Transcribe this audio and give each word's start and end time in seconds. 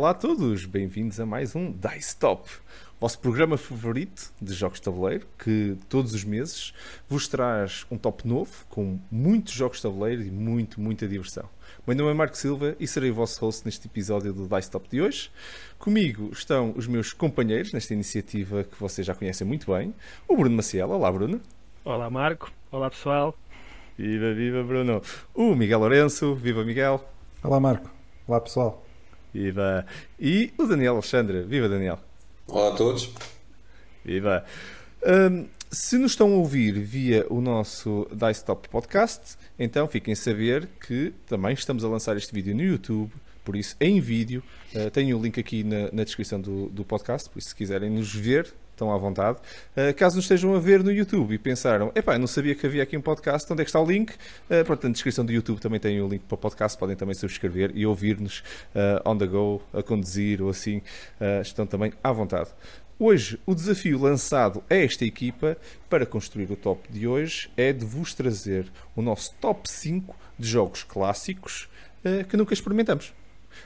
Olá 0.00 0.12
a 0.12 0.14
todos, 0.14 0.64
bem-vindos 0.64 1.20
a 1.20 1.26
mais 1.26 1.54
um 1.54 1.70
Dice 1.72 2.16
Top, 2.16 2.48
vosso 2.98 3.18
programa 3.18 3.58
favorito 3.58 4.32
de 4.40 4.54
jogos 4.54 4.78
de 4.78 4.84
tabuleiro, 4.84 5.26
que 5.38 5.76
todos 5.90 6.14
os 6.14 6.24
meses 6.24 6.72
vos 7.06 7.28
traz 7.28 7.84
um 7.90 7.98
top 7.98 8.26
novo, 8.26 8.50
com 8.70 8.98
muitos 9.12 9.52
jogos 9.52 9.76
de 9.76 9.82
tabuleiro 9.82 10.22
e 10.22 10.30
muito, 10.30 10.80
muita 10.80 11.06
diversão. 11.06 11.44
Meu 11.86 11.94
nome 11.94 12.12
é 12.12 12.14
Marco 12.14 12.34
Silva 12.34 12.74
e 12.80 12.86
serei 12.86 13.10
o 13.10 13.14
vosso 13.14 13.44
host 13.44 13.66
neste 13.66 13.88
episódio 13.88 14.32
do 14.32 14.48
Dice 14.48 14.70
Top 14.70 14.88
de 14.88 15.02
hoje. 15.02 15.30
Comigo 15.78 16.30
estão 16.32 16.72
os 16.74 16.86
meus 16.86 17.12
companheiros 17.12 17.74
nesta 17.74 17.92
iniciativa 17.92 18.64
que 18.64 18.80
vocês 18.80 19.06
já 19.06 19.14
conhecem 19.14 19.46
muito 19.46 19.70
bem, 19.70 19.94
o 20.26 20.34
Bruno 20.34 20.56
Maciel. 20.56 20.88
Olá, 20.88 21.12
Bruno. 21.12 21.42
Olá, 21.84 22.08
Marco. 22.08 22.50
Olá, 22.72 22.88
pessoal. 22.88 23.36
Viva, 23.98 24.32
viva, 24.32 24.62
Bruno. 24.62 25.02
O 25.34 25.54
Miguel 25.54 25.80
Lourenço. 25.80 26.34
Viva, 26.36 26.64
Miguel. 26.64 27.06
Olá, 27.44 27.60
Marco. 27.60 27.90
Olá, 28.26 28.40
pessoal. 28.40 28.82
Viva! 29.32 29.86
E 30.18 30.52
o 30.58 30.66
Daniel 30.66 30.94
Alexandre. 30.94 31.42
Viva, 31.42 31.68
Daniel! 31.68 32.00
Olá 32.48 32.72
a 32.72 32.76
todos! 32.76 33.10
Viva! 34.04 34.44
Um, 35.06 35.46
se 35.70 35.96
nos 35.98 36.12
estão 36.12 36.32
a 36.32 36.36
ouvir 36.36 36.72
via 36.80 37.24
o 37.30 37.40
nosso 37.40 38.08
Dice 38.12 38.44
Top 38.44 38.68
Podcast, 38.68 39.36
então 39.56 39.86
fiquem 39.86 40.14
a 40.14 40.16
saber 40.16 40.68
que 40.84 41.14
também 41.28 41.52
estamos 41.52 41.84
a 41.84 41.88
lançar 41.88 42.16
este 42.16 42.34
vídeo 42.34 42.56
no 42.56 42.62
YouTube, 42.62 43.12
por 43.44 43.54
isso 43.54 43.76
em 43.80 44.00
vídeo. 44.00 44.42
Uh, 44.74 44.90
tenho 44.90 45.16
o 45.16 45.22
link 45.22 45.38
aqui 45.38 45.62
na, 45.62 45.92
na 45.92 46.02
descrição 46.02 46.40
do, 46.40 46.68
do 46.68 46.84
podcast, 46.84 47.30
por 47.30 47.38
isso 47.38 47.50
se 47.50 47.54
quiserem 47.54 47.88
nos 47.88 48.12
ver, 48.12 48.52
estão 48.80 48.92
à 48.92 48.96
vontade. 48.96 49.38
Uh, 49.76 49.94
caso 49.94 50.16
nos 50.16 50.24
estejam 50.24 50.54
a 50.54 50.58
ver 50.58 50.82
no 50.82 50.90
YouTube 50.90 51.34
e 51.34 51.38
pensaram, 51.38 51.92
epá, 51.94 52.18
não 52.18 52.26
sabia 52.26 52.54
que 52.54 52.66
havia 52.66 52.82
aqui 52.82 52.96
um 52.96 53.02
podcast, 53.02 53.50
onde 53.52 53.62
é 53.62 53.64
que 53.64 53.68
está 53.68 53.80
o 53.80 53.84
link? 53.84 54.12
Uh, 54.12 54.64
portanto, 54.64 54.84
na 54.84 54.90
descrição 54.92 55.24
do 55.24 55.32
YouTube 55.32 55.60
também 55.60 55.78
tem 55.78 56.00
o 56.00 56.08
link 56.08 56.22
para 56.22 56.34
o 56.34 56.38
podcast, 56.38 56.78
podem 56.78 56.96
também 56.96 57.14
subscrever 57.14 57.70
e 57.74 57.84
ouvir-nos 57.84 58.42
uh, 58.74 59.08
on 59.08 59.18
the 59.18 59.26
go, 59.26 59.62
a 59.72 59.82
conduzir 59.82 60.40
ou 60.42 60.48
assim, 60.48 60.78
uh, 61.20 61.42
estão 61.42 61.66
também 61.66 61.92
à 62.02 62.10
vontade. 62.10 62.50
Hoje, 62.98 63.38
o 63.46 63.54
desafio 63.54 63.98
lançado 63.98 64.62
a 64.68 64.74
esta 64.74 65.04
equipa 65.04 65.56
para 65.88 66.04
construir 66.04 66.50
o 66.50 66.56
top 66.56 66.90
de 66.92 67.06
hoje 67.06 67.50
é 67.56 67.72
de 67.72 67.84
vos 67.84 68.12
trazer 68.12 68.70
o 68.94 69.00
nosso 69.00 69.34
top 69.40 69.70
5 69.70 70.14
de 70.38 70.46
jogos 70.46 70.82
clássicos 70.82 71.68
que 72.28 72.36
nunca 72.36 72.52
experimentamos. 72.52 73.14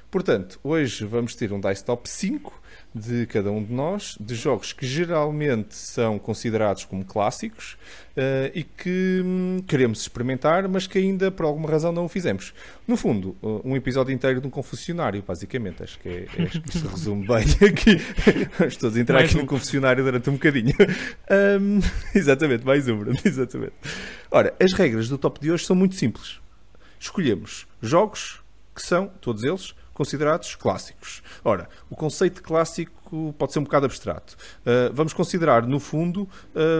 Portanto, 0.08 0.60
hoje 0.62 1.04
vamos 1.04 1.34
ter 1.34 1.52
um 1.52 1.60
Dice 1.60 1.84
Top 1.84 2.08
5 2.08 2.62
de 2.94 3.26
cada 3.26 3.50
um 3.50 3.62
de 3.62 3.72
nós, 3.72 4.16
de 4.20 4.36
jogos 4.36 4.72
que 4.72 4.86
geralmente 4.86 5.74
são 5.74 6.16
considerados 6.16 6.84
como 6.84 7.04
clássicos 7.04 7.76
uh, 8.16 8.50
e 8.54 8.62
que 8.62 9.20
hum, 9.24 9.58
queremos 9.66 10.00
experimentar, 10.00 10.68
mas 10.68 10.86
que 10.86 10.98
ainda 10.98 11.28
por 11.28 11.44
alguma 11.44 11.68
razão 11.68 11.90
não 11.90 12.04
o 12.04 12.08
fizemos. 12.08 12.54
No 12.86 12.96
fundo, 12.96 13.36
uh, 13.42 13.60
um 13.64 13.74
episódio 13.74 14.14
inteiro 14.14 14.40
de 14.40 14.46
um 14.46 14.50
confessionário, 14.50 15.24
basicamente. 15.26 15.82
Acho 15.82 15.98
que, 15.98 16.08
é, 16.08 16.26
acho 16.44 16.60
que 16.60 16.78
resume 16.86 17.26
bem 17.28 17.68
aqui. 17.68 17.96
Vamos 18.58 18.76
todos 18.76 18.96
entrar 18.96 19.16
mais 19.16 19.28
aqui 19.28 19.38
um. 19.38 19.40
no 19.42 19.46
confessionário 19.48 20.04
durante 20.04 20.30
um 20.30 20.34
bocadinho. 20.34 20.74
Um, 21.30 21.80
exatamente, 22.14 22.64
mais 22.64 22.86
um, 22.86 22.98
Bruno, 22.98 23.18
exatamente. 23.24 23.72
Ora, 24.30 24.54
as 24.60 24.72
regras 24.72 25.08
do 25.08 25.18
top 25.18 25.40
de 25.40 25.50
hoje 25.50 25.64
são 25.64 25.74
muito 25.74 25.94
simples. 25.94 26.38
Escolhemos 27.00 27.66
jogos 27.82 28.40
que 28.74 28.82
são, 28.82 29.08
todos 29.20 29.42
eles, 29.42 29.74
considerados 29.94 30.54
clássicos. 30.56 31.22
Ora, 31.42 31.68
o 31.88 31.96
conceito 31.96 32.36
de 32.36 32.42
clássico 32.42 33.34
pode 33.38 33.52
ser 33.52 33.60
um 33.60 33.64
bocado 33.64 33.86
abstrato. 33.86 34.36
Uh, 34.60 34.92
vamos 34.92 35.12
considerar, 35.12 35.66
no 35.66 35.80
fundo, 35.80 36.28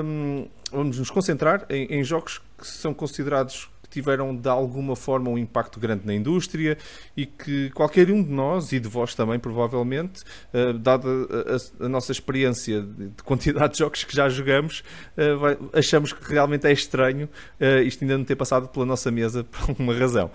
um, 0.04 0.48
vamos 0.70 0.98
nos 0.98 1.10
concentrar 1.10 1.64
em, 1.70 1.86
em 1.86 2.04
jogos 2.04 2.42
que 2.58 2.66
são 2.66 2.92
considerados 2.92 3.70
tiveram 3.94 4.34
de 4.34 4.48
alguma 4.48 4.96
forma 4.96 5.30
um 5.30 5.38
impacto 5.38 5.78
grande 5.78 6.04
na 6.04 6.12
indústria 6.12 6.76
e 7.16 7.24
que 7.24 7.70
qualquer 7.70 8.10
um 8.10 8.22
de 8.22 8.30
nós, 8.30 8.72
e 8.72 8.80
de 8.80 8.88
vós 8.88 9.14
também 9.14 9.38
provavelmente, 9.38 10.24
uh, 10.52 10.76
dada 10.76 11.08
a, 11.08 11.84
a, 11.84 11.88
nossa 11.88 12.10
experiência 12.10 12.82
de 12.82 13.22
quantidade 13.22 13.74
de 13.74 13.78
jogos 13.78 14.02
que 14.02 14.14
já 14.14 14.28
jogamos, 14.28 14.82
uh, 15.16 15.38
vai, 15.38 15.58
achamos 15.72 16.12
que 16.12 16.32
realmente 16.32 16.66
é 16.66 16.72
estranho 16.72 17.28
uh, 17.60 17.82
isto 17.84 18.02
ainda 18.02 18.18
não 18.18 18.24
ter 18.24 18.34
passado 18.34 18.68
pela 18.68 18.84
nossa 18.84 19.10
mesa 19.12 19.44
por 19.46 19.76
uma 19.78 19.94
razão. 19.94 20.30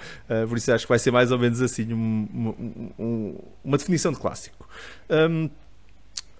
por 0.47 0.57
isso 0.57 0.71
acho 0.71 0.85
que 0.85 0.89
vai 0.89 0.99
ser 0.99 1.11
mais 1.11 1.31
ou 1.31 1.37
menos 1.37 1.61
assim 1.61 1.91
um, 1.93 2.55
um, 2.97 3.35
uma 3.63 3.77
definição 3.77 4.13
de 4.13 4.19
clássico. 4.19 4.67
Um, 5.09 5.49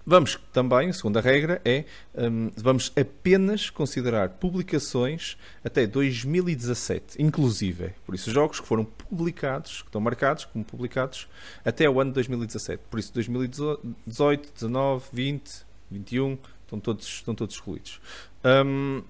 Vamos 0.04 0.38
também, 0.52 0.88
a 0.88 0.92
segunda 0.92 1.20
regra 1.20 1.60
é 1.64 1.84
um, 2.14 2.50
vamos 2.56 2.90
apenas 2.98 3.68
considerar 3.68 4.30
publicações 4.30 5.36
até 5.62 5.86
2017, 5.86 7.22
inclusive. 7.22 7.92
Por 8.06 8.14
isso, 8.14 8.30
jogos 8.30 8.60
que 8.60 8.66
foram 8.66 8.84
publicados, 8.84 9.82
que 9.82 9.88
estão 9.88 10.00
marcados 10.00 10.46
como 10.46 10.64
publicados 10.64 11.28
até 11.64 11.88
o 11.88 12.00
ano 12.00 12.10
de 12.10 12.14
2017. 12.14 12.82
Por 12.90 12.98
isso, 12.98 13.12
2018, 13.12 14.52
19, 14.54 15.04
20, 15.12 15.66
21 15.90 16.38
estão 16.64 16.80
todos, 16.80 17.06
estão 17.06 17.34
todos 17.34 17.54
excluídos. 17.54 18.00
Um, 18.44 19.02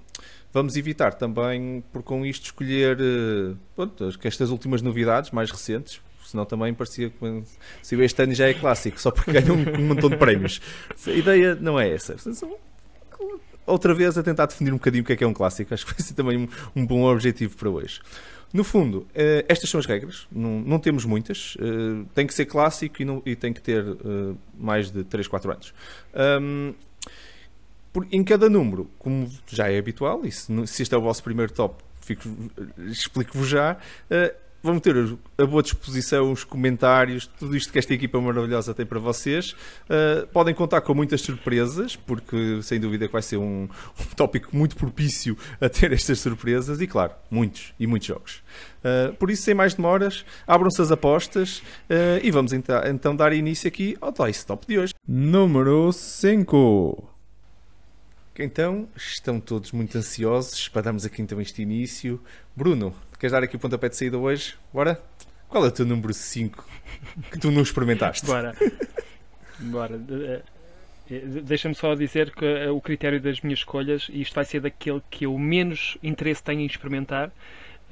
vamos 0.53 0.77
evitar 0.77 1.15
também, 1.15 1.85
por 1.93 2.03
com 2.03 2.27
isto, 2.27 2.47
escolher 2.47 2.99
uh, 3.01 3.57
pronto, 3.77 4.09
estas 4.25 4.51
últimas 4.51 4.83
novidades 4.83 5.31
mais 5.31 5.51
recentes, 5.51 6.01
senão 6.31 6.45
também 6.45 6.73
parecia 6.73 7.11
que 7.11 7.43
se 7.83 7.97
este 7.97 8.23
ano 8.23 8.35
já 8.35 8.49
é 8.49 8.55
clássico, 8.55 9.01
só 9.01 9.11
porque 9.11 9.33
ganham 9.33 9.57
um, 9.57 9.81
um 9.81 9.89
montão 9.89 10.09
de 10.09 10.17
prémios. 10.17 10.61
A 11.07 11.11
ideia 11.11 11.55
não 11.55 11.79
é 11.79 11.91
essa. 11.91 12.17
Outra 13.67 13.95
vez 13.95 14.17
a 14.17 14.23
tentar 14.23 14.47
definir 14.47 14.73
um 14.73 14.77
bocadinho 14.77 15.03
o 15.03 15.07
que 15.07 15.13
é 15.13 15.17
que 15.17 15.25
é 15.25 15.27
um 15.27 15.35
clássico, 15.35 15.75
acho 15.75 15.87
que 15.87 15.93
vai 15.93 16.01
ser 16.01 16.15
também 16.15 16.37
um, 16.37 16.49
um 16.75 16.87
bom 16.87 17.03
objetivo 17.05 17.57
para 17.57 17.69
hoje. 17.69 18.01
No 18.53 18.65
fundo, 18.65 19.07
eh, 19.15 19.45
estas 19.49 19.71
são 19.71 19.79
as 19.79 19.87
regras, 19.87 20.27
não, 20.31 20.61
não 20.61 20.79
temos 20.81 21.05
muitas, 21.05 21.57
eh, 21.61 22.05
tem 22.15 22.27
que 22.27 22.35
ser 22.35 22.47
clássico 22.47 23.01
e, 23.01 23.05
não, 23.05 23.23
e 23.25 23.37
tem 23.37 23.53
que 23.53 23.63
ter 23.63 23.85
eh, 23.85 24.35
mais 24.59 24.91
de 24.91 25.05
3, 25.05 25.29
4 25.29 25.53
anos. 25.53 25.75
Um, 26.43 26.75
por, 27.93 28.09
em 28.11 28.25
cada 28.25 28.49
número, 28.49 28.91
como 28.99 29.31
já 29.47 29.71
é 29.71 29.79
habitual, 29.79 30.25
e 30.25 30.33
se, 30.33 30.67
se 30.67 30.83
este 30.83 30.93
é 30.93 30.99
o 30.99 31.01
vosso 31.01 31.23
primeiro 31.23 31.53
top, 31.53 31.81
explico-vos 32.89 33.47
já, 33.47 33.77
vão 34.63 34.79
ter 34.79 34.95
a 35.39 35.47
boa 35.47 35.63
disposição 35.63 36.33
os 36.33 36.45
comentários, 36.45 37.27
tudo 37.27 37.57
isto 37.57 37.73
que 37.73 37.79
esta 37.79 37.95
equipa 37.95 38.21
maravilhosa 38.21 38.75
tem 38.75 38.85
para 38.85 38.99
vocês. 38.99 39.53
Uh, 39.53 40.27
podem 40.33 40.55
contar 40.55 40.81
com 40.83 40.95
muitas 40.95 41.21
surpresas, 41.21 41.97
porque 41.97 42.61
sem 42.63 42.79
dúvida 42.79 43.07
que 43.07 43.13
vai 43.13 43.23
ser 43.23 43.39
um, 43.39 43.69
um 43.99 44.15
tópico 44.17 44.55
muito 44.57 44.77
propício 44.77 45.37
a 45.61 45.69
ter 45.69 45.93
estas 45.93 46.21
surpresas 46.21 46.81
e, 46.81 46.87
claro, 46.87 47.13
muitos 47.31 47.73
e 47.79 47.87
muitos 47.87 48.09
jogos. 48.09 48.43
Uh, 48.81 49.15
por 49.15 49.31
isso, 49.31 49.43
sem 49.43 49.55
mais 49.55 49.75
demoras, 49.75 50.25
abram-se 50.47 50.81
as 50.81 50.91
apostas 50.91 51.59
uh, 51.59 52.21
e 52.23 52.31
vamos 52.31 52.53
então, 52.53 52.81
então 52.87 53.17
dar 53.17 53.33
início 53.33 53.69
aqui 53.69 53.97
ao 54.01 54.13
Dice 54.13 54.47
Top 54.47 54.67
de 54.67 54.79
hoje. 54.79 54.95
Número 55.07 55.93
5. 55.93 57.11
Então, 58.39 58.89
estão 58.97 59.39
todos 59.39 59.71
muito 59.71 59.99
ansiosos 59.99 60.67
para 60.69 60.83
darmos 60.83 61.05
aqui 61.05 61.21
então 61.21 61.39
este 61.43 61.61
início. 61.61 62.19
Bruno, 62.57 62.95
Queres 63.21 63.33
dar 63.33 63.43
aqui 63.43 63.55
o 63.55 63.59
pontapé 63.59 63.91
de 63.91 63.97
saída 63.97 64.17
hoje? 64.17 64.55
Bora? 64.73 64.99
Qual 65.47 65.63
é 65.63 65.69
o 65.69 65.71
teu 65.71 65.85
número 65.85 66.15
5 66.15 66.67
que 67.31 67.39
tu 67.39 67.51
não 67.51 67.61
experimentaste? 67.61 68.25
Bora. 68.25 68.57
Bora. 69.61 70.01
Eh, 70.11 70.43
eh, 71.11 71.23
deixa-me 71.45 71.75
só 71.75 71.95
dizer 71.95 72.31
que 72.31 72.47
eh, 72.47 72.71
o 72.71 72.81
critério 72.81 73.21
das 73.21 73.43
minhas 73.43 73.59
escolhas, 73.59 74.09
e 74.11 74.23
isto 74.23 74.35
vai 74.35 74.47
ser 74.47 74.61
daquele 74.63 75.03
que 75.11 75.27
eu 75.27 75.37
menos 75.37 75.99
interesse 76.03 76.43
tenho 76.43 76.61
em 76.61 76.67
experimentar, 76.67 77.31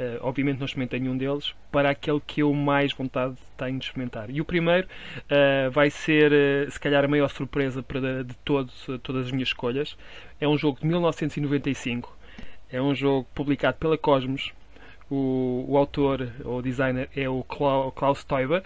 Uh, 0.00 0.15
obviamente 0.21 0.61
não 0.61 0.65
experimentei 0.65 1.00
nenhum 1.00 1.16
deles, 1.16 1.53
para 1.72 1.91
aquele 1.91 2.21
que 2.25 2.41
eu 2.41 2.55
mais 2.55 2.93
vontade 2.93 3.34
tenho 3.56 3.81
de 3.81 3.84
experimentar. 3.84 4.31
E 4.31 4.41
o 4.41 4.45
primeiro 4.45 4.87
uh, 4.87 5.72
vai 5.72 5.91
ser, 5.91 6.31
uh, 6.31 6.71
se 6.71 6.78
calhar, 6.78 7.05
a 7.05 7.09
maior 7.09 7.28
surpresa 7.28 7.83
para, 7.83 8.22
de 8.22 8.33
todos, 8.45 8.87
todas 9.03 9.27
as 9.27 9.33
minhas 9.33 9.48
escolhas. 9.48 9.97
É 10.41 10.47
um 10.47 10.57
jogo 10.57 10.78
de 10.78 10.86
1995. 10.86 12.16
É 12.71 12.81
um 12.81 12.95
jogo 12.95 13.27
publicado 13.34 13.77
pela 13.78 13.98
Cosmos, 13.98 14.53
o, 15.10 15.65
o 15.69 15.77
autor 15.77 16.31
ou 16.45 16.63
designer 16.63 17.09
é 17.16 17.28
o 17.28 17.43
Klaus 17.43 18.25
Teuber 18.25 18.63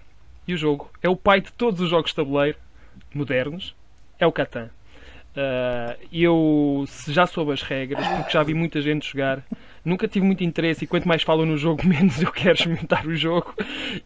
e 0.46 0.54
o 0.54 0.58
jogo 0.58 0.90
é 1.02 1.08
o 1.08 1.16
pai 1.16 1.40
de 1.40 1.52
todos 1.52 1.80
os 1.80 1.90
jogos 1.90 2.10
de 2.10 2.16
tabuleiro 2.16 2.58
modernos, 3.14 3.74
é 4.18 4.26
o 4.26 4.32
Catan. 4.32 4.70
Uh, 5.36 5.98
eu 6.12 6.84
já 7.08 7.26
soube 7.26 7.52
as 7.52 7.62
regras, 7.62 8.06
porque 8.06 8.30
já 8.30 8.42
vi 8.42 8.54
muita 8.54 8.80
gente 8.80 9.10
jogar 9.10 9.42
nunca 9.84 10.06
tive 10.06 10.24
muito 10.24 10.44
interesse 10.44 10.84
e 10.84 10.86
quanto 10.86 11.06
mais 11.06 11.22
falam 11.22 11.44
no 11.44 11.56
jogo, 11.56 11.84
menos 11.86 12.20
eu 12.22 12.30
quero 12.30 12.54
experimentar 12.54 13.06
o 13.06 13.14
jogo. 13.14 13.54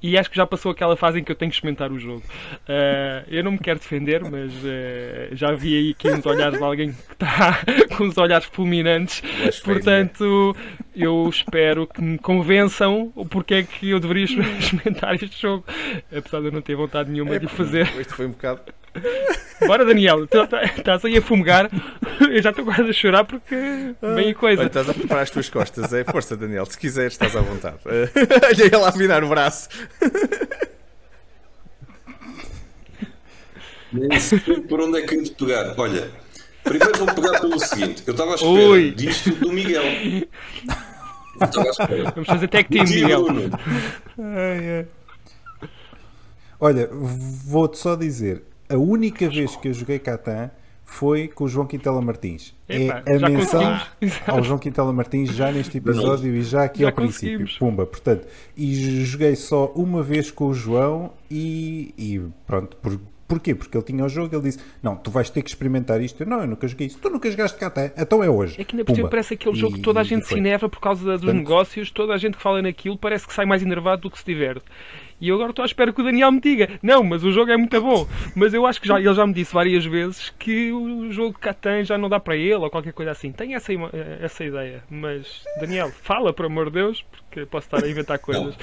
E 0.02 0.18
acho 0.18 0.30
que 0.30 0.36
já 0.36 0.46
passou 0.46 0.72
aquela 0.72 0.96
fase 0.96 1.20
em 1.20 1.24
que 1.24 1.30
eu 1.30 1.36
tenho 1.36 1.50
que 1.50 1.56
experimentar 1.56 1.92
o 1.92 1.98
jogo. 1.98 2.22
Uh, 2.68 3.24
eu 3.28 3.44
não 3.44 3.52
me 3.52 3.58
quero 3.58 3.78
defender, 3.78 4.22
mas 4.22 4.52
uh, 4.52 5.34
já 5.34 5.52
vi 5.52 5.76
aí 5.76 5.90
aqui 5.90 6.10
uns 6.10 6.24
olhares 6.26 6.58
de 6.58 6.64
alguém 6.64 6.92
que 6.92 7.12
está 7.12 7.60
com 7.96 8.04
os 8.04 8.16
olhares 8.16 8.46
fulminantes. 8.46 9.22
Portanto, 9.62 10.56
eu 10.94 11.28
espero 11.28 11.86
que 11.86 12.02
me 12.02 12.18
convençam 12.18 13.12
o 13.14 13.26
porquê 13.26 13.54
é 13.54 13.62
que 13.62 13.90
eu 13.90 14.00
deveria 14.00 14.24
experimentar 14.58 15.14
este 15.14 15.40
jogo. 15.40 15.64
Apesar 16.16 16.40
de 16.40 16.46
eu 16.46 16.52
não 16.52 16.62
ter 16.62 16.74
vontade 16.74 17.10
nenhuma 17.10 17.36
é, 17.36 17.38
de 17.38 17.46
fazer. 17.46 17.86
Isto 18.00 18.14
foi 18.14 18.26
um 18.26 18.30
bocado 18.30 18.60
Bora, 19.66 19.84
Daniel, 19.84 20.26
tá, 20.26 20.46
tá, 20.46 20.62
estás 20.64 21.04
aí 21.04 21.16
a 21.16 21.22
fumegar. 21.22 21.70
Eu 22.20 22.42
já 22.42 22.50
estou 22.50 22.64
quase 22.64 22.90
a 22.90 22.92
chorar 22.92 23.24
porque 23.24 23.94
bem 24.14 24.30
a 24.30 24.34
coisa. 24.34 24.60
Olha, 24.60 24.68
estás 24.68 24.88
a 24.88 24.94
preparar 24.94 25.22
as 25.22 25.30
tuas 25.30 25.48
costas. 25.48 25.92
É 25.92 26.04
força, 26.04 26.36
Daniel. 26.36 26.66
Se 26.66 26.78
quiseres, 26.78 27.12
estás 27.14 27.34
à 27.36 27.40
vontade. 27.40 27.78
Olha 27.86 28.64
ele 28.64 28.84
a 28.84 28.90
virar 28.90 29.24
o 29.24 29.28
braço. 29.28 29.68
Por 34.68 34.80
onde 34.80 34.98
é 35.00 35.06
que 35.06 35.14
eu 35.14 35.22
de 35.22 35.30
pegar. 35.32 35.74
Olha, 35.78 36.10
primeiro 36.64 36.98
vou 36.98 37.14
pegar 37.14 37.40
pelo 37.40 37.58
seguinte: 37.58 38.02
eu 38.06 38.12
estava 38.12 38.32
à 38.32 38.34
espera 38.34 38.50
Ui. 38.50 38.90
disto 38.90 39.30
do 39.30 39.52
Miguel. 39.52 39.84
Eu 41.40 41.46
estava 41.46 41.66
à 41.66 41.70
espera. 41.70 42.10
Vamos 42.12 42.28
fazer 42.28 42.48
tag 42.48 42.68
team, 42.68 42.84
Miguel. 42.84 43.24
Bruno? 43.24 43.50
Olha, 46.58 46.88
vou-te 46.90 47.78
só 47.78 47.94
dizer, 47.94 48.42
a 48.68 48.76
única 48.76 49.28
vez 49.28 49.56
que 49.56 49.68
eu 49.68 49.72
joguei 49.74 49.98
Catan 49.98 50.50
foi 50.86 51.26
com 51.26 51.44
o 51.44 51.48
João 51.48 51.66
Quintela 51.66 52.00
Martins. 52.00 52.54
Epá, 52.68 53.02
é 53.04 53.16
a 53.16 53.28
menção 53.28 53.80
ao 54.26 54.42
João 54.44 54.58
Quintela 54.58 54.92
Martins 54.92 55.30
já 55.30 55.50
neste 55.50 55.78
episódio 55.78 56.34
e 56.34 56.42
já 56.42 56.62
aqui 56.64 56.82
Já 56.82 56.88
ao 56.88 56.92
princípio. 56.92 57.46
Pumba, 57.58 57.84
portanto, 57.84 58.26
e 58.56 59.04
joguei 59.04 59.34
só 59.34 59.66
uma 59.74 60.02
vez 60.02 60.30
com 60.30 60.46
o 60.46 60.54
João 60.54 61.12
e, 61.28 61.92
e 61.98 62.22
pronto, 62.46 62.76
por, 62.76 62.98
porquê? 63.26 63.54
Porque 63.54 63.76
ele 63.76 63.84
tinha 63.84 64.04
o 64.04 64.08
jogo, 64.08 64.34
ele 64.34 64.42
disse: 64.44 64.58
Não, 64.82 64.96
tu 64.96 65.10
vais 65.10 65.28
ter 65.30 65.42
que 65.42 65.48
experimentar 65.50 66.00
isto. 66.00 66.22
Eu, 66.22 66.26
não, 66.26 66.40
eu 66.40 66.46
nunca 66.46 66.66
joguei 66.68 66.86
isso. 66.86 66.98
Tu 66.98 67.10
nunca 67.10 67.30
jogaste 67.30 67.58
Catan, 67.58 67.90
então 67.96 68.22
é 68.22 68.28
hoje. 68.30 68.60
É 68.60 68.64
que 68.64 68.74
ainda 68.74 68.84
por 68.84 68.94
cima 68.94 69.08
parece 69.08 69.34
aquele 69.34 69.54
jogo 69.56 69.74
E- 69.74 69.76
que 69.78 69.82
toda 69.84 70.00
a 70.00 70.04
gente 70.04 70.26
se 70.26 70.34
enerva 70.36 70.68
por 70.68 70.80
causa 70.80 71.02
dos 71.04 71.20
Portanto- 71.20 71.36
negócios, 71.36 71.90
toda 71.90 72.14
a 72.14 72.16
gente 72.18 72.36
que 72.36 72.42
fala 72.42 72.60
naquilo 72.62 72.96
parece 72.98 73.26
que 73.26 73.32
sai 73.34 73.44
mais 73.46 73.62
enervado 73.62 74.02
do 74.02 74.10
que 74.10 74.18
se 74.18 74.24
diverte. 74.24 74.64
E 75.18 75.28
eu 75.30 75.36
agora 75.36 75.48
estou 75.50 75.62
à 75.62 75.66
espera 75.66 75.92
que 75.94 76.00
o 76.00 76.04
Daniel 76.04 76.30
me 76.30 76.40
diga: 76.40 76.68
Não, 76.82 77.02
mas 77.02 77.24
o 77.24 77.32
jogo 77.32 77.50
é 77.50 77.56
muito 77.56 77.80
bom. 77.80 78.06
Mas 78.34 78.52
eu 78.52 78.66
acho 78.66 78.80
que 78.80 78.86
já, 78.86 78.98
ele 79.00 79.14
já 79.14 79.26
me 79.26 79.32
disse 79.32 79.52
várias 79.54 79.84
vezes 79.84 80.30
que 80.38 80.70
o 80.72 81.10
jogo 81.10 81.38
Catan 81.38 81.84
já 81.84 81.96
não 81.96 82.08
dá 82.08 82.20
para 82.20 82.36
ele 82.36 82.54
ou 82.56 82.68
qualquer 82.70 82.92
coisa 82.92 83.12
assim. 83.12 83.32
Tenho 83.32 83.56
essa, 83.56 83.72
essa 84.20 84.44
ideia. 84.44 84.82
Mas, 84.90 85.42
Daniel, 85.58 85.90
fala, 86.02 86.34
por 86.34 86.44
amor 86.44 86.66
de 86.66 86.72
Deus, 86.72 87.02
porque 87.10 87.46
posso 87.46 87.66
estar 87.66 87.82
a 87.82 87.88
inventar 87.90 88.18
coisas. 88.18 88.54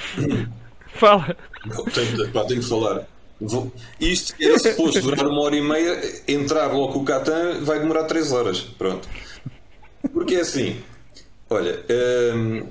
Fala. 0.87 1.35
Não, 1.65 1.83
tenho, 1.85 2.31
pá, 2.31 2.45
tenho 2.45 2.61
que 2.61 2.69
falar. 2.69 3.07
Vou- 3.47 3.71
Isto 3.99 4.33
era 4.39 4.57
suposto 4.59 5.01
durar 5.01 5.27
uma 5.27 5.41
hora 5.41 5.55
e 5.55 5.61
meia, 5.61 6.01
entrar 6.27 6.67
logo 6.73 6.99
o 6.99 7.03
Catan 7.03 7.59
vai 7.61 7.79
demorar 7.79 8.03
3 8.05 8.31
horas. 8.31 8.59
Pronto. 8.61 9.07
Porque 10.11 10.35
é 10.35 10.41
assim, 10.41 10.77
olha, 11.49 11.79
hum, 12.35 12.65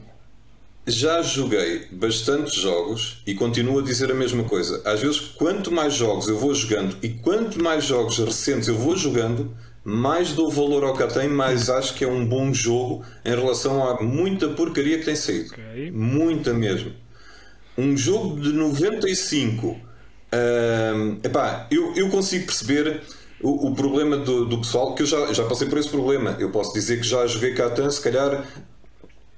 já 0.86 1.22
joguei 1.22 1.86
bastantes 1.92 2.54
jogos 2.54 3.22
e 3.26 3.34
continuo 3.34 3.78
a 3.78 3.82
dizer 3.82 4.10
a 4.10 4.14
mesma 4.14 4.44
coisa. 4.44 4.82
Às 4.84 5.00
vezes, 5.00 5.20
quanto 5.20 5.70
mais 5.70 5.94
jogos 5.94 6.28
eu 6.28 6.38
vou 6.38 6.54
jogando 6.54 6.96
e 7.02 7.08
quanto 7.08 7.62
mais 7.62 7.84
jogos 7.84 8.18
recentes 8.18 8.68
eu 8.68 8.76
vou 8.76 8.96
jogando, 8.96 9.54
mais 9.84 10.32
dou 10.32 10.50
valor 10.50 10.84
ao 10.84 10.94
Catan, 10.94 11.28
mais 11.28 11.68
acho 11.70 11.94
que 11.94 12.04
é 12.04 12.08
um 12.08 12.24
bom 12.26 12.52
jogo 12.52 13.04
em 13.24 13.30
relação 13.30 13.88
a 13.88 14.00
muita 14.02 14.48
porcaria 14.48 14.98
que 14.98 15.04
tem 15.04 15.16
saído. 15.16 15.52
Ok. 15.52 15.90
Muita 15.92 16.52
mesmo 16.52 16.92
um 17.78 17.96
jogo 17.96 18.38
de 18.38 18.52
95 18.52 19.80
hum, 20.32 21.18
epá, 21.22 21.66
eu, 21.70 21.94
eu 21.94 22.08
consigo 22.08 22.46
perceber 22.46 23.02
o, 23.42 23.68
o 23.68 23.74
problema 23.74 24.16
do, 24.16 24.46
do 24.46 24.58
pessoal 24.58 24.94
que 24.94 25.02
eu 25.02 25.06
já, 25.06 25.32
já 25.32 25.44
passei 25.44 25.68
por 25.68 25.78
esse 25.78 25.88
problema. 25.88 26.36
Eu 26.38 26.50
posso 26.50 26.72
dizer 26.72 26.98
que 27.00 27.06
já 27.06 27.26
joguei 27.26 27.54
Catan 27.54 27.90
se 27.90 28.00
calhar 28.00 28.44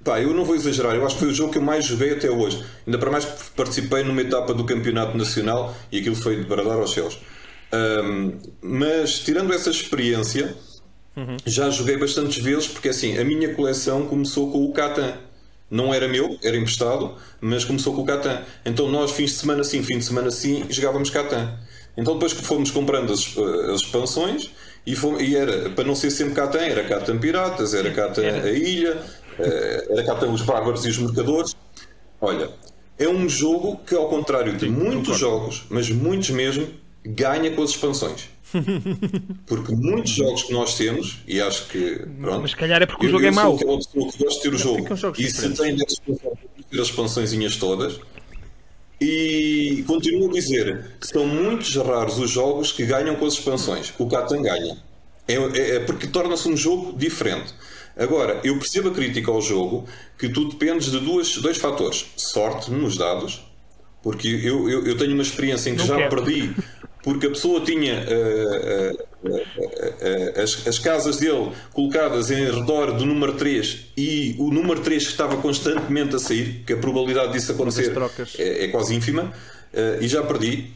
pá, 0.05 0.21
eu 0.21 0.35
não 0.35 0.45
vou 0.45 0.55
exagerar 0.55 0.95
eu 0.95 1.07
acho 1.07 1.17
que 1.17 1.23
foi 1.23 1.31
o 1.31 1.35
jogo 1.35 1.51
que 1.51 1.59
eu 1.59 1.63
mais 1.63 1.87
joguei 1.87 2.13
até 2.13 2.31
hoje. 2.31 2.63
Ainda 2.87 2.99
para 2.99 3.11
mais 3.11 3.25
que 3.25 3.51
participei 3.57 4.05
numa 4.05 4.21
etapa 4.21 4.53
do 4.53 4.65
campeonato 4.65 5.17
nacional 5.17 5.75
e 5.91 5.99
aquilo 5.99 6.17
foi 6.17 6.37
de 6.37 6.45
bradar 6.45 6.77
aos 6.77 6.93
céus. 6.93 7.19
Hum, 7.73 8.39
mas 8.63 9.19
tirando 9.19 9.53
essa 9.53 9.71
experiência 9.71 10.55
já 11.47 11.71
joguei 11.71 11.97
bastantes 11.97 12.43
vezes 12.43 12.69
porque 12.69 12.89
assim 12.89 13.17
a 13.19 13.25
minha 13.25 13.55
coleção 13.55 14.07
começou 14.07 14.51
com 14.51 14.65
o 14.65 14.73
Catan 14.73 15.15
não 15.71 15.93
era 15.93 16.07
meu, 16.09 16.39
era 16.43 16.57
emprestado, 16.57 17.15
mas 17.41 17.65
começou 17.65 17.95
com 17.95 18.03
o 18.03 18.05
Catan. 18.07 18.43
Então 18.65 18.89
nós, 18.91 19.11
fins 19.13 19.31
de 19.31 19.37
semana 19.37 19.65
sim, 19.65 19.83
fim 19.83 19.99
de 19.99 20.05
semana 20.05 20.31
sim, 20.31 20.65
jogávamos 20.71 21.11
Catan. 21.11 21.59
Então 21.97 22.15
depois 22.15 22.33
que 22.33 22.43
fomos 22.45 22.71
comprando 22.71 23.13
as, 23.13 23.37
eh, 23.37 23.73
as 23.73 23.81
expansões, 23.81 24.51
e, 24.87 24.95
fomos- 24.95 25.23
e 25.23 25.35
era, 25.37 25.71
para 25.71 25.85
não 25.85 25.95
ser 25.95 26.11
sempre 26.11 26.35
Catan, 26.35 26.59
era 26.61 26.85
Catan 26.85 27.19
Piratas, 27.19 27.73
era 27.75 27.91
Catan 27.91 28.23
a 28.23 28.51
Ilha, 28.51 29.03
eh, 29.39 29.87
era 29.91 30.05
Catan 30.05 30.29
os 30.31 30.43
Bárbaros 30.43 30.85
e 30.85 30.89
os 30.91 30.99
Mercadores. 30.99 31.55
Olha, 32.21 32.51
é 32.99 33.09
um 33.09 33.29
jogo 33.29 33.79
que 33.87 33.95
ao 33.95 34.09
contrário 34.09 34.57
de 34.57 34.69
muitos 34.69 35.19
jogos, 35.19 35.65
mas 35.71 35.89
muitos 35.91 36.31
mesmo, 36.31 36.69
ganha 37.05 37.51
com 37.53 37.63
as 37.63 37.71
expansões. 37.71 38.29
Porque 39.47 39.75
muitos 39.75 40.11
jogos 40.13 40.43
que 40.45 40.53
nós 40.53 40.77
temos, 40.77 41.19
e 41.27 41.41
acho 41.41 41.67
que. 41.69 41.97
Pronto, 42.21 42.43
Mas 42.43 42.55
calhar 42.55 42.83
é 42.83 42.87
porque 42.87 43.07
o 43.07 43.09
eu- 43.09 43.13
jogo 43.13 43.25
eu 43.25 43.29
é 43.29 43.33
sou 43.33 43.43
mau. 43.43 43.55
aquela 43.55 43.77
pessoa 43.79 44.11
que 44.13 44.19
gosta 44.25 44.37
de 44.37 44.43
ter 44.43 44.55
o 44.55 44.59
jogo 44.59 44.87
e 45.19 45.31
se 45.31 45.51
tem 45.55 45.77
ter 45.77 46.81
as 46.81 46.89
expansõezinhas 46.89 47.57
todas. 47.57 47.99
E 49.01 49.85
continuo 49.87 50.31
a 50.31 50.33
dizer 50.33 50.93
que 51.01 51.07
são 51.07 51.27
muitos 51.27 51.75
raros 51.77 52.19
os 52.19 52.31
jogos 52.31 52.71
que 52.73 52.87
ganham 52.87 53.17
com 53.17 53.27
as 53.27 53.35
expansões. 53.35 53.93
O 53.99 54.07
Catan 54.07 54.41
ganha. 54.43 54.79
É, 55.27 55.35
é- 55.35 55.77
é 55.77 55.81
porque 55.81 56.07
torna-se 56.07 56.49
um 56.49 56.57
jogo 56.57 56.97
diferente. 56.97 57.53
Agora, 57.97 58.41
eu 58.45 58.59
percebo 58.59 58.89
a 58.89 58.93
crítica 58.93 59.31
ao 59.31 59.41
jogo 59.41 59.87
que 60.19 60.29
tu 60.29 60.49
dependes 60.49 60.91
de 60.91 61.01
duas, 61.01 61.37
dois 61.39 61.57
fatores: 61.59 62.07
sorte 62.17 62.71
nos 62.71 62.97
dados, 62.97 63.43
porque 64.03 64.29
eu, 64.29 64.69
eu, 64.69 64.87
eu 64.87 64.97
tenho 64.97 65.13
uma 65.15 65.23
experiência 65.23 65.71
em 65.71 65.75
que 65.75 65.81
Não 65.81 65.87
já 65.87 65.97
quero. 65.97 66.17
perdi 66.23 66.55
porque 67.05 67.27
a 67.27 67.31
pessoa 67.31 67.61
tinha 67.61 67.93
eh, 67.93 68.97
eh, 69.25 69.95
eh, 70.01 70.43
as, 70.43 70.67
as 70.67 70.79
casas 70.79 71.19
dele 71.19 71.53
colocadas 71.71 72.31
em 72.31 72.47
redor 72.51 72.93
do 72.93 73.05
número 73.05 73.35
3 73.35 73.89
e 73.95 74.35
o 74.39 74.51
número 74.51 74.81
3 74.81 75.05
que 75.05 75.11
estava 75.11 75.37
constantemente 75.37 76.17
a 76.17 76.19
sair, 76.19 76.65
que 76.67 76.73
a 76.73 76.77
probabilidade 76.79 77.35
disso 77.35 77.53
acontecer 77.53 77.95
é, 78.39 78.65
é 78.65 78.69
quase 78.69 78.95
ínfima, 78.95 79.31
eh, 79.73 79.99
e 80.01 80.09
já 80.09 80.23
perdi. 80.23 80.73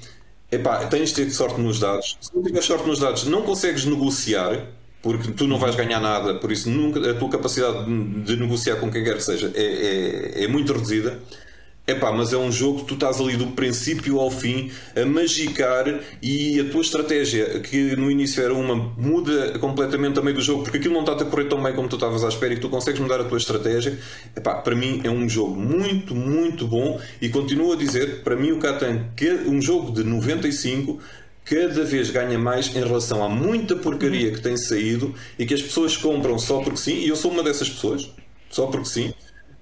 Epá, 0.53 0.87
tens 0.87 1.11
de 1.11 1.25
ter 1.25 1.31
sorte 1.31 1.61
nos 1.61 1.81
dados. 1.81 2.17
Se 2.21 2.35
não 2.35 2.43
tiver 2.43 2.63
sorte 2.63 2.87
nos 2.87 2.99
dados, 2.99 3.25
não 3.25 3.43
consegues 3.43 3.87
negociar, 3.87 4.67
porque 5.03 5.33
tu 5.33 5.47
não 5.47 5.59
vais 5.59 5.75
ganhar 5.77 6.01
nada, 6.01 6.35
por 6.35 6.53
isso 6.53 6.69
nunca, 6.69 7.11
a 7.11 7.15
tua 7.15 7.31
capacidade 7.31 7.85
de, 7.87 8.21
de 8.23 8.37
negociar 8.37 8.77
com 8.77 8.91
quem 8.91 9.03
quer 9.03 9.17
que 9.17 9.23
seja 9.23 9.51
é, 9.55 9.63
é, 10.41 10.45
é 10.45 10.49
muito 10.49 10.73
reduzida. 10.75 11.19
Epá, 11.89 12.13
mas 12.13 12.35
é 12.35 12.37
um 12.37 12.53
jogo 12.53 12.81
que 12.81 12.85
tu 12.85 12.95
estás 12.95 13.19
ali 13.19 13.35
do 13.35 13.47
princípio 13.47 14.21
ao 14.21 14.31
fim 14.31 14.71
a 14.95 15.07
magicar 15.07 15.87
e 16.21 16.61
a 16.61 16.71
tua 16.71 16.83
estratégia, 16.83 17.61
que 17.61 17.97
no 17.97 18.11
início 18.11 18.45
era 18.45 18.53
uma, 18.53 18.77
muda 18.77 19.59
completamente 19.59 20.19
a 20.19 20.23
meio 20.23 20.37
do 20.37 20.43
jogo, 20.43 20.65
porque 20.65 20.77
aquilo 20.77 20.93
não 20.93 21.01
está 21.01 21.15
a 21.15 21.25
correr 21.25 21.47
tão 21.47 21.63
bem 21.63 21.75
como 21.75 21.89
tu 21.89 21.97
estavas 21.97 22.23
à 22.23 22.29
espera 22.29 22.53
e 22.53 22.61
tu 22.61 22.69
consegues 22.69 23.01
mudar 23.01 23.23
a 23.23 23.25
tua 23.25 23.39
estratégia. 23.39 23.99
Epá, 24.37 24.57
para 24.57 24.75
mim 24.75 25.01
é 25.03 25.09
um 25.09 25.27
jogo 25.27 25.59
muito, 25.59 26.15
muito 26.15 26.67
bom 26.67 27.01
e 27.23 27.31
continuo 27.31 27.73
a 27.73 27.77
dizer, 27.77 28.23
para 28.23 28.37
mim 28.37 28.53
o 28.53 28.59
Catan, 28.59 29.07
que 29.17 29.31
um 29.47 29.59
jogo 29.59 29.91
de 29.91 30.05
95, 30.05 31.01
cada 31.43 31.85
vez 31.85 32.11
ganha 32.11 32.39
mais 32.39 32.69
em 32.77 32.85
relação 32.85 33.25
a 33.25 33.31
muita 33.31 33.75
porcaria 33.75 34.31
que 34.31 34.43
tem 34.43 34.59
saído 34.59 35.15
e 35.39 35.47
que 35.47 35.55
as 35.55 35.63
pessoas 35.63 35.97
compram 35.97 36.39
só 36.39 36.61
porque 36.61 36.81
sim, 36.81 36.97
e 36.97 37.09
eu 37.09 37.17
sou 37.17 37.31
uma 37.31 37.43
dessas 37.43 37.71
pessoas, 37.71 38.11
só 38.51 38.67
porque 38.67 38.89
sim. 38.89 39.15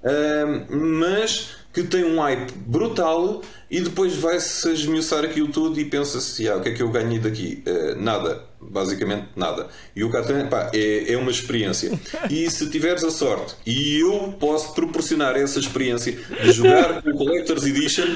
Ahm, 0.05 0.67
mas 1.01 1.66
que 1.77 1.83
tem 1.83 2.07
um 2.07 2.19
hype 2.19 2.53
brutal 2.65 3.43
e 3.71 3.83
depois 3.83 4.17
vai-se 4.17 4.73
esmiuçar 4.73 5.23
aquilo 5.27 5.49
tudo 5.49 5.79
e 5.79 5.85
pensa-se, 5.85 6.49
ah, 6.49 6.57
o 6.57 6.63
que 6.63 6.71
é 6.71 6.73
que 6.73 6.83
eu 6.83 6.89
ganhei 6.89 7.19
daqui? 7.19 7.63
Ah, 7.67 7.95
nada, 7.95 8.45
basicamente 8.59 9.27
nada. 9.37 9.69
E 9.95 10.03
o 10.03 10.11
Catan 10.11 10.47
pá, 10.47 10.71
é, 10.73 11.13
é 11.13 11.19
uma 11.19 11.31
experiência. 11.31 11.93
E 12.31 12.51
se 12.51 12.71
tiveres 12.71 13.05
a 13.05 13.11
sorte, 13.11 13.57
e 13.67 14.01
eu 14.01 14.35
posso 14.41 14.73
proporcionar 14.73 15.37
essa 15.37 15.59
experiência 15.59 16.13
de 16.43 16.51
jogar 16.51 17.03
com 17.03 17.11
o 17.11 17.15
Collector's 17.19 17.67
Edition, 17.67 18.07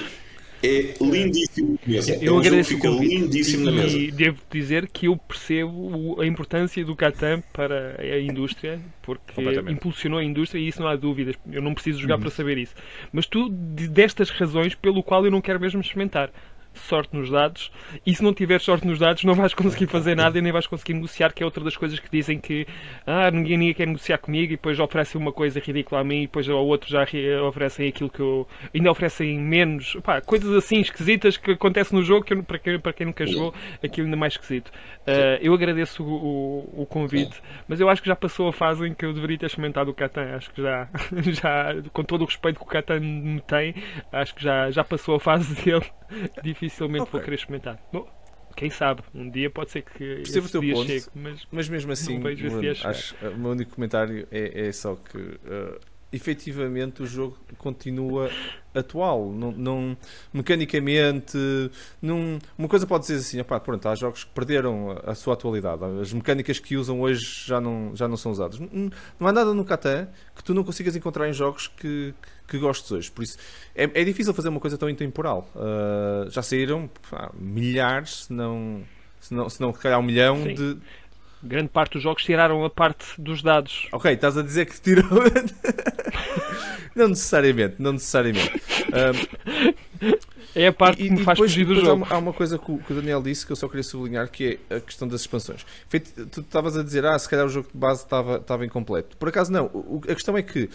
é 0.63 0.95
lindíssimo 1.01 1.79
na 1.87 1.93
mesa. 1.93 2.13
é 2.13 2.19
Eu 2.23 2.35
um 2.35 2.39
agradeço 2.39 2.71
fica 2.75 2.89
lindíssimo 2.89 3.65
na 3.65 3.73
mesa. 3.73 3.97
e 3.99 4.11
devo 4.11 4.39
dizer 4.51 4.89
que 4.89 5.07
eu 5.07 5.17
percebo 5.17 6.21
a 6.21 6.27
importância 6.27 6.85
do 6.85 6.95
Catan 6.97 7.43
para 7.53 7.97
a 8.01 8.21
indústria, 8.21 8.81
porque 9.03 9.41
impulsionou 9.71 10.19
a 10.19 10.25
indústria 10.25 10.61
e 10.61 10.69
isso 10.69 10.81
não 10.81 10.89
há 10.89 10.97
dúvidas. 10.97 11.35
Eu 11.51 11.63
não 11.63 11.75
preciso 11.75 11.99
jogar 12.01 12.19
para 12.19 12.31
saber 12.31 12.59
isso. 12.59 12.75
Mas 13.13 13.27
tu, 13.27 13.49
de- 13.49 13.89
destas 13.89 14.31
razões 14.31 14.75
pelo 14.75 15.03
qual 15.03 15.25
eu 15.25 15.31
não 15.31 15.41
quero 15.41 15.61
mesmo 15.61 15.81
experimentar. 15.81 16.31
Sorte 16.73 17.15
nos 17.17 17.31
dados, 17.31 17.71
e 18.07 18.15
se 18.15 18.23
não 18.23 18.33
tiveres 18.33 18.63
sorte 18.63 18.87
nos 18.87 18.99
dados, 18.99 19.25
não 19.25 19.35
vais 19.35 19.53
conseguir 19.55 19.87
fazer 19.87 20.15
nada 20.17 20.39
e 20.39 20.43
nem 20.43 20.53
vais 20.53 20.67
conseguir 20.67 20.95
negociar, 20.95 21.33
que 21.33 21.43
é 21.43 21.47
outra 21.47 21.63
das 21.65 21.77
coisas 21.77 21.99
que 21.99 22.09
dizem 22.11 22.39
que 22.39 22.67
ah, 23.07 23.31
ninguém, 23.31 23.59
ninguém 23.59 23.75
quer 23.75 23.87
negociar 23.87 24.19
comigo 24.19 24.53
e 24.53 24.57
depois 24.57 24.79
oferecem 24.79 25.21
uma 25.21 25.33
coisa 25.33 25.61
ridícula 25.61 26.01
a 26.01 26.05
mim 26.05 26.19
e 26.19 26.27
depois 26.27 26.49
ao 26.49 26.65
outro 26.67 26.89
já 26.91 27.05
oferecem 27.47 27.89
aquilo 27.89 28.09
que 28.09 28.21
eu. 28.21 28.47
ainda 28.75 28.91
oferecem 28.91 29.39
menos. 29.39 29.97
Pá, 30.03 30.21
coisas 30.21 30.53
assim 30.55 30.81
esquisitas 30.81 31.37
que 31.37 31.53
acontecem 31.53 31.99
no 31.99 32.05
jogo 32.05 32.25
que 32.25 32.35
eu- 32.35 32.43
para, 32.43 32.59
quem, 32.59 32.79
para 32.79 32.93
quem 32.93 33.07
nunca 33.07 33.27
jogou, 33.27 33.55
aquilo 33.83 34.07
ainda 34.07 34.17
mais 34.17 34.35
esquisito. 34.35 34.71
Ah, 35.07 35.39
eu 35.43 35.53
agradeço 35.55 36.03
o, 36.05 36.09
o- 36.77 36.83
o 36.83 36.87
convite, 36.87 37.41
mas 37.69 37.81
eu 37.81 37.89
acho 37.89 38.01
que 38.03 38.09
já 38.09 38.17
passou 38.17 38.49
a 38.49 38.53
fase 38.53 38.87
em 38.87 38.95
que 38.95 39.05
eu 39.05 39.13
deveria 39.13 39.39
ter 39.39 39.47
experimentado 39.47 39.91
o 39.91 39.95
Catan. 39.95 40.37
Acho 40.37 40.51
que 40.53 40.63
já, 40.63 40.89
já 41.33 41.75
com 41.93 42.05
todo 42.05 42.23
o 42.23 42.27
respeito 42.27 42.59
que 42.59 42.65
o 42.65 42.69
Catan 42.69 43.01
me 43.01 43.41
tem, 43.41 43.75
acho 44.13 44.35
que 44.35 44.43
já, 44.43 44.71
já 44.71 44.85
passou 44.85 45.17
a 45.17 45.21
fase 45.21 45.55
dele. 45.63 45.85
Dificilmente 46.71 46.99
vou 47.01 47.09
Ok. 47.09 47.21
querer 47.21 47.35
experimentar. 47.37 47.79
Bom, 47.93 48.09
quem 48.57 48.71
sabe, 48.71 49.03
um 49.15 49.29
dia 49.31 49.51
pode 49.51 49.71
ser 49.71 49.83
que 49.83 49.99
Percebo 49.99 50.39
o 50.39 50.43
esse 50.45 50.53
teu 50.53 50.61
dia 50.61 50.75
ponto. 50.75 50.87
chegue, 50.87 51.07
mas 51.15 51.47
Mas 51.51 51.69
mesmo 51.69 51.93
assim, 51.93 52.15
Não 52.15 52.23
vejo 52.23 52.49
acho- 52.87 53.15
o 53.27 53.37
meu 53.39 53.51
único 53.53 53.75
comentário 53.75 54.27
é, 54.31 54.69
é 54.69 54.73
só 54.73 54.97
que 54.97 55.17
uh, 55.19 55.79
efetivamente 56.13 57.03
o 57.03 57.07
jogo 57.07 57.39
continua 57.59 58.29
atual. 58.75 59.31
Não, 59.33 59.53
não- 59.53 59.97
mecanicamente, 60.33 61.39
não, 62.03 62.39
uma 62.59 62.69
coisa 62.69 62.87
pode 62.87 63.03
dizer 63.07 63.17
assim: 63.21 63.41
opá, 63.41 63.59
pronto, 63.61 63.89
há 63.89 63.95
jogos 63.95 64.25
que 64.25 64.31
perderam 64.33 64.91
a, 64.91 65.13
a 65.13 65.15
sua 65.15 65.35
atualidade. 65.35 65.83
As 66.01 66.13
mecânicas 66.13 66.59
que 66.59 66.77
usam 66.77 67.01
hoje 67.01 67.45
já 67.47 67.61
não, 67.61 67.95
já 67.95 68.07
não 68.09 68.17
são 68.17 68.33
usadas. 68.33 68.59
Não, 68.59 68.91
não 69.19 69.29
há 69.29 69.33
nada 69.33 69.55
no 69.55 69.65
Catan 69.65 70.09
que 70.35 70.43
tu 70.45 70.53
não 70.55 70.65
consigas 70.65 70.95
encontrar 70.97 71.29
em 71.29 71.33
jogos 71.33 71.69
que, 71.69 72.13
que, 72.23 72.29
que 72.51 72.59
gostes 72.59 72.91
hoje. 72.91 73.11
Por 73.11 73.23
isso 73.23 73.39
é, 73.75 73.85
é 73.85 74.05
difícil 74.05 74.35
fazer 74.35 74.49
uma 74.49 74.61
coisa 74.61 74.77
tão 74.77 74.91
intemporal. 74.91 75.49
Ah, 75.57 76.27
já 76.29 76.43
saíram 76.43 76.91
pá, 77.11 77.31
milhares, 77.39 78.25
se 78.25 78.33
não, 78.33 78.83
se 79.21 79.33
não, 79.33 79.49
se 79.49 79.61
não 79.61 79.73
calhar 79.73 79.99
um 79.99 80.03
milhão 80.03 80.43
Sim. 80.43 80.55
de, 80.55 80.77
Grande 81.43 81.71
parte 81.71 81.93
dos 81.95 82.03
jogos 82.03 82.23
tiraram 82.23 82.63
a 82.67 82.69
parte 82.69 83.07
dos 83.19 83.41
dados. 83.43 83.89
Ok, 83.93 84.13
estás 84.13 84.37
a 84.37 84.43
dizer 84.43 84.67
que 84.67 84.79
tirou. 84.79 85.09
não 86.95 87.09
necessariamente, 87.09 87.77
não 87.79 87.93
necessariamente. 87.95 88.61
Ahm, 88.93 89.73
É 90.55 90.67
a 90.67 90.73
parte 90.73 91.01
e, 91.03 91.07
que 91.07 91.11
me 91.13 91.23
faz 91.23 91.39
depois, 91.39 91.53
fugir 91.53 91.65
do 91.65 91.75
depois 91.75 91.87
há, 91.87 91.91
jogo. 91.93 92.05
uma, 92.05 92.15
há 92.15 92.19
uma 92.19 92.33
coisa 92.33 92.59
que 92.59 92.73
o, 92.73 92.79
que 92.79 92.93
o 92.93 92.97
Daniel 92.97 93.23
disse 93.23 93.47
que 93.47 93.53
eu 93.53 93.57
só 93.57 93.69
queria 93.69 93.85
sublinhar 93.85 94.29
que 94.29 94.59
é 94.69 94.77
a 94.77 94.81
questão 94.81 95.07
das 95.07 95.21
expansões. 95.21 95.65
Feito, 95.89 96.27
tu 96.27 96.41
estavas 96.41 96.77
a 96.77 96.83
dizer, 96.83 97.05
ah, 97.07 97.17
se 97.19 97.29
calhar 97.29 97.47
o 97.47 97.49
jogo 97.49 97.69
de 97.73 97.79
base 97.79 98.03
estava, 98.03 98.37
estava 98.39 98.67
incompleto. 98.67 99.17
Por 99.17 99.29
acaso 99.29 99.53
não, 99.53 99.67
o- 99.67 100.01
a 100.09 100.15
questão 100.15 100.37
é 100.37 100.43
que 100.43 100.69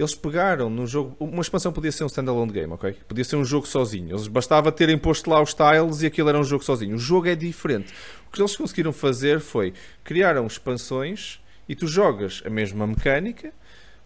eles 0.00 0.14
pegaram 0.14 0.70
no 0.70 0.86
jogo. 0.86 1.16
Uma 1.18 1.42
expansão 1.42 1.72
podia 1.72 1.92
ser 1.92 2.04
um 2.04 2.06
standalone 2.06 2.52
game, 2.52 2.72
ok? 2.72 2.96
Podia 3.06 3.24
ser 3.24 3.36
um 3.36 3.44
jogo 3.44 3.66
sozinho. 3.66 4.10
Eles 4.10 4.26
bastava 4.28 4.72
terem 4.72 4.96
posto 4.96 5.28
lá 5.28 5.40
os 5.42 5.54
tiles 5.54 6.02
e 6.02 6.06
aquilo 6.06 6.28
era 6.28 6.38
um 6.38 6.44
jogo 6.44 6.64
sozinho. 6.64 6.96
O 6.96 6.98
jogo 6.98 7.28
é 7.28 7.34
diferente. 7.34 7.92
O 8.26 8.32
que 8.32 8.40
eles 8.40 8.56
conseguiram 8.56 8.92
fazer 8.92 9.40
foi 9.40 9.74
criaram 10.02 10.46
expansões 10.46 11.40
e 11.68 11.74
tu 11.74 11.86
jogas 11.86 12.42
a 12.44 12.50
mesma 12.50 12.86
mecânica, 12.86 13.52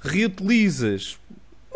reutilizas 0.00 1.18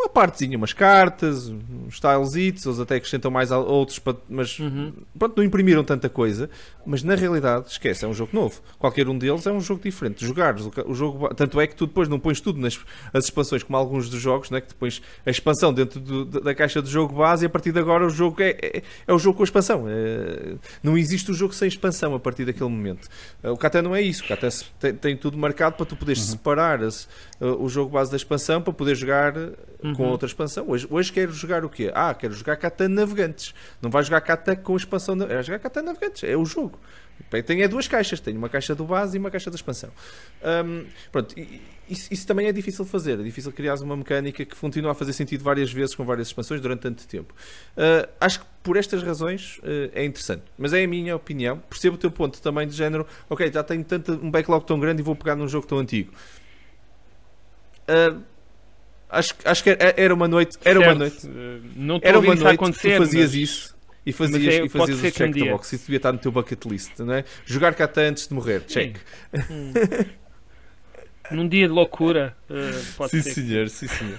uma 0.01 0.09
partezinha, 0.09 0.57
umas 0.57 0.73
cartas, 0.73 1.49
uns 1.49 1.99
tilesitos, 1.99 2.65
eles 2.67 2.79
até 2.81 2.97
acrescentam 2.97 3.31
mais 3.31 3.51
outros, 3.51 4.01
mas 4.29 4.59
Uhum. 4.59 4.93
pronto, 5.19 5.37
não 5.39 5.45
imprimiram 5.45 5.83
tanta 5.83 6.09
coisa, 6.09 6.49
mas 6.87 7.03
na 7.03 7.15
realidade, 7.17 7.69
esquece, 7.69 8.05
é 8.05 8.09
um 8.09 8.15
jogo 8.15 8.31
novo. 8.33 8.61
Qualquer 8.79 9.09
um 9.09 9.19
deles 9.19 9.47
é 9.47 9.53
um 9.53 9.61
jogo 9.61 9.83
diferente. 9.83 10.25
Jogares, 10.25 10.69
o, 10.87 10.95
jogo, 10.95 11.35
tanto 11.35 11.61
é 11.61 11.67
que 11.67 11.75
tu 11.75 11.87
depois 11.87 12.09
não 12.09 12.19
pões 12.21 12.41
tudo 12.41 12.61
nas 12.61 12.79
as 13.13 13.25
expansões, 13.25 13.63
como 13.63 13.77
alguns 13.77 14.09
dos 14.09 14.21
jogos, 14.21 14.51
né, 14.51 14.61
que 14.61 14.73
pões 14.75 15.03
a 15.27 15.31
expansão 15.31 15.75
dentro 15.75 15.99
do- 15.99 16.25
da, 16.25 16.55
caixa 16.55 16.81
do 16.81 16.89
jogo 16.89 17.15
base 17.17 17.45
e 17.45 17.47
a 17.47 17.51
partir 17.51 17.73
de 17.73 17.79
agora 17.81 18.07
o 18.07 18.11
jogo 18.11 18.41
é, 18.41 18.51
é, 18.63 18.83
é 19.07 19.13
o 19.13 19.19
jogo 19.19 19.37
com 19.39 19.43
a 19.43 19.45
expansão. 19.45 19.85
É- 19.89 20.55
não 20.83 20.97
existe 20.97 21.31
o 21.31 21.35
jogo 21.35 21.53
sem 21.53 21.67
expansão 21.69 22.15
a 22.15 22.21
partir 22.21 22.45
daquele 22.45 22.71
momento. 22.71 23.09
O 23.43 23.57
Catan 23.57 23.83
não 23.83 23.97
é 23.97 24.01
isso. 24.01 24.25
O 24.25 24.29
Catan 24.29 24.49
tem, 24.79 24.95
tem 24.95 25.17
tudo 25.17 25.37
marcado 25.37 25.77
para 25.77 25.87
tu 25.87 25.97
poderes 25.97 26.23
separar 26.23 26.83
as- 26.83 27.09
uh, 27.41 27.47
o 27.63 27.69
jogo 27.69 27.91
base 27.91 28.11
da 28.11 28.17
expansão 28.17 28.63
para 28.63 28.73
poder 28.73 28.95
jogar 28.95 29.35
uh, 29.93 29.97
com 29.97 30.03
Uhum. 30.05 30.11
outra 30.11 30.27
expansão. 30.27 30.65
Hoje, 30.69 30.87
hoje 30.91 31.13
quero 31.13 31.33
jogar 31.33 31.65
o 31.65 31.69
quê? 31.69 31.91
Ah, 31.95 32.15
quero 32.15 32.35
jogar 32.35 32.57
Catan 32.57 32.89
Navegantes. 32.89 33.55
Não 33.83 33.91
vais 33.91 34.07
jogar 34.07 34.21
Catan 34.21 34.57
com 34.57 34.77
expansão. 34.77 35.15
na- 35.15 35.27
É 35.27 35.43
jogar 35.43 35.59
Catan 35.59 35.83
Navegantes. 35.83 36.25
É 36.25 36.37
o 36.37 36.45
jogo. 36.45 36.79
Tem 37.45 37.63
é 37.63 37.69
duas 37.69 37.89
caixas. 37.89 38.21
Tenho 38.21 38.39
uma 38.39 38.49
caixa 38.49 38.75
do 38.75 38.85
base 38.85 39.17
e 39.17 39.19
uma 39.19 39.31
caixa 39.31 39.51
da 39.51 39.57
expansão. 39.57 39.91
Hum, 40.65 40.85
pronto, 41.11 41.35
isso, 41.89 42.13
isso 42.15 42.27
também 42.27 42.47
é 42.47 42.53
difícil 42.53 42.85
fazer. 42.85 43.19
É 43.19 43.23
difícil 43.23 43.51
criar 43.53 43.75
uma 43.81 43.97
mecânica 43.97 44.45
que 44.45 44.55
continua 44.57 44.93
a 44.93 44.95
fazer 44.95 45.13
sentido 45.13 45.43
várias 45.43 45.73
vezes 45.73 45.95
com 45.97 46.05
várias 46.05 46.29
expansões 46.29 46.61
durante 46.61 46.81
tanto 46.81 47.07
tempo. 47.09 47.35
Uh, 47.77 48.09
acho 48.21 48.41
que 48.41 48.47
por 48.63 48.77
estas 48.77 49.03
razões 49.03 49.59
uh, 49.59 49.91
é 49.95 50.05
interessante. 50.05 50.43
Mas 50.57 50.73
é 50.73 50.85
a 50.85 50.87
minha 50.89 51.17
opinião. 51.17 51.59
Percebo 51.69 51.97
o 51.97 51.99
teu 51.99 52.11
ponto 52.11 52.41
também 52.41 52.67
de 52.69 52.75
género. 52.75 53.05
Ok, 53.29 53.51
já 53.53 53.65
tenho 53.65 53.83
tanto, 53.85 54.13
um 54.13 54.31
backlog 54.31 54.65
tão 54.65 54.79
grande 54.79 55.03
e 55.03 55.05
vou 55.05 55.17
pegar 55.17 55.35
num 55.35 55.49
jogo 55.49 55.67
tão 55.67 55.79
antigo. 55.79 56.13
Uh, 57.89 58.23
acho, 59.09 59.35
acho 59.45 59.63
que 59.65 59.71
era 59.71 59.95
era 59.97 60.15
uma 60.15 60.29
noite. 60.29 60.57
Era 60.65 60.79
uma 60.79 60.87
Certo, 60.87 60.99
noite. 60.99 61.27
eh, 61.27 61.59
Não 61.77 61.97
estou 61.97 62.09
Era 62.09 62.19
a 62.19 62.21
ver 62.21 62.27
uma 62.29 62.35
noite 62.37 62.59
que 62.59 62.73
tu 62.73 62.97
fazias 62.99 63.25
mas- 63.31 63.35
isso 63.35 63.77
e 64.07 64.13
fazias, 64.13 64.55
é- 64.55 64.65
e 64.65 64.69
fazias 64.69 64.99
o 64.99 65.03
que 65.03 65.09
um 65.09 65.11
check 65.13 65.35
the 65.35 65.51
box. 65.51 65.73
Isso 65.75 65.85
devia 65.87 65.97
estar 65.99 66.13
no 66.13 66.19
teu 66.19 66.33
bucket 66.33 66.65
list, 66.67 66.99
não 67.01 67.15
é? 67.15 67.25
Jogar 67.45 67.75
Catan 67.75 68.09
antes 68.11 68.27
de 68.29 68.35
morrer, 68.35 68.61
check. 68.67 68.97
Hum. 69.51 69.73
Num 71.31 71.47
dia 71.47 71.67
de 71.69 71.75
loucura, 71.75 72.35
eh, 72.49 72.81
pode 72.97 73.11
sim, 73.11 73.21
ser. 73.21 73.35
senhor, 73.35 73.69
sim, 73.69 73.87
senhor. 73.87 74.19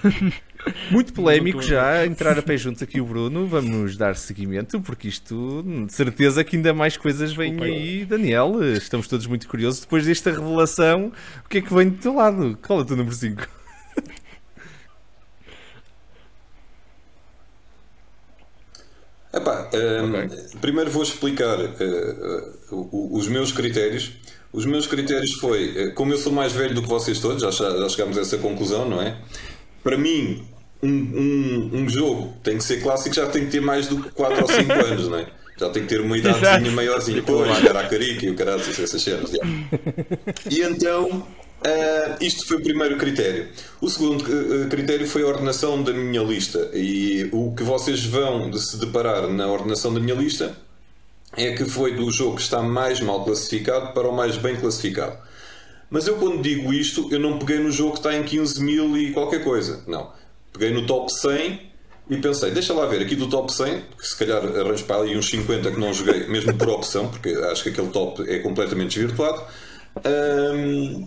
Muito 0.92 1.12
polémico 1.12 1.56
Não 1.58 1.66
já, 1.66 2.06
entrar 2.06 2.38
a 2.38 2.42
pé 2.42 2.56
juntos 2.56 2.82
aqui 2.84 3.00
o 3.00 3.04
Bruno. 3.04 3.48
Vamos 3.48 3.96
dar 3.96 4.14
seguimento, 4.14 4.80
porque 4.80 5.08
isto, 5.08 5.64
de 5.88 5.92
certeza 5.92 6.44
que 6.44 6.54
ainda 6.54 6.72
mais 6.72 6.96
coisas 6.96 7.32
vêm 7.32 7.60
aí, 7.60 8.04
Daniel. 8.04 8.62
Estamos 8.74 9.08
todos 9.08 9.26
muito 9.26 9.48
curiosos. 9.48 9.80
Depois 9.80 10.06
desta 10.06 10.30
revelação, 10.30 11.10
o 11.44 11.48
que 11.48 11.58
é 11.58 11.60
que 11.62 11.74
vem 11.74 11.88
do 11.88 11.96
teu 11.96 12.14
lado? 12.14 12.56
Qual 12.64 12.78
é 12.78 12.82
o 12.82 12.84
teu 12.84 12.94
número 12.96 13.14
5? 13.16 13.48
Epá, 19.32 19.70
hum, 19.72 20.58
Primeiro 20.60 20.90
vou 20.90 21.02
explicar 21.02 21.58
uh, 21.58 22.74
uh, 22.74 23.16
os 23.16 23.28
meus 23.28 23.52
critérios. 23.52 24.12
Os 24.52 24.66
meus 24.66 24.88
critérios 24.88 25.34
foi, 25.34 25.88
uh, 25.88 25.94
como 25.94 26.12
eu 26.12 26.18
sou 26.18 26.32
mais 26.32 26.52
velho 26.52 26.74
do 26.74 26.82
que 26.82 26.88
vocês 26.88 27.20
todos, 27.20 27.40
já, 27.40 27.50
já 27.50 27.88
chegámos 27.88 28.18
a 28.18 28.22
essa 28.22 28.38
conclusão, 28.38 28.88
não 28.88 29.00
é? 29.00 29.16
Para 29.84 29.96
mim, 29.96 30.44
um, 30.82 30.88
um, 30.88 31.70
um 31.74 31.88
jogo 31.88 32.34
tem 32.42 32.58
que 32.58 32.64
ser 32.64 32.82
clássico, 32.82 33.14
já 33.14 33.26
tem 33.26 33.44
que 33.44 33.52
ter 33.52 33.60
mais 33.60 33.86
do 33.86 34.02
que 34.02 34.10
4 34.10 34.42
ou 34.42 34.48
5 34.48 34.72
anos, 34.72 35.08
não 35.08 35.18
é? 35.18 35.26
Já 35.56 35.68
tem 35.68 35.82
que 35.82 35.88
ter 35.90 36.00
uma 36.00 36.16
idadezinha 36.16 36.72
maiorzinha. 36.72 37.22
Pois, 37.22 37.64
era 37.64 37.80
a 37.80 37.88
carica 37.88 38.24
e 38.24 38.30
o 38.30 38.34
caralho, 38.34 38.62
essas 38.62 39.02
cenas. 39.02 39.30
E 40.50 40.62
então, 40.62 41.26
ah, 41.64 42.16
isto 42.20 42.46
foi 42.46 42.56
o 42.56 42.62
primeiro 42.62 42.96
critério. 42.96 43.48
O 43.80 43.88
segundo 43.88 44.24
ah, 44.24 44.68
critério 44.68 45.06
foi 45.06 45.22
a 45.22 45.26
ordenação 45.26 45.82
da 45.82 45.92
minha 45.92 46.22
lista. 46.22 46.70
E 46.74 47.28
o 47.32 47.54
que 47.54 47.62
vocês 47.62 48.04
vão 48.04 48.50
de 48.50 48.58
se 48.60 48.78
deparar 48.78 49.28
na 49.28 49.46
ordenação 49.46 49.92
da 49.92 50.00
minha 50.00 50.14
lista 50.14 50.56
é 51.36 51.52
que 51.52 51.64
foi 51.64 51.94
do 51.94 52.10
jogo 52.10 52.36
que 52.36 52.42
está 52.42 52.62
mais 52.62 53.00
mal 53.00 53.24
classificado 53.24 53.92
para 53.92 54.08
o 54.08 54.14
mais 54.14 54.36
bem 54.36 54.56
classificado. 54.56 55.16
Mas 55.90 56.06
eu, 56.06 56.16
quando 56.16 56.40
digo 56.40 56.72
isto, 56.72 57.08
eu 57.12 57.18
não 57.18 57.38
peguei 57.38 57.58
no 57.58 57.70
jogo 57.70 57.92
que 57.92 57.98
está 57.98 58.16
em 58.16 58.22
15 58.22 58.62
mil 58.62 58.96
e 58.96 59.12
qualquer 59.12 59.42
coisa. 59.42 59.82
Não. 59.86 60.12
Peguei 60.52 60.70
no 60.70 60.86
top 60.86 61.12
100 61.12 61.70
e 62.08 62.16
pensei, 62.16 62.50
deixa 62.50 62.72
lá 62.72 62.86
ver, 62.86 63.02
aqui 63.02 63.14
do 63.14 63.28
top 63.28 63.52
100, 63.52 63.82
que 63.98 64.06
se 64.06 64.16
calhar 64.16 64.44
arranjo 64.44 64.84
para 64.84 64.96
ali 64.96 65.16
uns 65.16 65.28
50 65.28 65.70
que 65.70 65.78
não 65.78 65.92
joguei, 65.92 66.26
mesmo 66.26 66.56
por 66.56 66.68
opção, 66.70 67.08
porque 67.08 67.28
acho 67.28 67.62
que 67.62 67.68
aquele 67.68 67.88
top 67.88 68.28
é 68.28 68.38
completamente 68.38 68.98
desvirtuado. 68.98 69.42
E 70.04 71.06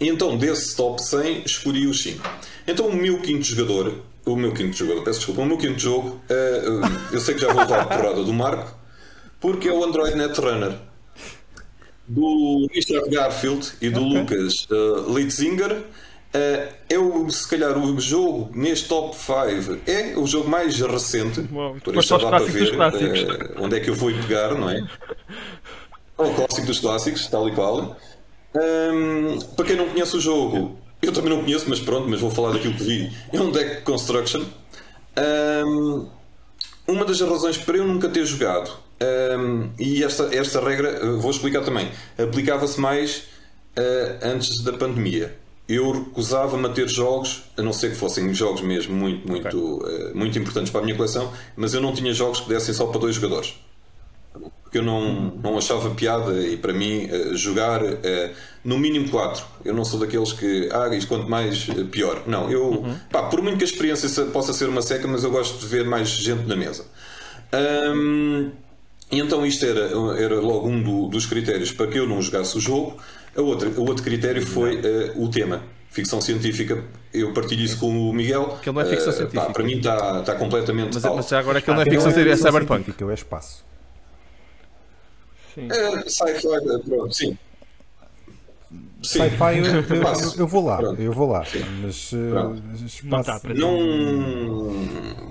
então, 0.00 0.36
desse 0.36 0.76
top 0.76 1.02
100, 1.02 1.42
escolhi 1.44 1.86
os 1.86 2.02
5. 2.02 2.28
Então, 2.66 2.86
o 2.86 2.94
meu 2.94 3.20
quinto 3.20 3.44
jogador, 3.44 4.02
o 4.24 4.36
meu 4.36 4.52
quinto 4.52 4.76
jogador, 4.76 5.02
peço 5.02 5.18
desculpa, 5.18 5.42
o 5.42 5.46
meu 5.46 5.58
quinto 5.58 5.78
jogo, 5.78 6.20
eh, 6.28 6.62
eu 7.12 7.20
sei 7.20 7.34
que 7.34 7.40
já 7.40 7.52
vou 7.52 7.62
levar 7.62 7.80
a 7.80 7.86
porrada 7.86 8.22
do 8.22 8.32
Marco, 8.32 8.76
porque 9.40 9.68
é 9.68 9.72
o 9.72 9.82
Android 9.82 10.16
Netrunner 10.16 10.76
do 12.08 12.66
Richard 12.72 13.08
Garfield 13.10 13.72
e 13.80 13.90
do 13.90 14.00
Lucas 14.00 14.66
uh, 14.70 15.14
Litzinger. 15.14 15.72
Uh, 16.28 16.74
é 16.90 16.98
o, 16.98 17.28
se 17.30 17.48
calhar 17.48 17.78
o 17.78 17.98
jogo 17.98 18.50
neste 18.54 18.86
top 18.86 19.16
5 19.16 19.78
é 19.86 20.14
o 20.16 20.26
jogo 20.26 20.48
mais 20.48 20.78
recente. 20.78 21.46
Uau, 21.52 21.76
por 21.82 21.96
isso 21.96 22.18
dá 22.18 22.28
para 22.28 22.44
ver 22.44 22.74
uh, 22.74 23.62
onde 23.62 23.76
é 23.76 23.80
que 23.80 23.88
eu 23.88 23.94
vou 23.94 24.12
pegar, 24.12 24.54
não 24.54 24.68
é? 24.68 24.82
É 26.18 26.22
o 26.22 26.34
clássico 26.34 26.66
dos 26.66 26.80
clássicos, 26.80 27.28
tal 27.28 27.48
e 27.48 27.52
qual. 27.52 27.96
Um, 28.54 29.38
para 29.54 29.64
quem 29.64 29.76
não 29.76 29.88
conhece 29.88 30.16
o 30.16 30.20
jogo, 30.20 30.78
eu 31.02 31.12
também 31.12 31.30
não 31.30 31.42
conheço, 31.42 31.66
mas 31.68 31.80
pronto, 31.80 32.08
mas 32.08 32.20
vou 32.20 32.30
falar 32.30 32.52
daquilo 32.52 32.74
que 32.74 32.82
vi. 32.82 33.12
É 33.32 33.40
um 33.40 33.50
deck 33.50 33.82
construction. 33.82 34.44
Um, 35.66 36.06
uma 36.86 37.04
das 37.04 37.20
razões 37.20 37.58
para 37.58 37.76
eu 37.76 37.86
nunca 37.86 38.08
ter 38.08 38.24
jogado, 38.24 38.70
um, 39.38 39.70
e 39.78 40.02
esta, 40.02 40.34
esta 40.34 40.60
regra, 40.60 41.06
uh, 41.06 41.20
vou 41.20 41.30
explicar 41.30 41.62
também, 41.62 41.88
aplicava-se 42.16 42.80
mais 42.80 43.24
uh, 43.76 44.18
antes 44.22 44.62
da 44.64 44.72
pandemia. 44.72 45.36
Eu 45.68 45.92
recusava-me 45.92 46.66
a 46.66 46.70
ter 46.70 46.88
jogos, 46.88 47.42
a 47.56 47.62
não 47.62 47.74
ser 47.74 47.90
que 47.90 47.96
fossem 47.96 48.32
jogos 48.32 48.62
mesmo 48.62 48.96
muito, 48.96 49.28
muito, 49.28 49.56
uh, 49.56 50.16
muito 50.16 50.38
importantes 50.38 50.72
para 50.72 50.80
a 50.80 50.84
minha 50.84 50.96
coleção, 50.96 51.30
mas 51.54 51.74
eu 51.74 51.80
não 51.80 51.92
tinha 51.92 52.12
jogos 52.14 52.40
que 52.40 52.48
dessem 52.48 52.74
só 52.74 52.86
para 52.86 53.00
dois 53.00 53.16
jogadores. 53.16 53.54
Porque 54.68 54.76
eu 54.78 54.82
não, 54.82 55.32
não 55.42 55.56
achava 55.56 55.88
piada 55.94 56.42
e 56.46 56.54
para 56.58 56.74
mim 56.74 57.06
uh, 57.06 57.34
jogar 57.34 57.82
uh, 57.82 57.96
no 58.62 58.78
mínimo 58.78 59.08
4. 59.08 59.42
Eu 59.64 59.72
não 59.72 59.82
sou 59.82 59.98
daqueles 59.98 60.30
que, 60.34 60.68
ah, 60.70 60.94
isto 60.94 61.08
quanto 61.08 61.26
mais 61.26 61.66
uh, 61.70 61.86
pior. 61.86 62.22
Não, 62.26 62.50
eu, 62.50 62.84
pá, 63.10 63.22
por 63.22 63.40
muito 63.40 63.56
que 63.56 63.64
a 63.64 63.66
experiência 63.66 64.26
possa 64.26 64.52
ser 64.52 64.68
uma 64.68 64.82
seca, 64.82 65.08
mas 65.08 65.24
eu 65.24 65.30
gosto 65.30 65.58
de 65.58 65.66
ver 65.66 65.86
mais 65.86 66.08
gente 66.10 66.46
na 66.46 66.54
mesa. 66.54 66.84
Ahm, 67.50 68.50
e 69.10 69.18
então 69.18 69.44
isto 69.46 69.64
era, 69.64 69.88
era 70.22 70.38
logo 70.38 70.68
um 70.68 70.82
do- 70.82 71.08
dos 71.08 71.24
critérios 71.24 71.72
para 71.72 71.86
que 71.86 71.98
eu 71.98 72.06
não 72.06 72.20
jogasse 72.20 72.56
o 72.58 72.60
jogo. 72.60 72.98
A 73.34 73.40
outra, 73.40 73.68
o 73.70 73.86
outro 73.86 74.02
critério 74.04 74.44
foi 74.44 74.80
eh, 74.84 75.12
o 75.16 75.28
tema. 75.28 75.62
Ficção 75.90 76.20
científica, 76.20 76.84
eu 77.14 77.32
partilho 77.32 77.62
isso 77.62 77.78
com 77.78 78.10
o 78.10 78.12
Miguel. 78.12 78.58
Que 78.62 78.68
ele 78.68 78.74
não 78.74 78.82
é 78.82 78.84
ficção 78.84 79.08
Eh, 79.08 79.12
pá, 79.12 79.18
científica. 79.30 79.52
para 79.54 79.62
mim 79.64 79.76
está 79.78 80.20
está 80.20 80.34
completamente 80.34 80.90
Mas, 80.94 81.04
out. 81.06 81.16
mas 81.16 81.28
já 81.28 81.38
agora 81.38 81.58
aquilo 81.58 81.76
não 81.76 81.82
é 81.82 81.86
Ah, 81.86 81.90
ficção 81.90 82.10
científica, 82.12 82.34
é 82.34 82.36
cyberpunk. 82.52 82.84
científica, 82.84 83.10
é 83.10 83.14
espaço. 83.14 83.64
Sim. 85.58 85.68
É, 85.72 86.08
sci-fi, 86.08 86.82
pronto, 86.86 87.12
sim. 87.14 87.36
Sci-fi 89.02 89.58
eu, 89.58 89.64
eu- 89.66 89.82
eu- 89.84 90.34
eu 90.38 90.46
vou 90.46 90.64
lá, 90.64 90.76
Pronto. 90.76 91.00
eu 91.02 91.12
vou 91.12 91.28
lá. 91.30 91.44
Mas 91.82 92.12
uh, 92.12 92.16
Não 93.04 93.22
para 93.22 93.54
Não, 93.54 93.78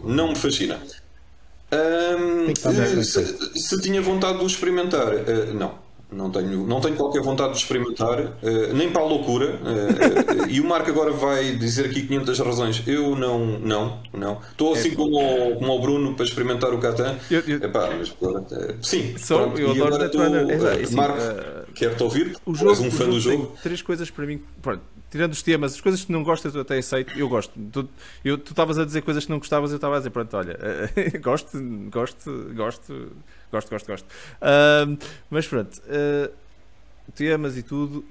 não 0.03 0.29
me 0.29 0.36
fascina. 0.36 0.79
Eh, 1.69 3.03
se, 3.03 3.60
se 3.60 3.81
tinha 3.81 4.01
vontade 4.01 4.38
de 4.38 4.43
o 4.43 4.48
experimentar, 4.48 5.13
eh, 5.13 5.51
não. 5.53 5.77
Não 6.10 6.30
tenho, 6.32 6.66
não 6.66 6.80
tenho 6.80 6.96
qualquer 6.96 7.22
vontade 7.22 7.52
de 7.52 7.58
experimentar, 7.58 8.18
eh, 8.42 8.72
nem 8.74 8.90
para 8.90 9.02
a 9.02 9.06
loucura. 9.06 9.60
eh, 9.66 10.46
e 10.50 10.62
o 10.62 10.66
Marco 10.66 10.90
agora 10.90 11.12
vai 11.12 11.52
dizer 11.58 11.86
aqui 11.86 12.04
500 12.08 12.40
razões. 12.40 12.82
Eu 12.88 13.14
não, 13.14 13.60
não, 13.60 14.00
não. 14.14 14.40
Estou 14.52 14.74
assim 14.74 14.92
como, 14.92 15.18
o, 15.18 15.56
como 15.58 15.74
o 15.76 15.82
Bruno 15.82 16.14
para 16.16 16.24
experimentar 16.24 16.74
o 16.74 16.78
Catan. 16.80 17.18
Eu- 17.30 17.44
eu- 17.46 17.58
Epá, 17.58 17.90
mas, 17.98 18.16
eh, 18.52 18.76
sim, 18.82 19.16
pronto. 19.28 19.60
eu 19.60 19.68
E 19.68 19.72
adoro 19.72 19.96
agora 19.96 20.10
tu. 20.10 20.22
É, 20.22 20.82
assim, 20.84 20.96
Marco, 20.96 21.18
quero-te 21.76 22.04
ouvir. 22.04 22.38
O 22.46 22.56
jogo, 22.56 22.72
és 22.72 22.80
um 22.80 22.90
fã 22.90 23.06
do 23.10 23.20
jogo 23.20 23.52
três 23.62 23.82
coisas 23.82 24.10
para 24.10 24.26
mim. 24.26 24.42
pronto, 24.62 24.82
tirando 25.10 25.34
os 25.34 25.42
temas, 25.42 25.74
as 25.74 25.82
coisas 25.82 26.04
que 26.04 26.12
não 26.12 26.24
gostas 26.24 26.54
eu 26.56 26.62
até 26.62 26.78
aceito. 26.78 27.18
Eu 27.18 27.30
gosto. 27.30 27.54
Tu 27.72 27.90
estavas 28.24 28.78
a 28.78 28.86
dizer 28.86 29.02
coisas 29.02 29.26
que 29.26 29.32
não 29.32 29.40
gostavas, 29.40 29.72
eu 29.72 29.78
estava 29.78 29.96
a 29.96 29.98
dizer, 30.00 30.10
pronto, 30.10 30.36
olha, 30.36 30.58
gosto, 31.22 31.60
gosto, 31.90 32.52
gosto, 32.56 33.12
gosto, 33.52 33.70
gosto, 33.70 33.88
gosto. 33.88 34.08
Ahm, 34.42 34.98
mas 35.30 35.48
pronto, 35.48 35.82
ah, 35.90 36.32
temas 37.16 37.58
e 37.58 37.64
tudo. 37.64 38.06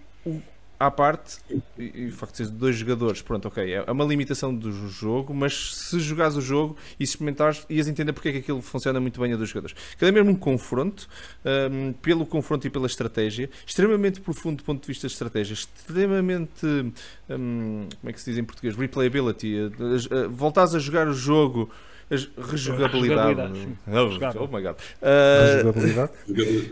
À 0.79 0.91
parte, 0.91 1.39
e, 1.79 2.07
o 2.07 2.13
facto 2.13 2.33
de 2.33 2.37
seres 2.39 2.53
dois 2.53 2.77
jogadores, 2.77 3.23
pronto, 3.23 3.49
ok, 3.49 3.73
é 3.73 3.91
uma 3.91 4.05
limitação 4.05 4.55
do 4.55 4.71
jogo, 4.89 5.33
mas 5.33 5.75
se 5.75 5.99
jogares 6.01 6.37
o 6.37 6.41
jogo 6.41 6.77
e 7.01 7.05
experimentares, 7.05 7.65
ias 7.69 7.89
entender 7.89 8.13
porque 8.13 8.29
é 8.29 8.33
que 8.33 8.39
aquilo 8.39 8.61
funciona 8.61 9.01
muito 9.01 9.21
bem 9.21 9.33
a 9.33 9.37
dois 9.37 9.49
jogadores. 9.49 9.77
Aquilo 9.95 10.09
é 10.09 10.13
mesmo 10.13 10.31
um 10.31 10.37
confronto, 10.37 11.09
hum, 11.45 11.95
pelo 12.03 12.27
confronto 12.27 12.67
e 12.67 12.71
pela 12.71 12.87
estratégia, 12.87 13.49
extremamente 13.67 14.21
profundo 14.21 14.59
do 14.59 14.65
ponto 14.65 14.83
de 14.83 14.87
vista 14.87 15.07
de 15.07 15.13
estratégia, 15.13 15.55
extremamente, 15.55 16.67
hum, 16.67 17.89
como 18.01 18.11
é 18.11 18.13
que 18.13 18.21
se 18.21 18.31
diz 18.31 18.39
em 18.39 18.45
português, 18.45 18.77
replayability, 18.77 19.57
eh, 19.57 19.71
eh, 20.11 20.29
voltares 20.29 20.75
a 20.75 20.79
jogar 20.79 21.09
o 21.09 21.15
jogo, 21.15 21.71
rejogabilidade. 22.11 23.77
Rejogabilidade. 23.87 24.39
Oh, 24.39 24.47
my 24.47 24.63
god. 24.63 24.77
Ah, 25.03 25.61
jogabilidade. 25.63 26.13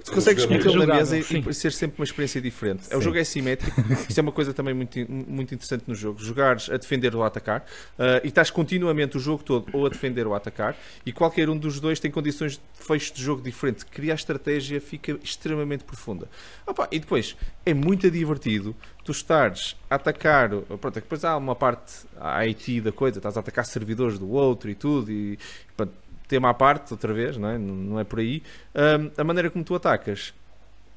Tu 0.05 0.13
consegues 0.13 0.47
metê-lo 0.47 0.75
na 0.75 0.81
Jogável, 0.83 0.97
mesa 0.97 1.19
e, 1.19 1.23
sim. 1.23 1.45
e 1.49 1.55
ser 1.55 1.73
sempre 1.73 2.01
uma 2.01 2.05
experiência 2.05 2.41
diferente. 2.41 2.87
O 2.89 2.99
Sim. 2.99 3.01
jogo 3.01 3.19
é 3.19 3.25
simétrico, 3.25 3.81
isto 4.09 4.19
é 4.19 4.23
uma 4.23 4.33
coisa 4.33 4.55
também 4.55 4.75
muito, 4.75 4.99
muito 5.11 5.55
interessante 5.55 5.85
no 5.87 5.95
jogo. 5.95 6.21
Jogares 6.23 6.71
a 6.71 6.77
defender 6.77 7.15
ou 7.17 7.23
a 7.23 7.27
atacar, 7.27 7.65
ah, 7.99 8.21
e 8.23 8.29
estás 8.29 8.51
continuamente 8.51 9.17
o 9.17 9.21
jogo 9.21 9.43
todo 9.43 9.67
ou 9.73 9.87
a 9.87 9.89
defender 9.89 10.27
ou 10.27 10.35
a 10.35 10.37
atacar, 10.37 10.77
e 11.05 11.13
qualquer 11.13 11.49
um 11.49 11.57
dos 11.57 11.81
dois 11.81 11.99
tem 11.99 12.11
condições 12.11 12.53
de 12.53 12.87
fecho 12.87 13.15
de 13.15 13.23
jogo 13.23 13.43
diferente. 13.43 13.85
Criar 13.87 14.15
estratégia 14.15 14.81
fica 14.81 15.19
extremamente 15.23 15.85
profunda. 15.85 16.29
Opa, 16.67 16.89
e 16.93 16.99
depois, 16.99 17.37
é 17.67 17.75
muito 17.75 18.11
divertido 18.11 18.75
tu 19.05 19.13
estares 19.13 19.77
a 19.89 19.97
atacar. 19.97 20.49
Pronto, 20.51 20.95
depois 20.95 21.25
há 21.25 21.37
uma 21.37 21.55
parte 21.55 22.07
a 22.19 22.39
IT 22.47 22.81
da 22.81 22.93
coisa, 22.93 23.19
estás 23.19 23.37
a 23.37 23.41
atacar 23.41 23.65
servidores 23.65 24.19
do 24.19 24.31
outro 24.31 24.71
e 24.71 24.75
tudo, 24.75 25.13
e 25.13 25.39
pronto, 25.77 25.93
tema 26.27 26.51
à 26.51 26.55
parte, 26.55 26.93
outra 26.93 27.13
vez, 27.13 27.37
não 27.37 27.49
é, 27.49 27.59
não 27.59 28.01
é 28.01 28.05
por 28.05 28.19
aí. 28.19 28.43
Ahm, 28.75 29.11
a 29.17 29.25
maneira 29.25 29.51
como 29.51 29.65
tu 29.65 29.75
atacas 29.75 30.33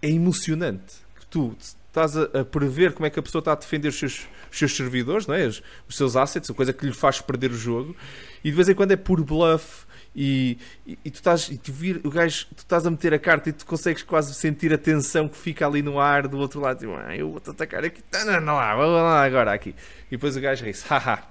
é 0.01 0.09
emocionante. 0.09 0.95
Tu 1.29 1.55
estás 1.59 2.15
a, 2.15 2.23
a 2.41 2.45
prever 2.45 2.93
como 2.93 3.05
é 3.05 3.09
que 3.09 3.19
a 3.19 3.23
pessoa 3.23 3.39
está 3.39 3.51
a 3.51 3.55
defender 3.55 3.89
os 3.89 3.99
seus, 3.99 4.27
os 4.49 4.57
seus 4.57 4.75
servidores, 4.75 5.27
não 5.27 5.35
é? 5.35 5.45
os, 5.45 5.61
os 5.87 5.97
seus 5.97 6.15
assets, 6.15 6.49
a 6.49 6.53
coisa 6.53 6.71
que 6.71 6.85
lhe 6.85 6.93
faz 6.93 7.19
perder 7.19 7.51
o 7.51 7.57
jogo, 7.57 7.95
e 8.43 8.49
de 8.49 8.55
vez 8.55 8.69
em 8.69 8.75
quando 8.75 8.91
é 8.91 8.95
por 8.95 9.21
bluff. 9.23 9.85
E, 10.19 10.57
e, 10.87 11.11
tu 11.11 11.15
estás 11.15 11.47
e 11.47 11.59
tu 11.59 11.71
vir, 11.71 12.01
o 12.03 12.09
gajo, 12.09 12.47
tu 12.47 12.57
estás 12.57 12.87
a 12.87 12.89
meter 12.89 13.13
a 13.13 13.19
carta 13.19 13.49
e 13.49 13.53
tu 13.53 13.67
consegues 13.67 14.01
quase 14.01 14.33
sentir 14.33 14.73
a 14.73 14.77
tensão 14.77 15.29
que 15.29 15.37
fica 15.37 15.67
ali 15.67 15.83
no 15.83 15.99
ar 15.99 16.27
do 16.27 16.39
outro 16.39 16.59
lado. 16.59 16.79
Tipo, 16.79 16.95
ah, 16.95 17.15
eu 17.15 17.29
vou-te 17.29 17.51
atacar 17.51 17.85
aqui, 17.85 18.03
não, 18.25 18.41
não, 18.41 18.55
lá, 18.55 18.75
vou 18.75 18.87
lá 18.87 19.23
agora 19.23 19.53
aqui. 19.53 19.75
E 20.07 20.11
depois 20.11 20.35
o 20.35 20.41
gajo 20.41 20.65
ri-se, 20.65 20.83
haha, 20.89 21.21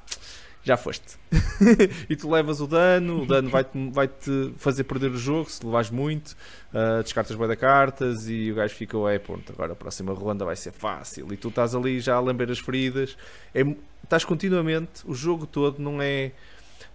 já 0.63 0.77
foste. 0.77 1.17
e 2.09 2.15
tu 2.15 2.31
levas 2.31 2.61
o 2.61 2.67
dano, 2.69 3.23
o 3.23 3.27
dano 3.27 3.51
vai-te 3.51 3.91
vai 3.91 4.07
-te 4.07 4.53
fazer 4.57 4.85
perder 4.85 5.11
o 5.11 5.19
jogo 5.19 5.51
se 5.51 5.67
levares 5.67 5.91
muito, 5.91 6.37
uh, 6.73 7.03
descartas 7.03 7.37
bem 7.37 7.49
da 7.49 7.57
cartas 7.57 8.29
e 8.29 8.53
o 8.53 8.55
gajo 8.55 8.73
fica, 8.77 8.97
é 9.11 9.19
pronto, 9.19 9.53
agora 9.53 9.73
a 9.73 9.77
próxima 9.77 10.13
ronda 10.13 10.45
vai 10.45 10.55
ser 10.55 10.71
fácil. 10.71 11.27
E 11.33 11.37
tu 11.37 11.49
estás 11.49 11.75
ali 11.75 11.99
já 11.99 12.15
a 12.15 12.21
lamber 12.21 12.49
as 12.53 12.61
feridas, 12.61 13.17
é, 13.53 13.63
estás 14.05 14.25
continuamente, 14.25 15.03
o 15.05 15.13
jogo 15.13 15.45
todo 15.45 15.83
não 15.83 16.01
é. 16.01 16.31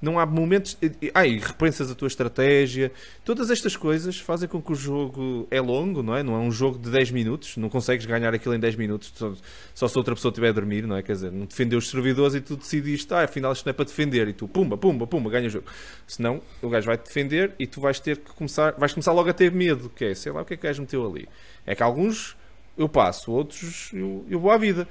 Não 0.02 0.18
há 0.18 0.26
momentos. 0.26 0.78
Ah, 1.14 1.28
e 1.28 1.38
repensas 1.38 1.92
a 1.92 1.96
tua 1.96 2.08
estratégia. 2.08 2.92
Todas 3.24 3.52
estas 3.52 3.76
coisas 3.76 4.20
fazem 4.20 4.50
com 4.50 4.62
que 4.62 4.72
o 4.72 4.76
jogo 4.76 5.48
é 5.52 5.62
longo, 5.62 6.02
não 6.02 6.16
é? 6.16 6.24
Não 6.24 6.34
é 6.36 6.40
um 6.40 6.52
jogo 6.52 6.80
de 6.80 6.90
10 6.90 7.12
minutos. 7.12 7.58
Não 7.58 7.70
consegues 7.70 8.06
ganhar 8.06 8.34
aquilo 8.34 8.56
em 8.56 8.60
10 8.60 8.76
minutos 8.76 9.14
só, 9.16 9.34
só 9.76 9.88
se 9.88 9.98
outra 9.98 10.16
pessoa 10.16 10.32
estiver 10.32 10.50
a 10.50 10.54
dormir, 10.54 10.88
não 10.88 10.96
é? 10.96 11.04
Quer 11.04 11.14
dizer, 11.14 11.32
não 11.32 11.46
defendeu 11.46 11.78
os 11.78 11.90
servidores 11.90 12.34
e 12.34 12.42
tu 12.42 12.56
decidiste, 12.56 13.14
ah, 13.14 13.24
afinal 13.24 13.54
isto 13.54 13.66
não 13.66 13.70
é 13.70 13.74
para 13.74 13.86
defender. 13.86 14.28
E 14.28 14.34
tu, 14.34 14.48
pumba, 14.48 14.76
pumba, 14.76 15.06
pumba, 15.06 15.30
ganha 15.30 15.48
o 15.48 15.52
jogo. 15.52 15.68
Senão, 16.08 16.42
o 16.62 16.70
gajo 16.70 16.88
vai 16.88 16.98
te 16.98 17.06
defender 17.06 17.54
e 17.60 17.68
tu 17.68 17.80
vais 17.80 18.00
ter 18.00 18.18
que 18.18 18.34
começar. 18.34 18.74
Vais 18.78 18.94
começar 18.94 19.12
logo 19.12 19.30
a 19.30 19.34
ter 19.34 19.52
medo. 19.52 19.90
Que 19.90 20.06
é, 20.06 20.16
sei 20.16 20.32
lá 20.32 20.42
o 20.42 20.46
que 20.46 20.56
é 20.56 20.58
que 20.58 20.66
o 20.66 20.68
gajo 20.68 20.82
meteu 20.82 21.08
ali. 21.08 21.28
É 21.66 21.76
que 21.76 21.84
alguns 21.84 22.36
eu 22.78 22.90
passo, 22.90 23.32
outros 23.32 23.92
eu, 23.94 24.26
eu 24.30 24.40
vou 24.40 24.50
à 24.50 24.58
vida 24.58 24.88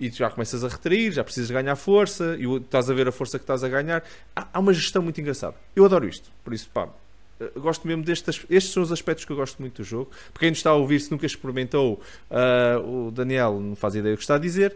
e 0.00 0.08
já 0.10 0.30
começas 0.30 0.64
a 0.64 0.68
retrair, 0.68 1.12
já 1.12 1.22
precisas 1.22 1.50
ganhar 1.50 1.76
força, 1.76 2.34
e 2.38 2.46
estás 2.56 2.88
a 2.88 2.94
ver 2.94 3.06
a 3.06 3.12
força 3.12 3.38
que 3.38 3.42
estás 3.42 3.62
a 3.62 3.68
ganhar. 3.68 4.02
Há, 4.34 4.48
há 4.54 4.58
uma 4.58 4.72
gestão 4.72 5.02
muito 5.02 5.20
engraçada. 5.20 5.54
Eu 5.76 5.84
adoro 5.84 6.08
isto, 6.08 6.30
por 6.42 6.54
isso, 6.54 6.70
pá, 6.72 6.88
eu 7.38 7.60
gosto 7.60 7.86
mesmo 7.86 8.02
destes. 8.02 8.44
Estes 8.50 8.72
são 8.72 8.82
os 8.82 8.92
aspectos 8.92 9.24
que 9.24 9.32
eu 9.32 9.36
gosto 9.36 9.60
muito 9.60 9.82
do 9.82 9.84
jogo. 9.84 10.10
Para 10.32 10.40
quem 10.40 10.50
nos 10.50 10.58
está 10.58 10.70
a 10.70 10.74
ouvir, 10.74 11.00
se 11.00 11.10
nunca 11.10 11.26
experimentou, 11.26 12.00
uh, 12.30 13.06
o 13.06 13.10
Daniel 13.10 13.60
não 13.60 13.76
faz 13.76 13.94
ideia 13.94 14.14
do 14.14 14.18
que 14.18 14.24
está 14.24 14.36
a 14.36 14.38
dizer, 14.38 14.74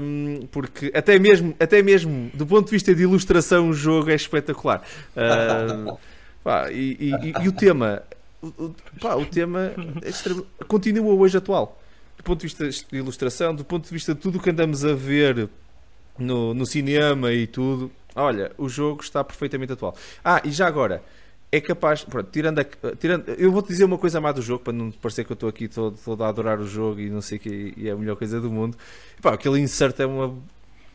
um, 0.00 0.46
porque 0.50 0.92
até 0.94 1.18
mesmo, 1.18 1.54
até 1.58 1.82
mesmo 1.82 2.30
do 2.34 2.46
ponto 2.46 2.66
de 2.66 2.72
vista 2.72 2.94
de 2.94 3.02
ilustração, 3.02 3.68
o 3.68 3.72
jogo 3.72 4.10
é 4.10 4.14
espetacular. 4.14 4.82
Uh, 5.16 5.98
pá, 6.42 6.70
e, 6.70 6.96
e, 7.00 7.10
e, 7.10 7.44
e 7.44 7.48
o 7.48 7.52
tema, 7.52 8.02
o, 8.42 8.74
pá, 9.00 9.14
o 9.14 9.26
tema 9.26 9.72
é 10.02 10.64
continua 10.66 11.14
hoje 11.14 11.36
atual 11.36 11.80
do 12.18 12.24
ponto 12.24 12.40
de 12.40 12.46
vista 12.46 12.68
de 12.68 12.96
ilustração, 12.96 13.54
do 13.54 13.64
ponto 13.64 13.84
de 13.84 13.90
vista 13.90 14.14
de 14.14 14.20
tudo 14.20 14.38
o 14.38 14.42
que 14.42 14.50
andamos 14.50 14.84
a 14.84 14.92
ver 14.92 15.48
no, 16.18 16.52
no 16.52 16.66
cinema 16.66 17.32
e 17.32 17.46
tudo, 17.46 17.90
olha, 18.14 18.52
o 18.58 18.68
jogo 18.68 19.02
está 19.02 19.22
perfeitamente 19.22 19.72
atual. 19.72 19.96
Ah, 20.24 20.42
e 20.44 20.50
já 20.50 20.66
agora, 20.66 21.02
é 21.50 21.60
capaz, 21.60 22.04
pronto, 22.04 22.28
tirando, 22.30 22.58
a, 22.58 22.64
tirando 22.98 23.28
eu 23.30 23.50
vou-te 23.52 23.68
dizer 23.68 23.84
uma 23.84 23.96
coisa 23.96 24.20
má 24.20 24.32
do 24.32 24.42
jogo, 24.42 24.64
para 24.64 24.72
não 24.72 24.90
parecer 24.90 25.24
que 25.24 25.32
eu 25.32 25.34
estou 25.34 25.48
aqui 25.48 25.68
todo, 25.68 25.96
todo 26.04 26.24
a 26.24 26.28
adorar 26.28 26.58
o 26.60 26.66
jogo 26.66 27.00
e 27.00 27.08
não 27.08 27.22
sei 27.22 27.38
o 27.38 27.40
que, 27.40 27.74
e 27.76 27.88
é 27.88 27.92
a 27.92 27.96
melhor 27.96 28.16
coisa 28.16 28.40
do 28.40 28.50
mundo. 28.50 28.76
Pá, 29.22 29.34
aquele 29.34 29.60
insert 29.60 29.98
é 30.00 30.06
uma 30.06 30.36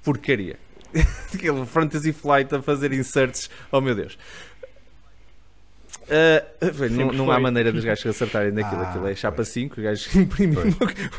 porcaria. 0.04 0.60
aquele 1.34 1.66
Fantasy 1.66 2.14
Flight 2.14 2.54
a 2.54 2.62
fazer 2.62 2.94
inserts, 2.94 3.50
oh 3.72 3.82
meu 3.82 3.96
Deus. 3.96 4.18
Uh, 6.04 6.90
não, 6.92 7.12
não 7.14 7.32
há 7.32 7.40
maneira 7.40 7.72
dos 7.72 7.84
gajos 7.84 8.06
acertarem 8.06 8.52
naquilo. 8.52 8.82
Ah, 8.82 8.90
Aquilo 8.90 9.08
é 9.08 9.16
chapa 9.16 9.44
5, 9.44 9.80
o 9.80 9.84
gajo 9.84 10.10
imprime 10.20 10.58
uma, 10.58 10.68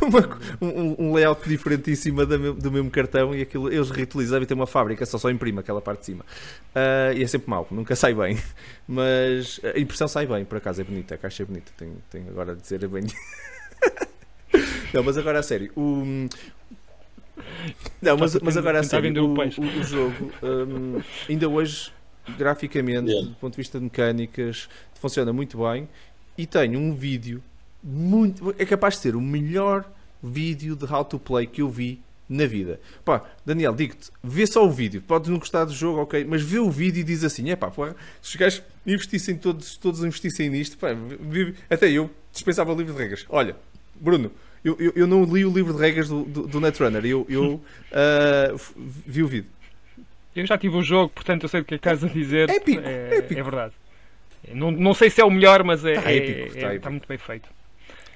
uma, 0.03 0.41
um, 0.61 0.97
um, 0.99 1.15
layout 1.15 1.49
diferentíssimo 1.49 2.25
do 2.27 2.71
mesmo 2.71 2.91
cartão 2.91 3.35
e 3.35 3.43
aquilo, 3.43 3.73
eles 3.73 3.91
reutilizavam 3.91 4.43
e 4.43 4.47
tem 4.47 4.55
uma 4.55 4.67
fábrica, 4.67 5.07
só 5.07 5.17
só 5.17 5.31
imprime 5.31 5.61
aquela 5.61 5.81
parte 5.81 6.01
de 6.01 6.07
cima. 6.07 6.25
Uh, 6.75 7.17
e 7.17 7.23
é 7.23 7.27
sempre 7.27 7.49
mau, 7.49 7.67
nunca 7.71 7.97
sai 7.97 8.15
bem. 8.15 8.39
Mas 8.87 9.59
a 9.63 9.79
impressão 9.79 10.07
sai 10.07 10.27
bem, 10.27 10.45
por 10.45 10.59
acaso 10.59 10.83
é 10.83 10.85
bonita, 10.85 11.15
a 11.15 11.19
caixa 11.19 11.43
é 11.43 11.47
bonita, 11.47 11.73
tenho, 11.79 11.97
tenho 12.11 12.29
agora 12.29 12.53
a 12.53 12.55
dizer 12.55 12.85
é 12.85 12.87
bem. 12.87 13.05
não, 14.93 15.03
mas 15.03 15.17
agora 15.17 15.39
a 15.39 15.43
sério. 15.43 15.73
O, 15.75 16.29
não, 18.03 18.19
mas, 18.19 18.35
mas 18.41 18.57
agora 18.59 18.81
a 18.81 18.83
sério. 18.83 19.25
O, 19.25 19.35
o, 19.35 19.81
o 19.81 19.83
jogo, 19.83 20.33
um, 20.43 21.01
ainda 21.29 21.49
hoje 21.49 21.91
graficamente, 22.37 23.11
yeah. 23.11 23.29
do 23.29 23.35
ponto 23.37 23.53
de 23.53 23.59
vista 23.59 23.79
de 23.79 23.85
mecânicas, 23.85 24.69
funciona 24.95 25.33
muito 25.33 25.59
bem 25.59 25.89
e 26.37 26.47
tem 26.47 26.77
um 26.77 26.95
vídeo 26.95 27.43
muito. 27.83 28.55
É 28.59 28.65
capaz 28.65 28.95
de 28.95 29.01
ser 29.01 29.17
o 29.17 29.21
melhor 29.21 29.85
vídeo 30.23 30.75
de 30.75 30.85
how 30.85 31.05
to 31.05 31.19
play 31.19 31.47
que 31.47 31.61
eu 31.63 31.69
vi 31.69 32.01
na 32.29 32.47
vida. 32.47 32.81
Pá, 33.05 33.23
Daniel, 33.45 33.75
digo-te, 33.75 34.11
vê 34.23 34.47
só 34.47 34.67
o 34.67 34.71
vídeo. 34.71 35.03
Podes 35.03 35.29
não 35.29 35.39
gostar 35.39 35.65
do 35.65 35.73
jogo, 35.73 36.01
ok, 36.01 36.25
mas 36.25 36.43
vê 36.43 36.59
o 36.59 36.71
vídeo 36.71 37.01
e 37.01 37.05
diz 37.05 37.23
assim: 37.23 37.51
é 37.51 37.57
pá, 37.57 37.71
se 38.23 38.31
os 38.31 38.37
gajos 38.37 38.63
investissem 38.87 39.37
todos, 39.37 39.77
todos 39.77 40.03
investissem 40.03 40.49
nisto, 40.49 40.79
pá, 40.79 40.89
até 41.69 41.91
eu 41.91 42.11
dispensava 42.33 42.73
o 42.73 42.77
livro 42.77 42.95
de 42.95 42.99
regras. 42.99 43.25
Olha, 43.29 43.57
Bruno. 43.95 44.31
Eu, 44.65 44.75
eu, 44.81 44.93
eu 44.97 45.07
não 45.07 45.25
li 45.25 45.45
o 45.45 45.53
livro 45.53 45.75
de 45.75 45.79
regras 45.79 46.09
do, 46.09 46.25
do, 46.25 46.47
do 46.47 46.59
Netrunner, 46.59 47.05
eu, 47.05 47.27
eu 47.29 47.61
uh, 47.93 48.61
vi 49.07 49.23
o 49.23 49.29
vídeo. 49.29 49.51
Eu 50.35 50.47
já 50.47 50.59
tive 50.59 50.77
o 50.77 50.83
jogo, 50.83 51.11
portanto 51.11 51.45
eu 51.45 51.49
sei 51.49 51.61
o 51.61 51.65
que 51.65 51.75
é 51.75 51.79
que 51.79 51.89
estás 51.89 52.05
a 52.05 52.09
dizer. 52.09 52.51
Épico, 52.51 52.83
é, 52.85 53.19
épico. 53.19 53.41
é 53.41 53.43
verdade. 53.43 53.75
Não, 54.53 54.71
não 54.71 54.93
sei 54.93 55.09
se 55.09 55.21
é 55.21 55.25
o 55.25 55.31
melhor, 55.31 55.63
mas 55.65 55.85
é, 55.85 55.95
tá 55.95 56.11
é, 56.11 56.17
épico, 56.17 56.61
tá 56.61 56.73
é, 56.73 56.77
épico. 56.77 56.91
muito 56.91 57.09
bem 57.09 57.19
feito. 57.19 57.49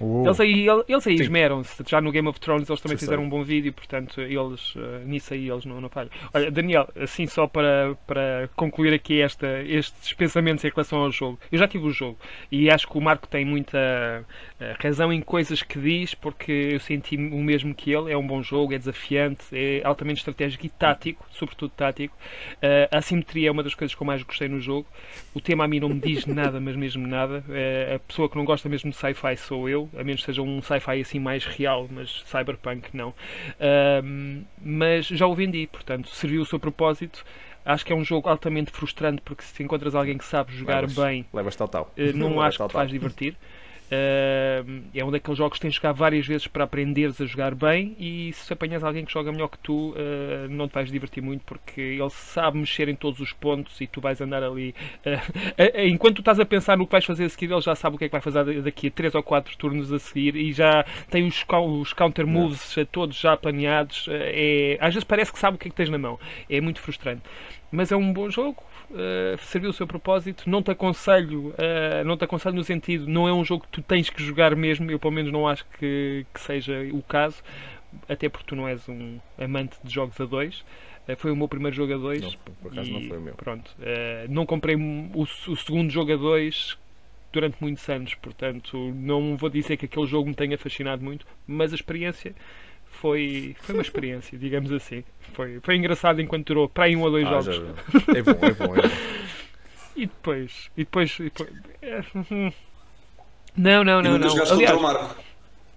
Eles 0.01 0.41
aí, 0.41 0.67
eles 0.89 1.07
aí 1.07 1.15
esmeram-se. 1.15 1.83
Já 1.87 2.01
no 2.01 2.13
Game 2.13 2.29
of 2.29 2.39
Thrones 2.39 2.69
eles 2.69 2.81
também 2.81 2.97
Sim, 2.97 3.07
fizeram 3.07 3.23
sei. 3.23 3.27
um 3.27 3.31
bom 3.31 3.43
vídeo, 3.43 3.73
portanto, 3.73 4.21
eles, 4.21 4.75
eh, 4.77 5.05
nisso 5.05 5.35
aí 5.35 5.51
eles 5.51 5.65
não, 5.65 5.81
não 5.81 5.89
falham. 5.89 6.11
Olha, 6.33 6.51
Daniel, 6.51 6.89
assim 6.95 7.27
só 7.27 7.49
para, 7.49 7.97
para 8.07 8.49
concluir 8.55 8.95
aqui 8.95 9.21
esta, 9.21 9.61
estes 9.63 10.13
pensamentos 10.13 10.65
em 10.65 10.69
relação 10.69 11.01
ao 11.01 11.11
jogo. 11.11 11.39
Eu 11.51 11.59
já 11.59 11.67
tive 11.67 11.87
o 11.87 11.91
jogo 11.91 12.17
e 12.51 12.71
acho 12.71 12.87
que 12.87 12.97
o 12.97 13.01
Marco 13.01 13.27
tem 13.27 13.45
muita 13.45 14.25
razão 14.81 15.12
em 15.12 15.21
coisas 15.21 15.62
que 15.62 15.79
diz, 15.79 16.14
porque 16.14 16.51
eu 16.51 16.81
senti 16.81 17.16
o 17.16 17.38
mesmo 17.42 17.75
que 17.75 17.92
ele. 17.92 18.12
É 18.12 18.16
um 18.16 18.27
bom 18.27 18.42
jogo, 18.42 18.73
é 18.75 18.79
desafiante, 18.79 19.44
é 19.53 19.81
altamente 19.85 20.18
estratégico 20.18 20.66
e 20.66 20.68
tático, 20.68 21.25
sobretudo 21.31 21.71
tático. 21.77 22.16
Eh, 22.61 22.88
a 22.90 22.99
assimetria 22.99 23.49
é 23.49 23.51
uma 23.53 23.62
das 23.62 23.75
coisas 23.75 23.94
que 23.94 24.03
eu 24.03 24.07
mais 24.07 24.23
gostei 24.23 24.49
no 24.49 24.61
jogo. 24.61 24.87
O 25.35 25.40
tema 25.40 25.64
a 25.64 25.68
mim 25.68 25.79
não 25.81 25.88
me 25.88 26.01
diz 26.01 26.25
nada, 26.27 26.61
mas 26.61 26.75
mesmo 26.77 27.07
nada. 27.07 27.44
Eh, 27.51 27.94
a 27.97 27.99
pessoa 28.01 28.29
que 28.29 28.37
não 28.37 28.44
gosta 28.44 28.68
mesmo 28.68 28.90
de 28.90 28.97
sci-fi 28.97 29.37
sou 29.37 29.68
eu, 29.68 29.88
a 29.97 30.03
menos 30.03 30.23
que 30.23 30.27
seja 30.27 30.42
um 30.42 30.61
sci-fi 30.61 31.01
assim 31.01 31.21
mais 31.21 31.44
real, 31.44 31.87
mas 31.90 32.23
cyberpunk 32.27 32.88
não. 32.92 33.14
Ahm, 33.61 34.42
mas 34.61 35.07
já 35.07 35.27
o 35.27 35.35
vendi, 35.35 35.66
portanto, 35.66 36.09
serviu 36.09 36.42
o 36.42 36.47
seu 36.47 36.59
propósito. 36.59 37.25
Acho 37.64 37.85
que 37.85 37.92
é 37.92 37.97
um 37.97 38.05
jogo 38.05 38.29
altamente 38.29 38.71
frustrante 38.71 39.21
porque 39.23 39.42
se 39.42 39.62
encontras 39.62 39.94
alguém 39.94 40.16
que 40.16 40.25
sabe 40.25 40.53
jogar 40.55 40.81
Levas- 40.83 40.94
bem, 40.97 41.27
Levas 41.35 41.57
tal 41.57 41.68
tal. 41.68 41.92
eh, 41.97 42.12
não 42.12 42.29
Levas 42.38 42.44
acho 42.47 42.59
que 42.59 42.59
tal, 42.59 42.68
te 42.68 42.73
tal. 42.73 42.81
vais 42.81 42.90
divertir. 42.90 43.37
Uh, 43.90 44.83
é 44.94 45.05
um 45.05 45.11
daqueles 45.11 45.38
jogos 45.38 45.59
que 45.59 45.62
tens 45.62 45.70
de 45.70 45.77
jogar 45.77 45.92
várias 45.92 46.27
vezes 46.27 46.46
para 46.46 46.64
aprenderes 46.64 47.20
a 47.20 47.27
jogar 47.27 47.55
bem 47.55 47.96
e 47.98 48.33
se 48.35 48.53
apanhas 48.53 48.85
alguém 48.85 49.05
que 49.05 49.12
joga 49.12 49.33
melhor 49.33 49.48
que 49.48 49.59
tu 49.59 49.92
uh, 49.92 50.48
não 50.51 50.68
te 50.68 50.74
vais 50.74 50.90
divertir 50.90 51.22
muito 51.22 51.42
porque 51.44 51.81
ele 51.81 52.11
sabe 52.11 52.59
mexer 52.59 52.88
em 52.88 52.94
todos 52.94 53.18
os 53.20 53.33
pontos 53.33 53.81
e 53.81 53.87
tu 53.87 54.01
vais 54.01 54.20
andar 54.20 54.42
ali 54.42 54.74
uh, 55.07 55.81
enquanto 55.87 56.16
tu 56.16 56.20
estás 56.20 56.38
a 56.38 56.44
pensar 56.44 56.77
no 56.77 56.85
que 56.85 56.92
vais 56.92 57.05
fazer 57.05 57.24
a 57.24 57.29
seguir 57.31 57.51
ele 57.51 57.61
já 57.62 57.74
sabe 57.74 57.96
o 57.96 57.98
que 57.98 58.05
é 58.05 58.09
que 58.09 58.12
vai 58.12 58.20
fazer 58.20 58.61
daqui 58.62 58.88
a 58.88 58.90
3 58.90 59.14
ou 59.14 59.22
4 59.22 59.57
turnos 59.57 59.90
a 59.90 59.98
seguir 59.98 60.37
e 60.37 60.53
já 60.53 60.85
tem 61.11 61.27
os, 61.27 61.44
os 61.81 61.92
counter 61.94 62.27
moves 62.27 62.77
todos 62.92 63.18
já 63.18 63.37
planeados 63.37 64.09
Uh, 64.09 64.12
é, 64.12 64.79
às 64.81 64.94
vezes 64.94 65.05
parece 65.05 65.33
que 65.33 65.38
sabe 65.38 65.57
o 65.57 65.59
que 65.59 65.68
é 65.68 65.70
que 65.70 65.77
tens 65.77 65.90
na 65.90 65.98
mão. 65.98 66.18
É 66.48 66.61
muito 66.61 66.81
frustrante. 66.81 67.22
Mas 67.70 67.92
é 67.92 67.96
um 67.96 68.12
bom 68.12 68.31
jogo 68.31 68.62
Uh, 68.90 69.37
serviu 69.38 69.68
o 69.70 69.72
seu 69.72 69.87
propósito. 69.87 70.48
Não 70.48 70.62
te 70.62 70.70
aconselho, 70.70 71.48
uh, 71.48 72.05
não 72.07 72.16
te 72.16 72.24
aconselho 72.24 72.57
no 72.57 72.64
sentido, 72.64 73.07
não 73.07 73.29
é 73.29 73.33
um 73.33 73.44
jogo 73.44 73.64
que 73.64 73.68
tu 73.68 73.83
tens 73.83 74.09
que 74.09 74.22
jogar 74.22 74.57
mesmo. 74.57 74.90
Eu 74.90 74.98
pelo 74.98 75.12
menos 75.12 75.31
não 75.31 75.46
acho 75.46 75.66
que, 75.79 76.24
que 76.33 76.40
seja 76.40 76.88
o 76.92 77.03
caso, 77.03 77.42
até 78.09 78.29
porque 78.29 78.46
tu 78.46 78.57
não 78.57 78.66
és 78.66 78.88
um 78.88 79.18
amante 79.38 79.77
de 79.85 79.92
jogos 79.92 80.18
a 80.20 80.24
dois. 80.24 80.64
Uh, 81.07 81.16
foi 81.16 81.31
o 81.31 81.37
meu 81.37 81.48
primeiro 81.48 81.77
jogo 81.77 81.94
a 81.94 81.98
dois. 81.98 82.22
Não, 82.22 82.33
por 82.62 82.72
acaso 82.72 82.90
não 82.90 83.01
e 83.01 83.09
foi 83.09 83.18
o 83.18 83.20
meu. 83.20 83.35
Pronto, 83.35 83.70
não 84.31 84.46
comprei 84.46 84.77
o, 84.77 85.22
o 85.22 85.57
segundo 85.57 85.90
jogo 85.90 86.12
a 86.12 86.16
dois 86.16 86.79
durante 87.31 87.59
muitos 87.61 87.87
anos, 87.90 88.14
portanto 88.14 88.77
não 88.94 89.37
vou 89.37 89.51
dizer 89.51 89.77
que 89.77 89.85
aquele 89.85 90.07
jogo 90.07 90.29
me 90.29 90.35
tenha 90.35 90.57
fascinado 90.57 91.05
muito, 91.05 91.27
mas 91.46 91.72
a 91.72 91.74
experiência 91.74 92.35
foi, 92.90 93.55
foi 93.61 93.74
uma 93.74 93.83
experiência, 93.83 94.37
digamos 94.38 94.72
assim. 94.72 95.05
Foi, 95.35 95.61
foi 95.62 95.77
engraçado 95.77 96.20
enquanto 96.20 96.46
durou 96.46 96.68
para 96.68 96.85
aí 96.85 96.96
um 96.96 97.03
ou 97.03 97.11
dois 97.11 97.27
Ah, 97.27 97.40
jogos. 97.40 97.57
É 98.14 98.22
bom, 98.22 98.38
é 98.42 98.53
bom, 98.53 98.77
é 98.77 98.83
bom. 98.83 98.94
E 99.96 100.07
depois, 100.07 100.70
e 100.77 100.81
depois, 100.85 101.18
e 101.18 101.24
depois- 101.24 101.51
é, 101.83 102.03
hum. 102.31 102.53
não, 103.57 103.85
não, 103.85 104.03
não, 104.03 104.18
não. 104.18 104.29
jogaste 104.29 104.55
Aliás, 104.55 104.72
contra 104.72 104.77
o 104.77 104.83
Marco. 104.83 105.16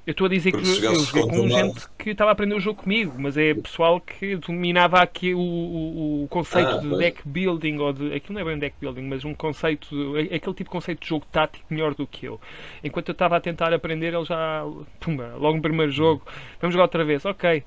Eu 0.06 0.12
estou 0.12 0.26
a 0.26 0.30
dizer 0.30 0.52
que 0.52 0.58
Porque 0.58 0.74
se 0.74 0.84
eu 0.86 0.96
joguei 0.96 1.24
com 1.28 1.48
gente 1.48 1.88
que 1.98 2.10
estava 2.10 2.32
a 2.32 2.34
aprender 2.34 2.56
o 2.56 2.60
jogo 2.60 2.82
comigo, 2.82 3.14
mas 3.18 3.38
é 3.38 3.54
pessoal 3.54 4.02
que 4.02 4.36
dominava 4.36 5.00
aqui 5.00 5.34
o, 5.34 5.40
o, 5.40 6.24
o 6.24 6.28
conceito 6.28 6.70
Ah, 6.70 6.78
de 6.78 6.88
pois. 6.88 6.98
deck 7.00 7.22
building 7.24 7.78
ou 7.78 7.94
de 7.94 8.14
aquilo 8.14 8.34
não 8.34 8.42
é 8.42 8.46
bem 8.46 8.56
um 8.56 8.60
deck 8.60 8.76
building, 8.82 9.04
mas 9.04 9.24
um 9.24 9.34
conceito, 9.36 9.88
de- 9.90 10.34
aquele 10.34 10.56
tipo 10.56 10.64
de 10.64 10.70
conceito 10.70 11.02
de 11.02 11.08
jogo 11.10 11.26
tático 11.32 11.66
melhor 11.70 11.94
do 11.94 12.08
que 12.08 12.26
eu. 12.26 12.42
Enquanto 12.84 13.10
eu 13.10 13.14
estava 13.14 13.38
a 13.38 13.40
tentar 13.42 13.72
aprender, 13.74 14.14
ele 14.14 14.26
já, 14.26 14.64
pumba, 15.00 15.36
logo 15.38 15.56
no 15.58 15.62
primeiro 15.62 15.92
jogo, 15.92 16.26
vamos 16.60 16.74
jogar 16.74 16.86
outra 16.86 17.06
vez, 17.06 17.24
ok. 17.26 17.64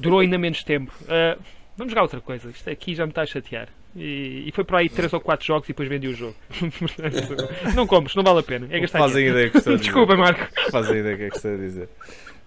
Durou 0.00 0.18
ainda 0.20 0.36
menos 0.36 0.64
tempo. 0.64 0.92
Ah, 1.08 1.38
vamos 1.76 1.92
jogar 1.92 2.02
outra 2.02 2.20
coisa. 2.20 2.50
Isto 2.50 2.68
aqui 2.70 2.94
já 2.94 3.04
me 3.06 3.10
está 3.12 3.22
a 3.22 3.26
chatear. 3.26 3.68
E, 3.96 4.48
e 4.48 4.52
foi 4.52 4.64
para 4.64 4.78
aí 4.78 4.88
3 4.88 5.12
ou 5.12 5.20
4 5.20 5.46
jogos 5.46 5.68
e 5.68 5.72
depois 5.72 5.88
vendi 5.88 6.08
o 6.08 6.14
jogo. 6.14 6.34
Não 7.74 7.86
compres, 7.86 8.16
não 8.16 8.24
vale 8.24 8.40
a 8.40 8.42
pena. 8.42 8.66
É 8.70 8.80
gastar 8.80 8.98
Fazem 8.98 9.28
ideia 9.28 9.50
que 9.50 9.58
estou 9.58 9.72
a 9.72 9.76
dizer. 9.76 9.86
Desculpa, 9.86 10.16
Marco. 10.16 10.48
Fazem 10.70 10.98
ideia 10.98 11.16
que 11.16 11.22
é 11.22 11.30
que 11.30 11.36
estou 11.36 11.54
a 11.54 11.56
dizer. 11.56 11.88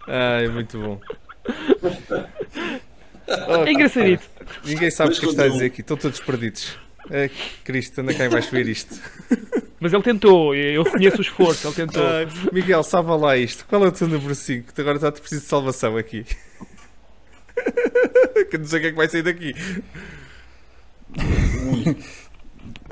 Ah, 0.07 0.41
é 0.41 0.47
muito 0.49 0.77
bom. 0.77 1.01
É 3.65 3.71
engraçadito. 3.71 4.23
Ninguém 4.65 4.91
sabe 4.91 5.11
o 5.11 5.13
que 5.13 5.19
é 5.19 5.21
que 5.21 5.29
está 5.29 5.45
a 5.45 5.47
dizer 5.47 5.65
aqui. 5.65 5.81
Estão 5.81 5.97
todos 5.97 6.19
perdidos. 6.19 6.77
É, 7.09 7.29
Cristo, 7.63 8.01
anda 8.01 8.13
cá 8.13 8.25
e 8.25 8.29
vais 8.29 8.47
ver 8.47 8.67
isto. 8.67 8.99
Mas 9.79 9.93
ele 9.93 10.03
tentou, 10.03 10.55
eu 10.55 10.83
reconheço 10.83 11.19
o 11.19 11.21
esforço, 11.21 11.67
ele 11.67 11.75
tentou. 11.75 12.03
Ah, 12.03 12.25
Miguel, 12.51 12.83
salva 12.83 13.15
lá 13.15 13.37
isto. 13.37 13.65
Qual 13.67 13.83
é 13.85 13.87
o 13.87 13.91
teu 13.91 14.07
número 14.07 14.33
5? 14.33 14.73
Que 14.73 14.81
agora 14.81 14.97
está 14.97 15.11
preciso 15.11 15.41
de 15.41 15.47
salvação 15.47 15.95
aqui. 15.95 16.25
que 18.49 18.57
não 18.57 18.65
sei 18.65 18.79
o 18.79 18.81
que 18.81 18.87
é 18.87 18.91
que 18.91 18.97
vai 18.97 19.07
sair 19.07 19.23
daqui. 19.23 19.53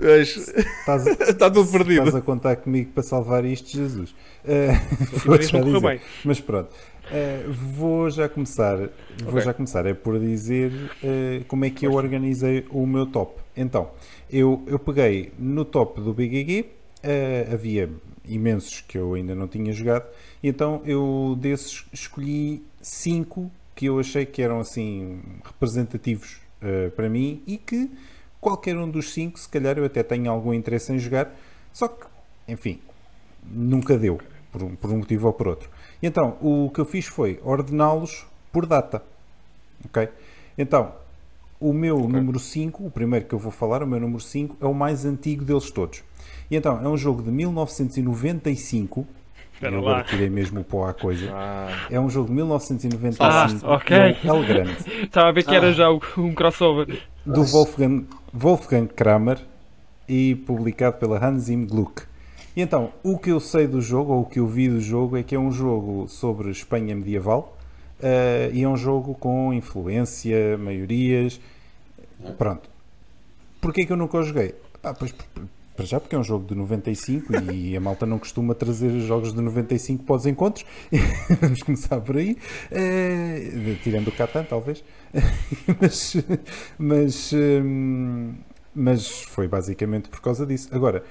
Mas, 0.02 0.38
Estás, 0.38 1.06
está 1.30 1.50
tudo 1.52 1.70
perdido. 1.72 2.00
estás 2.00 2.16
a 2.16 2.22
contar 2.22 2.56
comigo 2.58 2.92
para 2.94 3.04
salvar 3.04 3.46
isto, 3.46 3.70
Jesus. 3.70 4.16
Eh, 4.46 4.72
vou 5.26 5.42
já 5.42 5.58
não 5.60 5.66
correu 5.66 5.80
dizer. 5.82 5.88
bem. 5.88 6.00
Mas 6.24 6.40
pronto. 6.40 6.70
Eh, 7.12 7.44
vou 7.48 8.10
já 8.10 8.28
começar. 8.30 8.78
Vou 9.24 9.30
Ok. 9.34 9.42
já 9.42 9.54
começar 9.54 9.86
é 9.86 9.94
por 9.94 10.20
dizer 10.20 10.72
eh, 11.04 11.42
como 11.48 11.66
é 11.66 11.70
que 11.70 11.86
eu 11.86 11.94
organizei 11.94 12.66
o 12.70 12.86
meu 12.86 13.06
top. 13.06 13.42
Então, 13.56 13.92
eu, 14.32 14.64
eu 14.68 14.80
peguei 14.80 15.32
no 15.38 15.64
top 15.66 16.02
do 16.02 16.14
BGG, 16.14 16.66
eh, 17.04 17.48
havia 17.52 17.90
imensos 18.28 18.82
que 18.82 18.98
eu 18.98 19.14
ainda 19.14 19.36
não 19.36 19.48
tinha 19.48 19.72
jogado, 19.72 20.06
e 20.42 20.48
então 20.48 20.82
eu 20.84 21.38
desses 21.40 21.86
escolhi 21.94 22.64
cinco 22.82 23.52
que 23.76 23.86
eu 23.86 24.00
achei 24.00 24.26
que 24.26 24.42
eram 24.42 24.60
assim 24.60 25.20
representativos 25.44 26.38
eh, 26.66 26.90
para 26.96 27.08
mim 27.08 27.44
e 27.46 27.58
que 27.58 27.92
qualquer 28.42 28.76
um 28.76 28.90
dos 28.90 29.14
cinco, 29.14 29.40
se 29.40 29.48
calhar 29.48 29.78
eu 29.78 29.86
até 29.86 30.02
tenho 30.02 30.32
algum 30.32 30.52
interesse 30.52 30.92
em 30.92 30.98
jogar, 30.98 31.32
só 31.72 31.88
que, 31.88 32.08
enfim, 32.48 32.80
nunca 33.44 33.96
deu, 33.98 34.20
por 34.52 34.64
um, 34.64 34.76
por 34.76 34.92
um 34.92 34.98
motivo 34.98 35.28
ou 35.28 35.34
por 35.34 35.48
outro. 35.48 35.70
E 36.02 36.08
então, 36.08 36.38
o 36.42 36.72
que 36.74 36.80
eu 36.80 36.86
fiz 36.86 37.06
foi 37.06 37.40
ordená-los 37.44 38.26
por 38.52 38.66
data. 38.66 39.04
Ok? 39.86 40.10
Então, 40.58 40.94
o 41.60 41.72
meu 41.72 42.00
número 42.00 42.40
5, 42.40 42.86
o 42.86 42.90
primeiro 42.90 43.26
que 43.26 43.36
eu 43.36 43.40
vou 43.40 43.52
falar, 43.52 43.84
o 43.84 43.88
meu 43.88 44.00
número 44.00 44.22
5, 44.22 44.58
é 44.60 44.66
o 44.66 44.74
mais 44.74 45.06
antigo 45.06 45.46
deles 45.46 45.70
todos. 45.70 46.04
E 46.50 46.56
então, 46.56 46.84
é 46.84 46.88
um 46.88 46.98
jogo 46.98 47.22
de 47.22 47.30
1995. 47.30 49.06
Espera 49.56 49.74
eu 49.74 49.80
agora 49.80 49.98
lá. 49.98 50.04
tirei 50.04 50.30
mesmo 50.30 50.60
o 50.62 50.64
pó 50.64 50.88
à 50.88 50.94
coisa. 50.94 51.30
Ah, 51.34 51.88
É 51.90 52.00
um 52.00 52.10
jogo 52.10 52.28
de 52.28 52.34
1995. 52.36 53.24
Ah, 53.66 53.74
ok. 53.76 53.98
É 54.24 54.32
um 54.34 54.46
grande. 54.46 54.76
Estava 55.04 55.30
a 55.30 55.32
ver 55.32 55.44
que 55.44 55.56
era 55.56 55.74
já 55.74 55.90
um 55.92 56.34
crossover. 56.34 57.02
do 57.26 57.44
Wolfgang, 57.44 58.06
Wolfgang 58.34 58.88
Kramer 58.88 59.40
e 60.08 60.36
publicado 60.36 60.98
pela 60.98 61.24
Hans 61.26 61.50
im 61.50 61.66
Gluck. 61.66 62.04
E 62.56 62.62
então, 62.62 62.92
o 63.04 63.18
que 63.18 63.32
eu 63.32 63.40
sei 63.40 63.66
do 63.68 63.82
jogo, 63.82 64.14
ou 64.14 64.22
o 64.22 64.26
que 64.26 64.40
eu 64.40 64.48
vi 64.48 64.70
do 64.70 64.80
jogo, 64.80 65.18
é 65.18 65.24
que 65.24 65.36
é 65.36 65.40
um 65.40 65.52
jogo 65.52 66.08
sobre 66.08 66.50
Espanha 66.52 66.96
medieval 66.96 67.58
eh, 68.02 68.50
e 68.54 68.64
é 68.64 68.70
um 68.70 68.78
jogo 68.78 69.14
com 69.16 69.54
influência, 69.54 70.58
maiorias. 70.58 71.40
Pronto. 72.38 72.70
Porquê 73.60 73.86
que 73.86 73.92
eu 73.92 73.98
nunca 73.98 74.18
o 74.18 74.24
joguei? 74.24 74.54
Pá, 74.82 74.94
pois, 74.94 75.14
para 75.76 75.86
já 75.86 76.00
porque 76.00 76.16
é 76.16 76.20
um 76.20 76.24
jogo 76.24 76.48
de 76.48 76.56
95 76.56 77.52
e 77.52 77.76
a 77.76 77.80
malta 77.80 78.06
não 78.06 78.18
costuma 78.18 78.56
trazer 78.56 78.90
jogos 79.02 79.34
de 79.34 79.42
95 79.42 80.04
para 80.04 80.16
os 80.16 80.26
encontros. 80.26 80.66
Vamos 81.42 81.62
começar 81.64 82.00
por 82.00 82.18
aí. 82.18 82.38
Eh, 82.72 83.76
tirando 83.84 84.08
o 84.08 84.12
Catan, 84.12 84.44
talvez. 84.44 84.84
mas, 85.80 86.18
mas, 86.78 87.34
hum, 87.34 88.36
mas 88.74 89.24
foi 89.24 89.48
basicamente 89.48 90.10
por 90.10 90.22
causa 90.22 90.46
disso. 90.46 90.70
Agora, 90.72 91.04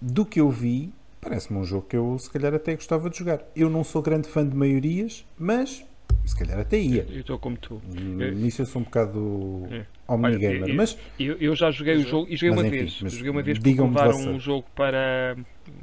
do 0.00 0.24
que 0.24 0.40
eu 0.40 0.48
vi, 0.48 0.92
parece-me 1.20 1.58
um 1.58 1.64
jogo 1.64 1.86
que 1.88 1.96
eu 1.96 2.16
se 2.18 2.30
calhar 2.30 2.54
até 2.54 2.74
gostava 2.74 3.10
de 3.10 3.18
jogar. 3.18 3.42
Eu 3.54 3.68
não 3.68 3.82
sou 3.82 4.00
grande 4.00 4.28
fã 4.28 4.46
de 4.46 4.56
maiorias, 4.56 5.26
mas 5.36 5.84
se 6.24 6.36
calhar 6.36 6.58
até 6.58 6.78
ia. 6.78 7.06
Eu 7.08 7.20
estou 7.20 7.38
como 7.38 7.56
tu. 7.56 7.82
Nisso 7.88 8.62
eu 8.62 8.66
sou 8.66 8.80
um 8.80 8.84
bocado 8.84 9.66
É. 9.70 9.97
omnigamer, 10.08 10.62
Olha, 10.62 10.72
eu- 10.72 10.74
mas 10.74 10.98
Eu, 11.18 11.36
eu 11.40 11.56
já 11.56 11.70
joguei 11.70 11.96
o 11.96 12.04
jogo 12.06 12.26
e 12.30 12.36
joguei 12.36 12.50
Mas 12.50 12.58
uma 12.60 12.66
enfim, 12.68 12.70
vez. 12.70 12.92
Joguei 12.92 13.30
uma 13.30 13.42
vez 13.42 13.58
porque 13.58 13.80
levaram 13.82 14.18
um 14.18 14.38
jogo 14.40 14.66
para 14.74 15.36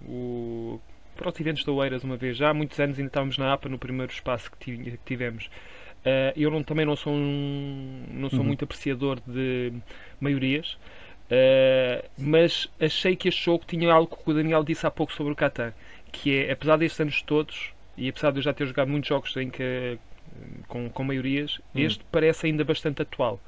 o 0.07 0.79
para 1.15 1.29
os 1.29 1.39
eventos 1.39 1.63
da 1.63 1.71
Oeiras 1.71 2.03
uma 2.03 2.17
vez. 2.17 2.35
Já 2.37 2.49
há 2.49 2.53
muitos 2.53 2.77
anos 2.79 2.97
ainda 2.97 3.07
estávamos 3.07 3.37
na 3.37 3.53
APA 3.53 3.69
no 3.69 3.79
primeiro 3.79 4.11
espaço 4.11 4.51
que, 4.51 4.57
ti- 4.59 4.91
que 4.91 4.97
tivemos. 5.05 5.49
Ah, 6.05 6.33
eu 6.35 6.51
não- 6.51 6.63
também 6.63 6.85
não 6.85 6.95
sou 6.95 7.13
um, 7.13 8.03
não 8.11 8.29
sou 8.29 8.43
Uhum. 8.43 8.45
muito 8.45 8.63
apreciador 8.65 9.19
de 9.25 9.71
maiorias. 10.19 10.77
ah, 11.31 12.03
mas 12.17 12.67
achei 12.79 13.15
que 13.15 13.29
este 13.29 13.43
jogo 13.45 13.63
tinha 13.67 13.91
algo 13.93 14.15
que 14.15 14.29
o 14.29 14.33
Daniel 14.33 14.63
disse 14.63 14.85
há 14.85 14.91
pouco 14.91 15.13
sobre 15.13 15.33
o 15.33 15.35
Catan, 15.35 15.73
que 16.11 16.35
é, 16.45 16.51
apesar 16.51 16.77
destes 16.77 16.99
anos 17.01 17.21
todos, 17.23 17.73
e 17.97 18.09
apesar 18.09 18.31
de 18.31 18.39
eu 18.39 18.43
já 18.43 18.53
ter 18.53 18.65
jogado 18.67 18.89
muitos 18.89 19.07
jogos 19.09 19.35
em 19.37 19.49
que 19.49 19.97
com, 20.67 20.89
com 20.89 21.03
maiorias, 21.03 21.59
Hum. 21.75 21.79
este 21.81 22.03
parece 22.11 22.47
ainda 22.47 22.63
bastante 22.63 23.01
atual. 23.01 23.39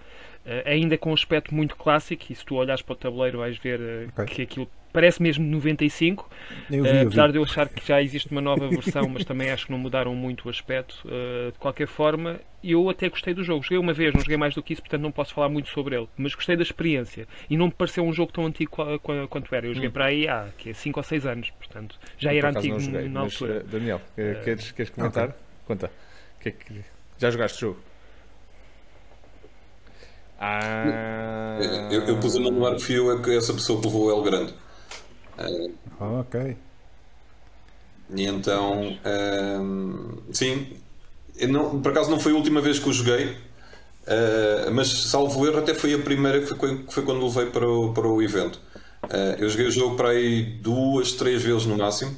Eh, 0.50 0.64
ainda 0.66 0.98
com 0.98 1.12
um 1.12 1.14
aspecto 1.14 1.54
muito 1.54 1.76
clássico, 1.76 2.24
e 2.32 2.36
se 2.36 2.46
tu 2.46 2.56
olhares 2.56 2.82
para 2.82 2.94
o 2.94 2.96
tabuleiro 2.96 3.40
vais 3.40 3.58
ver 3.58 3.82
eh, 3.82 4.08
Ok. 4.18 4.34
que 4.34 4.42
aquilo 4.44 4.70
parece 4.94 5.22
mesmo 5.22 5.46
95, 5.46 6.28
Eu 6.72 6.84
vi, 6.84 6.90
uh, 6.90 6.94
eu 6.94 7.00
vi. 7.02 7.06
apesar 7.08 7.32
de 7.32 7.38
eu 7.38 7.44
achar 7.44 7.68
que 7.70 7.86
já 7.86 8.02
existe 8.02 8.32
uma 8.32 8.40
nova 8.42 8.68
versão, 8.70 9.08
mas 9.10 9.26
também 9.26 9.52
acho 9.52 9.66
que 9.66 9.72
não 9.72 9.78
mudaram 9.78 10.16
muito 10.16 10.48
o 10.48 10.50
aspecto. 10.50 10.96
Uh, 11.06 11.52
de 11.52 11.60
qualquer 11.60 11.86
forma, 11.88 12.40
eu 12.64 12.90
até 12.90 13.10
gostei 13.10 13.34
do 13.34 13.44
jogo. 13.44 13.62
Joguei 13.62 13.78
uma 13.78 13.92
vez, 13.94 14.14
não 14.14 14.22
joguei 14.22 14.38
mais 14.38 14.56
do 14.56 14.64
que 14.64 14.72
isso, 14.74 14.82
portanto 14.82 15.02
não 15.02 15.12
posso 15.12 15.34
falar 15.34 15.50
muito 15.50 15.68
sobre 15.70 15.96
ele. 15.98 16.08
Mas 16.18 16.34
gostei 16.34 16.56
da 16.56 16.64
experiência 16.64 17.28
e 17.50 17.58
não 17.58 17.66
me 17.68 17.74
pareceu 17.74 18.04
um 18.06 18.14
jogo 18.14 18.32
tão 18.32 18.46
antigo 18.46 18.72
qua- 18.72 18.98
qua- 18.98 19.28
quanto 19.28 19.54
era. 19.54 19.68
Eu 19.68 19.74
joguei 19.74 19.90
Hum. 19.90 19.94
para 19.94 20.06
aí 20.06 20.28
há 20.30 20.48
que 20.58 20.74
5 20.74 21.00
ou 21.00 21.04
6 21.04 21.26
anos, 21.28 21.52
portanto 21.52 22.00
já 22.18 22.34
era 22.34 22.50
antigo 22.50 22.80
joguei, 22.80 23.10
na 23.10 23.24
mas, 23.24 23.34
altura. 23.34 23.58
eh, 23.58 23.64
Daniel, 23.70 24.02
eh, 24.18 24.42
queres, 24.46 24.72
queres 24.72 24.90
comentar? 24.90 25.36
Conta. 25.66 25.92
Que 26.40 26.50
é 26.50 26.52
que- 26.54 26.82
Já 27.20 27.30
jogaste 27.30 27.58
o 27.58 27.68
jogo? 27.68 27.87
Ah, 30.40 31.60
Eu, 31.92 32.04
eu 32.04 32.18
pus 32.20 32.36
o 32.36 32.40
nome 32.40 32.58
no 32.60 32.66
ar 32.66 32.76
que 32.76 32.84
fui 32.84 32.98
eu 32.98 33.12
é 33.12 33.22
que 33.22 33.36
essa 33.36 33.54
pessoa 33.54 33.80
que 33.80 33.88
levou 33.88 34.06
o 34.08 34.12
L 34.12 34.24
grande. 34.30 34.54
Ah, 36.00 36.20
ok. 36.20 36.58
E 38.16 38.26
então, 38.26 38.98
ahm, 39.04 40.18
sim, 40.32 40.68
eu 41.36 41.50
não, 41.50 41.82
por 41.82 41.92
acaso 41.92 42.10
não 42.10 42.20
foi 42.20 42.32
a 42.32 42.36
última 42.36 42.62
vez 42.62 42.80
que 42.80 42.88
o 42.88 42.94
joguei, 42.94 43.36
ah, 44.08 44.70
mas 44.72 44.88
salvo 45.10 45.46
erro, 45.46 45.60
até 45.60 45.74
foi 45.74 45.94
a 45.94 46.00
primeira 46.00 46.40
que 46.42 46.48
foi, 46.56 46.78
que 46.84 46.94
foi 46.94 47.04
quando 47.04 47.22
o 47.22 47.28
levei 47.28 47.48
para 47.48 47.68
o, 47.68 47.94
para 47.94 48.08
o 48.08 48.22
evento. 48.22 48.60
Ah, 49.04 49.36
eu 49.40 49.50
joguei 49.50 49.68
o 49.68 49.72
jogo 49.72 49.96
para 49.96 50.10
aí 50.10 50.44
duas, 50.62 51.14
três 51.14 51.42
vezes 51.44 51.66
no 51.66 51.78
máximo. 51.78 52.16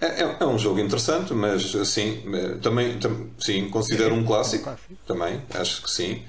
É, 0.00 0.22
é- 0.24 0.36
é 0.40 0.46
um 0.46 0.58
jogo 0.58 0.78
interessante, 0.78 1.32
mas 1.32 1.74
assim, 1.74 2.22
eh, 2.34 2.58
também, 2.62 2.98
tam- 2.98 3.30
sim, 3.38 3.68
considero 3.70 4.14
um 4.14 4.24
clássico. 4.24 4.70
Também, 5.06 5.40
acho 5.54 5.82
que 5.82 5.90
sim. 5.90 6.22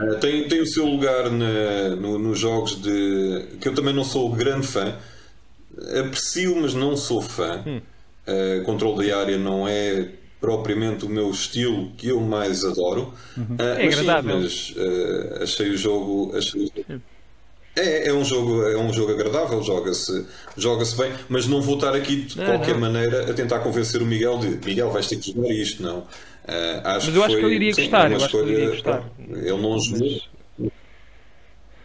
Uh, 0.00 0.14
tem, 0.20 0.46
tem 0.48 0.60
o 0.60 0.66
seu 0.66 0.86
lugar 0.86 1.30
na- 1.30 1.96
no- 1.96 2.18
nos 2.18 2.38
jogos 2.38 2.80
de. 2.80 3.46
que 3.60 3.68
eu 3.68 3.74
também 3.74 3.92
não 3.94 4.04
sou 4.04 4.30
grande 4.32 4.66
fã. 4.66 4.94
Aprecio, 6.00 6.56
mas 6.60 6.74
não 6.74 6.96
sou 6.96 7.20
fã. 7.22 7.62
Uh, 7.66 8.62
controle 8.64 9.08
da 9.08 9.18
área 9.18 9.38
não 9.38 9.66
é 9.66 10.08
propriamente 10.40 11.04
o 11.04 11.08
meu 11.08 11.30
estilo 11.30 11.90
que 11.96 12.08
eu 12.08 12.20
mais 12.20 12.64
adoro. 12.64 13.12
Uh, 13.36 13.42
É 13.62 13.84
mas 13.84 13.94
sim, 13.94 14.00
agradável. 14.00 14.40
mas 14.40 14.70
uh, 14.76 15.42
achei 15.42 15.70
o 15.70 15.76
jogo. 15.76 16.36
Achei 16.36 16.62
o 16.62 16.66
jogo- 16.66 17.02
é, 17.76 18.08
é 18.08 18.12
um 18.12 18.24
jogo, 18.24 18.62
é 18.64 18.76
um 18.76 18.92
jogo 18.92 19.12
agradável, 19.12 19.62
joga-se 19.62 20.26
joga 20.56 20.84
bem, 20.96 21.12
mas 21.28 21.46
não 21.46 21.62
vou 21.62 21.76
estar 21.76 21.94
aqui 21.94 22.16
de 22.22 22.36
Não, 22.36 22.44
qualquer 22.44 22.72
não. 22.74 22.80
maneira 22.80 23.30
a 23.30 23.34
tentar 23.34 23.60
convencer 23.60 24.02
o 24.02 24.04
Miguel 24.06 24.36
de 24.38 24.48
Miguel, 24.66 24.90
vais 24.90 25.06
ter 25.06 25.16
que 25.16 25.32
jogar 25.32 25.52
isto, 25.52 25.80
não. 25.80 26.04
Ah, 26.48 26.96
acho 26.96 27.06
Mas 27.08 27.16
eu 27.16 27.24
acho 27.24 27.34
que 27.34 27.40
foi- 27.42 27.50
ele 27.50 27.54
iria 27.56 27.74
sim, 27.74 27.82
gostar, 27.82 28.10
eu 28.10 28.16
acho 28.16 28.28
que 28.30 28.36
ele 28.38 28.52
iria 28.52 28.70
gostar. 28.70 29.04
Ele 29.28 29.50
não 29.52 29.78
jogou. 29.78 30.00
Mas- 30.58 30.70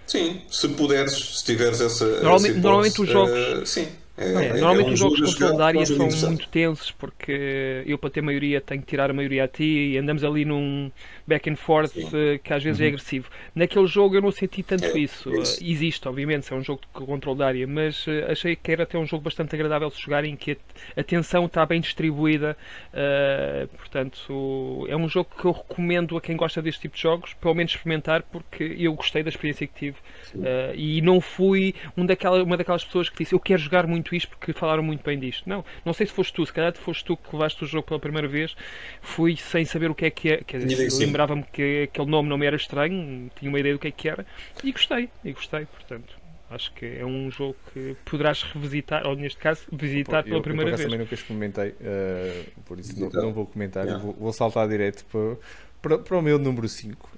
Sim, 0.05 0.41
se 0.49 0.67
puderes, 0.69 1.13
se 1.39 1.43
tiveres 1.45 1.81
essa. 1.81 2.05
Normalmente- 2.05 2.35
essa 2.51 2.59
hipótese, 2.59 2.61
normalmente 2.61 3.01
os 3.01 3.09
jogos- 3.09 3.61
ah, 3.61 3.65
sim. 3.65 3.87
É, 4.15 4.23
É, 4.25 4.47
é- 4.59 4.59
normalmente 4.59 4.89
é 4.89 4.91
um 4.91 4.93
os 4.93 4.97
jogos 4.97 5.19
de 5.21 5.25
é 5.73 5.79
um 5.79 5.89
jogo 5.89 6.15
são 6.15 6.29
muito 6.29 6.47
tensos 6.47 6.91
porque 6.91 7.83
eu 7.85 7.97
para 7.97 8.11
ter 8.11 8.21
maioria 8.21 8.61
tenho 8.61 8.81
que 8.81 8.87
tirar 8.87 9.09
a 9.09 9.13
maioria 9.13 9.43
a 9.45 9.47
ti 9.47 9.63
e 9.93 9.97
andamos 9.97 10.23
ali 10.23 10.45
num 10.45 10.91
back 11.27 11.49
and 11.49 11.55
forth 11.55 11.91
Sim. 11.93 12.13
eh, 12.13 12.37
que 12.43 12.53
às 12.53 12.63
vezes 12.63 12.79
é 12.81 12.87
agressivo. 12.87 13.27
Naquele 13.55 13.87
jogo 13.87 14.15
eu 14.15 14.21
não 14.21 14.31
senti 14.31 14.61
tanto 14.61 14.85
É, 14.85 14.97
isso. 14.97 15.29
é 15.29 15.41
isso. 15.41 15.57
Existe, 15.59 16.07
obviamente, 16.07 16.51
é 16.53 16.55
um 16.55 16.63
jogo 16.63 16.81
de 16.81 17.05
controle 17.05 17.39
da 17.39 17.47
área, 17.47 17.65
mas 17.67 18.05
eh, 18.07 18.25
achei 18.31 18.55
que 18.55 18.71
era 18.71 18.83
até 18.83 18.97
um 18.97 19.05
jogo 19.05 19.23
bastante 19.23 19.55
agradável 19.55 19.89
de 19.89 19.99
jogar 19.99 20.23
em 20.25 20.35
que 20.35 20.57
a 20.95 21.03
tensão 21.03 21.45
está 21.45 21.65
bem 21.65 21.81
distribuída. 21.81 22.55
eh, 22.93 23.67
portanto, 23.77 24.85
é 24.89 24.95
um 24.95 25.07
jogo 25.09 25.29
que 25.39 25.45
eu 25.45 25.51
recomendo 25.51 26.17
a 26.17 26.21
quem 26.21 26.35
gosta 26.37 26.61
deste 26.61 26.81
tipo 26.81 26.95
de 26.95 27.01
jogos, 27.01 27.33
pelo 27.33 27.53
menos 27.55 27.71
experimentar, 27.71 28.23
porque 28.23 28.75
eu 28.77 28.93
gostei 28.93 29.23
da 29.23 29.29
experiência 29.29 29.67
que 29.67 29.73
tive. 29.73 29.97
Eh, 30.41 30.73
e 30.75 31.01
não 31.01 31.21
fui 31.21 31.73
um 31.95 32.05
daquela, 32.05 32.43
uma 32.43 32.57
daquelas 32.57 32.83
pessoas 32.83 33.09
que 33.09 33.17
disse 33.17 33.33
eu 33.33 33.39
quero 33.39 33.61
jogar 33.61 33.87
muito 33.87 34.02
isto 34.11 34.29
porque 34.29 34.51
falaram 34.53 34.83
muito 34.83 35.03
bem 35.03 35.17
disto. 35.19 35.47
Não, 35.47 35.63
não 35.85 35.93
sei 35.93 36.05
se 36.07 36.13
foste 36.13 36.33
tu, 36.33 36.45
se 36.45 36.51
calhar 36.51 36.73
foste 36.75 37.05
tu 37.05 37.15
que 37.15 37.33
levaste 37.33 37.63
o 37.63 37.67
jogo 37.67 37.87
pela 37.87 37.99
primeira 37.99 38.27
vez. 38.27 38.55
Fui 39.01 39.35
sem 39.37 39.63
saber 39.65 39.89
o 39.89 39.95
que 39.95 40.05
é 40.05 40.09
que 40.09 40.29
é. 40.31 40.37
Quer 40.37 40.65
dizer, 40.65 40.89
lembrava-me 41.05 41.43
que 41.43 41.83
aquele 41.83 42.09
nome 42.09 42.27
não 42.29 42.37
me 42.37 42.45
era 42.45 42.55
estranho, 42.55 43.29
tinha 43.39 43.49
uma 43.49 43.59
ideia 43.59 43.75
do 43.75 43.79
que 43.79 43.87
é 43.87 43.91
que 43.91 44.09
era 44.09 44.25
e 44.63 44.71
gostei, 44.71 45.09
e 45.23 45.31
gostei, 45.31 45.65
portanto. 45.65 46.21
Acho 46.49 46.71
que 46.73 46.85
é 46.85 47.03
um 47.03 47.31
jogo 47.31 47.55
que 47.73 47.95
poderás 48.05 48.43
revisitar, 48.43 49.07
ou 49.07 49.15
neste 49.15 49.39
caso, 49.39 49.63
visitar 49.71 50.19
eu, 50.19 50.23
pela 50.25 50.35
eu, 50.35 50.41
por 50.41 50.49
primeira 50.49 50.69
acaso, 50.69 50.83
vez. 50.83 50.91
também 50.91 51.03
nunca 51.03 51.15
experimentei, 51.15 51.73
eh, 51.81 52.43
por 52.65 52.77
isso 52.79 52.99
não, 52.99 53.07
Então, 53.07 53.23
não 53.23 53.33
vou 53.33 53.47
comentar. 53.47 53.85
yeah. 53.85 54.03
Vou, 54.03 54.13
vou 54.13 54.31
saltar 54.33 54.67
direto 54.69 55.03
para, 55.05 55.35
para, 55.83 55.99
para 55.99 56.17
o 56.17 56.21
meu 56.21 56.39
número 56.39 56.67
5. 56.67 57.09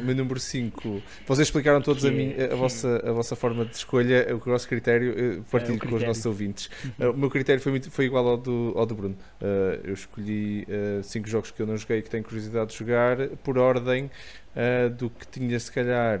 o 0.00 0.04
meu 0.04 0.14
número 0.14 0.38
5. 0.38 1.02
Vocês 1.26 1.48
explicaram 1.48 1.80
todos 1.82 2.04
a, 2.04 2.08
Que 2.10 2.14
é- 2.14 2.18
mim, 2.18 2.32
a, 2.34 2.48
que- 2.48 2.54
vossa, 2.54 3.02
a 3.04 3.10
vossa 3.12 3.34
forma 3.34 3.64
de 3.64 3.74
escolha, 3.74 4.26
o 4.34 4.38
vosso 4.38 4.68
critério, 4.68 5.12
eh, 5.16 5.40
partilho 5.50 5.74
É, 5.74 5.76
o 5.76 5.78
com 5.80 5.86
os 5.86 5.90
critério. 5.90 6.06
nossos 6.08 6.26
ouvintes. 6.26 6.70
Eh, 7.00 7.08
o 7.08 7.16
meu 7.16 7.28
critério 7.30 7.60
foi, 7.60 7.72
muito, 7.72 7.90
foi 7.90 8.04
igual 8.04 8.28
ao 8.28 8.36
do, 8.36 8.72
ao 8.76 8.86
do 8.86 8.94
Bruno. 8.94 9.16
Eh, 9.40 9.80
eu 9.84 9.94
escolhi 9.94 10.66
5 11.02 11.26
jogos 11.28 11.50
que 11.50 11.60
eu 11.60 11.66
não 11.66 11.76
joguei 11.76 11.98
e 11.98 12.02
que 12.02 12.10
tenho 12.10 12.22
curiosidade 12.22 12.70
de 12.70 12.78
jogar 12.78 13.16
por 13.42 13.58
ordem 13.58 14.10
eh, 14.56 14.88
do 14.88 15.10
que 15.10 15.26
tinha, 15.28 15.60
se 15.60 15.70
calhar, 15.70 16.18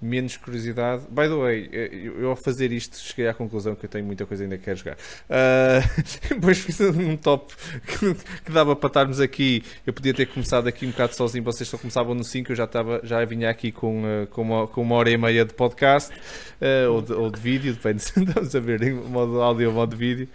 menos 0.00 0.36
curiosidade. 0.36 1.04
By 1.08 1.22
the 1.22 1.34
way, 1.34 1.70
eh, 1.72 1.88
eu, 1.90 2.20
eu 2.20 2.28
ao 2.28 2.36
fazer 2.36 2.70
isto 2.70 2.98
cheguei 2.98 3.26
à 3.26 3.32
conclusão 3.32 3.74
que 3.74 3.86
eu 3.86 3.88
tenho 3.88 4.04
muita 4.04 4.26
coisa 4.26 4.42
ainda 4.42 4.58
que 4.58 4.64
quero 4.64 4.76
jogar. 4.76 4.98
Ah, 5.28 5.80
depois 6.28 6.58
fiz 6.58 6.78
um 6.80 7.16
top 7.16 7.54
que, 7.86 8.14
que 8.44 8.52
dava 8.52 8.76
para 8.76 8.88
estarmos 8.88 9.20
aqui. 9.20 9.62
Eu 9.86 9.94
podia 9.94 10.12
ter 10.12 10.26
começado 10.26 10.66
aqui 10.68 10.86
um 10.86 10.90
bocado 10.90 11.14
sozinho, 11.14 11.42
vocês 11.42 11.66
só 11.66 11.78
começavam 11.78 12.14
no 12.14 12.24
5, 12.24 12.52
eu 12.52 12.56
já, 12.56 12.64
estava, 12.64 13.00
já 13.02 13.24
vinha 13.24 13.48
aqui 13.48 13.72
com, 13.72 14.02
ah, 14.04 14.26
com, 14.26 14.42
uma, 14.42 14.66
com 14.66 14.82
uma 14.82 14.94
hora 14.94 15.10
e 15.10 15.16
meia 15.16 15.46
de 15.46 15.54
podcast 15.54 16.12
ah, 16.60 16.90
ou, 16.90 17.00
de, 17.00 17.12
ou 17.14 17.30
de 17.30 17.40
vídeo, 17.40 17.72
depende 17.72 18.02
se 18.02 18.12
estamos 18.22 18.54
a 18.54 18.60
ver 18.60 18.82
em 18.82 18.92
modo 18.92 19.40
áudio 19.40 19.68
ou 19.68 19.74
modo 19.74 19.96
vídeo. 19.96 20.28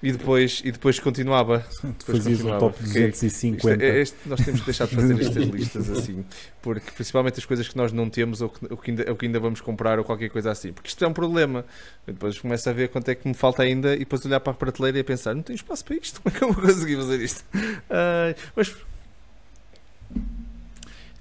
E 0.00 0.12
depois, 0.12 0.62
e 0.64 0.70
depois 0.70 1.00
continuava. 1.00 1.58
Depois 1.82 2.18
Fazias 2.18 2.36
continuava. 2.38 2.60
top 2.60 2.78
Fiquei- 2.84 3.08
250. 3.10 3.74
isto 3.74 3.82
é- 3.82 4.00
este- 4.00 4.16
nós 4.28 4.40
temos 4.44 4.60
que 4.60 4.66
deixar 4.66 4.86
de 4.86 4.94
fazer 4.94 5.14
estas 5.20 5.44
listas 5.48 5.90
assim, 5.90 6.24
porque 6.62 6.90
principalmente 6.92 7.38
as 7.40 7.44
coisas 7.44 7.66
que 7.66 7.76
nós 7.76 7.90
não 7.92 8.08
temos 8.08 8.40
ou 8.40 8.48
que, 8.48 8.64
ou 8.70 8.76
que 8.76 8.90
ainda, 8.92 9.10
ou 9.10 9.16
que 9.16 9.26
ainda 9.26 9.40
vamos 9.40 9.60
comprar 9.60 9.98
ou 9.98 10.04
qualquer 10.04 10.28
coisa 10.30 10.52
assim, 10.52 10.72
porque 10.72 10.88
isto 10.88 11.04
é 11.04 11.08
um 11.08 11.12
problema. 11.12 11.64
Eu 12.06 12.12
depois 12.14 12.38
começo 12.38 12.70
a 12.70 12.72
ver 12.72 12.90
quanto 12.90 13.08
é 13.08 13.14
que 13.16 13.26
me 13.26 13.34
falta 13.34 13.64
ainda 13.64 13.94
e 13.96 14.00
depois 14.00 14.24
olhar 14.24 14.38
para 14.38 14.52
a 14.52 14.56
prateleira 14.56 14.98
e 15.00 15.02
pensar: 15.02 15.34
não 15.34 15.42
tenho 15.42 15.56
espaço 15.56 15.84
para 15.84 15.96
isto, 15.96 16.20
como 16.22 16.32
é 16.34 16.38
que 16.38 16.44
eu 16.44 16.52
vou 16.52 16.62
conseguir 16.64 16.96
fazer 16.96 17.20
isto? 17.20 17.44
Ai, 17.90 18.36
mas 18.54 18.72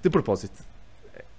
de 0.03 0.09
propósito, 0.11 0.53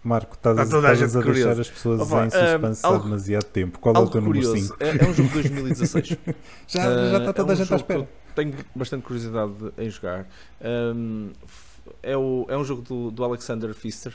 Marco, 0.08 0.34
estás, 0.34 0.58
a- 0.58 0.62
Está 0.62 0.76
a 0.88 0.92
estás 0.94 1.16
a 1.16 1.20
deixar 1.20 1.60
as 1.60 1.70
pessoas 1.70 2.00
Opa, 2.00 2.26
em 2.26 2.30
suspense 2.30 2.82
um, 2.84 2.88
há 2.88 2.92
algo- 2.92 3.04
demasiado 3.04 3.44
tempo. 3.44 3.78
Qual 3.78 3.94
é 3.94 3.98
o 3.98 4.08
teu 4.08 4.20
número 4.20 4.44
curioso, 4.46 4.68
5? 4.74 4.76
é, 4.80 4.88
é 4.88 5.08
um 5.08 5.14
jogo 5.14 5.28
de 5.28 5.34
2016. 5.34 6.08
Já, 6.66 6.82
já 6.82 7.18
está 7.18 7.30
Ah, 7.30 7.32
toda 7.32 7.52
é 7.52 7.54
a 7.54 7.54
um 7.54 7.56
gente 7.56 7.72
à 7.72 7.76
espera. 7.76 8.08
Tenho 8.34 8.54
bastante 8.74 9.02
curiosidade 9.02 9.52
de- 9.52 9.72
em 9.84 9.90
jogar. 9.90 10.26
Um, 10.60 11.30
f- 11.46 11.92
é, 12.02 12.16
o, 12.16 12.46
é 12.48 12.56
um 12.56 12.64
jogo 12.64 12.82
do, 12.82 13.10
do 13.10 13.24
Alexander 13.24 13.74
Pfister. 13.74 14.12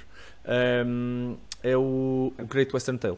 Um, 0.85 1.35
é 1.61 1.75
o, 1.77 2.33
o 2.39 2.45
Great 2.45 2.73
Western 2.73 2.97
Trail. 2.99 3.17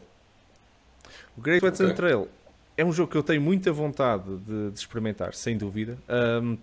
O 1.36 1.40
Great 1.40 1.64
Western 1.64 1.92
Ok. 1.92 1.96
Trail 1.96 2.28
é 2.76 2.84
um 2.84 2.92
jogo 2.92 3.10
que 3.10 3.16
eu 3.18 3.22
tenho 3.22 3.40
muita 3.40 3.72
vontade 3.72 4.24
de, 4.38 4.70
de 4.70 4.78
experimentar, 4.78 5.34
sem 5.34 5.56
dúvida. 5.56 5.98
Um, 6.42 6.56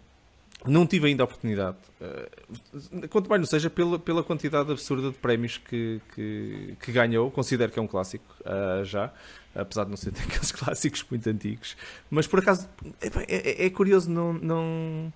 não 0.65 0.85
tive 0.87 1.07
ainda 1.07 1.23
a 1.23 1.25
oportunidade. 1.25 1.77
Uh, 2.01 3.07
quanto 3.09 3.29
mais 3.29 3.39
não 3.41 3.45
seja 3.47 3.69
pela, 3.69 3.97
pela 3.99 4.23
quantidade 4.23 4.71
absurda 4.71 5.09
de 5.11 5.17
prémios 5.17 5.57
que, 5.57 5.99
que, 6.15 6.75
que 6.81 6.91
ganhou. 6.91 7.29
Considero 7.31 7.71
que 7.71 7.79
é 7.79 7.81
um 7.81 7.87
clássico 7.87 8.25
uh, 8.41 8.83
já. 8.85 9.11
Apesar 9.55 9.83
de 9.83 9.89
não 9.91 9.97
ser 9.97 10.11
daqueles 10.15 10.51
clássicos 10.51 11.05
muito 11.09 11.29
antigos. 11.29 11.75
Mas 12.09 12.25
por 12.27 12.39
acaso 12.39 12.67
é, 13.01 13.63
é- 13.63 13.65
é 13.65 13.69
curioso, 13.69 14.09
não, 14.09 14.33
não- 14.33 15.13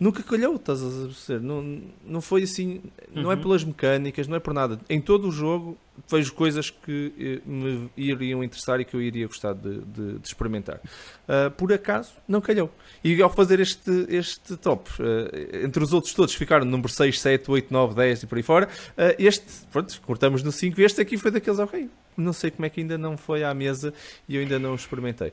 nunca 0.00 0.22
calhou, 0.22 0.54
estás 0.56 0.82
a 0.82 0.88
perceber? 1.06 1.40
Não, 1.44 1.82
não 2.04 2.20
foi 2.20 2.44
assim, 2.44 2.80
não 3.12 3.30
é 3.30 3.34
Uhum. 3.34 3.42
pelas 3.42 3.64
mecânicas, 3.64 4.26
não 4.28 4.36
é 4.36 4.40
por 4.40 4.54
nada. 4.54 4.80
Em 4.88 5.00
todo 5.00 5.28
o 5.28 5.32
jogo 5.32 5.76
vejo 6.10 6.32
coisas 6.34 6.70
que 6.70 7.12
eh, 7.18 7.40
me 7.48 7.90
iriam 7.96 8.44
interessar 8.44 8.80
e 8.80 8.84
que 8.84 8.94
eu 8.94 9.00
iria 9.02 9.26
gostar 9.26 9.52
de, 9.54 9.78
de- 9.80 10.18
de 10.18 10.26
experimentar. 10.28 10.80
Ah, 11.26 11.50
por 11.56 11.72
acaso, 11.72 12.12
não 12.26 12.40
calhou. 12.40 12.70
E 13.02 13.20
ao 13.22 13.30
fazer 13.30 13.60
este, 13.60 14.06
este 14.08 14.56
top, 14.56 14.88
eh, 15.00 15.62
entre 15.64 15.82
os 15.82 15.92
outros 15.92 16.12
todos 16.14 16.34
ficaram 16.34 16.64
número 16.64 16.88
6, 16.88 17.20
7, 17.20 17.50
8, 17.50 17.66
9, 17.72 17.94
10 17.94 18.22
e 18.22 18.26
por 18.26 18.36
aí 18.36 18.42
fora. 18.42 18.68
Ah, 18.96 19.14
este, 19.18 19.46
pronto, 19.72 20.00
cortamos 20.02 20.42
no 20.42 20.52
5 20.52 20.80
e 20.80 20.84
este 20.84 21.00
aqui 21.00 21.16
foi 21.16 21.30
daqueles, 21.30 21.58
ok. 21.58 21.88
Não 22.16 22.32
sei 22.32 22.50
como 22.50 22.66
é 22.66 22.70
que 22.70 22.80
ainda 22.80 22.98
não 22.98 23.16
foi 23.16 23.44
à 23.44 23.54
mesa 23.54 23.94
e 24.28 24.34
eu 24.36 24.42
ainda 24.42 24.58
não 24.58 24.74
experimentei. 24.74 25.32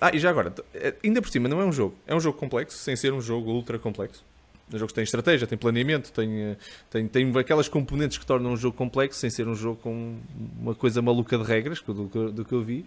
Ah, 0.00 0.10
e 0.14 0.18
já 0.18 0.28
agora, 0.30 0.52
ainda 1.02 1.22
por 1.22 1.30
cima, 1.30 1.48
não 1.48 1.60
é 1.60 1.64
um 1.64 1.72
jogo. 1.72 1.96
É 2.06 2.14
um 2.14 2.20
jogo 2.20 2.36
complexo, 2.38 2.76
sem 2.76 2.94
ser 2.94 3.12
um 3.12 3.20
jogo 3.22 3.50
ultra 3.50 3.78
complexo. 3.78 4.22
É 4.72 4.76
um 4.76 4.78
jogo 4.78 4.88
que 4.88 4.94
tem 4.94 5.04
estratégia, 5.04 5.46
tem 5.46 5.58
planeamento, 5.58 6.12
tem, 6.12 6.40
eh, 6.42 6.56
tem, 6.88 7.08
tem 7.08 7.32
aquelas 7.38 7.68
componentes 7.68 8.18
que 8.18 8.24
tornam 8.26 8.52
um 8.52 8.56
jogo 8.56 8.76
complexo, 8.76 9.18
sem 9.18 9.28
ser 9.30 9.48
um 9.48 9.54
jogo 9.54 9.80
com 9.82 10.16
uma 10.60 10.74
coisa 10.74 11.02
maluca 11.02 11.36
de 11.36 11.44
regras, 11.44 11.80
do, 11.82 11.92
do, 12.04 12.32
do 12.32 12.44
que 12.44 12.52
eu 12.52 12.62
vi. 12.62 12.86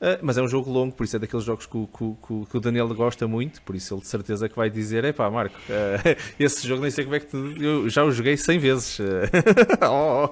Ah, 0.00 0.18
mas 0.22 0.36
é 0.36 0.42
um 0.42 0.46
jogo 0.48 0.70
longo, 0.70 0.94
por 0.94 1.04
isso 1.04 1.16
é 1.16 1.18
daqueles 1.18 1.44
jogos 1.44 1.64
que, 1.66 1.76
o- 1.76 1.86
que 1.88 2.46
que 2.50 2.56
o- 2.58 2.60
Daniel 2.60 2.86
gosta 2.94 3.26
muito, 3.26 3.62
por 3.62 3.74
isso 3.74 3.94
ele 3.94 4.02
de 4.02 4.08
certeza 4.08 4.46
que 4.48 4.54
vai 4.54 4.68
dizer: 4.68 5.04
é 5.04 5.12
pá, 5.12 5.30
Marco, 5.30 5.56
ah, 5.70 6.16
esse 6.38 6.68
jogo 6.68 6.82
nem 6.82 6.90
sei 6.90 7.04
como 7.04 7.16
é 7.16 7.20
que. 7.20 7.34
Eu 7.34 7.88
já 7.88 8.04
o 8.04 8.10
joguei 8.12 8.36
100 8.36 8.58
vezes. 8.58 8.98
Oh. 9.82 10.28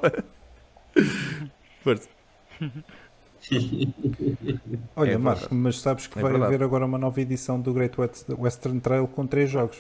Olha, 4.96 5.12
É 5.12 5.18
Marco, 5.18 5.54
mas 5.54 5.80
sabes 5.80 6.06
que 6.06 6.18
É 6.18 6.22
vai 6.22 6.32
verdade. 6.32 6.54
haver 6.54 6.64
agora 6.64 6.86
uma 6.86 6.98
nova 6.98 7.20
edição 7.20 7.60
do 7.60 7.72
Great 7.72 7.98
West- 8.00 8.28
Western 8.30 8.80
Trail 8.80 9.06
com 9.06 9.26
três 9.26 9.50
jogos. 9.50 9.78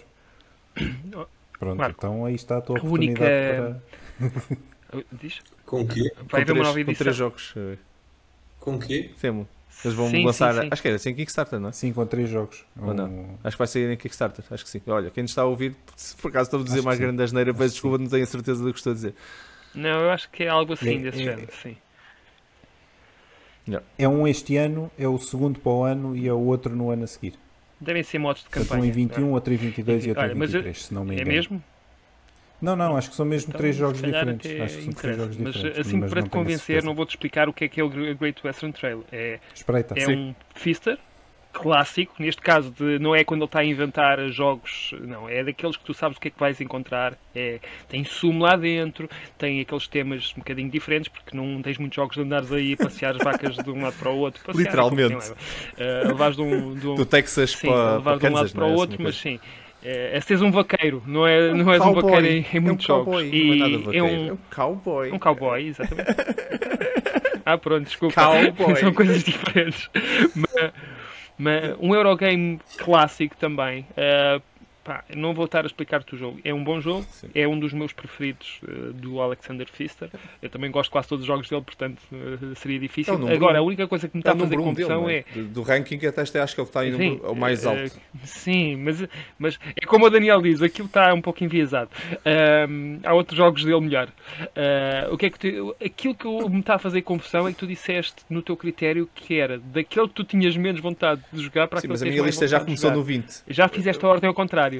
Pronto, 1.58 1.78
Marco, 1.78 1.96
então 1.98 2.24
aí 2.24 2.34
está 2.34 2.58
a 2.58 2.60
tua 2.60 2.78
a 2.78 2.82
única- 2.82 3.24
oportunidade 3.24 3.80
para. 4.90 5.04
Diz? 5.12 5.40
Com 5.64 5.82
o 5.82 5.86
quê? 5.88 6.12
Vai 6.30 6.42
haver 6.42 6.52
com, 6.52 6.58
uma 6.58 6.62
três, 6.62 6.66
nova 6.66 6.72
com 6.74 6.80
edição. 6.80 6.94
três 7.04 7.16
jogos. 7.16 7.54
eh, 7.56 7.76
Com 8.60 8.74
o 8.76 8.78
quê? 8.78 9.10
Temo. 9.20 9.48
Eles 9.84 9.96
vão 9.96 10.08
Sim, 10.08 10.24
lançar. 10.24 10.54
sim, 10.54 10.60
sim. 10.62 10.68
Acho 10.70 10.82
que 10.82 10.88
era 10.88 10.98
sem 10.98 11.14
Kickstarter, 11.14 11.58
não 11.58 11.68
é? 11.70 11.72
Sim, 11.72 11.92
com 11.92 12.06
três 12.06 12.28
jogos. 12.30 12.64
Ou 12.80 12.94
não? 12.94 13.36
Acho 13.42 13.56
que 13.56 13.58
vai 13.58 13.66
sair 13.66 13.90
em 13.92 13.96
Kickstarter. 13.96 14.44
Acho 14.50 14.62
que 14.64 14.70
sim. 14.70 14.80
Olha, 14.86 15.10
quem 15.10 15.22
nos 15.22 15.32
está 15.32 15.42
a 15.42 15.46
ouvir, 15.46 15.74
se 15.96 16.14
por 16.16 16.28
acaso 16.28 16.46
estou 16.46 16.60
a 16.60 16.62
dizer 16.64 16.78
Acho 16.78 16.86
mais 16.86 16.98
grande 16.98 17.22
asneira, 17.22 17.52
peço 17.52 17.64
que 17.64 17.72
desculpa, 17.72 17.98
não 17.98 18.06
tenho 18.08 18.22
a 18.22 18.26
certeza 18.26 18.62
do 18.64 18.72
que 18.72 18.78
estou 18.78 18.92
a 18.92 18.94
dizer. 18.94 19.14
Não, 19.74 20.00
eu 20.02 20.10
acho 20.10 20.30
que 20.30 20.44
é 20.44 20.48
algo 20.48 20.72
assim 20.74 20.96
É- 20.98 21.02
desse 21.02 21.20
é- 21.22 21.24
género, 21.24 21.52
sim. 21.60 21.76
É 23.98 24.06
um 24.08 24.28
este 24.28 24.56
ano, 24.56 24.90
é 24.98 25.08
o 25.08 25.18
segundo 25.18 25.58
para 25.58 25.72
o 25.72 25.82
ano 25.84 26.14
e 26.16 26.28
é 26.28 26.32
o 26.32 26.38
outro 26.38 26.74
no 26.76 26.90
ano 26.90 27.04
a 27.04 27.06
seguir. 27.06 27.34
Devem 27.84 28.02
ser 28.02 28.18
modos 28.18 28.42
de 28.42 28.48
campanha. 28.48 28.82
um 28.82 28.86
em 28.86 28.90
21, 28.90 29.30
outro 29.32 29.52
em 29.52 29.56
22 29.56 30.06
e 30.06 30.08
outro 30.08 30.22
Olha, 30.24 30.32
em 30.32 30.36
mas 30.36 30.52
eu- 30.54 30.60
23, 30.62 30.86
se 30.86 30.94
não 30.94 31.04
me 31.04 31.12
É 31.12 31.14
engano. 31.16 31.30
mesmo? 31.30 31.64
Não, 32.62 32.74
não, 32.74 32.96
acho 32.96 33.10
que 33.10 33.16
são 33.16 33.26
mesmo 33.26 33.48
Então, 33.50 33.58
três 33.60 33.76
jogos 33.76 34.00
diferentes. 34.00 34.50
Acho 34.60 34.76
que 34.78 34.84
são 34.84 34.92
três 34.94 35.16
jogos 35.18 35.36
Mas 35.36 35.52
diferentes. 35.54 35.80
assim, 35.86 35.96
mas 35.98 36.10
para 36.10 36.22
te 36.22 36.26
a 36.26 36.30
convencer, 36.30 36.82
não 36.82 36.94
vou-te 36.94 37.10
explicar 37.10 37.48
o 37.48 37.52
que 37.52 37.64
é 37.64 37.68
que 37.68 37.80
é 37.80 37.84
o 37.84 37.88
Great 37.90 38.40
Western 38.46 38.72
Trail. 38.72 39.04
É, 39.12 39.38
Espreita. 39.54 39.94
é 39.98 40.04
Sim. 40.06 40.12
um 40.16 40.34
Fister 40.54 40.98
clássico, 41.54 42.12
neste 42.18 42.42
caso 42.42 42.70
de, 42.70 42.98
não 42.98 43.14
é 43.14 43.24
quando 43.24 43.40
ele 43.42 43.46
está 43.46 43.60
a 43.60 43.64
inventar 43.64 44.18
jogos, 44.28 44.92
não, 45.00 45.28
é 45.28 45.42
daqueles 45.44 45.76
que 45.76 45.84
tu 45.84 45.94
sabes 45.94 46.16
o 46.18 46.20
que 46.20 46.28
é 46.28 46.30
que 46.30 46.38
vais 46.38 46.60
encontrar. 46.60 47.14
É, 47.34 47.60
tem 47.88 48.04
sumo 48.04 48.42
lá 48.44 48.56
dentro, 48.56 49.08
tem 49.38 49.60
aqueles 49.60 49.86
temas 49.88 50.32
um 50.36 50.40
bocadinho 50.40 50.68
diferentes, 50.70 51.08
porque 51.08 51.36
não 51.36 51.62
tens 51.62 51.78
muitos 51.78 51.96
jogos 51.96 52.16
de 52.16 52.22
andares 52.22 52.52
aí 52.52 52.74
a 52.74 52.76
passear 52.76 53.14
as 53.16 53.22
vacas 53.22 53.56
de 53.56 53.70
um 53.70 53.82
lado 53.82 53.96
para 53.98 54.10
o 54.10 54.16
outro. 54.18 54.42
Passear, 54.44 54.64
Literalmente. 54.66 55.14
leva. 55.14 55.36
Eh, 55.78 56.02
levares 56.08 56.36
de 56.36 56.42
um, 56.42 56.74
de 56.74 56.86
um- 56.88 56.94
Do 56.96 57.06
Texas 57.06 57.52
sim, 57.52 57.68
para, 57.68 57.94
levar 57.96 58.02
para 58.02 58.16
de 58.18 58.26
um 58.26 58.32
lado 58.36 58.52
para 58.52 58.64
o 58.66 58.70
é? 58.70 58.74
outro, 58.74 58.96
mas 59.00 59.16
sim. 59.16 59.40
É, 59.86 60.16
é 60.16 60.20
seres 60.22 60.40
um 60.42 60.50
vaqueiro, 60.50 61.02
não, 61.06 61.26
é, 61.26 61.52
não 61.52 61.70
és 61.70 61.80
um 61.82 61.92
vaqueiro 61.92 62.26
em, 62.26 62.38
em 62.40 62.46
É 62.56 62.58
um 62.58 62.62
muitos 62.62 62.86
cowboy, 62.86 63.24
jogos. 63.30 63.46
não 63.46 63.52
é 63.54 63.56
nada 63.78 63.92
E 63.92 63.96
é 63.96 63.98
é 63.98 64.02
um, 64.02 64.32
um 64.32 64.38
cowboy. 64.54 65.12
um 65.12 65.18
cowboy, 65.18 65.66
exatamente. 65.66 66.08
ah, 67.44 67.58
pronto, 67.58 67.84
desculpa. 67.84 68.14
Cowboy. 68.24 68.76
São 68.80 68.92
coisas 68.94 69.22
diferentes. 69.22 69.90
mas, 70.34 70.72
mas 71.38 71.76
um 71.80 71.94
Eurogame 71.94 72.60
clássico 72.76 73.36
também. 73.36 73.86
eh, 73.96 74.40
pá, 74.84 75.02
não 75.16 75.32
vou 75.34 75.46
estar 75.46 75.64
a 75.64 75.66
explicar-te 75.66 76.14
o 76.14 76.18
jogo. 76.18 76.38
É 76.44 76.52
um 76.52 76.62
bom 76.62 76.80
jogo, 76.80 77.04
Sim. 77.10 77.28
é 77.34 77.48
um 77.48 77.58
dos 77.58 77.72
meus 77.72 77.92
preferidos 77.92 78.60
eh, 78.68 78.92
do 78.94 79.20
Alexander 79.20 79.66
Pfister. 79.70 80.10
Eu 80.42 80.50
também 80.50 80.70
gosto 80.70 80.90
quase 80.90 81.08
todos 81.08 81.22
os 81.22 81.26
jogos 81.26 81.48
dele, 81.48 81.62
portanto 81.62 82.00
eh, 82.12 82.54
seria 82.56 82.78
difícil. 82.78 83.28
É 83.28 83.34
Agora, 83.34 83.58
a 83.58 83.62
única 83.62 83.88
coisa 83.88 84.08
que 84.08 84.16
me 84.16 84.20
Está 84.20 84.32
está 84.32 84.44
a 84.44 84.46
fazer 84.46 84.56
dele, 84.56 84.68
confusão 84.68 85.08
é. 85.08 85.16
é? 85.18 85.24
Do, 85.34 85.44
do 85.46 85.62
ranking 85.62 86.04
até 86.06 86.22
este 86.22 86.38
acho 86.38 86.54
que 86.54 86.60
ele 86.60 86.68
está 86.68 86.86
em 86.86 86.92
Sim, 86.92 87.08
número, 87.10 87.32
o 87.32 87.34
mais 87.34 87.64
eh, 87.64 87.68
alto. 87.68 88.00
Sim, 88.24 88.76
mas, 88.76 89.08
mas 89.38 89.58
é 89.74 89.86
como 89.86 90.06
o 90.06 90.10
Daniel 90.10 90.40
diz, 90.42 90.60
aquilo 90.62 90.86
está 90.86 91.12
um 91.14 91.20
pouco 91.22 91.42
enviesado. 91.42 91.90
Há 93.04 93.14
outros 93.14 93.36
jogos 93.36 93.64
dele 93.64 93.80
melhor. 93.80 94.08
Ah, 94.56 95.08
o 95.10 95.16
que 95.16 95.26
é 95.26 95.30
que 95.30 95.38
tu- 95.38 95.76
aquilo 95.84 96.14
que 96.14 96.24
eu- 96.26 96.48
me 96.48 96.60
está 96.60 96.74
a 96.74 96.78
fazer 96.78 97.02
confusão 97.02 97.46
é 97.48 97.52
que 97.52 97.58
tu 97.58 97.66
disseste 97.66 98.16
no 98.28 98.42
teu 98.42 98.56
critério 98.56 99.08
que 99.14 99.38
era 99.38 99.58
daquele 99.58 100.08
que 100.08 100.14
tu 100.14 100.24
tinhas 100.24 100.56
menos 100.56 100.80
vontade 100.80 101.20
de 101.32 101.42
jogar 101.42 101.68
para 101.68 101.80
Sim, 101.80 101.86
aquele 101.86 101.92
mas 101.92 102.02
a 102.02 102.04
que 102.04 102.10
tens 102.10 102.14
minha 102.16 102.26
lista 102.26 102.48
já 102.48 102.60
começou 102.60 102.90
no 102.90 103.02
20. 103.02 103.42
Já 103.48 103.68
fizeste 103.68 104.04
a 104.04 104.08
ordem 104.08 104.28
ao 104.28 104.34
contrário. 104.34 104.73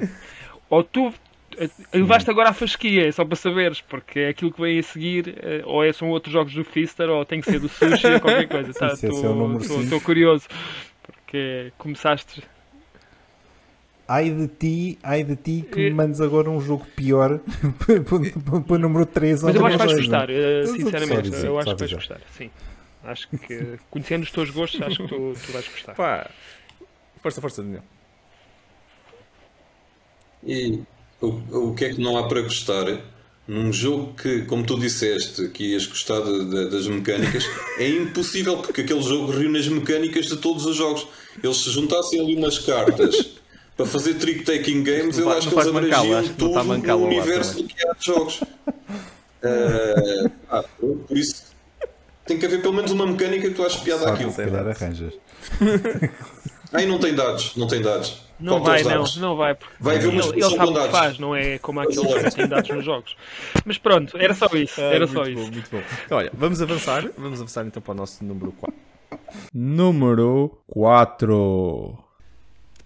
Ou 0.69 0.83
tu 0.83 1.13
eh, 1.57 1.69
levaste 1.93 2.29
agora 2.29 2.49
a 2.49 2.53
fasquia, 2.53 3.11
só 3.11 3.23
para 3.23 3.35
saberes, 3.35 3.81
porque 3.81 4.19
é 4.19 4.29
aquilo 4.29 4.51
que 4.51 4.61
vem 4.61 4.79
a 4.79 4.83
seguir, 4.83 5.35
eh, 5.37 5.61
ou 5.65 5.83
é, 5.83 5.93
são 5.93 6.09
outros 6.09 6.33
jogos 6.33 6.53
do 6.53 6.63
Fister, 6.63 7.09
ou 7.09 7.23
tem 7.25 7.39
que 7.41 7.47
ser 7.47 7.59
do 7.59 7.69
Sushi, 7.69 8.07
ou 8.07 8.19
qualquer 8.19 8.47
coisa. 8.47 8.73
Se 8.73 8.85
esse 8.85 9.05
é. 9.07 9.81
Estou 9.81 10.01
curioso, 10.01 10.47
porque 11.03 11.71
começaste 11.77 12.41
Ai 14.07 14.29
de 14.29 14.47
ti, 14.47 14.99
ai 15.01 15.23
de 15.23 15.35
ti 15.35 15.65
que 15.71 15.79
Eh, 15.79 15.89
me 15.89 15.95
mandes 15.95 16.21
agora 16.21 16.47
um 16.47 16.61
jogo 16.61 16.85
pior 16.95 17.39
para- 17.81 18.75
o 18.75 18.77
número 18.77 19.05
3 19.05 19.41
ou 19.43 19.47
Mas 19.49 19.55
eu 19.55 19.65
acho 19.65 19.77
que 19.77 19.77
vais 19.79 19.91
dois, 19.93 20.05
gostar, 20.07 20.29
eh, 20.29 20.67
sinceramente. 20.67 21.29
dizer, 21.29 21.47
Eu 21.47 21.57
acho 21.57 21.73
que 21.73 21.79
vais 21.79 21.93
gostar, 21.93 22.21
sim. 22.31 22.51
Acho 23.03 23.27
que, 23.29 23.79
conhecendo 23.89 24.23
os 24.23 24.31
teus 24.31 24.49
gostos, 24.51 24.79
acho 24.81 24.97
que 24.97 25.07
tu, 25.07 25.33
tu 25.43 25.51
vais 25.51 25.67
gostar. 25.67 25.95
Pá, 25.95 26.29
força, 27.21 27.41
força, 27.41 27.63
Daniel. 27.63 27.83
E 30.45 30.81
o, 31.21 31.27
o 31.69 31.73
que 31.75 31.85
é 31.85 31.93
que 31.93 32.01
não 32.01 32.17
há 32.17 32.27
para 32.27 32.41
gostar 32.41 32.85
num 33.47 33.71
jogo 33.71 34.13
que, 34.15 34.41
como 34.43 34.65
tu 34.65 34.79
disseste, 34.79 35.47
que 35.49 35.71
ias 35.73 35.85
gostar 35.85 36.19
de- 36.21 36.45
de- 36.49 36.69
das 36.69 36.87
mecânicas, 36.87 37.45
é 37.77 37.87
impossível 37.89 38.57
porque 38.57 38.81
aquele 38.81 39.01
jogo 39.01 39.31
reúne 39.31 39.59
as 39.59 39.67
mecânicas 39.67 40.25
de 40.27 40.37
todos 40.37 40.65
os 40.65 40.75
jogos. 40.75 41.07
Eles 41.43 41.57
se 41.57 41.69
juntassem 41.69 42.19
ali 42.19 42.35
umas 42.35 42.57
cartas 42.59 43.33
para 43.77 43.85
fazer 43.85 44.15
trick-taking 44.15 44.83
games, 44.83 45.17
Não 45.17 45.29
eu 45.31 45.37
acho 45.37 45.49
que 45.49 45.55
eles 45.55 45.67
abrangiam 45.67 46.23
tudo 46.37 46.63
no 46.63 46.87
lá 46.87 46.95
universo 46.95 47.51
também. 47.51 47.67
do 47.67 47.73
que 47.75 47.87
há 47.87 47.93
de 47.93 48.05
jogos. 48.05 48.39
Eh, 49.47 50.25
ah, 50.49 50.63
por 50.79 51.15
isso, 51.15 51.43
tem 52.25 52.39
que 52.39 52.47
haver 52.47 52.63
pelo 52.63 52.73
menos 52.73 52.89
uma 52.89 53.05
mecânica 53.05 53.47
que 53.47 53.53
tu 53.53 53.63
achas 53.63 53.79
piada 53.79 53.99
Só 54.01 54.07
que 54.07 54.13
àquilo. 54.15 54.31
se 54.31 54.37
calhar 54.37 54.67
arranjas. 54.67 55.13
Aí 56.75 56.85
não 56.85 56.99
tem 56.99 57.13
dados, 57.15 57.55
não 57.55 57.67
tem 57.67 57.81
dados. 57.81 58.23
Não 58.39 58.53
Faltam 58.63 58.65
vai, 58.73 58.81
os 58.81 58.85
não, 58.87 58.91
dados. 58.95 59.17
não 59.17 59.35
vai. 59.37 59.55
Porque 59.55 59.73
Vai 59.79 59.95
haver 59.95 60.07
ele, 60.09 60.17
uma 60.17 60.23
ele 60.25 60.39
exposição 60.39 60.49
sabe 60.57 60.63
o 60.63 60.73
que 60.73 60.79
dados. 60.79 60.99
faz, 60.99 61.19
não 61.19 61.35
é 61.35 61.57
como 61.59 61.79
aqueles 61.79 62.03
Mas, 62.03 62.23
que 62.23 62.35
têm 62.41 62.47
dados 62.49 62.69
nos 62.69 62.83
jogos. 62.85 63.15
Mas 63.63 63.77
pronto, 63.77 64.17
era 64.17 64.33
só 64.33 64.47
isso. 64.53 64.81
Ah, 64.81 64.83
Era 64.83 65.07
muito 65.07 65.13
só 65.13 65.23
bom, 65.23 65.29
isso. 65.29 65.51
Muito 65.51 65.69
bom. 65.71 65.81
Então, 66.05 66.17
olha, 66.17 66.31
vamos 66.33 66.61
avançar. 66.61 67.09
Vamos 67.17 67.39
avançar 67.39 67.65
então 67.65 67.81
para 67.81 67.91
o 67.93 67.95
nosso 67.95 68.23
número 68.25 68.51
4. 68.51 68.75
Número 69.53 70.57
4. 70.67 71.97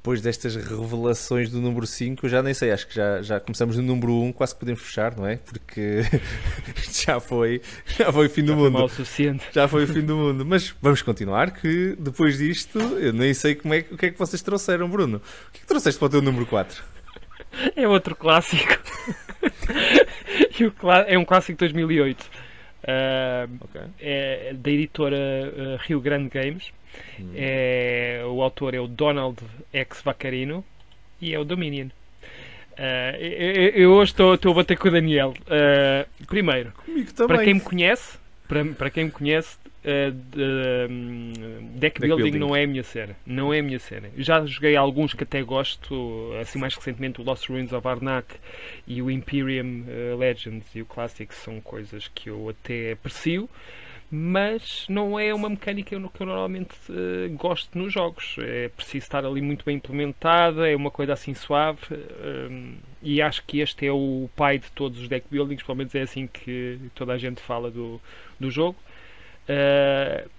Depois 0.09 0.21
destas 0.23 0.55
revelações 0.55 1.51
do 1.51 1.61
número 1.61 1.85
5, 1.85 2.25
eu 2.25 2.29
já 2.31 2.41
nem 2.41 2.51
sei, 2.51 2.71
acho 2.71 2.87
que 2.87 2.95
já, 2.95 3.21
já 3.21 3.39
começamos 3.39 3.77
no 3.77 3.83
número 3.83 4.11
1, 4.23 4.33
quase 4.33 4.55
que 4.55 4.59
podemos 4.61 4.81
fechar, 4.81 5.15
não 5.15 5.27
é? 5.27 5.35
Porque 5.35 6.01
já 7.05 7.19
foi, 7.19 7.61
já 7.85 8.11
foi 8.11 8.25
o 8.25 8.29
fim 8.31 8.43
do 8.43 8.55
Foi 8.55 8.71
mal 8.71 8.81
mundo. 8.81 8.85
o 8.85 8.89
suficiente. 8.89 9.43
Já 9.51 9.67
foi 9.67 9.83
o 9.83 9.87
fim 9.87 10.01
do 10.01 10.17
mundo. 10.17 10.43
Mas 10.43 10.73
vamos 10.81 11.03
continuar, 11.03 11.51
que 11.51 11.95
depois 11.99 12.39
disto, 12.39 12.79
eu 12.79 13.13
nem 13.13 13.35
sei 13.35 13.53
como 13.53 13.75
é, 13.75 13.85
o 13.91 13.95
que 13.95 14.07
é 14.07 14.09
que 14.09 14.17
vocês 14.17 14.41
trouxeram, 14.41 14.89
Bruno. 14.89 15.17
O 15.17 15.51
que 15.51 15.59
é 15.59 15.61
que 15.61 15.67
trouxeste 15.67 15.99
para 15.99 16.07
o 16.07 16.09
teu 16.09 16.23
número 16.23 16.47
4? 16.47 16.83
É 17.75 17.87
outro 17.87 18.15
clássico. 18.15 18.79
É 21.07 21.17
um 21.17 21.23
clássico 21.23 21.53
de 21.53 21.59
2008. 21.71 22.25
Ah, 22.87 23.47
Ok. 23.61 23.81
é 23.99 24.53
da 24.57 24.71
editora 24.71 25.15
ah, 25.15 25.77
Rio 25.83 26.01
Grande 26.01 26.29
Games. 26.29 26.71
Hum. 27.19 27.29
É, 27.35 28.23
o 28.25 28.41
autor 28.41 28.73
é 28.73 28.79
o 28.79 28.87
Donald 28.87 29.37
X 29.73 30.01
Vaccarino 30.01 30.63
e 31.21 31.33
é 31.33 31.39
o 31.39 31.43
Dominion. 31.43 31.87
Ah, 32.77 33.17
eu, 33.19 33.91
hoje 33.91 34.11
estou 34.11 34.33
estou 34.35 34.51
a 34.53 34.55
bater 34.55 34.77
com 34.77 34.87
o 34.87 34.91
Daniel. 34.91 35.33
Ah, 35.47 36.05
primeiro, 36.27 36.71
para 37.27 37.43
quem 37.43 37.53
me 37.55 37.59
conhece, 37.61 38.17
para, 38.47 38.65
para 38.65 38.89
quem 38.89 39.05
me 39.05 39.11
conhece, 39.11 39.57
ah, 39.83 40.11
de- 40.11 40.87
hum, 40.89 41.33
deck, 41.75 41.99
building, 41.99 42.23
building. 42.23 42.39
não 42.39 42.55
é 42.55 42.63
a 42.63 42.67
minha 42.67 42.83
cena. 42.83 43.15
Não 43.25 43.53
é 43.53 43.61
minha 43.61 43.79
cena. 43.79 44.09
Já 44.17 44.45
joguei 44.45 44.77
alguns 44.77 45.13
que 45.13 45.23
até 45.23 45.41
gosto, 45.41 46.31
assim 46.41 46.57
mais 46.57 46.73
recentemente 46.73 47.19
o 47.19 47.23
Lost 47.23 47.49
Ruins 47.49 47.73
of 47.73 47.85
Arnak 47.85 48.35
e 48.87 49.01
o 49.01 49.11
Imperium 49.11 49.83
Legends 50.17 50.65
e 50.73 50.81
o 50.81 50.85
Classic 50.85 51.33
são 51.35 51.59
coisas 51.59 52.07
que 52.07 52.29
eu 52.29 52.47
até 52.49 52.93
aprecio. 52.93 53.49
Mas 54.11 54.87
não 54.89 55.19
é 55.19 55.31
uma 55.33 55.49
mecânica 55.49 55.89
que 55.89 55.95
eu, 55.95 56.25
normalmente 56.25 56.75
ah, 56.89 57.27
gosto 57.33 57.77
nos 57.77 57.93
jogos. 57.93 58.35
É 58.39 58.69
preciso 58.69 59.03
estar 59.05 59.23
ali 59.23 59.41
muito 59.41 59.63
bem 59.63 59.75
implementada, 59.75 60.67
é 60.67 60.75
uma 60.75 60.89
coisa 60.89 61.13
assim 61.13 61.33
suave. 61.33 61.79
hum, 62.49 62.77
e 63.01 63.21
acho 63.21 63.43
que 63.45 63.59
este 63.59 63.85
é 63.85 63.91
o 63.91 64.29
pai 64.35 64.57
de 64.57 64.71
todos 64.71 64.99
os 64.99 65.07
deck 65.07 65.27
buildings, 65.29 65.63
pelo 65.63 65.77
menos 65.77 65.93
é 65.95 66.01
assim 66.01 66.27
que 66.27 66.79
toda 66.95 67.13
a 67.13 67.17
gente 67.17 67.41
fala 67.41 67.69
do, 67.69 68.01
do 68.39 68.49
jogo. 68.49 68.77
Uh, 69.47 70.29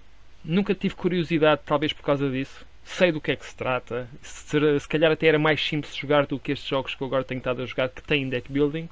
nunca 0.43 0.75
tive 0.75 0.95
curiosidade, 0.95 1.61
talvez 1.65 1.93
por 1.93 2.03
causa 2.03 2.29
disso. 2.29 2.65
Sei 2.83 3.11
do 3.11 3.21
que 3.21 3.31
é 3.31 3.35
que 3.35 3.45
se 3.45 3.55
trata. 3.55 4.07
Se, 4.21 4.79
se 4.79 4.87
calhar 4.87 5.11
até 5.11 5.27
era 5.27 5.39
mais 5.39 5.61
simples 5.65 5.95
jogar 5.95 6.25
do 6.25 6.39
que 6.39 6.51
estes 6.51 6.67
jogos 6.67 6.95
que 6.95 7.01
eu 7.01 7.07
agora 7.07 7.23
tenho 7.23 7.39
estado 7.39 7.61
a 7.61 7.65
jogar 7.65 7.89
que 7.89 8.03
têm 8.03 8.27
deck 8.27 8.51
building. 8.51 8.89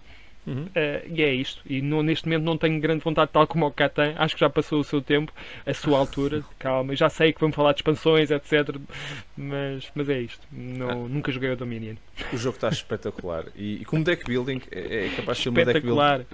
Uhum. 0.50 0.64
Uh, 0.66 1.14
e 1.16 1.22
é 1.22 1.34
isto. 1.34 1.62
E 1.66 1.82
não- 1.82 2.02
neste 2.04 2.26
momento 2.28 2.44
não 2.44 2.58
tenho 2.58 2.80
grande 2.80 3.04
vontade, 3.04 3.32
tal 3.32 3.46
como 3.48 3.66
o 3.68 3.72
Catan. 3.72 4.14
Acho 4.18 4.36
que 4.36 4.42
já 4.42 4.50
passou 4.50 4.80
o 4.80 4.84
seu 4.84 5.02
tempo, 5.02 5.32
a 5.66 5.74
sua 5.74 5.98
altura. 6.00 6.44
Calma, 6.58 6.96
já 6.96 7.10
sei 7.10 7.32
que 7.32 7.40
vamos 7.40 7.56
falar 7.56 7.74
de 7.74 7.80
expansões, 7.80 8.32
etc. 8.32 8.76
Mas, 9.38 9.89
mas 9.95 10.10
é 10.10 10.20
isto. 10.22 10.45
Não, 10.52 11.08
Nunca 11.08 11.32
joguei 11.32 11.52
o 11.52 11.56
Dominion. 11.56 11.95
O 12.34 12.38
jogo 12.38 12.56
está 12.56 12.70
espetacular. 12.70 13.45
E, 13.56 13.82
e 13.82 13.86
como 13.86 14.04
deck 14.04 14.26
building, 14.26 14.62
é, 14.72 15.06
é 15.06 15.10
capaz 15.16 15.38
de 15.38 15.43
ser 15.43 15.50
uma 15.50 15.64
deck 15.66 15.82
building. 15.82 16.26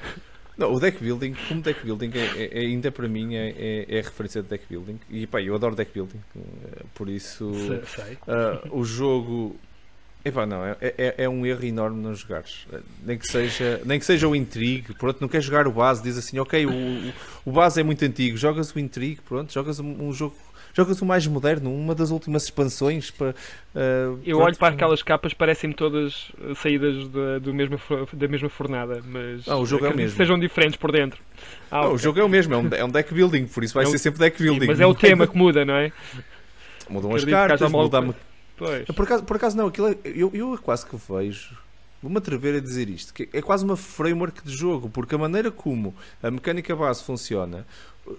Não, 0.58 0.72
o 0.74 0.80
deck 0.80 1.04
building, 1.04 1.36
como 1.50 1.62
deck 1.62 1.84
building, 1.84 2.12
é, 2.16 2.44
é- 2.44 2.58
é 2.64 2.66
ainda 2.68 2.90
para 2.90 3.10
mim 3.10 3.36
é, 3.36 3.50
é, 3.58 3.86
é 3.90 4.00
a 4.00 4.04
referência 4.04 4.42
de 4.42 4.48
deck 4.48 4.64
building. 4.70 4.98
E 5.10 5.28
pá, 5.28 5.42
eu 5.42 5.54
adoro 5.54 5.76
deck 5.76 5.92
building. 5.94 6.22
eh, 6.38 6.84
Por 6.94 7.10
isso, 7.10 7.54
Se- 7.54 8.02
Sei. 8.02 8.18
ah, 8.26 8.62
o 8.72 8.86
jogo 8.86 9.58
Epá, 10.26 10.44
não, 10.44 10.66
é, 10.66 10.76
é, 10.82 11.16
é 11.20 11.30
um 11.30 11.46
erro 11.46 11.64
enorme 11.64 12.02
não 12.02 12.16
jogares. 12.16 12.66
Nem 13.06 13.16
que 13.16 13.28
seja, 13.28 13.80
nem 13.86 14.00
que 14.00 14.06
seja 14.06 14.28
o 14.28 14.36
Intrigue, 14.36 14.92
pronto, 14.96 15.22
não 15.22 15.28
queres 15.28 15.46
jogar 15.46 15.68
o 15.68 15.72
base, 15.72 16.02
diz 16.02 16.18
assim, 16.18 16.40
ok, 16.40 16.66
o, 16.66 16.72
o, 16.72 17.14
o 17.46 17.52
base 17.52 17.80
é 17.80 17.84
muito 17.84 18.04
antigo, 18.04 18.36
jogas 18.36 18.74
o 18.74 18.80
Intrigue, 18.80 19.22
pronto, 19.22 19.54
jogas 19.54 19.80
um, 19.80 20.08
um 20.08 20.12
jogo, 20.12 20.36
jogas 20.74 21.00
o 21.00 21.06
mais 21.06 21.28
moderno, 21.28 21.72
uma 21.72 21.94
das 21.94 22.10
últimas 22.10 22.46
expansões 22.46 23.12
para. 23.12 23.36
uh, 23.76 24.20
Eu 24.26 24.40
olho 24.40 24.58
para 24.58 24.74
aquelas 24.74 25.04
capas, 25.04 25.32
parecem-me 25.32 25.76
todas 25.76 26.32
saídas 26.56 27.08
da, 27.10 27.38
do 27.38 27.54
mesma, 27.54 27.78
fo- 27.78 28.08
da 28.12 28.28
mesma 28.28 28.50
fornada, 28.50 29.04
mas 29.06 29.48
Ah, 29.48 29.58
o 29.58 29.66
jogo 29.68 29.86
é 29.86 29.90
o 29.90 29.96
mesmo. 29.96 30.18
sejam 30.18 30.40
diferentes 30.40 30.76
por 30.76 30.92
dentro. 30.92 31.20
Ah, 31.70 31.82
Não, 31.82 31.86
ok. 31.86 31.96
o 31.96 31.98
jogo 32.00 32.20
é 32.20 32.24
o 32.24 32.30
mesmo, 32.30 32.52
é 32.56 32.58
um, 32.58 32.68
é 32.74 32.84
um 32.84 32.90
deck 32.90 33.14
building, 33.14 33.46
por 33.46 33.64
isso 33.64 33.76
vai 33.76 33.84
É 33.84 33.88
ser 33.88 34.00
sempre 34.00 34.20
deck 34.22 34.42
building. 34.42 34.66
Mas 34.66 34.80
é 34.80 34.88
o 34.88 34.96
tema 34.96 35.28
que 35.28 35.38
muda, 35.38 35.64
não 35.64 35.76
é? 35.76 35.92
Mudam 36.90 37.12
as 37.12 37.22
Acredito 37.22 37.36
haja 37.36 37.48
cartas, 37.48 37.70
uma 37.72 37.84
mudam. 37.84 38.16
Pois. 38.58 38.86
Por 38.86 39.04
acaso, 39.04 39.24
por 39.24 39.36
acaso 39.36 39.58
não, 39.58 39.68
aquilo 39.68 39.90
é- 39.90 39.98
eu, 40.06 40.32
eu 40.34 40.58
quase 40.62 40.86
que 40.86 40.96
vejo. 41.10 41.58
Vou-me 42.02 42.18
atrever 42.18 42.56
a 42.56 42.60
dizer 42.60 42.88
isto, 42.90 43.14
que 43.14 43.28
é 43.34 43.42
quase 43.42 43.66
uma 43.66 43.76
framework 43.76 44.44
de 44.44 44.56
jogo, 44.56 44.90
porque 44.90 45.16
a 45.16 45.18
maneira 45.18 45.50
como 45.52 45.94
a 46.22 46.30
mecânica 46.30 46.76
base 46.76 47.04
funciona, 47.04 47.66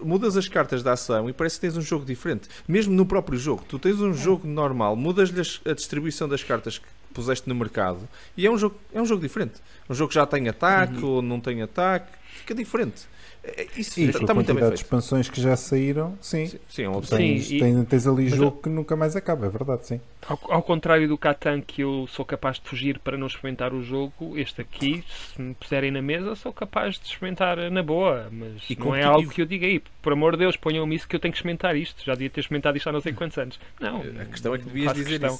mudas 0.03 0.37
as 0.37 0.49
cartas 0.49 0.83
da 0.83 0.93
ação 0.95 1.31
e 1.31 1.33
parece 1.33 1.57
que 1.57 1.61
tens 1.61 1.77
um 1.77 1.81
jogo 1.81 2.05
diferente. 2.05 2.49
Mesmo 2.67 2.93
no 2.95 3.07
próprio 3.07 3.39
jogo, 3.39 3.65
tu 3.69 3.79
tens 3.79 4.01
um 4.01 4.13
jogo 4.13 4.47
normal, 4.47 4.97
mudas-lhe 4.97 5.41
as- 5.41 5.61
a 5.65 5.73
distribuição 5.73 6.29
das 6.29 6.43
cartas 6.43 6.79
que 6.79 6.87
puseste 7.15 7.49
no 7.49 7.55
mercado 7.55 8.01
e 8.37 8.45
é 8.45 8.51
um 8.51 8.59
jogo, 8.59 8.75
é 8.93 9.01
um 9.01 9.07
jogo 9.07 9.23
diferente. 9.23 9.55
Um 9.89 9.95
jogo 9.95 10.09
que 10.09 10.17
já 10.17 10.27
tem 10.27 10.49
ataque 10.49 11.03
ou 11.05 11.23
não 11.23 11.39
tem 11.41 11.63
ataque, 11.63 12.11
fica 12.39 12.55
diferente. 12.55 13.07
É- 13.47 13.63
é- 13.63 13.69
Isso 13.77 14.01
E 14.01 14.05
está 14.05 14.19
está 14.21 14.35
muito 14.35 14.53
bem 14.55 14.69
de 14.69 14.75
expansões 14.75 15.29
que 15.29 15.41
já 15.41 15.57
saíram, 15.57 16.17
sim. 16.21 16.47
Sim, 16.47 16.59
Sim, 16.69 16.83
é 16.85 16.89
opção. 16.89 17.19
Tens, 17.19 17.47
Sim, 17.47 17.57
e- 17.57 17.59
tens, 17.61 17.87
tens 17.89 18.07
ali 18.07 18.25
mas 18.25 18.35
jogo 18.39 18.63
que 18.63 18.69
nunca 18.69 18.97
mais 18.97 19.15
acaba, 19.17 19.47
é 19.47 19.49
verdade, 19.49 19.87
sim. 19.87 20.01
Ao, 20.29 20.39
ao 20.51 20.63
contrário 20.63 21.07
do 21.09 21.17
Catan, 21.17 21.61
que 21.61 21.83
eu 21.83 22.07
sou 22.09 22.25
capaz 22.25 22.59
de 22.59 22.69
fugir 22.69 22.99
para 22.99 23.17
não 23.17 23.29
experimentar 23.29 23.73
o 23.73 23.83
jogo, 23.83 24.37
este 24.37 24.61
aqui, 24.61 25.05
se 25.09 25.41
me 25.41 25.55
puserem 25.55 25.91
na 25.93 26.03
mesa, 26.03 26.35
sou 26.35 26.53
capaz 26.53 26.99
de 26.99 27.07
experimentar 27.07 27.57
na 27.71 27.83
boa. 27.83 28.29
Mas 28.31 28.69
E 28.69 28.75
não 28.77 28.95
é 28.95 29.03
competitivo. 29.03 29.15
algo 29.15 29.31
que 29.31 29.41
eu 29.43 29.47
diga 29.47 29.67
aí, 29.67 29.81
por 30.07 30.13
amor 30.13 30.33
de 30.35 30.39
Deus, 30.39 30.57
ponham-me 30.57 30.95
isso 30.95 31.09
que 31.09 31.17
eu 31.17 31.19
tenho 31.19 31.33
que 31.33 31.39
experimentar 31.39 31.75
isto. 31.75 32.01
Já 32.05 32.13
devia 32.13 32.31
ter 32.31 32.39
experimentado 32.39 32.77
isto 32.77 32.89
há 32.89 32.93
não 32.93 33.01
sei 33.01 33.13
quantos 33.13 33.37
anos. 33.39 33.59
Não, 33.81 34.03
A 34.21 34.25
questão 34.27 34.55
é 34.55 34.59
que 34.59 34.65
não 34.65 34.73
devias 34.73 34.93
faço 34.93 35.05
dizer 35.05 35.19
questão. 35.19 35.39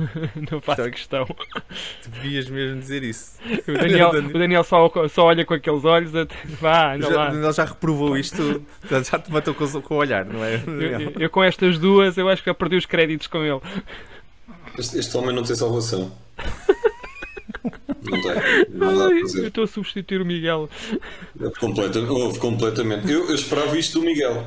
não 0.50 0.60
faço 0.62 0.80
é 0.80 0.84
que- 0.84 0.90
questão. 0.92 1.26
Devias 2.08 2.48
mesmo 2.48 2.80
dizer 2.80 3.02
isso. 3.02 3.38
O 3.68 3.72
Daniel, 3.76 4.08
o 4.08 4.38
Daniel 4.38 4.64
só, 4.64 4.90
só 5.08 5.24
olha 5.26 5.44
com 5.44 5.52
aqueles 5.52 5.84
olhos, 5.84 6.14
a- 6.16 6.26
vá, 6.58 6.94
anda 6.94 7.10
Já, 7.10 7.14
lá. 7.16 7.34
ele 7.34 7.52
já 7.52 7.64
reprovou 7.66 8.16
isto, 8.16 8.64
já 8.88 9.18
te 9.18 9.30
matou 9.30 9.52
com, 9.52 9.64
o- 9.64 9.82
com 9.82 9.94
o 9.96 9.98
olhar, 9.98 10.24
não 10.24 10.42
é? 10.42 10.54
Eu, 10.66 10.80
eu- 11.00 11.12
eu 11.20 11.28
com 11.28 11.44
estas 11.44 11.78
duas, 11.78 12.16
eu 12.16 12.26
acho 12.30 12.42
que 12.42 12.48
já 12.48 12.54
perdi 12.54 12.76
os 12.76 12.86
créditos 12.86 13.26
com 13.26 13.44
ele. 13.44 13.60
Este, 14.78 14.98
este 14.98 15.14
homem 15.18 15.34
não 15.36 15.42
tem 15.42 15.54
salvação. 15.54 16.10
Não 18.10 18.22
tem. 18.22 18.66
Não 18.70 18.98
dá 18.98 19.06
a 19.06 19.10
eu 19.10 19.48
estou 19.48 19.64
a 19.64 19.66
substituir 19.66 20.20
o 20.20 20.24
Miguel. 20.26 20.68
Completamente. 21.60 22.10
Houve 22.10 22.38
completamente. 22.38 23.10
Eu, 23.10 23.28
eu 23.28 23.34
esperava 23.34 23.76
isto 23.78 24.00
do 24.00 24.06
Miguel. 24.06 24.46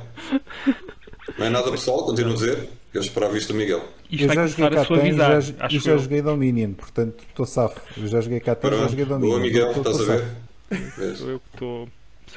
Não 1.38 1.46
é 1.46 1.50
nada 1.50 1.70
pessoal, 1.72 2.06
continuo 2.06 2.32
a 2.32 2.36
dizer. 2.36 2.70
Eu 2.94 3.02
esperava 3.02 3.38
isto 3.38 3.54
do 3.54 3.60
Miguel. 3.60 3.84
Isto 4.12 4.26
eu 4.26 4.34
já 4.34 4.48
joguei 4.48 4.66
a 4.66 4.70
Catan 4.72 5.42
já, 5.42 5.68
e 5.70 5.80
já 5.80 5.92
eu. 5.92 6.00
joguei 6.00 6.22
Dominion, 6.24 6.74
portanto 6.74 7.24
estou 7.30 7.46
safo. 7.46 7.80
Eu 7.96 8.08
já 8.08 8.20
joguei 8.22 8.40
Catan 8.40 8.68
e 8.70 8.72
já 8.80 8.88
joguei 8.88 9.06
Dominion. 9.06 9.30
Boa, 9.30 9.40
Miguel, 9.40 9.68
Estou- 9.72 9.92
estás 9.92 9.98
a 9.98 10.02
estou 10.02 10.18
ver? 10.18 10.26
safo. 11.00 11.18
Sou 11.18 11.30
eu 11.30 11.40
que 11.40 11.46
estou. 11.54 11.90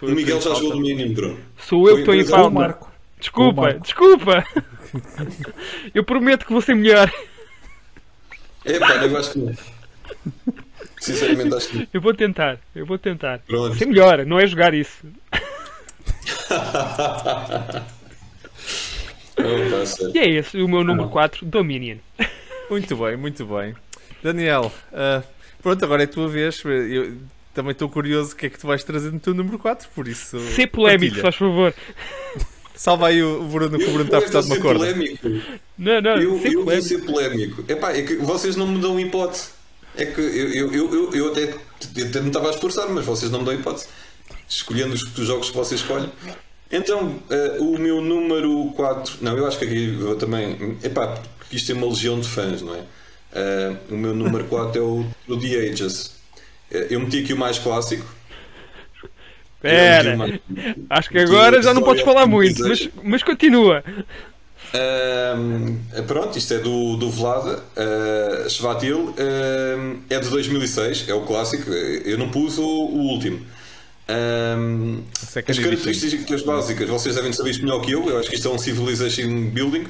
O 0.03 0.11
Miguel 0.15 0.41
já 0.43 0.55
jogou. 0.55 0.73
Dominion, 0.73 1.13
Bruno. 1.15 1.39
Sou 1.59 1.89
eu 1.89 1.95
que 1.95 2.01
estou 2.03 2.15
em 2.15 2.25
falta. 2.25 2.51
Marco. 2.51 2.93
Desculpa, 3.19 3.63
Marco. 3.63 3.81
desculpa. 3.81 4.45
Eu 5.95 6.05
prometo 6.05 6.45
que 6.45 6.53
vou 6.53 6.61
ser 6.61 6.75
melhor. 6.75 7.11
É 8.65 8.79
pá, 8.79 9.07
eu 9.07 9.17
acho 9.17 9.33
que 9.33 9.39
não. 9.39 9.55
Sinceramente 11.03 11.55
acho 11.55 11.69
que. 11.69 11.89
Eu 11.93 12.01
vou 12.01 12.15
tentar, 12.15 12.59
eu 12.75 12.87
vou 12.87 12.99
tentar. 12.99 13.41
Pronto. 13.41 13.77
Ser 13.77 13.87
melhor, 13.87 14.25
não 14.25 14.39
é 14.39 14.47
jogar 14.47 14.73
isso. 14.75 15.05
E 20.15 20.19
é 20.19 20.29
esse 20.31 20.61
o 20.61 20.69
meu 20.69 20.85
número 20.85 21.09
4, 21.09 21.45
Dominion. 21.47 21.97
Muito 22.71 22.95
bem, 22.97 23.17
muito 23.17 23.45
bem. 23.47 23.75
Daniel, 24.23 24.71
ah, 24.93 25.23
pronto, 25.63 25.83
agora 25.85 26.03
é 26.03 26.05
a 26.05 26.09
tua 26.09 26.29
vez. 26.29 26.63
Eu 26.65 27.17
também 27.55 27.73
estou 27.73 27.89
curioso 27.89 28.35
o 28.35 28.37
que 28.37 28.47
é 28.47 28.51
que 28.51 28.59
tu 28.59 28.67
vais 28.67 28.85
trazer 28.85 29.11
no 29.13 29.19
teu 29.19 29.35
número 29.35 29.59
4, 29.59 29.89
por 29.95 30.07
isso. 30.07 30.39
Ser 30.51 30.67
polémico, 30.69 31.17
partilha. 31.17 31.23
faz 31.23 31.37
favor. 31.37 31.75
Salva 32.75 33.09
aí 33.09 33.23
o 33.23 33.43
Bruno, 33.45 33.79
que 33.79 33.85
o 33.85 33.93
Bruno 33.93 34.05
está 34.05 34.19
a 34.19 34.21
Eu 34.21 34.29
precisar 34.29 34.41
vou 34.41 34.43
de 34.43 34.49
uma 34.49 34.57
ser 34.57 34.63
corda. 34.63 34.79
polémico. 34.95 35.29
Não, 35.79 36.01
não, 36.01 36.11
Eu, 36.23 36.39
ser 36.41 36.49
eu 36.49 36.53
vou 36.55 36.65
polémico. 36.65 36.89
ser 36.89 36.99
polémico. 37.05 37.65
Epá, 37.69 37.93
é 37.93 38.03
que 38.03 38.17
vocês 38.17 38.57
não 38.57 38.67
me 38.67 38.81
dão 38.81 38.99
hipótese. 39.01 39.51
É 39.97 40.07
que 40.07 40.21
eu, 40.21 40.73
eu, 40.73 40.95
eu, 40.95 41.15
eu, 41.15 41.33
até, 41.33 41.43
eu 41.97 42.07
até 42.09 42.21
me 42.21 42.29
estava 42.29 42.49
a 42.49 42.51
esforçar, 42.51 42.89
mas 42.89 43.05
vocês 43.05 43.31
não 43.31 43.41
me 43.41 43.45
dão 43.45 43.55
hipótese. 43.55 43.87
Escolhendo 44.49 44.95
os, 44.95 45.03
os 45.03 45.27
jogos 45.27 45.51
que 45.51 45.57
vocês 45.57 45.81
escolhem. 45.81 46.11
Então, 46.71 47.23
eh, 47.29 47.57
o 47.61 47.77
meu 47.79 48.01
número 48.01 48.73
4. 48.75 49.19
Não, 49.21 49.37
eu 49.37 49.47
acho 49.47 49.59
que 49.59 49.65
aqui 49.67 49.99
eu 50.01 50.17
também. 50.17 50.79
Epá, 50.83 51.19
porque 51.39 51.57
isto 51.57 51.67
tem 51.67 51.77
uma 51.77 51.87
legião 51.87 52.19
de 52.19 52.27
fãs, 52.29 52.63
não 52.63 52.75
é? 52.75 52.81
Eh, 53.35 53.77
o 53.91 53.97
meu 53.97 54.15
número 54.15 54.45
4 54.45 54.79
é 54.81 54.83
o, 54.83 55.07
The 55.39 55.71
Ages. 55.71 56.15
Eh, 56.71 56.87
eu 56.91 57.01
meti 57.01 57.21
aqui 57.23 57.35
o 57.35 57.37
mais 57.37 57.59
clássico. 57.59 58.07
O 60.15 60.17
mais- 60.17 60.41
acho 60.91 61.09
que 61.11 61.19
agora 61.19 61.63
já 61.63 61.73
não 61.75 61.83
podes 61.83 62.03
falar 62.03 62.27
muito, 62.27 62.63
mas, 62.67 62.89
mas 63.03 63.23
continua. 63.23 63.85
Pronto, 66.07 66.39
isto 66.39 66.55
é 66.55 66.59
do, 66.59 66.97
do 66.97 67.11
Vlada 67.11 67.63
uh, 67.77 68.49
Shvatil, 68.49 69.15
é 70.09 70.19
de 70.19 70.29
2006, 70.29 71.09
é 71.09 71.15
o 71.15 71.23
clássico. 71.23 71.71
Eu 71.71 72.17
não 72.19 72.31
pus 72.31 72.59
o, 72.59 72.65
o 72.65 72.99
último. 73.13 73.41
Ahm, 74.09 75.03
Second 75.15 75.51
as 75.51 75.59
características 75.59 76.43
básicas, 76.43 76.89
vocês 76.89 77.15
devem 77.15 77.33
saber 77.33 77.51
isto 77.51 77.65
melhor 77.65 77.81
que 77.81 77.93
eu. 77.93 78.09
Eu 78.09 78.19
acho 78.19 78.29
que 78.29 78.35
isto 78.35 78.49
é 78.49 78.51
um 78.51 78.59
Civilization 78.59 79.51
Building. 79.51 79.87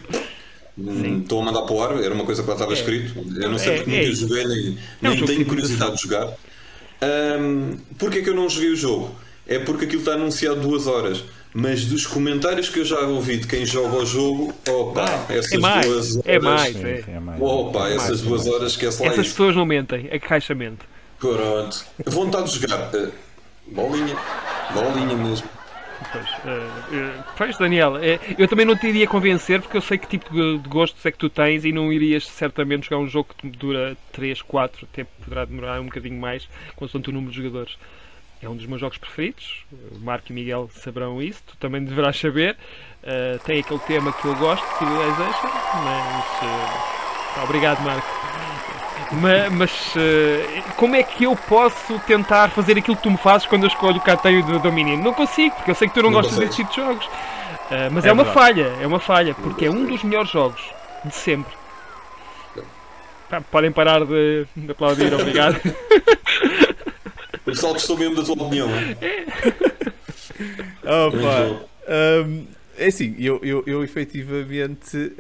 Estou 1.23 1.41
a 1.41 1.45
mandar 1.45 1.63
para 1.63 1.75
o 1.75 1.83
ar, 1.83 2.03
era 2.03 2.15
uma 2.15 2.25
coisa 2.25 2.43
que 2.43 2.49
lá 2.49 2.55
estava 2.55 2.73
escrito. 2.73 3.15
Eu 3.41 3.51
não 3.51 3.59
sei 3.59 3.75
É, 3.75 3.77
porque 3.77 3.91
é 3.91 4.01
nunca 4.01 4.15
joguei, 4.15 4.47
nem, 4.47 4.79
É 5.03 5.09
um 5.09 5.15
nem 5.15 5.25
tenho 5.27 5.39
de 5.41 5.45
curiosidade 5.45 5.97
de 5.97 6.03
jogar. 6.03 6.29
Ahm, 7.01 7.77
Porquê 7.99 8.19
é 8.19 8.23
que 8.23 8.31
eu 8.31 8.35
não 8.35 8.49
joguei 8.49 8.71
o 8.71 8.77
jogo? 8.77 9.15
É 9.47 9.59
porque 9.59 9.85
aquilo 9.85 10.01
está 10.01 10.15
anunciado 10.15 10.61
duas 10.61 10.87
horas. 10.87 11.25
Mas 11.55 11.85
dos 11.85 12.07
comentários 12.07 12.69
que 12.71 12.79
eu 12.81 12.85
já 12.85 13.01
ouvi 13.01 13.37
de 13.37 13.47
quem 13.47 13.67
joga 13.67 13.97
o 13.97 14.07
jogo, 14.07 14.55
opa, 14.69 15.05
essas 15.29 15.53
É 15.53 15.59
mais, 15.59 15.87
duas 15.87 16.17
horas. 16.17 16.27
é 16.29 16.39
mais. 16.39 16.77
É. 16.85 17.05
é 17.09 17.21
mais. 17.21 17.41
Opa, 17.41 17.89
essas 17.91 18.09
mais, 18.09 18.23
duas 18.23 18.47
horas 18.49 18.73
esquece 18.73 19.03
lá 19.03 19.09
Essas 19.09 19.27
isso. 19.27 19.35
pessoas 19.35 19.57
não 19.57 19.67
mentem, 19.67 20.09
a 20.11 20.19
caixa 20.19 20.55
mente. 20.55 20.81
Pronto. 21.21 21.85
Vontade 22.07 22.51
de 22.51 22.59
jogar. 22.59 22.91
eh, 22.95 23.11
bolinha. 23.67 24.17
Bolinha 24.73 25.17
mesmo. 25.17 25.47
Pois, 26.11 26.27
eh, 26.47 26.69
eh, 26.95 27.23
pois, 27.37 27.57
Daniel, 27.59 27.97
eh, 27.99 28.19
eu 28.37 28.49
também 28.49 28.67
não 28.67 28.75
te 28.77 28.89
iria 28.89 29.07
convencer 29.07 29.61
porque 29.61 29.77
eu 29.77 29.81
sei 29.81 29.99
que 29.99 30.07
tipo 30.09 30.33
de 30.35 30.59
de 30.59 30.69
gostos 30.69 31.05
é 31.07 31.13
que 31.13 31.19
tu 31.19 31.29
tens 31.31 31.65
e 31.65 31.71
não 31.71 31.93
irias 31.93 32.27
certamente 32.27 32.85
jogar 32.89 32.99
um 32.99 33.09
jogo 33.09 33.29
que 33.39 33.47
dura 33.49 33.97
3, 34.11 34.43
4, 34.43 34.89
até 34.91 35.05
poderá 35.23 35.45
demorar 35.45 35.81
um 35.81 35.85
bocadinho 35.85 36.19
mais, 36.21 36.49
consoante 36.75 37.11
o 37.11 37.13
número 37.13 37.31
de 37.31 37.37
jogadores. 37.39 37.77
É 38.43 38.49
um 38.49 38.57
dos 38.57 38.67
meus 38.67 38.81
jogos 38.81 38.99
preferidos, 38.99 39.65
o 39.93 40.01
Marco 40.05 40.27
e 40.31 40.33
Miguel 40.33 40.69
saberão 40.75 41.23
isso, 41.23 41.41
tu 41.47 41.57
também 41.59 41.85
deverás 41.85 42.19
saber. 42.19 42.57
Eh, 43.05 43.39
tem 43.45 43.61
aquele 43.61 43.79
tema 43.81 44.13
que 44.13 44.25
eu 44.27 44.35
gosto, 44.35 44.65
Civilization, 44.79 45.49
mas. 45.85 46.25
pá, 47.37 47.45
obrigado, 47.45 47.81
Marco. 47.83 48.07
Ma- 49.13 49.51
Mas, 49.51 49.95
eh, 49.97 50.63
como 50.77 50.97
é 50.97 51.03
que 51.05 51.23
eu 51.25 51.37
posso 51.37 51.99
tentar 52.01 52.51
fazer 52.51 52.77
aquilo 52.79 52.97
que 52.97 53.03
tu 53.05 53.11
me 53.13 53.17
fazes 53.17 53.47
quando 53.47 53.63
eu 53.65 53.69
escolho 53.69 53.99
o 53.99 54.01
Cateio 54.01 54.43
do 54.45 54.59
Dominion? 54.59 54.97
Não 54.97 55.13
consigo, 55.15 55.55
porque 55.55 55.71
eu 55.71 55.75
sei 55.77 55.87
que 55.87 55.95
tu 55.95 56.03
não, 56.03 56.11
Não 56.11 56.21
gostas 56.21 56.39
desse 56.39 56.57
tipo 56.57 56.71
de 56.71 56.77
jogos. 56.77 57.09
Mas 57.93 58.05
É 58.05 58.09
é, 58.09 58.13
uma 58.13 58.25
verdade. 58.25 58.35
falha, 58.47 58.77
é 58.81 58.87
uma 58.87 58.99
falha, 59.01 59.35
porque 59.35 59.67
é 59.67 59.71
um 59.71 59.85
dos 59.87 60.03
melhores 60.03 60.31
jogos 60.31 60.61
de 61.05 61.15
sempre. 61.15 61.53
Podem 63.51 63.73
parar 63.73 64.05
de, 64.05 64.47
de 64.57 64.71
aplaudir, 64.73 65.13
obrigado. 65.15 65.61
O 67.43 67.51
pessoal 67.51 67.73
gostou 67.73 67.97
mesmo 67.99 68.17
da 68.17 68.23
tua 68.23 68.35
opinião. 68.35 68.69
Opa, 70.85 71.49
bom. 71.49 71.69
hum, 72.27 72.47
é 72.79 72.87
assim, 72.87 73.15
eu, 73.19 73.41
eu, 73.43 73.63
eu 73.67 73.85
efetivamente 73.85 75.13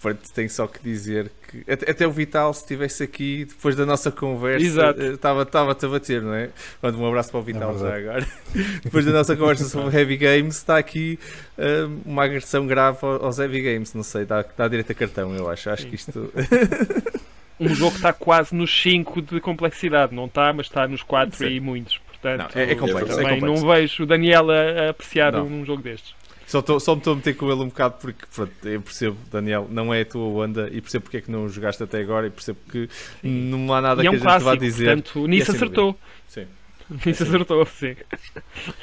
pronto, 0.00 0.20
tenho 0.34 0.48
só 0.50 0.66
que 0.66 0.80
dizer 0.82 1.30
que 1.48 1.70
até, 1.70 1.90
até 1.90 2.06
o 2.06 2.10
Vital, 2.12 2.52
se 2.54 2.60
estivesse 2.62 3.02
aqui 3.02 3.44
depois 3.46 3.74
da 3.76 3.84
nossa 3.86 4.10
conversa, 4.10 4.64
Exato. 4.64 5.00
eh, 5.02 5.12
estava 5.14 5.42
estava-te 5.42 5.86
a 5.86 5.88
bater, 5.88 6.22
não 6.22 6.34
é? 6.34 6.50
Mando 6.82 6.98
um 7.00 7.06
abraço 7.06 7.30
para 7.30 7.40
o 7.40 7.42
Vital 7.42 7.74
É 7.74 7.78
já 7.78 7.96
agora. 7.96 8.26
depois 8.84 9.04
da 9.04 9.12
nossa 9.12 9.36
conversa 9.36 9.64
sobre 9.68 9.96
Heavy 9.96 10.16
Games, 10.16 10.56
está 10.56 10.78
aqui 10.78 11.18
hum, 11.58 12.00
uma 12.04 12.24
agressão 12.24 12.66
grave 12.66 12.98
ao- 13.02 13.24
aos 13.24 13.38
Heavy 13.38 13.60
Games. 13.60 13.94
Não 13.94 14.02
sei, 14.02 14.24
dá, 14.24 14.44
dá 14.56 14.68
direito 14.68 14.92
a 14.92 14.94
cartão, 14.94 15.34
eu 15.34 15.48
acho. 15.48 15.70
Acho 15.70 15.86
que 15.86 15.94
isto. 15.94 16.32
Um 17.60 17.74
jogo 17.74 17.90
que 17.92 17.96
está 17.98 18.12
quase 18.12 18.54
nos 18.54 18.70
5 18.82 19.22
de 19.22 19.40
complexidade, 19.40 20.14
não 20.14 20.26
está, 20.26 20.52
mas 20.52 20.66
está 20.66 20.86
nos 20.86 21.02
4 21.02 21.36
Sim. 21.36 21.46
e 21.46 21.60
muitos. 21.60 21.98
Portanto, 21.98 22.54
Não, 22.54 22.62
é, 22.62 22.72
é 22.72 22.74
complexo. 22.74 23.12
É 23.12 23.22
também 23.22 23.40
complexo. 23.40 23.64
não 23.66 23.72
vejo 23.74 24.02
o 24.02 24.06
Daniel 24.06 24.50
a, 24.50 24.90
apreciar 24.90 25.32
Não. 25.32 25.46
um 25.46 25.64
jogo 25.64 25.82
destes. 25.82 26.14
Só, 26.46 26.62
tô, 26.62 26.80
só 26.80 26.92
me 26.94 26.98
estou 27.00 27.12
a 27.12 27.16
meter 27.16 27.34
com 27.36 27.50
ele 27.52 27.60
um 27.60 27.68
bocado 27.68 27.96
porque 28.00 28.24
pronto, 28.34 28.52
eu 28.66 28.80
percebo, 28.80 29.18
Daniel, 29.30 29.68
não 29.70 29.92
é 29.92 30.00
a 30.00 30.04
tua 30.06 30.22
onda 30.44 30.68
e 30.72 30.80
percebo 30.80 31.02
porque 31.02 31.18
é 31.18 31.20
que 31.20 31.30
não 31.30 31.44
o 31.44 31.48
jogaste 31.50 31.82
até 31.82 32.00
agora 32.00 32.26
e 32.26 32.30
percebo 32.30 32.58
que 32.70 32.88
não 33.22 33.72
há 33.74 33.82
nada 33.82 34.00
é 34.00 34.04
que 34.04 34.08
um 34.08 34.12
a 34.12 34.14
gente 34.14 34.24
vá 34.24 34.40
clássico, 34.40 34.56
dizer. 34.64 34.84
portanto, 34.86 35.24
é 35.24 35.28
nisso 35.28 35.46
sem 35.46 35.54
acertou. 35.56 35.98
Sim, 36.26 36.46
Nisso 37.04 37.22
acertou, 37.24 37.66
sim. 37.66 37.94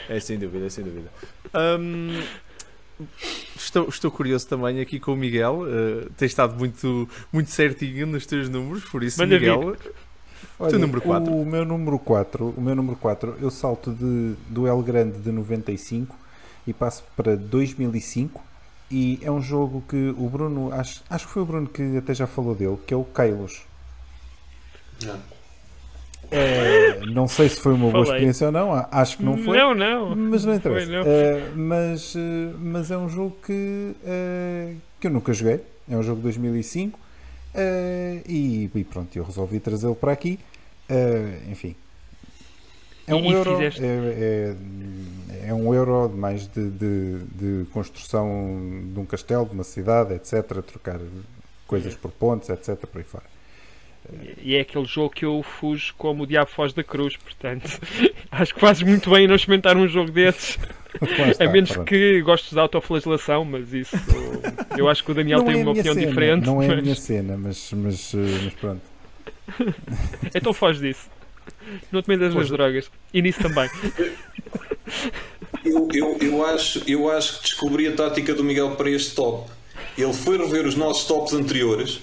é 0.07 0.19
sem 0.19 0.37
dúvida, 0.37 0.67
é 0.67 0.69
sem 0.69 0.83
dúvida. 0.83 1.09
Hum, 1.79 2.21
estou, 3.55 3.87
estou 3.89 4.11
curioso 4.11 4.47
também 4.47 4.79
aqui 4.79 4.99
com 4.99 5.13
o 5.13 5.15
Miguel. 5.15 5.61
Uh, 5.61 6.09
tens 6.17 6.31
estado 6.31 6.57
muito, 6.57 7.09
muito 7.31 7.49
certinho 7.51 8.07
nos 8.07 8.25
teus 8.25 8.49
números, 8.49 8.83
por 8.85 9.03
isso, 9.03 9.19
Manda 9.19 9.35
Miguel. 9.35 9.75
Olha, 10.59 10.77
número 10.77 11.01
quatro? 11.01 11.33
O 11.33 11.45
meu 11.45 11.65
número 11.65 11.99
4, 11.99 12.53
o 12.55 12.61
meu 12.61 12.75
número 12.75 12.95
4, 12.97 13.37
eu 13.41 13.51
salto 13.51 13.91
de, 13.91 14.35
do 14.49 14.67
El 14.67 14.81
Grande 14.81 15.19
de 15.19 15.31
95 15.31 16.15
e 16.65 16.73
passo 16.73 17.03
para 17.15 17.35
2005 17.35 18.41
e 18.89 19.19
é 19.21 19.31
um 19.31 19.41
jogo 19.41 19.83
que 19.87 20.13
o 20.17 20.29
Bruno, 20.29 20.71
acho, 20.71 21.03
acho 21.09 21.27
que 21.27 21.33
foi 21.33 21.41
o 21.41 21.45
Bruno 21.45 21.67
que 21.67 21.97
até 21.97 22.13
já 22.13 22.27
falou 22.27 22.55
dele, 22.55 22.77
que 22.85 22.93
é 22.93 22.97
o 22.97 23.03
Kailos. 23.03 23.63
É, 26.37 26.99
não 27.05 27.27
sei 27.27 27.49
se 27.49 27.59
foi 27.59 27.73
uma 27.73 27.89
boa 27.91 28.05
Falei. 28.05 28.11
experiência 28.19 28.47
ou 28.47 28.51
não, 28.51 28.87
acho 28.91 29.17
que 29.17 29.23
não 29.23 29.37
foi. 29.37 29.57
Não, 29.57 29.73
não. 29.75 30.15
Mas 30.15 30.43
não 30.45 30.53
interessa. 30.55 30.85
Foi, 30.85 30.95
não. 30.95 31.03
Eh, 31.05 31.43
mas, 31.55 32.13
eh, 32.15 32.53
mas 32.59 32.91
é 32.91 32.97
um 32.97 33.07
jogo 33.09 33.35
que, 33.45 33.95
eh, 34.05 34.73
que 34.99 35.07
eu 35.07 35.11
nunca 35.11 35.31
joguei. 35.33 35.61
É 35.89 35.95
um 35.95 36.03
jogo 36.03 36.17
de 36.17 36.23
2005. 36.23 36.99
eh, 37.53 38.21
e, 38.27 38.69
e 38.75 38.83
pronto, 38.83 39.15
eu 39.15 39.23
resolvi 39.23 39.59
trazê-lo 39.59 39.95
para 39.95 40.11
aqui. 40.11 40.39
Enfim. 41.49 41.75
É 43.07 43.13
um 43.15 43.23
e 43.25 43.31
euro. 43.33 43.55
fizeste- 43.57 43.83
É, 43.83 44.55
é, 45.43 45.49
é 45.49 45.53
um 45.53 45.73
euro 45.73 46.09
mais 46.09 46.47
de, 46.47 46.69
de, 46.71 47.17
de 47.35 47.65
construção 47.71 48.27
de 48.93 48.99
um 48.99 49.05
castelo, 49.05 49.45
de 49.45 49.53
uma 49.53 49.63
cidade, 49.63 50.13
etc. 50.15 50.43
Trocar 50.65 50.99
coisas 51.67 51.95
por 51.95 52.11
pontos, 52.11 52.49
etc. 52.49 52.75
Por 52.87 52.97
aí 52.97 53.03
fora. 53.03 53.23
E 54.41 54.55
é 54.55 54.61
aquele 54.61 54.85
jogo 54.85 55.09
que 55.09 55.25
eu 55.25 55.41
fujo 55.43 55.93
como 55.97 56.23
o 56.23 56.27
Diabo 56.27 56.49
Foz 56.49 56.73
da 56.73 56.83
Cruz, 56.83 57.17
portanto, 57.17 57.69
acho 58.31 58.53
que 58.53 58.59
fazes 58.59 58.83
muito 58.83 59.09
bem 59.09 59.25
em 59.25 59.27
não 59.27 59.35
experimentar 59.35 59.75
um 59.75 59.87
jogo 59.87 60.11
desses. 60.11 60.57
Está, 61.29 61.43
a 61.43 61.49
menos 61.49 61.71
pronto. 61.71 61.87
que 61.87 62.21
gostes 62.21 62.53
de 62.53 62.59
autoflagelação, 62.59 63.43
mas 63.43 63.73
isso. 63.73 63.97
Eu 64.77 64.87
acho 64.87 65.03
que 65.03 65.11
o 65.11 65.13
Daniel 65.13 65.39
Não 65.39 65.45
tem 65.45 65.55
é 65.55 65.57
a 65.57 65.61
uma 65.61 65.71
opinião 65.71 65.93
cena, 65.93 66.07
diferente. 66.07 66.45
Não 66.45 66.61
é 66.61 66.71
a 66.71 66.75
minha 66.81 66.95
cena, 66.95 67.37
mas, 67.37 67.71
mas, 67.73 68.13
eh, 68.13 68.17
mas 68.45 68.53
pronto. 68.53 68.81
Então 70.33 70.53
foge 70.53 70.79
disso. 70.79 71.09
Não 71.91 72.01
te 72.01 72.09
metas 72.09 72.33
nas 72.33 72.47
Foge. 72.47 72.51
drogas. 72.51 72.91
E 73.13 73.21
nisso 73.21 73.41
também. 73.41 73.69
Eu, 75.63 75.87
eu, 75.93 76.17
eu, 76.21 76.45
acho, 76.45 76.81
eu 76.87 77.09
acho 77.09 77.37
que 77.37 77.43
descobri 77.43 77.87
a 77.87 77.91
tática 77.91 78.33
do 78.33 78.43
Miguel 78.43 78.71
para 78.75 78.89
este 78.89 79.15
top. 79.15 79.49
Ele 79.97 80.13
foi 80.13 80.37
rever 80.37 80.65
os 80.65 80.75
nossos 80.75 81.05
tops 81.05 81.33
anteriores, 81.33 82.01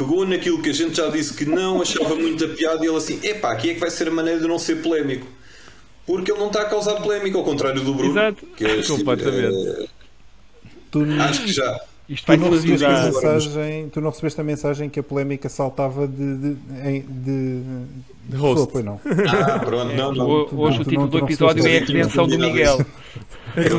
pegou 0.00 0.26
naquilo 0.26 0.62
que 0.62 0.70
a 0.70 0.72
gente 0.72 0.96
já 0.96 1.08
disse 1.08 1.34
que 1.34 1.44
não 1.44 1.82
achava 1.82 2.14
muita 2.14 2.48
piada 2.48 2.82
e 2.84 2.88
ele 2.88 2.96
assim: 2.96 3.20
epá, 3.22 3.52
aqui 3.52 3.70
é 3.70 3.74
que 3.74 3.80
vai 3.80 3.90
ser 3.90 4.08
a 4.08 4.10
maneira 4.10 4.40
de 4.40 4.48
não 4.48 4.58
ser 4.58 4.76
polémico. 4.76 5.26
Porque 6.06 6.32
ele 6.32 6.40
não 6.40 6.46
está 6.46 6.62
a 6.62 6.64
causar 6.64 6.94
polémica, 7.02 7.36
ao 7.36 7.44
contrário 7.44 7.82
do 7.82 7.92
Bruno. 7.94 8.10
Exato. 8.12 8.46
Que 8.56 8.64
é 8.64 8.76
este- 8.78 8.92
Completamente. 8.92 9.90
Tu, 10.90 11.00
acho 11.20 11.42
que 11.44 11.52
já. 11.52 11.80
Isto 12.10 12.24
Tu 12.24 12.26
vai 12.26 12.36
não, 12.38 12.50
recebeste 12.50 12.84
a 12.84 13.02
mensagem, 13.04 13.88
tu 13.88 14.00
não 14.00 14.10
recebeste 14.10 14.40
a 14.40 14.44
mensagem 14.44 14.88
que 14.90 14.98
a 14.98 15.02
polémica 15.02 15.48
saltava 15.48 16.08
de, 16.08 16.36
de, 16.38 16.56
em- 16.84 17.02
de, 17.08 17.60
De 18.28 18.36
host. 18.36 18.66
pessoa, 18.66 18.82
não. 18.82 19.00
Ah, 19.28 19.58
pronto, 19.60 19.94
não, 19.94 20.12
não. 20.12 20.28
Hoje 20.28 20.78
tu 20.78 20.82
o 20.82 20.84
título 20.84 21.00
não- 21.02 21.08
do 21.08 21.18
não 21.18 21.24
episódio 21.26 21.66
é 21.66 21.76
a 21.78 21.80
redenção 21.84 22.26
do 22.26 22.36
Miguel. 22.38 22.84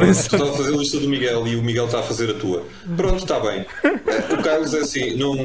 Estava 0.09 0.49
a 0.49 0.53
fazer 0.53 0.73
a 0.73 0.77
lista 0.77 0.99
do 0.99 1.07
Miguel 1.09 1.47
e 1.47 1.55
o 1.55 1.61
Miguel 1.63 1.86
está 1.86 1.99
a 1.99 2.03
fazer 2.03 2.29
a 2.29 2.34
tua. 2.34 2.63
Pronto, 2.95 3.17
está 3.17 3.39
bem. 3.39 3.65
Eh, 3.84 4.34
O 4.34 4.41
Carlos 4.43 4.73
é 4.73 4.79
assim, 4.79 5.15
não, 5.17 5.36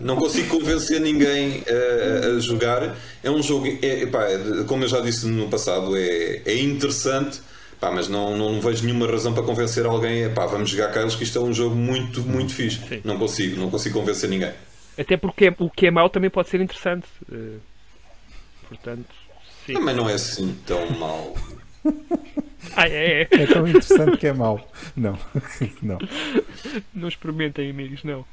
não 0.00 0.16
consigo 0.16 0.58
convencer 0.58 1.00
ninguém 1.00 1.62
eh, 1.66 2.32
a 2.36 2.40
jogar. 2.40 2.96
É 3.22 3.30
um 3.30 3.42
jogo, 3.42 3.66
é, 3.66 4.02
epá, 4.02 4.26
como 4.66 4.84
eu 4.84 4.88
já 4.88 5.00
disse 5.00 5.26
no 5.26 5.48
passado, 5.48 5.96
é, 5.96 6.42
é 6.44 6.60
interessante, 6.60 7.40
pá, 7.82 7.90
mas 7.90 8.06
não, 8.08 8.36
não 8.38 8.60
vejo 8.60 8.84
nenhuma 8.84 9.08
razão 9.08 9.34
para 9.34 9.42
convencer 9.42 9.84
alguém. 9.84 10.22
Epá, 10.22 10.46
vamos 10.46 10.70
jogar, 10.70 10.92
Carlos, 10.92 11.16
que 11.16 11.24
isto 11.24 11.36
é 11.36 11.42
um 11.42 11.52
jogo 11.52 11.74
muito, 11.74 12.22
muito 12.22 12.54
fixe. 12.54 12.78
Sim. 12.88 13.00
Não 13.04 13.18
consigo, 13.18 13.60
não 13.60 13.68
consigo 13.68 13.98
convencer 13.98 14.30
ninguém. 14.30 14.52
Até 14.96 15.16
porque 15.16 15.52
o 15.58 15.68
que 15.68 15.86
é 15.88 15.90
mau 15.90 16.08
também 16.08 16.30
pode 16.30 16.48
ser 16.48 16.60
interessante. 16.60 17.06
Eh, 17.30 17.56
Portanto, 18.68 19.04
sim. 19.66 19.74
Mas 19.74 19.96
não 19.96 20.08
é 20.08 20.14
assim 20.14 20.56
tão 20.64 20.88
mal. 20.92 21.34
Ah, 22.76 22.88
é, 22.88 23.22
é. 23.22 23.28
É 23.32 23.46
tão 23.46 23.66
interessante 23.66 24.16
que 24.18 24.26
é 24.28 24.32
mau. 24.32 24.66
Não, 24.96 25.18
não. 25.82 25.98
Não 26.94 27.08
experimentem, 27.08 27.68
amigos, 27.68 28.04
não. 28.04 28.24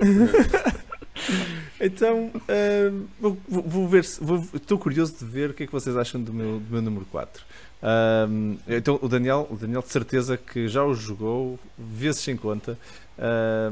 Então, 1.80 2.30
hum, 2.48 3.06
vou, 3.20 3.38
vou- 3.48 3.88
ver 3.88 4.00
Estou 4.04 4.78
curioso 4.78 5.16
de 5.18 5.24
ver 5.24 5.50
o 5.50 5.54
que 5.54 5.64
é 5.64 5.66
que 5.66 5.72
vocês 5.72 5.96
acham 5.96 6.22
do 6.22 6.32
meu, 6.32 6.60
do 6.60 6.70
meu 6.72 6.82
número 6.82 7.04
4. 7.06 7.42
Hum, 7.86 8.56
então, 8.66 8.98
o 9.02 9.08
Daniel, 9.08 9.46
o 9.50 9.56
Daniel, 9.56 9.82
de 9.82 9.88
certeza 9.90 10.36
que 10.38 10.68
já 10.68 10.82
o 10.84 10.94
jogou 10.94 11.58
vezes 11.78 12.22
sem 12.22 12.36
conta. 12.36 12.78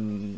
Hum, 0.00 0.36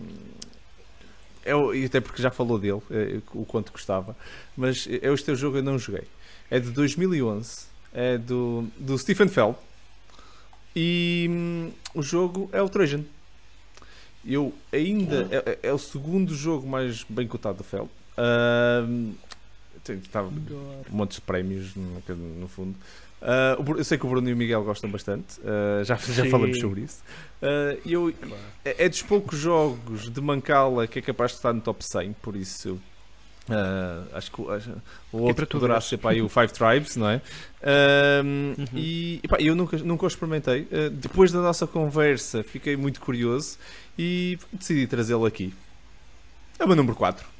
é 1.45 1.55
o- 1.55 1.75
e 1.75 1.85
até 1.85 2.01
porque 2.01 2.23
já 2.23 2.31
falou 2.31 2.59
dele, 2.59 2.81
é, 2.91 3.21
o 3.35 3.45
quanto 3.45 3.73
gostava. 3.73 4.17
Mas 4.57 4.87
é 4.89 5.13
este 5.13 5.27
teu 5.27 5.37
jogo 5.37 5.59
eu 5.59 5.63
não 5.63 5.79
joguei. 5.79 6.05
É 6.51 6.61
de 6.61 6.71
2011. 6.71 7.67
É 7.93 8.17
do, 8.19 8.67
do 8.79 8.97
Stephen 8.99 9.29
Feld. 9.29 9.57
E 10.75 11.27
hum, 11.31 11.71
o 11.95 12.03
jogo 12.03 12.49
é 12.53 12.61
o 12.63 12.69
Trojan. 12.69 13.05
Eu 14.25 14.55
ainda. 14.73 15.29
É, 15.31 15.51
é- 15.51 15.59
é 15.69 15.73
o 15.73 15.79
segundo 15.79 16.35
jogo 16.35 16.67
mais 16.67 17.05
bem 17.09 17.27
cotado 17.29 17.59
do 17.59 17.65
Feld. 17.65 17.89
Ahm, 18.17 19.13
tem- 19.85 19.99
Estava 19.99 20.33
montes 20.91 21.17
de 21.17 21.21
prémios 21.23 21.75
no, 21.77 22.03
no 22.41 22.49
fundo. 22.49 22.75
Bru- 23.63 23.79
eu 23.79 23.85
sei 23.85 23.97
que 23.99 24.05
o 24.05 24.09
Bruno 24.09 24.29
e 24.29 24.33
o 24.33 24.37
Miguel 24.37 24.63
gostam 24.65 24.91
bastante. 24.91 25.41
ah, 25.45 25.83
já 25.85 25.95
já 25.97 26.25
Sim. 26.25 26.31
falamos 26.31 26.59
sobre 26.61 26.83
isso. 26.83 27.03
Ah, 27.43 27.77
eu, 27.87 28.13
é, 28.65 28.85
é 28.85 28.89
dos 28.89 29.03
poucos 29.03 29.39
jogos 29.39 30.11
de 30.11 30.21
Mancala 30.21 30.87
que 30.87 30.99
é 30.99 31.03
capaz 31.03 31.33
de 31.33 31.37
estar 31.39 31.53
no 31.53 31.61
top 31.61 31.85
100, 31.85 32.13
por 32.23 32.37
isso. 32.37 32.79
acho 34.15 34.31
que 34.31 34.41
o- 34.41 34.49
outro 35.13 35.47
poderá 35.47 35.81
ser 35.81 35.99
para 35.99 36.11
aí 36.13 36.23
o 36.23 36.29
Five 36.29 36.49
Tribes, 36.53 36.97
não 36.97 37.09
é? 37.09 37.21
Uhum. 38.23 38.55
E 38.75 39.21
epá, 39.23 39.37
eu 39.41 39.55
nunca, 39.55 39.77
nunca 39.79 40.05
o 40.05 40.09
experimentei. 40.09 40.67
Depois 40.93 41.31
da 41.33 41.41
nossa 41.41 41.67
conversa, 41.67 42.43
fiquei 42.43 42.77
muito 42.77 43.01
curioso 43.01 43.59
e 43.99 44.39
decidi 44.53 44.87
trazê-lo 44.87 45.25
aqui. 45.27 45.53
É 46.59 46.65
o 46.65 46.67
meu 46.67 46.77
número 46.77 46.95
4. 46.97 47.34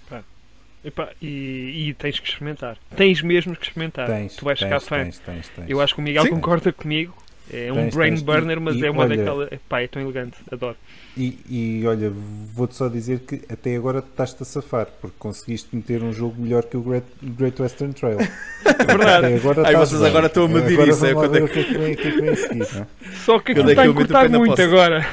Epá, 0.85 1.09
e, 1.21 1.89
e 1.89 1.95
tens 1.95 2.21
que 2.21 2.29
experimentar. 2.29 2.77
Tens 2.95 3.23
mesmo 3.23 3.57
que 3.57 3.65
experimentar. 3.65 4.07
Tens, 4.07 4.37
tu 4.37 4.45
vais 4.45 4.59
tens, 4.59 4.69
ficar 4.69 4.81
fã. 4.81 5.03
tens, 5.05 5.19
tens, 5.19 5.49
tens. 5.49 5.71
Eu 5.71 5.81
acho 5.81 5.95
que 5.95 6.01
o 6.01 6.05
Miguel 6.05 6.25
Sim. 6.25 6.31
concorda 6.31 6.73
comigo. 6.73 7.17
É 7.53 7.71
um 7.71 7.77
Tens, 7.77 7.95
brain 7.95 8.11
tens. 8.11 8.23
burner, 8.23 8.61
mas 8.61 8.75
e 8.77 8.87
é 8.87 8.91
uma 8.91 9.03
olha- 9.03 9.17
daquela. 9.17 9.45
Epá, 9.53 9.81
é 9.83 9.87
tão 9.87 10.01
elegante. 10.03 10.37
Adoro. 10.51 10.77
E, 11.17 11.39
e 11.49 11.87
olha, 11.87 12.11
vou-te 12.55 12.75
só 12.75 12.89
dizer 12.89 13.21
que 13.21 13.43
até 13.53 13.77
agora 13.77 13.99
estás-te 14.01 14.43
a 14.43 14.47
safar, 14.47 14.87
porque 15.01 15.15
conseguiste 15.19 15.69
meter 15.77 16.03
um 16.03 16.13
jogo 16.13 16.41
melhor 16.41 16.65
que 16.65 16.77
o 16.77 16.81
Great, 16.81 17.07
Great 17.23 17.61
Western 17.61 17.93
Trail. 17.93 18.19
É 18.67 18.85
verdade. 18.85 19.27
Até 19.27 19.37
agora 19.37 19.63
Ai, 19.69 19.77
vocês 19.77 20.01
bem. 20.01 20.11
agora 20.11 20.27
estão 20.27 20.45
a 20.47 20.49
medir 20.49 20.73
agora 20.75 20.91
isso, 20.91 21.07
é 21.07 21.13
quando 21.13 21.37
é 21.37 21.47
que 21.49 21.59
é 21.61 21.65
que 21.65 21.79
vem, 21.79 21.95
que 21.95 22.09
é 22.09 22.11
que 22.11 22.21
vem 22.21 22.31
a 22.31 22.37
seguir. 22.37 22.75
Não? 22.75 22.81
é? 22.83 22.87
Só 23.25 23.39
que 23.39 23.53
aquilo 23.53 23.71
está 23.71 23.83
a 23.83 23.87
encurtar 23.87 24.29
muito 24.31 24.61
agora. 24.63 25.07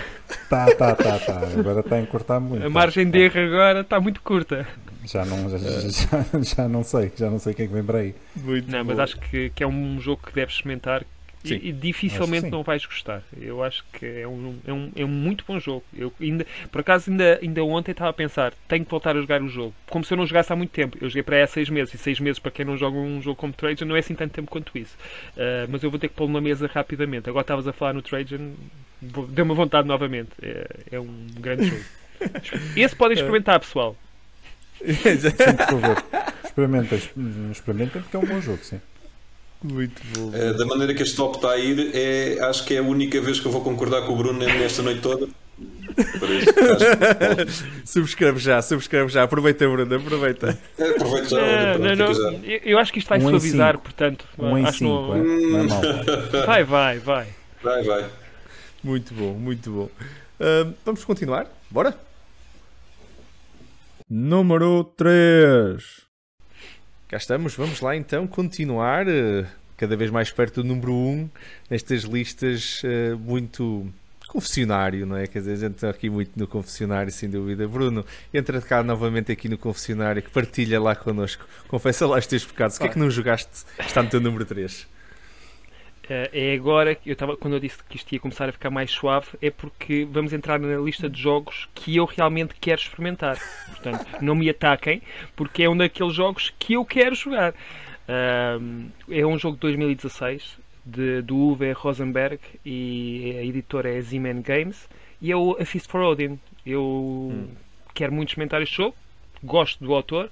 Tá, 0.50 0.66
tá, 0.76 0.96
tá, 0.96 1.20
tá. 1.20 1.42
Agora 1.60 1.80
está 1.82 1.96
a 1.98 2.00
encurtar 2.02 2.40
muito. 2.40 2.66
A 2.66 2.70
margem 2.70 3.06
Tá, 3.06 3.12
de 3.12 3.20
erro 3.20 3.40
agora 3.42 3.82
está 3.82 4.00
muito 4.00 4.22
curta. 4.22 4.66
Já 5.06 5.26
não, 5.26 5.50
já, 5.50 5.58
já, 5.58 6.26
já 6.42 6.68
não 6.70 6.84
sei, 6.84 7.12
já 7.18 7.30
não 7.30 7.40
sei 7.40 7.52
o 7.54 7.56
que 7.56 7.64
é 7.64 7.68
que 7.68 7.74
vem 7.74 7.84
para 7.84 8.00
aí. 8.00 8.16
Muito 8.38 8.72
Não, 8.72 8.84
mas 8.86 8.98
acho 9.00 9.20
que, 9.20 9.50
que 9.54 9.64
é 9.64 9.68
um 9.68 10.00
jogo 10.00 10.22
que 10.26 10.34
deves 10.34 10.56
experimentar. 10.56 11.04
E, 11.44 11.70
e 11.70 11.72
dificilmente 11.72 12.50
não 12.50 12.64
vais 12.64 12.86
gostar. 12.86 13.24
Eu 13.40 13.64
acho 13.64 13.84
que 13.94 14.06
é 14.06 14.28
um, 14.28 14.56
é 14.66 14.74
um, 14.74 14.92
é 14.96 15.06
um 15.06 15.08
muito 15.08 15.44
bom 15.48 15.60
jogo. 15.60 15.84
Eu 15.96 16.14
ainda, 16.20 16.46
por 16.72 16.82
acaso, 16.82 17.10
ainda, 17.10 17.40
ainda 17.42 17.64
ontem 17.64 17.92
estava 17.92 18.10
a 18.10 18.14
pensar, 18.14 18.54
tenho 18.68 18.86
que 18.86 18.92
voltar 18.92 19.16
a 19.16 19.22
jogar 19.22 19.42
o 19.42 19.48
jogo. 19.48 19.74
Como 19.90 20.04
se 20.04 20.14
eu 20.14 20.18
não 20.18 20.26
jogasse 20.26 20.52
há 20.52 20.56
muito 20.56 20.72
tempo. 20.72 20.98
Eu 21.02 21.10
joguei 21.10 21.24
para 21.24 21.38
aí 21.38 21.42
há 21.44 21.48
seis 21.48 21.70
meses, 21.70 21.94
e 21.94 21.98
seis 21.98 22.20
meses 22.20 22.40
para 22.40 22.52
quem 22.52 22.66
não 22.66 22.78
joga 22.78 22.98
um 22.98 23.22
jogo 23.22 23.36
como 23.36 23.54
Trajan 23.54 23.86
não 23.86 23.96
é 23.96 24.00
assim 24.00 24.16
tanto 24.16 24.34
tempo 24.34 24.52
quanto 24.52 24.78
isso. 24.78 24.96
Ah, 25.38 25.66
mas 25.70 25.84
eu 25.84 25.90
vou 25.90 26.00
ter 26.00 26.08
que 26.08 26.16
pô-lo 26.16 26.32
na 26.32 26.42
mesa 26.42 26.70
rapidamente. 26.72 27.30
Agora 27.30 27.44
estavas 27.44 27.68
a 27.68 27.74
falar 27.74 27.94
no 27.94 28.02
Trajan, 28.02 28.52
deu-me 29.02 29.54
vontade 29.54 29.88
novamente. 29.88 30.32
É, 30.42 30.68
é 30.92 31.00
um 31.00 31.28
grande 31.40 31.68
jogo. 31.68 31.84
Esse 32.76 32.96
podem 32.96 33.16
experimentar, 33.16 33.60
pessoal. 33.60 33.98
Sim, 34.84 35.56
por 35.58 35.66
favor. 35.66 36.04
Experimentem, 36.44 37.00
experimentem 37.52 38.02
porque 38.02 38.16
é 38.16 38.20
um 38.20 38.26
bom 38.26 38.42
jogo, 38.42 38.64
sim. 38.64 38.82
Muito 39.64 40.02
bom. 40.18 40.32
Eh, 40.34 40.54
da 40.54 40.66
maneira 40.66 40.94
que 40.94 41.04
este 41.04 41.16
top 41.16 41.36
está 41.38 41.52
a 41.52 41.58
ir, 41.58 41.92
é, 41.94 42.40
acho 42.46 42.66
que 42.66 42.74
é 42.74 42.80
a 42.80 42.84
única 42.84 43.22
vez 43.22 43.40
que 43.40 43.46
eu 43.46 43.52
vou 43.52 43.62
concordar 43.62 44.02
com 44.08 44.14
o 44.14 44.16
Bruno 44.16 44.40
nesta 44.40 44.82
noite 44.82 45.02
toda. 45.02 45.28
Por 46.20 46.30
isso, 46.32 46.54
que- 46.54 47.86
Subscreve 47.86 48.40
já, 48.40 48.62
subscreve 48.62 49.10
já. 49.12 49.24
Aproveita, 49.24 49.68
Bruno, 49.70 49.94
aproveita. 49.96 50.58
É, 50.80 50.90
aproveito 50.92 51.30
já. 51.30 51.78
Não, 51.78 51.96
não, 51.96 52.14
já. 52.14 52.32
eu, 52.44 52.60
eu 52.64 52.78
acho 52.80 52.92
que 52.92 53.00
isto 53.00 53.10
vai 53.10 53.20
Um 53.20 53.30
suavizar, 53.30 53.74
cinco. 53.74 53.84
portanto. 53.84 54.26
Um 54.40 54.56
acho 54.56 54.72
que 54.72 54.78
5, 54.80 54.90
não- 54.90 55.16
é? 55.16 55.20
Não 55.20 56.40
é. 56.40 56.46
Vai, 56.48 56.64
vai, 56.64 57.00
vai. 57.00 57.28
Vai, 57.62 57.84
vai. 57.84 58.06
Muito 58.84 59.14
bom, 59.14 59.34
muito 59.34 59.70
bom. 59.70 59.90
Uh, 60.40 60.74
vamos 60.84 61.04
continuar? 61.06 61.46
Bora? 61.70 61.96
Número 64.10 64.84
3. 64.98 66.02
Cá 67.12 67.18
estamos, 67.18 67.56
vamos 67.56 67.82
lá 67.82 67.94
então 67.94 68.26
continuar, 68.26 69.06
uh, 69.06 69.46
cada 69.76 69.98
vez 69.98 70.10
mais 70.10 70.32
perto 70.32 70.64
do 70.64 70.70
número 70.70 70.94
1, 70.94 71.30
nestas 71.70 72.04
listas 72.04 72.82
uh, 72.86 73.20
muito 73.20 73.86
confessionário, 74.30 75.06
não 75.06 75.18
é? 75.18 75.28
Quer 75.28 75.40
dizer, 75.40 75.52
a 75.52 75.56
gente 75.58 75.76
está 75.76 75.90
aqui 75.90 76.10
muito 76.10 76.32
no 76.40 76.48
confessionário, 76.48 77.12
sem 77.12 77.30
dúvida. 77.30 77.68
Bruno, 77.68 78.06
entra 78.34 78.62
cá 78.62 78.82
novamente 78.82 79.30
aqui 79.30 79.50
no 79.50 79.58
confessionário, 79.58 80.24
que 80.24 80.30
partilha 80.30 80.80
lá 80.80 80.96
connosco. 80.96 81.46
Confessa 81.68 82.08
lá 82.08 82.18
os 82.18 82.26
teus 82.26 82.46
pecados. 82.46 82.78
O 82.78 82.80
que 82.80 82.86
é 82.86 82.90
que 82.90 82.98
não 82.98 83.12
jogaste? 83.12 83.66
Está 83.78 84.02
no 84.02 84.10
teu 84.10 84.22
número 84.22 84.46
3. 84.46 84.88
Uh, 86.12 86.28
é 86.34 86.54
agora 86.54 86.94
que 86.94 87.10
eu 87.10 87.14
estava 87.14 87.38
quando 87.38 87.54
eu 87.54 87.60
disse 87.62 87.82
que 87.86 87.96
isto 87.96 88.12
ia 88.12 88.20
começar 88.20 88.50
a 88.50 88.52
ficar 88.52 88.70
mais 88.70 88.92
suave, 88.92 89.30
é 89.42 89.50
porque 89.50 90.06
vamos 90.12 90.34
entrar 90.34 90.60
na 90.60 90.78
lista 90.78 91.10
de 91.10 91.22
jogos 91.22 91.70
que 91.74 91.96
eu 91.96 92.04
realmente 92.04 92.54
quero 92.60 92.82
experimentar. 92.82 93.38
Portanto, 93.68 94.06
não 94.22 94.36
me 94.36 94.50
ataquem, 94.50 95.02
porque 95.38 95.64
é 95.64 95.70
um 95.70 95.78
daqueles 95.78 96.14
jogos 96.14 96.54
que 96.60 96.74
eu 96.74 96.84
quero 96.84 97.16
jogar. 97.16 97.54
É 99.10 99.26
um 99.26 99.40
jogo 99.40 99.56
de 99.56 99.62
2016 99.62 100.58
de, 100.86 101.22
do 101.22 101.38
Uwe 101.38 101.72
Rosenberg 101.72 102.42
e 102.66 103.38
a 103.40 103.46
editora 103.46 103.90
é 103.90 104.02
Z-Man 104.02 104.42
Games 104.42 104.90
e 105.22 105.32
é 105.32 105.38
o 105.38 105.56
A 105.62 105.64
Feast 105.64 105.90
for 105.90 106.02
Odin. 106.02 106.38
Eu 106.66 106.84
hum. 106.84 107.48
quero 107.94 108.12
muito 108.12 108.30
experimentar 108.30 108.62
este 108.62 108.76
jogo, 108.76 108.98
gosto 109.42 109.82
do 109.82 109.94
autor, 109.94 110.30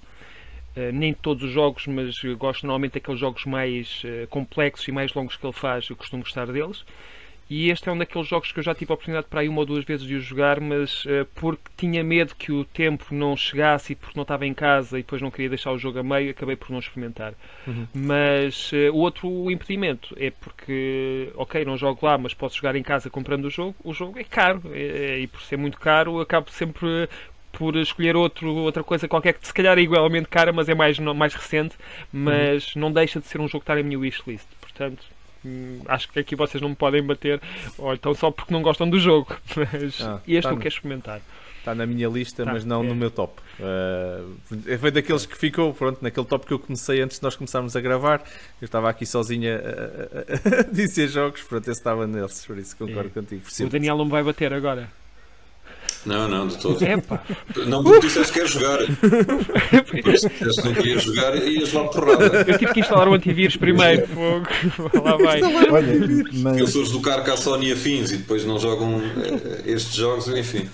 nem 0.94 1.14
todos 1.14 1.44
os 1.44 1.52
jogos, 1.52 1.88
mas 1.88 2.16
gosto 2.38 2.66
normalmente 2.66 2.94
daqueles 2.94 3.20
jogos 3.20 3.46
mais 3.46 4.04
uh, 4.04 4.28
complexos 4.28 4.88
e 4.88 4.92
mais 4.92 5.14
longos 5.14 5.36
que 5.36 5.46
ele 5.46 5.54
faz, 5.54 5.90
eu 5.90 5.96
costumo 5.96 6.24
gostar 6.24 6.48
deles. 6.48 6.86
E 7.50 7.72
este 7.72 7.90
é 7.90 7.92
um 7.92 7.98
daqueles 7.98 8.28
jogos 8.28 8.52
que 8.52 8.60
eu 8.60 8.64
já 8.64 8.76
tive 8.76 8.92
a 8.92 8.94
oportunidade 8.94 9.26
para 9.28 9.42
aí 9.42 9.50
uma 9.50 9.62
ou 9.62 9.66
duas 9.66 9.84
vezes 9.84 10.06
de 10.06 10.14
o 10.14 10.22
jogar, 10.22 10.60
mas 10.60 11.04
uh, 11.06 11.26
porque 11.34 11.64
tinha 11.76 12.04
medo 12.04 12.36
que 12.36 12.52
o 12.52 12.64
tempo 12.64 13.08
não 13.10 13.36
chegasse 13.36 13.94
e 13.94 13.96
porque 13.96 14.16
não 14.16 14.22
estava 14.22 14.46
em 14.46 14.54
casa 14.54 15.00
e 15.00 15.02
depois 15.02 15.20
não 15.20 15.32
queria 15.32 15.50
deixar 15.50 15.72
o 15.72 15.78
jogo 15.80 15.98
a 15.98 16.04
meio, 16.04 16.30
acabei 16.30 16.56
por 16.56 16.70
não 16.70 16.78
experimentar. 16.78 17.34
Uhum. 17.66 17.88
Mas 17.92 18.72
uh, 18.72 18.94
o 18.94 18.98
outro 18.98 19.50
impedimento 19.50 20.16
é 20.20 20.30
porque, 20.30 21.32
ok, 21.34 21.66
não 21.66 21.76
jogo 21.76 22.06
lá, 22.06 22.20
mas 22.20 22.36
posso 22.36 22.56
jogar 22.56 22.76
em 22.76 22.84
casa 22.84 23.10
comprando 23.10 23.46
o 23.46 23.50
jogo. 23.50 23.76
O 23.84 23.96
jogo 23.96 24.20
é 24.20 24.24
caro 24.24 24.62
e, 24.72 25.24
e 25.24 25.28
por 25.28 25.42
ser 25.42 25.58
muito 25.58 25.80
caro, 25.80 26.22
acabo 26.22 26.52
sempre 26.52 27.10
por 27.52 27.76
escolher 27.76 28.16
outro, 28.16 28.54
outra 28.56 28.84
coisa 28.84 29.08
qualquer 29.08 29.34
que 29.34 29.46
se 29.46 29.54
calhar 29.54 29.78
é 29.78 29.82
igualmente 29.82 30.28
cara, 30.28 30.54
mas 30.54 30.70
é 30.70 30.76
mais, 30.76 30.98
mais 31.00 31.34
recente, 31.34 31.76
mas 32.12 32.76
uhum. 32.76 32.82
não 32.82 32.92
deixa 32.92 33.20
de 33.20 33.28
ser 33.28 33.40
um 33.40 33.48
jogo 33.48 33.60
que 33.60 33.72
está 33.72 33.76
na 33.76 33.84
minha 33.84 34.00
wishlist. 34.00 34.48
Portanto, 34.62 35.04
Hum, 35.46 35.80
acho 35.86 36.10
que 36.12 36.20
aqui 36.20 36.36
vocês 36.36 36.62
não 36.62 36.70
me 36.70 36.76
podem 36.76 37.02
bater, 37.02 37.42
ou 37.78 37.94
então 37.94 38.14
só 38.14 38.30
porque 38.30 38.54
não 38.54 38.62
gostam 38.62 38.90
do 38.90 39.00
jogo. 39.00 39.36
Mas 39.56 40.02
ah, 40.02 40.20
este 40.28 40.44
tá 40.44 40.50
eu 40.50 40.56
no... 40.56 40.62
quero 40.62 40.74
experimentar. 40.74 41.22
Está 41.60 41.76
na 41.76 41.86
minha 41.86 42.08
lista, 42.08 42.46
tá, 42.46 42.54
mas 42.54 42.64
não 42.64 42.86
é. 42.86 42.88
no 42.88 42.96
meu 42.96 43.12
top. 43.12 43.42
Uh, 43.60 44.78
foi 44.80 44.92
daqueles 44.92 45.26
que 45.26 45.38
ficou, 45.38 45.74
pronto, 45.74 46.02
naquele 46.02 46.26
top 46.26 46.48
que 46.48 46.54
eu 46.54 46.58
comecei 46.58 47.02
antes 47.02 47.18
de 47.18 47.24
nós 47.24 47.36
começarmos 47.36 47.76
a 47.76 47.82
gravar. 47.82 48.24
Eu 48.62 48.66
estava 48.66 48.90
aqui 48.90 49.06
sozinha 49.06 49.58
a, 49.58 50.58
a, 50.58 50.62
a 50.62 50.64
dizer 50.72 51.10
jogos, 51.10 51.42
pronto, 51.44 51.70
esse 51.70 51.82
estava 51.82 52.08
neles, 52.08 52.46
por 52.46 52.58
isso 52.58 52.78
concordo 52.78 53.10
é. 53.10 53.22
contigo. 53.22 53.42
O 53.60 53.70
Daniel 53.70 53.98
não 53.98 54.06
me 54.06 54.12
vai 54.12 54.24
bater 54.24 54.54
agora. 54.54 54.90
Não, 56.06 56.28
não, 56.28 56.48
de 56.48 56.58
todo. 56.58 56.82
Epa. 56.82 57.22
Não, 57.68 57.84
porque 57.84 58.08
disseste 58.08 58.32
que 58.32 58.40
queres 58.40 58.52
jogar. 58.52 58.80
Porque 59.86 60.12
disseste 60.12 60.62
que 60.62 60.68
não 60.68 60.74
querias 60.74 61.04
jogar 61.04 61.36
e 61.36 61.60
ias 61.60 61.74
lá 61.74 61.84
porrada. 61.86 62.46
Eu 62.48 62.58
tive 62.58 62.74
que 62.74 62.80
instalar 62.80 63.08
o 63.08 63.14
antivírus 63.14 63.58
primeiro. 63.58 64.08
Fogo. 64.08 64.48
Lá 65.04 65.18
vai. 65.18 65.42
Olha, 65.42 65.94
mas... 66.34 66.58
Eu 66.58 66.68
sou 66.68 66.84
do 66.90 67.02
carro 67.02 67.32
a 67.32 67.38
Sony 67.38 67.72
afins 67.72 68.12
e 68.12 68.18
depois 68.18 68.46
não 68.46 68.60
jogam 68.60 68.98
uh, 68.98 69.02
estes 69.66 69.94
jogos, 69.94 70.28
enfim. 70.30 70.70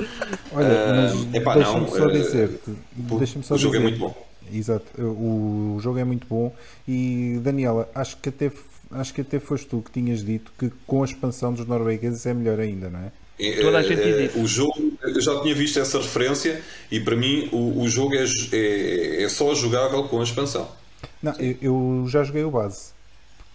Olha, 0.51 1.13
uh, 1.13 1.35
epá, 1.35 1.55
deixa-me 1.55 1.89
só 1.89 2.05
uh, 2.05 2.11
dizer. 2.11 2.59
Deixa 2.95 3.43
só 3.43 3.55
o 3.55 3.57
jogo 3.57 3.75
dizer. 3.75 3.77
é 3.77 3.89
muito 3.89 3.99
bom. 3.99 4.25
Exato, 4.53 4.85
o 5.01 5.79
jogo 5.81 5.97
é 5.97 6.03
muito 6.03 6.27
bom 6.27 6.53
e 6.87 7.39
Daniela, 7.41 7.89
acho 7.95 8.15
que 8.17 8.29
até 8.29 8.51
acho 8.91 9.11
que 9.11 9.21
até 9.21 9.39
foste 9.39 9.65
tu 9.65 9.81
que 9.81 9.91
tinhas 9.91 10.23
dito 10.23 10.51
que 10.57 10.71
com 10.85 11.01
a 11.01 11.05
expansão 11.05 11.51
dos 11.51 11.65
noruegueses 11.65 12.25
é 12.27 12.33
melhor 12.33 12.59
ainda, 12.59 12.89
não 12.89 12.99
é? 12.99 13.11
Toda 13.61 13.79
a 13.79 13.83
gente 13.83 14.01
diz 14.01 14.31
isso. 14.31 14.39
O 14.39 14.47
jogo, 14.47 14.93
eu 15.01 15.21
já 15.21 15.41
tinha 15.41 15.53
visto 15.53 15.77
essa 15.79 15.97
referência 15.97 16.61
e 16.89 16.99
para 16.99 17.15
mim 17.15 17.49
o, 17.51 17.81
o 17.81 17.89
jogo 17.89 18.15
é, 18.15 18.25
é, 18.53 19.23
é, 19.23 19.29
só 19.29 19.53
jogável 19.53 20.03
com 20.05 20.21
a 20.21 20.23
expansão. 20.23 20.69
Não, 21.21 21.33
eu, 21.33 21.57
eu 21.61 22.05
já 22.07 22.23
joguei 22.23 22.43
o 22.43 22.51
base. 22.51 22.95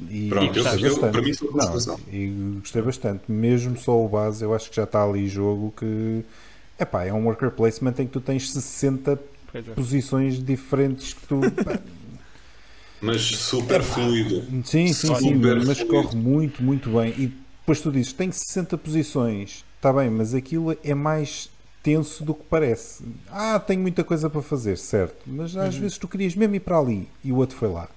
E 0.08 0.28
Pronto, 0.28 0.58
eu 0.58 0.64
gostei 0.64 0.82
bastante. 0.82 1.12
para 1.12 1.22
mim 1.22 1.32
não, 1.86 2.00
e 2.12 2.26
gostei 2.60 2.82
bastante. 2.82 3.22
Mesmo 3.28 3.78
só 3.78 3.98
o 3.98 4.08
base, 4.08 4.44
eu 4.44 4.54
acho 4.54 4.68
que 4.68 4.76
já 4.76 4.84
está 4.84 5.02
ali 5.02 5.28
jogo 5.28 5.72
que 5.76 6.24
epá, 6.78 7.04
é 7.04 7.12
um 7.12 7.24
worker 7.24 7.50
placement 7.50 7.94
em 7.98 8.06
que 8.06 8.12
tu 8.12 8.20
tens 8.20 8.50
60 8.52 9.18
é. 9.54 9.62
posições 9.62 10.42
diferentes 10.42 11.14
que 11.14 11.26
tu. 11.26 11.40
mas 13.00 13.22
super 13.22 13.82
fluido. 13.82 14.42
Sim, 14.64 14.92
sim, 14.92 15.14
sim, 15.14 15.34
mas 15.66 15.82
corre 15.84 16.16
muito, 16.16 16.62
muito 16.62 16.90
bem. 16.90 17.14
E 17.16 17.32
depois 17.60 17.80
tu 17.80 17.90
dizes, 17.90 18.12
tem 18.12 18.30
60 18.30 18.76
posições 18.76 19.64
Está 19.80 19.94
bem, 19.94 20.10
mas 20.10 20.34
aquilo 20.34 20.76
é 20.84 20.94
mais 20.94 21.48
tenso 21.82 22.22
do 22.22 22.34
que 22.34 22.42
parece. 22.50 23.02
Ah, 23.30 23.58
tenho 23.58 23.80
muita 23.80 24.04
coisa 24.04 24.28
para 24.28 24.42
fazer, 24.42 24.76
certo. 24.76 25.22
Mas 25.26 25.56
às 25.56 25.74
uhum. 25.74 25.80
vezes 25.80 25.96
tu 25.96 26.06
querias 26.06 26.34
mesmo 26.34 26.54
ir 26.54 26.60
para 26.60 26.78
ali 26.78 27.08
e 27.24 27.32
o 27.32 27.36
outro 27.36 27.56
foi 27.56 27.70
lá. 27.70 27.88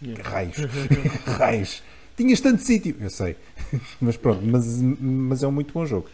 Yeah. 0.00 0.22
Raios. 0.22 0.56
Raios. 1.26 1.82
Tinhas 2.16 2.40
tanto 2.40 2.62
sítio. 2.62 2.94
Eu 3.00 3.10
sei. 3.10 3.34
mas 4.00 4.16
pronto, 4.16 4.46
mas, 4.46 4.80
mas 4.80 5.42
é 5.42 5.48
um 5.48 5.50
muito 5.50 5.74
bom 5.74 5.84
jogo. 5.84 6.08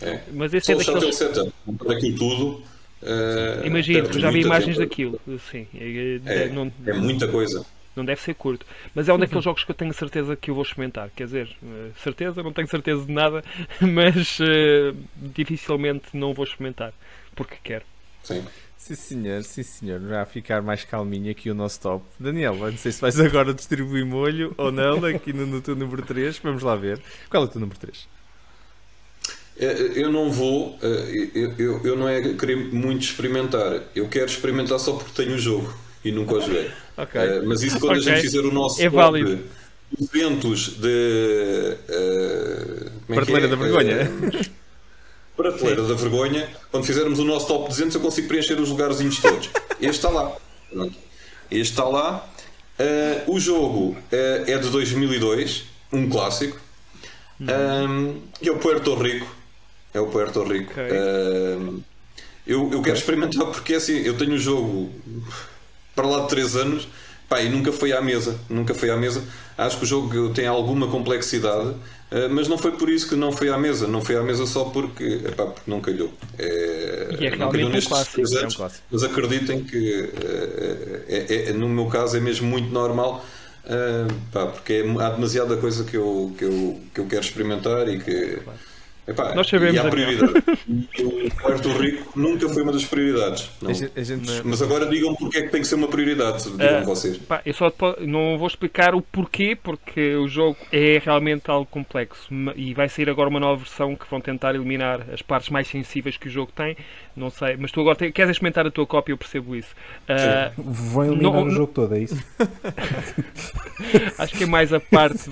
É. 0.00 0.20
Mas 0.32 0.54
esse 0.54 0.72
é 0.72 0.82
Só 0.82 0.92
é 0.92 0.94
daqueles... 0.94 1.16
setup. 1.16 1.52
Daquilo 1.66 2.16
tudo. 2.16 2.62
Uh, 3.02 3.66
Imagino, 3.66 4.10
já 4.10 4.30
vi 4.30 4.40
imagens 4.40 4.78
daquilo. 4.78 5.20
Sim, 5.50 5.66
é, 5.74 6.20
é, 6.24 6.48
não... 6.48 6.72
é 6.86 6.94
muita 6.94 7.28
coisa 7.28 7.62
não 7.96 8.04
deve 8.04 8.20
ser 8.20 8.34
curto. 8.34 8.66
Mas 8.94 9.08
é 9.08 9.14
um 9.14 9.18
daqueles 9.18 9.36
uhum. 9.36 9.50
jogos 9.50 9.64
que 9.64 9.70
eu 9.70 9.74
tenho 9.74 9.92
certeza 9.94 10.36
que 10.36 10.50
eu 10.50 10.54
vou 10.54 10.62
experimentar. 10.62 11.10
Quer 11.16 11.24
dizer, 11.24 11.56
eh, 11.64 11.90
certeza, 12.02 12.42
não 12.42 12.52
tenho 12.52 12.68
certeza 12.68 13.04
de 13.04 13.12
nada, 13.12 13.42
mas 13.80 14.38
uh, 14.38 14.96
dificilmente 15.16 16.08
não 16.12 16.34
vou 16.34 16.44
experimentar, 16.44 16.92
porque 17.34 17.56
quero. 17.62 17.84
Sim. 18.22 18.44
Sim 18.76 18.94
senhor, 18.94 19.42
sim 19.42 19.62
senhor, 19.62 20.00
já 20.00 20.22
a 20.22 20.26
ficar 20.26 20.62
mais 20.62 20.84
calminho 20.84 21.30
aqui 21.30 21.50
o 21.50 21.54
nosso 21.54 21.80
top. 21.80 22.04
Daniel, 22.20 22.54
não 22.54 22.76
sei 22.76 22.92
se 22.92 23.00
vais 23.00 23.18
agora 23.20 23.54
distribuir 23.54 24.04
molho 24.04 24.54
ou 24.58 24.70
não 24.70 25.04
aqui 25.04 25.32
no, 25.32 25.46
no 25.46 25.60
teu 25.60 25.74
número 25.74 26.02
3, 26.02 26.38
vamos 26.38 26.62
lá 26.62 26.76
ver. 26.76 27.00
Qual 27.30 27.42
é 27.42 27.46
o 27.46 27.48
teu 27.48 27.60
número 27.60 27.78
3? 27.78 28.06
Eh, 29.58 29.92
eu 29.96 30.12
não 30.12 30.30
vou, 30.30 30.78
eu, 30.82 31.54
eu, 31.58 31.80
eu 31.84 31.96
não 31.96 32.06
é 32.06 32.20
querer 32.34 32.56
muito 32.56 33.02
experimentar, 33.02 33.82
eu 33.94 34.06
quero 34.08 34.26
experimentar 34.26 34.78
só 34.78 34.92
porque 34.92 35.10
tenho 35.22 35.34
o 35.34 35.38
jogo 35.38 35.85
e 36.06 36.12
nunca 36.12 36.34
o 36.34 36.40
joguei. 36.40 36.70
Okay. 36.96 37.40
Uh, 37.40 37.46
mas 37.46 37.62
isso 37.62 37.78
quando 37.78 37.98
okay. 37.98 38.10
a 38.10 38.14
gente 38.14 38.22
fizer 38.24 38.40
o 38.40 38.50
nosso 38.50 38.80
é 38.80 38.88
válido. 38.88 39.38
eventos 40.00 40.78
de 40.78 41.76
uh, 41.90 42.90
Prateleira 43.06 43.46
é? 43.46 43.50
da 43.50 43.56
Vergonha. 43.56 44.10
Uh, 44.10 44.50
Prateleira 45.36 45.82
da 45.82 45.94
Vergonha, 45.94 46.48
quando 46.70 46.86
fizermos 46.86 47.18
o 47.18 47.24
nosso 47.26 47.48
top 47.48 47.68
200 47.68 47.96
eu 47.96 48.00
consigo 48.00 48.28
preencher 48.28 48.58
os 48.58 48.70
lugarzinhos 48.70 49.18
todos. 49.18 49.50
Este 49.78 49.90
está 49.90 50.08
lá. 50.08 50.34
Este 51.50 51.72
está 51.72 51.84
lá. 51.84 52.26
Uh, 52.80 53.34
o 53.34 53.38
jogo 53.38 53.94
é 54.10 54.56
de 54.56 54.70
2002, 54.70 55.64
um 55.92 56.08
clássico. 56.08 56.58
Um, 57.38 58.22
é 58.42 58.50
o 58.50 58.56
Puerto 58.56 58.94
Rico. 58.94 59.36
É 59.92 60.00
o 60.00 60.06
Puerto 60.06 60.42
Rico. 60.44 60.72
Okay. 60.72 61.84
eu, 62.46 62.72
eu 62.72 62.80
quero 62.80 62.96
experimentar 62.96 63.44
porque 63.44 63.74
assim, 63.74 63.98
eu 63.98 64.16
tenho 64.16 64.32
o 64.32 64.38
jogo 64.38 64.90
para 65.96 66.06
lá 66.06 66.20
de 66.20 66.28
3 66.28 66.56
anos 66.56 66.88
pá, 67.28 67.40
e 67.40 67.48
nunca 67.48 67.72
foi 67.72 67.92
à 67.92 68.00
mesa. 68.00 68.38
Nunca 68.48 68.74
foi 68.74 68.90
à 68.90 68.96
mesa. 68.96 69.22
Acho 69.56 69.78
que 69.78 69.84
o 69.84 69.86
jogo 69.86 70.30
tem 70.30 70.46
alguma 70.46 70.86
complexidade, 70.88 71.74
eh, 72.10 72.28
mas 72.28 72.46
não 72.46 72.58
foi 72.58 72.72
por 72.72 72.88
isso 72.88 73.08
que 73.08 73.16
não 73.16 73.32
foi 73.32 73.48
à 73.48 73.58
mesa. 73.58 73.86
Não 73.86 74.00
foi 74.00 74.16
à 74.16 74.22
mesa 74.22 74.46
só 74.46 74.64
porque, 74.64 75.22
epá, 75.24 75.46
porque 75.46 75.70
não 75.70 75.80
calhou. 75.80 76.12
É, 76.38 77.16
e 77.18 77.26
é 77.26 77.36
não 77.36 77.50
calhou 77.50 77.70
nestes 77.70 77.88
clássico, 77.88 78.20
anos, 78.20 78.58
é 78.60 78.64
um 78.64 78.70
mas 78.90 79.02
acreditem 79.02 79.64
que 79.64 80.10
eh, 81.08 81.26
é, 81.28 81.50
é, 81.50 81.52
no 81.52 81.68
meu 81.68 81.86
caso 81.86 82.16
é 82.16 82.20
mesmo 82.20 82.46
muito 82.46 82.70
normal. 82.70 83.24
Uh, 83.64 84.06
pá, 84.30 84.46
porque 84.46 84.84
há 85.00 85.10
demasiada 85.10 85.56
coisa 85.56 85.82
que 85.82 85.96
eu, 85.96 86.32
que, 86.38 86.44
eu, 86.44 86.80
que 86.94 87.00
eu 87.00 87.06
quero 87.06 87.22
experimentar 87.22 87.88
e 87.88 87.98
que 87.98 88.36
claro 88.36 88.58
Epá, 89.06 89.34
Nós 89.34 89.48
sabemos. 89.48 89.76
E 89.76 89.78
há 89.78 89.88
prioridade. 89.88 90.32
o 91.00 91.34
Puerto 91.40 91.68
Rico 91.78 92.18
nunca 92.18 92.48
foi 92.48 92.62
uma 92.62 92.72
das 92.72 92.84
prioridades. 92.84 93.50
A 93.64 93.72
gente, 93.72 93.92
a 93.94 94.02
gente... 94.02 94.42
Mas 94.44 94.60
agora 94.60 94.86
digam 94.86 95.14
porque 95.14 95.38
é 95.38 95.42
que 95.42 95.48
tem 95.48 95.60
que 95.60 95.66
ser 95.66 95.76
uma 95.76 95.86
prioridade, 95.86 96.42
digam 96.50 96.82
uh, 96.82 96.84
vocês. 96.84 97.16
Pá, 97.18 97.40
eu 97.46 97.54
só 97.54 97.72
não 98.00 98.36
vou 98.36 98.48
explicar 98.48 98.94
o 98.94 99.00
porquê, 99.00 99.56
porque 99.60 100.16
o 100.16 100.26
jogo 100.26 100.56
é 100.72 101.00
realmente 101.04 101.50
algo 101.50 101.66
complexo 101.66 102.28
e 102.56 102.74
vai 102.74 102.88
sair 102.88 103.08
agora 103.08 103.28
uma 103.28 103.40
nova 103.40 103.56
versão 103.56 103.94
que 103.94 104.10
vão 104.10 104.20
tentar 104.20 104.54
eliminar 104.54 105.06
as 105.12 105.22
partes 105.22 105.50
mais 105.50 105.68
sensíveis 105.68 106.16
que 106.16 106.26
o 106.26 106.30
jogo 106.30 106.50
tem. 106.54 106.76
Não 107.16 107.30
sei, 107.30 107.56
mas 107.56 107.72
tu 107.72 107.80
agora 107.80 107.96
te... 107.96 108.12
queres 108.12 108.32
experimentar 108.32 108.66
a 108.66 108.70
tua 108.70 108.86
cópia, 108.86 109.12
eu 109.14 109.16
percebo 109.16 109.56
isso. 109.56 109.74
Uh, 110.02 110.62
vão 110.62 111.04
eliminar 111.06 111.32
não, 111.32 111.44
o 111.44 111.50
jogo 111.50 111.72
todo, 111.72 111.94
é 111.94 112.00
isso? 112.00 112.22
acho 114.18 114.34
que 114.36 114.44
é 114.44 114.46
mais 114.46 114.72
a 114.72 114.80
parte 114.80 115.30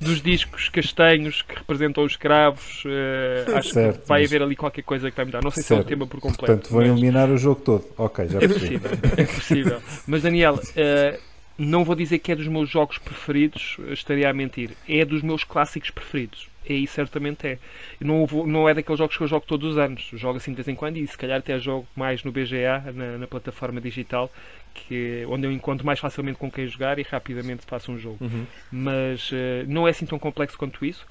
dos 0.00 0.22
discos 0.22 0.68
castanhos 0.68 1.42
que 1.42 1.54
representam 1.54 2.04
os 2.04 2.12
escravos. 2.12 2.82
Uh, 2.84 3.56
acho 3.56 3.70
Certo, 3.70 4.00
que 4.02 4.08
vai 4.08 4.20
mas- 4.22 4.30
haver 4.30 4.42
ali 4.42 4.56
qualquer 4.56 4.82
coisa 4.82 5.10
que 5.10 5.16
vai 5.16 5.24
mudar. 5.26 5.42
Não 5.42 5.50
sei 5.50 5.62
se 5.62 5.72
é 5.72 5.76
Certo. 5.76 5.86
o 5.86 5.88
tema 5.88 6.06
por 6.06 6.20
completo. 6.20 6.46
Portanto, 6.46 6.70
vão 6.70 6.80
mas 6.80 6.90
eliminar 6.90 7.28
o 7.30 7.36
jogo 7.38 7.60
todo. 7.60 7.84
Ok, 7.96 8.28
já 8.28 8.38
É 8.38 8.48
percebi. 8.48 8.78
possível, 8.78 8.90
é 9.16 9.24
possível. 9.24 9.82
Mas 10.06 10.22
Daniel, 10.22 10.58
eh, 10.76 11.18
não 11.58 11.84
vou 11.84 11.94
dizer 11.94 12.18
que 12.18 12.32
é 12.32 12.36
dos 12.36 12.48
meus 12.48 12.68
jogos 12.68 12.98
preferidos, 12.98 13.76
estaria 13.90 14.28
a 14.28 14.32
mentir. 14.32 14.70
É 14.88 15.04
dos 15.04 15.22
meus 15.22 15.44
clássicos 15.44 15.90
preferidos. 15.90 16.48
E 16.70 16.74
aí 16.74 16.86
certamente 16.86 17.46
é. 17.48 17.58
Não, 18.00 18.24
vou- 18.24 18.46
não 18.46 18.68
é 18.68 18.72
daqueles 18.74 18.98
jogos 18.98 19.16
que 19.16 19.22
eu 19.22 19.26
jogo 19.26 19.44
todos 19.44 19.72
os 19.72 19.76
anos. 19.78 20.08
Jogo 20.14 20.36
assim 20.36 20.52
de 20.52 20.56
vez 20.56 20.68
em 20.68 20.74
quando 20.76 20.96
e 20.98 21.06
se 21.06 21.18
calhar 21.18 21.38
até 21.38 21.58
jogo 21.58 21.84
mais 21.96 22.22
no 22.22 22.30
BGA, 22.30 22.92
na, 22.94 23.18
na 23.18 23.26
plataforma 23.26 23.80
digital, 23.80 24.30
que, 24.72 25.24
onde 25.28 25.46
eu 25.46 25.52
encontro 25.52 25.84
mais 25.84 25.98
facilmente 25.98 26.38
com 26.38 26.48
quem 26.48 26.66
jogar 26.68 26.98
e 26.98 27.02
rapidamente 27.02 27.64
faço 27.66 27.90
um 27.90 27.98
jogo. 27.98 28.18
Uhum. 28.20 28.46
Mas 28.70 29.30
eh, 29.32 29.64
não 29.66 29.88
é 29.88 29.90
assim 29.90 30.06
tão 30.06 30.18
complexo 30.18 30.56
quanto 30.56 30.84
isso. 30.84 31.04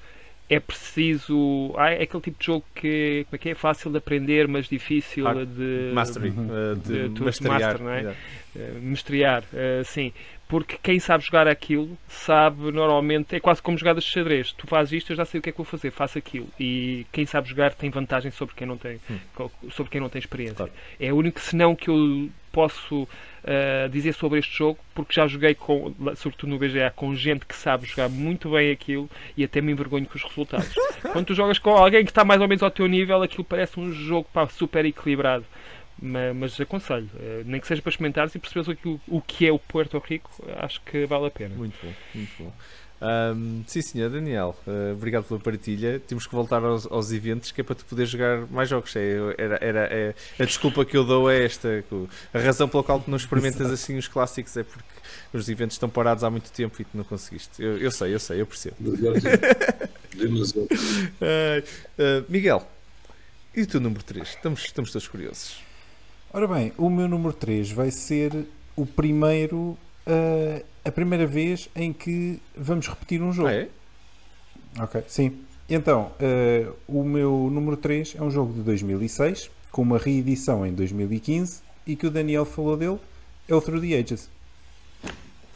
É 0.48 0.58
preciso. 0.58 1.72
Ah, 1.76 1.90
é 1.90 2.02
aquele 2.02 2.22
tipo 2.22 2.40
de 2.40 2.46
jogo 2.46 2.64
que, 2.74 3.24
como 3.28 3.36
é, 3.36 3.38
que 3.38 3.48
é 3.50 3.54
fácil 3.54 3.90
de 3.90 3.98
aprender, 3.98 4.48
mas 4.48 4.66
difícil 4.68 5.24
Hard- 5.24 5.46
de. 5.46 5.92
Mastery, 5.94 6.30
Uhum. 6.30 6.46
uh, 6.72 6.76
de, 6.76 7.08
De- 7.08 7.14
to- 7.14 7.24
masterear. 7.24 7.60
master, 7.60 7.82
não 7.82 7.90
é? 7.92 8.14
Eh, 8.56 8.72
mestrear, 8.80 9.44
eh, 9.54 9.82
sim. 9.84 10.12
Porque 10.50 10.76
quem 10.82 10.98
sabe 10.98 11.24
jogar 11.24 11.46
aquilo 11.46 11.96
sabe 12.08 12.72
normalmente, 12.72 13.36
é 13.36 13.40
quase 13.40 13.62
como 13.62 13.78
jogadas 13.78 14.02
de 14.04 14.10
xadrez. 14.10 14.50
Tu 14.52 14.66
fazes 14.66 14.92
isto, 14.94 15.12
eu 15.12 15.16
já 15.16 15.24
sei 15.24 15.38
o 15.38 15.42
que 15.42 15.48
é 15.48 15.52
que 15.52 15.58
vou 15.58 15.64
fazer, 15.64 15.90
faço 15.92 16.18
aquilo. 16.18 16.48
E 16.58 17.06
quem 17.12 17.24
sabe 17.24 17.48
jogar 17.48 17.72
tem 17.72 17.88
vantagem 17.88 18.32
sobre 18.32 18.54
quem 18.56 18.66
não 18.66 18.76
tem, 18.76 18.98
co- 19.34 19.50
sobre 19.70 19.92
quem 19.92 20.00
não 20.00 20.08
tem 20.08 20.18
experiência. 20.18 20.56
Claro. 20.56 20.72
É 20.98 21.12
o 21.12 21.16
único 21.16 21.40
senão 21.40 21.76
que 21.76 21.88
eu 21.88 22.28
posso 22.52 23.06
eh, 23.44 23.88
dizer 23.92 24.12
sobre 24.12 24.40
este 24.40 24.58
jogo, 24.58 24.76
porque 24.92 25.14
já 25.14 25.24
joguei 25.28 25.54
com, 25.54 25.94
sobretudo 26.16 26.50
no 26.50 26.58
BGA, 26.58 26.90
com 26.96 27.14
gente 27.14 27.46
que 27.46 27.54
sabe 27.54 27.86
jogar 27.86 28.08
muito 28.08 28.50
bem 28.50 28.72
aquilo 28.72 29.08
e 29.36 29.44
até 29.44 29.60
me 29.60 29.70
envergonho 29.70 30.04
com 30.04 30.16
os 30.16 30.22
resultados. 30.24 30.74
Quando 31.12 31.26
tu 31.26 31.34
jogas 31.34 31.60
com 31.60 31.70
alguém 31.70 32.04
que 32.04 32.10
está 32.10 32.24
mais 32.24 32.40
ou 32.40 32.48
menos 32.48 32.62
ao 32.64 32.70
teu 32.72 32.88
nível, 32.88 33.22
aquilo 33.22 33.44
parece 33.44 33.78
um 33.78 33.92
jogo 33.92 34.28
pá, 34.32 34.48
super 34.48 34.84
equilibrado. 34.84 35.44
Ma- 36.02 36.32
Mas, 36.34 36.58
aconselho, 36.60 37.08
eh, 37.18 37.42
nem 37.44 37.60
que 37.60 37.66
seja 37.66 37.82
para 37.82 37.90
experimentares 37.90 38.34
e 38.34 38.38
perceberes 38.38 38.68
o 38.68 38.76
que, 38.76 39.00
o 39.08 39.20
que 39.20 39.46
é 39.46 39.52
o 39.52 39.58
Puerto 39.58 39.98
Rico, 39.98 40.30
acho 40.58 40.80
que 40.82 41.04
vale 41.06 41.26
a 41.26 41.30
pena. 41.30 41.54
Muito 41.54 41.76
bom, 41.82 41.92
muito 42.14 42.30
bom. 42.38 42.52
Ahm, 43.02 43.62
sim, 43.66 43.80
senhor 43.80 44.10
Daniel, 44.10 44.54
uh, 44.66 44.92
obrigado 44.92 45.24
pela 45.24 45.40
partilha. 45.40 45.98
Temos 46.06 46.26
que 46.26 46.34
voltar 46.34 46.62
aos, 46.62 46.86
aos 46.86 47.10
eventos 47.12 47.50
que 47.50 47.62
é 47.62 47.64
para 47.64 47.74
tu 47.74 47.82
poder 47.86 48.04
jogar 48.04 48.46
mais 48.50 48.68
jogos. 48.68 48.94
É, 48.94 49.16
era, 49.38 49.58
era, 49.62 49.80
é- 49.90 50.14
a 50.38 50.44
desculpa 50.44 50.84
que 50.84 50.96
eu 50.98 51.02
dou 51.04 51.30
é 51.30 51.42
esta: 51.44 51.82
a 52.34 52.38
razão 52.38 52.68
pela 52.68 52.82
qual 52.84 53.00
tu 53.00 53.10
não 53.10 53.16
experimentas 53.16 53.70
assim 53.70 53.96
os 53.96 54.06
clássicos 54.06 54.54
é 54.58 54.62
porque 54.64 54.84
os 55.32 55.48
eventos 55.48 55.76
estão 55.76 55.88
parados 55.88 56.22
há 56.24 56.28
muito 56.30 56.52
tempo 56.52 56.80
e 56.80 56.84
tu 56.84 56.90
não 56.94 57.04
conseguiste. 57.04 57.62
Eu, 57.62 57.78
eu 57.78 57.90
sei, 57.90 58.12
eu 58.14 58.18
sei, 58.20 58.40
eu 58.42 58.46
percebo. 58.46 58.76
Ai, 61.20 61.64
ah, 61.98 62.24
Miguel, 62.28 62.68
e 63.56 63.62
o 63.62 63.66
teu 63.66 63.80
número 63.80 64.02
3? 64.04 64.28
Estamos, 64.28 64.62
estamos 64.62 64.92
todos 64.92 65.08
curiosos. 65.08 65.56
Ora 66.32 66.46
bem, 66.46 66.72
o 66.78 66.88
meu 66.88 67.08
número 67.08 67.32
3 67.32 67.72
vai 67.72 67.90
ser 67.90 68.46
o 68.76 68.86
primeiro, 68.86 69.76
ah, 70.06 70.62
a 70.84 70.92
primeira 70.92 71.26
vez 71.26 71.68
em 71.74 71.92
que 71.92 72.40
vamos 72.56 72.86
repetir 72.86 73.20
um 73.20 73.32
jogo. 73.32 73.48
Ah, 73.48 73.54
é? 73.54 73.68
Ok, 74.78 75.02
sim. 75.08 75.38
Então, 75.68 76.12
eh, 76.20 76.68
o 76.86 77.02
meu 77.02 77.48
número 77.50 77.76
3 77.76 78.14
é 78.16 78.22
um 78.22 78.30
jogo 78.30 78.52
de 78.52 78.60
2006, 78.60 79.50
com 79.72 79.82
uma 79.82 79.98
reedição 79.98 80.64
em 80.64 80.72
2015, 80.72 81.62
e 81.86 81.96
que 81.96 82.06
o 82.06 82.10
Daniel 82.10 82.44
falou 82.44 82.76
dele, 82.76 82.98
é 83.48 83.54
o 83.54 83.60
Through 83.60 83.80
the 83.80 83.96
Ages. 83.96 84.28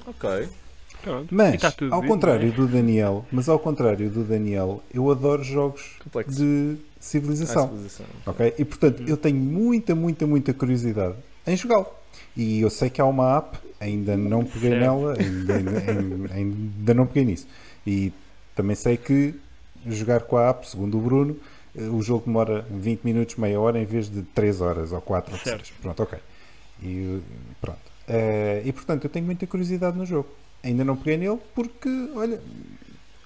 Ok. 0.07 0.49
Pronto. 1.03 1.35
Mas, 1.35 1.75
tudo 1.75 1.95
ao 1.95 2.01
dito, 2.01 2.11
contrário 2.13 2.49
é? 2.49 2.53
do 2.53 2.67
Daniel, 2.67 3.27
mas 3.31 3.49
ao 3.49 3.59
contrário 3.59 4.09
do 4.09 4.25
Daniel, 4.25 4.83
eu 4.93 5.11
adoro 5.11 5.43
jogos 5.43 5.97
Complexo. 6.03 6.39
de 6.39 6.77
civilização. 7.05 7.69
civilização. 7.69 8.07
Ok? 8.27 8.55
E 8.59 8.65
portanto, 8.65 9.03
eu 9.07 9.17
tenho 9.17 9.37
muita, 9.37 9.95
muita, 9.95 10.27
muita 10.27 10.53
curiosidade 10.55 11.15
em 11.47 11.57
jogá-lo. 11.57 11.87
E 12.37 12.61
eu 12.61 12.71
sei 12.71 12.89
que 12.91 13.01
há 13.01 13.05
uma 13.05 13.37
app, 13.39 13.59
ainda 13.81 14.17
não 14.17 14.45
peguei 14.45 14.71
Certo. 14.71 14.81
nela, 14.83 15.15
ainda, 15.19 15.55
ainda- 15.57 16.35
ainda 16.35 16.95
não 16.95 17.07
peguei 17.07 17.25
nisso. 17.27 17.47
E 17.87 18.13
também 18.55 18.75
sei 18.75 18.97
que 18.97 19.35
jogar 19.87 20.23
com 20.23 20.37
a 20.37 20.49
app, 20.51 20.69
segundo 20.69 20.97
o 20.99 21.01
Bruno, 21.01 21.37
eh, 21.77 21.83
o 21.83 22.01
jogo 22.01 22.25
demora 22.27 22.65
20 22.71 23.03
minutos, 23.05 23.37
meia 23.37 23.61
hora, 23.61 23.79
em 23.79 23.85
vez 23.85 24.09
de 24.09 24.23
3 24.23 24.61
horas 24.61 24.91
ou 24.93 25.01
4 25.01 25.33
ou 25.35 25.39
Certo. 25.41 25.67
6. 25.67 25.79
Pronto, 25.83 26.03
ok. 26.03 26.19
E 26.83 27.21
pronto. 27.61 27.79
Eh, 28.09 28.63
e 28.65 28.73
portanto, 28.73 29.05
eu 29.05 29.11
tenho 29.11 29.27
muita 29.27 29.47
curiosidade 29.47 29.97
no 29.97 30.07
jogo. 30.07 30.29
Ainda 30.63 30.83
não 30.85 30.97
peguei 30.97 31.17
nele 31.19 31.39
porque, 31.55 31.89
olha, 32.17 32.41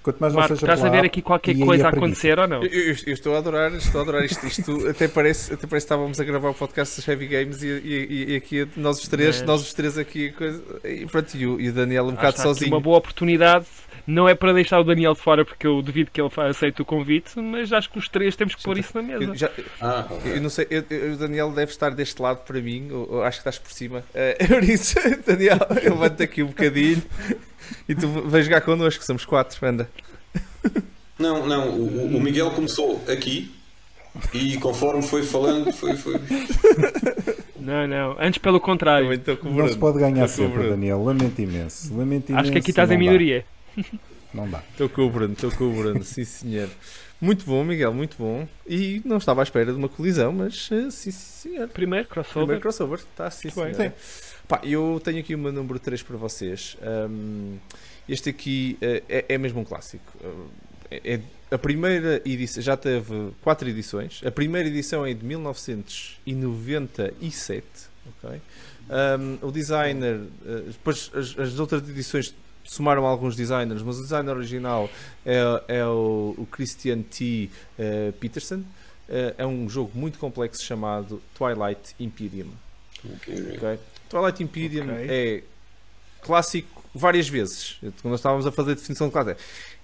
quanto 0.03 0.19
mais 0.19 0.33
não 0.33 0.39
Marco, 0.41 0.55
seja 0.55 0.71
estás 0.73 0.85
a 0.85 0.89
ver 0.89 1.05
aqui 1.05 1.21
qualquer 1.21 1.57
coisa 1.57 1.87
a 1.87 1.89
acontecer 1.89 2.39
ou 2.39 2.47
não? 2.47 2.63
Eu, 2.63 2.69
eu- 2.69 2.95
eu 3.07 3.13
estou 3.13 3.35
a 3.35 3.39
adorar, 3.39 3.73
estou 3.75 3.99
a 3.99 4.03
adorar 4.03 4.25
isto. 4.25 4.45
Isto 4.47 4.87
até 4.89 5.07
parece, 5.07 5.53
até 5.53 5.67
parece 5.67 5.85
que 5.85 5.93
estávamos 5.93 6.19
a 6.19 6.23
gravar 6.23 6.49
o 6.49 6.53
podcast 6.53 6.95
dos 6.95 7.07
Heavy 7.07 7.27
Games 7.27 7.61
e, 7.63 7.67
e- 7.67 8.25
e 8.29 8.35
aqui 8.35 8.67
nós 8.77 8.99
os 9.01 9.07
três, 9.07 9.37
Mas- 9.39 9.47
nós 9.47 9.61
os 9.61 9.73
três 9.73 9.97
aqui 9.97 10.31
coisa, 10.31 10.61
e, 10.83 11.05
pronto, 11.05 11.35
e, 11.35 11.45
o, 11.47 11.59
e 11.61 11.69
o 11.69 11.73
Daniel 11.73 12.05
um 12.05 12.09
Ah, 12.09 12.11
bocado 12.13 12.41
sozinho. 12.41 12.71
uma 12.71 12.79
boa 12.81 12.97
oportunidade. 12.97 13.65
Não 14.07 14.27
é 14.27 14.33
para 14.33 14.51
deixar 14.53 14.79
o 14.79 14.83
Daniel 14.83 15.13
de 15.13 15.19
fora 15.19 15.45
porque 15.45 15.67
eu 15.67 15.83
duvido 15.83 16.09
que 16.11 16.19
ele 16.19 16.31
aceite 16.37 16.81
o 16.81 16.85
convite, 16.85 17.39
mas 17.39 17.71
acho 17.71 17.91
que 17.91 17.99
os 17.99 18.09
três 18.09 18.35
temos 18.35 18.55
que 18.55 18.63
pôr 18.63 18.75
isso 18.77 18.89
na 18.95 19.03
mesa. 19.03 19.23
Eu, 19.23 19.35
já- 19.35 19.51
Ah, 19.79 20.07
eu 20.25 20.41
não 20.41 20.49
sei, 20.49 20.65
eu- 20.71 20.83
eu- 20.89 21.13
o 21.13 21.17
Daniel 21.17 21.51
deve 21.51 21.71
estar 21.71 21.91
deste 21.91 22.19
lado 22.19 22.39
para 22.43 22.59
mim, 22.59 22.89
ou, 22.91 23.07
ou 23.17 23.23
acho 23.23 23.37
que 23.37 23.41
estás 23.41 23.59
por 23.59 23.71
cima. 23.71 24.03
Eh, 24.15 24.35
por 24.47 24.63
isso, 24.63 24.95
Daniel, 25.27 25.59
eu 25.83 25.91
levanto 25.93 26.23
aqui 26.23 26.41
um 26.41 26.47
bocadinho 26.47 27.03
e 27.87 27.95
tu 27.95 28.07
vais 28.07 28.45
jogar 28.45 28.61
connosco, 28.61 29.03
somos 29.03 29.25
quatro, 29.25 29.65
anda. 29.65 29.89
Não, 31.17 31.45
não, 31.45 31.69
o, 31.69 32.17
o 32.17 32.21
Miguel 32.21 32.51
começou 32.51 33.03
aqui 33.07 33.51
e 34.33 34.57
conforme 34.57 35.01
foi 35.01 35.23
falando, 35.23 35.71
foi. 35.71 35.95
foi... 35.95 36.15
Não, 37.59 37.87
não. 37.87 38.15
Antes 38.19 38.39
pelo 38.39 38.59
contrário. 38.59 39.09
Não 39.43 39.67
se 39.67 39.77
pode 39.77 39.99
ganhar 39.99 40.25
Estou 40.25 40.45
sempre, 40.45 40.59
Bruno. 40.59 40.69
Daniel. 40.71 41.03
Lamento 41.03 41.41
imenso. 41.41 41.95
Lamento 41.95 42.29
imenso. 42.29 42.41
Acho 42.41 42.51
que 42.51 42.57
aqui 42.57 42.69
estás 42.71 42.89
não 42.89 42.95
em 42.95 42.99
minoria. 42.99 43.45
Não 44.33 44.49
dá. 44.49 44.63
Estou 44.71 44.87
com 44.89 45.07
o 45.07 45.09
Bruno, 45.09 45.33
estou 45.33 45.51
com 45.51 45.65
o 45.65 45.71
Bruno, 45.73 46.03
sim 46.03 46.23
senhor. 46.23 46.69
Muito 47.19 47.45
bom, 47.45 47.63
Miguel, 47.63 47.93
muito 47.93 48.15
bom. 48.17 48.47
E 48.67 49.01
não 49.03 49.17
estava 49.17 49.41
à 49.41 49.43
espera 49.43 49.71
de 49.71 49.77
uma 49.77 49.89
colisão, 49.89 50.31
mas 50.31 50.69
eh, 50.71 50.89
sim 50.89 51.11
senhor. 51.11 51.67
Primeiro, 51.67 52.07
crossover. 52.07 52.33
Primeiro 52.43 52.61
crossover, 52.61 52.99
está 52.99 53.29
sim, 53.29 53.49
Muito 53.55 53.65
bem. 53.65 53.73
senhor. 53.73 53.93
Pá, 54.49 54.59
eu 54.63 54.99
tenho 55.03 55.19
aqui 55.19 55.35
o 55.35 55.37
meu 55.37 55.51
número 55.53 55.77
3 55.77 56.01
para 56.01 56.17
vocês. 56.17 56.75
Ahm, 56.81 57.57
este 58.07 58.31
aqui 58.31 58.79
eh, 58.81 59.03
é, 59.07 59.25
é 59.35 59.37
mesmo 59.37 59.61
um 59.61 59.63
clássico. 59.63 60.11
É, 60.89 61.13
é- 61.13 61.21
a 61.51 61.57
primeira 61.59 62.19
edição 62.25 62.63
já 62.63 62.75
teve 62.75 63.29
quatro 63.43 63.69
edições. 63.69 64.21
A 64.25 64.31
primeira 64.31 64.67
edição 64.67 65.05
é 65.05 65.13
de 65.13 65.23
1997. 65.23 67.63
ok? 68.23 68.41
Ahm, 68.89 69.37
o 69.43 69.51
designer, 69.51 70.19
eh, 70.43 70.63
depois 70.65 71.11
as, 71.13 71.37
as 71.37 71.59
outras 71.59 71.87
edições 71.87 72.33
somaram 72.63 73.05
alguns 73.05 73.35
designers, 73.35 73.83
mas 73.83 73.99
o 73.99 74.01
designer 74.01 74.35
original 74.35 74.89
é, 75.23 75.41
é 75.67 75.85
o, 75.85 76.33
o 76.39 76.47
Christian 76.51 77.03
T. 77.03 77.51
Peterson. 78.19 78.63
É 79.37 79.45
um 79.45 79.69
jogo 79.69 79.91
muito 79.95 80.17
complexo 80.19 80.63
chamado 80.63 81.21
Twilight 81.35 81.95
Imperium. 81.99 82.49
ok? 83.03 83.77
Twilight 84.09 84.43
Imperium 84.43 84.91
Ok. 84.91 85.07
é 85.09 85.43
clássico 86.21 86.83
várias 86.93 87.29
vezes. 87.29 87.77
Quando 87.79 88.11
nós 88.11 88.19
estávamos 88.19 88.45
a 88.45 88.51
fazer 88.51 88.71
a 88.71 88.75
definição 88.75 89.07
de 89.07 89.13
clássico, 89.13 89.39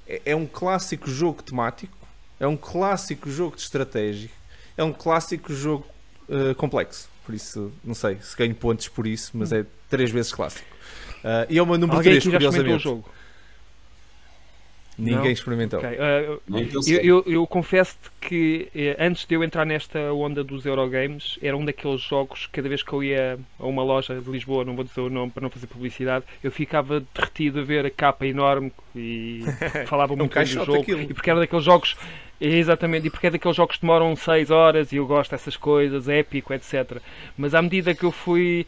é, 0.07 0.21
é 0.25 0.35
um 0.35 0.45
clássico 0.45 1.09
jogo 1.09 1.43
temático, 1.43 1.95
é 2.39 2.47
um 2.47 2.57
clássico 2.57 3.29
jogo 3.29 3.55
de 3.55 3.61
estratégia, 3.61 4.29
é 4.75 4.83
um 4.83 4.91
clássico 4.91 5.53
jogo 5.53 5.85
eh, 6.29 6.53
complexo. 6.55 7.09
Por 7.25 7.33
isso, 7.33 7.71
não 7.83 7.95
sei 7.95 8.17
se 8.21 8.35
ganho 8.35 8.53
pontos 8.53 8.87
por 8.87 9.07
isso, 9.07 9.31
mas 9.33 9.51
é 9.51 9.65
três 9.89 10.11
vezes 10.11 10.31
clássico. 10.31 10.65
Ah, 11.23 11.47
e 11.49 11.57
é 11.57 11.61
meu 11.65 11.77
número 11.77 11.97
Alguém 11.97 12.19
3, 12.19 12.27
aqui 12.27 12.31
já 12.31 12.49
experimentou 12.49 12.75
o 12.75 13.01
curiosamente. 13.01 13.14
Ninguém 14.97 15.17
Não? 15.17 15.31
experimentou. 15.31 15.79
Ok, 15.79 15.97
Nem 16.47 16.67
que 16.67 16.75
eu 16.77 16.81
Eu, 16.87 17.03
eu, 17.03 17.33
eu 17.33 17.47
confesso 17.47 17.97
que 18.21 18.69
eh, 18.73 18.95
antes 18.97 19.25
de 19.25 19.35
eu 19.35 19.43
entrar 19.43 19.65
nesta 19.65 19.99
onda 20.13 20.43
dos 20.43 20.65
Eurogames, 20.65 21.37
era 21.41 21.55
um 21.55 21.65
daqueles 21.65 22.01
jogos 22.01 22.45
que 22.45 22.53
cada 22.53 22.69
vez 22.69 22.81
que 22.81 22.93
eu 22.93 23.03
ia 23.03 23.37
a 23.59 23.65
uma 23.65 23.83
loja 23.83 24.19
de 24.19 24.29
Lisboa, 24.29 24.63
não 24.63 24.75
vou 24.75 24.85
dizer 24.85 25.01
o 25.01 25.09
nome 25.09 25.31
para 25.31 25.41
não 25.41 25.49
fazer 25.49 25.67
publicidade, 25.67 26.23
eu 26.41 26.51
ficava 26.51 27.03
derretido 27.13 27.59
a 27.59 27.63
ver 27.63 27.85
a 27.85 27.91
capa 27.91 28.25
enorme 28.25 28.71
e 28.95 29.41
falava 29.85 30.15
muito 30.15 30.39
bem 30.39 30.47
do 30.47 30.55
caixote 30.55 30.65
jogo. 30.65 30.81
aquilo. 30.81 31.01
E 31.01 31.13
porque 31.13 31.29
era 31.29 31.39
daqueles 31.39 31.65
jogos, 31.65 31.95
exatamente, 32.39 33.07
e 33.07 33.09
porque 33.09 33.27
é 33.27 33.31
daqueles 33.31 33.57
jogos 33.57 33.75
que 33.75 33.81
demoram 33.81 34.15
6 34.15 34.49
horas 34.49 34.91
e 34.93 34.95
eu 34.95 35.05
gosto 35.05 35.31
dessas 35.31 35.57
coisas, 35.57 36.07
épico, 36.07 36.53
etc. 36.53 36.99
Mas 37.37 37.53
à 37.53 37.61
medida 37.61 37.93
que 37.93 38.05
eu 38.05 38.11
fui 38.11 38.65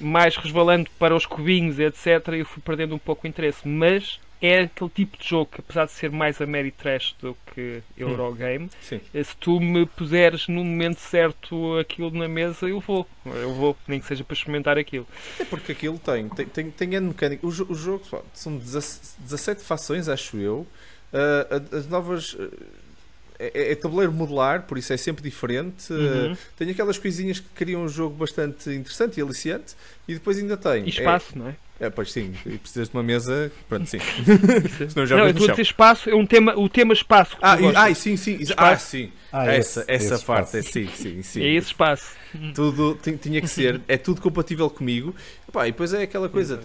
mais 0.00 0.36
resvalando 0.36 0.88
para 0.98 1.14
os 1.14 1.26
cubinhos, 1.26 1.78
etc., 1.78 2.28
eu 2.38 2.46
fui 2.46 2.62
perdendo 2.62 2.94
um 2.94 2.98
pouco 2.98 3.26
o 3.26 3.28
interesse. 3.28 3.66
Mas 3.68 4.18
é 4.40 4.60
aquele 4.60 4.90
tipo 4.90 5.18
de 5.18 5.28
jogo 5.28 5.46
que, 5.52 5.60
apesar 5.60 5.86
de 5.86 5.92
ser 5.92 6.10
mais 6.10 6.40
Ameritrash 6.40 7.14
do 7.20 7.36
que 7.54 7.82
Eurogame, 7.96 8.70
eh, 8.92 9.24
se 9.24 9.36
tu 9.36 9.58
me 9.60 9.84
puseres 9.86 10.46
no 10.48 10.64
momento 10.64 10.98
certo 11.00 11.76
aquilo 11.78 12.10
na 12.10 12.28
mesa, 12.28 12.68
eu 12.68 12.80
vou. 12.80 13.06
Eu 13.26 13.52
vou, 13.54 13.76
nem 13.86 14.00
que 14.00 14.06
seja 14.06 14.22
para 14.24 14.34
experimentar 14.34 14.78
aquilo. 14.78 15.06
É 15.38 15.44
porque 15.44 15.72
aquilo 15.72 15.98
tem, 15.98 16.28
tem, 16.28 16.46
tem, 16.46 16.70
tem 16.70 16.88
mecânica. 17.00 17.44
O, 17.46 17.48
o 17.48 17.74
jogo 17.74 18.04
são 18.32 18.56
17 18.56 19.62
fações, 19.62 20.08
acho 20.08 20.36
eu. 20.38 20.66
A- 21.12 21.76
as 21.76 21.86
novas. 21.86 22.36
ah, 22.38 22.48
é, 23.40 23.70
é 23.72 23.74
tabuleiro 23.76 24.12
modular, 24.12 24.62
por 24.62 24.76
isso 24.78 24.92
é 24.92 24.96
sempre 24.96 25.22
diferente. 25.22 25.92
Uhum. 25.92 26.32
Ah, 26.32 26.36
tem 26.56 26.70
aquelas 26.70 26.98
coisinhas 26.98 27.38
que 27.38 27.48
criam 27.54 27.82
um 27.84 27.88
jogo 27.88 28.16
bastante 28.16 28.68
interessante 28.70 29.18
e 29.18 29.22
aliciante. 29.22 29.74
E 30.08 30.14
depois 30.14 30.38
ainda 30.38 30.56
tem. 30.56 30.84
E 30.86 30.88
espaço, 30.88 31.38
não 31.38 31.48
é? 31.48 31.56
É, 31.80 31.86
é, 31.86 31.90
pois 31.90 32.12
sim, 32.12 32.32
e 32.46 32.58
precisas 32.58 32.88
de 32.88 32.94
uma 32.96 33.02
mesa. 33.02 33.50
Pronto, 33.68 33.86
sim. 33.88 33.98
Senão 34.88 35.06
já 35.06 35.16
não, 35.16 35.22
eu 35.26 35.32
no 35.32 35.38
estou 35.38 35.46
a 35.46 35.50
dizer 35.50 35.62
espaço, 35.62 36.10
é 36.10 36.14
um 36.14 36.26
tema, 36.26 36.54
o 36.56 36.68
tema 36.68 36.92
espaço. 36.92 37.36
Ah, 37.40 37.60
e, 37.60 37.74
ai, 37.76 37.94
sim, 37.94 38.16
sim. 38.16 38.34
Ah, 38.34 38.42
Espaço. 38.42 38.86
sim. 38.90 39.12
Ah, 39.32 39.46
essa 39.46 39.80
esse- 39.80 39.92
essa 39.92 40.14
esse 40.14 40.24
parte, 40.24 40.56
é, 40.56 40.62
sim, 40.62 40.88
sim, 40.88 41.22
sim. 41.22 41.42
é 41.42 41.48
esse 41.54 41.68
espaço. 41.68 42.16
Tudo 42.54 42.94
ti- 43.02 43.16
tinha 43.16 43.40
que 43.40 43.48
ser, 43.48 43.80
é 43.88 43.96
tudo 43.96 44.20
compatível 44.20 44.68
comigo. 44.70 45.14
Epá, 45.48 45.66
e 45.68 45.72
depois 45.72 45.92
é 45.92 46.02
aquela 46.02 46.28
coisa 46.28 46.60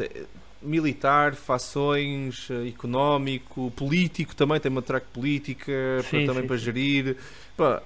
militar, 0.61 1.35
fações, 1.35 2.47
eh, 2.49 2.69
económico, 2.69 3.69
político 3.75 4.33
também, 4.33 4.59
tem 4.61 4.71
uma 4.71 4.81
track 4.81 5.05
política 5.13 5.71
para, 6.09 6.19
Sim, 6.19 6.25
também 6.25 6.41
sim, 6.41 6.47
para 6.47 6.57
sim. 6.57 6.63
gerir. 6.63 7.17
Epá, 7.53 7.81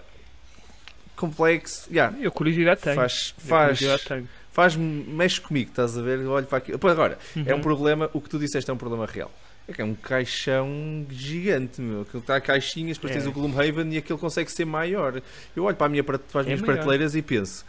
complexo, 1.15 1.87
yeah, 1.91 2.15
Eu 2.21 2.31
curiosidade 2.31 2.81
tenho. 2.81 2.95
faz, 2.95 3.33
Eu 3.37 3.43
faz, 3.47 3.79
curiosidade 3.79 4.03
tenho. 4.07 4.29
Faz, 4.57 4.75
mexe 4.75 5.39
comigo, 5.39 5.69
estás 5.69 5.95
a 5.95 6.01
ver? 6.01 6.17
Eu 6.17 6.31
Olho 6.31 6.47
para 6.47 6.57
aquilo. 6.57 6.79
Pô, 6.79 6.87
agora, 6.87 7.19
é 7.45 7.53
um 7.53 7.57
Uhum. 7.57 7.61
problema, 7.61 8.09
o 8.11 8.19
que 8.19 8.27
tu 8.27 8.39
disseste 8.39 8.71
é 8.71 8.73
um 8.73 8.77
problema 8.77 9.05
real. 9.05 9.31
É 9.67 9.73
que 9.73 9.81
é 9.81 9.85
um 9.85 9.93
caixão 9.93 11.05
gigante, 11.11 11.79
meu. 11.79 12.01
Aquilo 12.01 12.21
está 12.21 12.37
a 12.37 12.41
caixinhas, 12.41 12.97
depois 12.97 13.11
É. 13.11 13.17
tens 13.19 13.27
o 13.27 13.31
Gloomhaven 13.31 13.93
e 13.93 13.97
aquilo 13.97 14.17
consegue 14.17 14.51
ser 14.51 14.65
maior. 14.65 15.21
Eu 15.55 15.63
olho 15.65 15.75
para, 15.75 15.85
a 15.85 15.89
minha, 15.89 16.03
para 16.03 16.15
as 16.17 16.35
É 16.37 16.43
minhas 16.43 16.61
prateleiras 16.61 17.13
e 17.15 17.21
penso: 17.21 17.63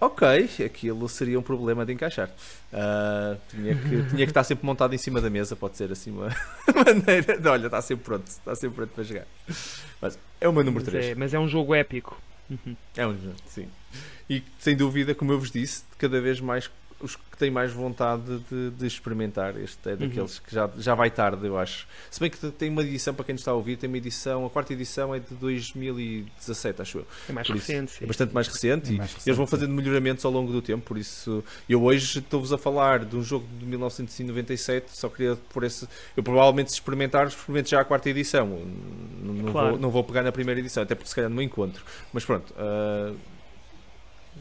ok, 0.00 0.48
aquilo 0.64 1.08
seria 1.08 1.38
um 1.40 1.42
problema 1.42 1.84
de 1.84 1.92
encaixar. 1.92 2.30
Ah, 2.72 3.36
tinha, 3.50 3.74
que, 3.74 4.02
tinha 4.10 4.24
que 4.24 4.30
estar 4.30 4.44
sempre 4.44 4.64
montado 4.64 4.94
em 4.94 4.98
cima 4.98 5.20
da 5.20 5.28
mesa, 5.28 5.56
pode 5.56 5.76
ser 5.76 5.90
assim 5.90 6.12
uma 6.12 6.28
maneira. 6.86 7.36
de, 7.36 7.48
Olha, 7.48 7.66
está 7.66 7.82
sempre 7.82 8.04
pronto, 8.04 8.26
está 8.28 8.54
sempre 8.54 8.76
pronto 8.76 8.90
para 8.94 9.02
jogar. 9.02 9.26
Mas 10.00 10.16
é 10.40 10.48
o 10.48 10.52
meu 10.52 10.62
número 10.62 10.84
Mas 10.84 10.92
3. 10.92 11.06
é, 11.06 11.14
mas 11.16 11.34
é 11.34 11.38
um 11.40 11.48
jogo 11.48 11.74
épico. 11.74 12.16
Uhum. 12.48 12.76
É 12.96 13.06
um 13.06 13.14
jogo, 13.18 13.36
sim. 13.46 13.66
E 14.36 14.42
sem 14.58 14.76
dúvida, 14.76 15.14
como 15.14 15.32
eu 15.32 15.38
vos 15.38 15.50
disse, 15.50 15.82
cada 15.98 16.20
vez 16.20 16.40
mais 16.40 16.70
os 17.00 17.16
que 17.16 17.36
têm 17.36 17.50
mais 17.50 17.72
vontade 17.72 18.38
de, 18.48 18.70
de 18.70 18.86
experimentar. 18.86 19.56
Este 19.60 19.90
é 19.90 19.96
daqueles 19.96 20.38
que 20.38 20.54
já, 20.54 20.70
já 20.78 20.94
vai 20.94 21.10
tarde, 21.10 21.44
eu 21.44 21.58
acho. 21.58 21.84
Se 22.08 22.20
bem 22.20 22.30
que 22.30 22.38
tem 22.52 22.70
uma 22.70 22.80
edição, 22.82 23.12
para 23.12 23.24
quem 23.24 23.34
está 23.34 23.50
a 23.50 23.54
ouvir, 23.54 23.76
tem 23.76 23.88
uma 23.88 23.96
edição, 23.96 24.46
a 24.46 24.50
quarta 24.50 24.72
edição 24.72 25.12
é 25.12 25.18
de 25.18 25.34
2017, 25.34 26.80
acho 26.80 26.98
eu. 26.98 27.06
É 27.28 27.32
mais 27.32 27.46
Por 27.48 27.56
isso, 27.56 27.66
recente. 27.72 27.90
sim. 27.90 28.04
É 28.04 28.06
bastante 28.06 28.32
mais 28.32 28.46
recente 28.46 28.90
É 28.90 28.94
e 28.94 28.98
mais 28.98 29.10
recente, 29.10 29.28
eles 29.28 29.36
vão 29.36 29.48
fazendo 29.48 29.72
melhoramentos 29.74 30.24
ao 30.24 30.30
longo 30.30 30.52
do 30.52 30.62
tempo. 30.62 30.84
Por 30.84 30.96
isso, 30.96 31.42
eu 31.68 31.82
hoje 31.82 32.20
estou-vos 32.20 32.52
a 32.52 32.58
falar 32.58 33.04
de 33.04 33.16
um 33.16 33.22
jogo 33.24 33.46
de 33.58 33.66
1997. 33.66 34.96
Só 34.96 35.08
queria 35.08 35.36
por 35.52 35.64
esse. 35.64 35.88
Eu 36.16 36.22
provavelmente, 36.22 36.70
se 36.70 36.76
experimentar, 36.76 37.26
experimento 37.26 37.68
já 37.68 37.80
a 37.80 37.84
quarta 37.84 38.08
edição. 38.10 38.46
Não, 39.22 39.34
não 39.34 39.52
Claro. 39.52 39.70
vou, 39.70 39.78
não 39.78 39.90
vou 39.90 40.04
pegar 40.04 40.22
na 40.22 40.30
primeira 40.30 40.60
edição, 40.60 40.82
até 40.84 40.94
porque 40.94 41.08
se 41.08 41.14
calhar 41.16 41.30
não 41.30 41.42
encontro. 41.42 41.82
Mas 42.12 42.24
pronto. 42.24 42.54
ah, 42.56 43.12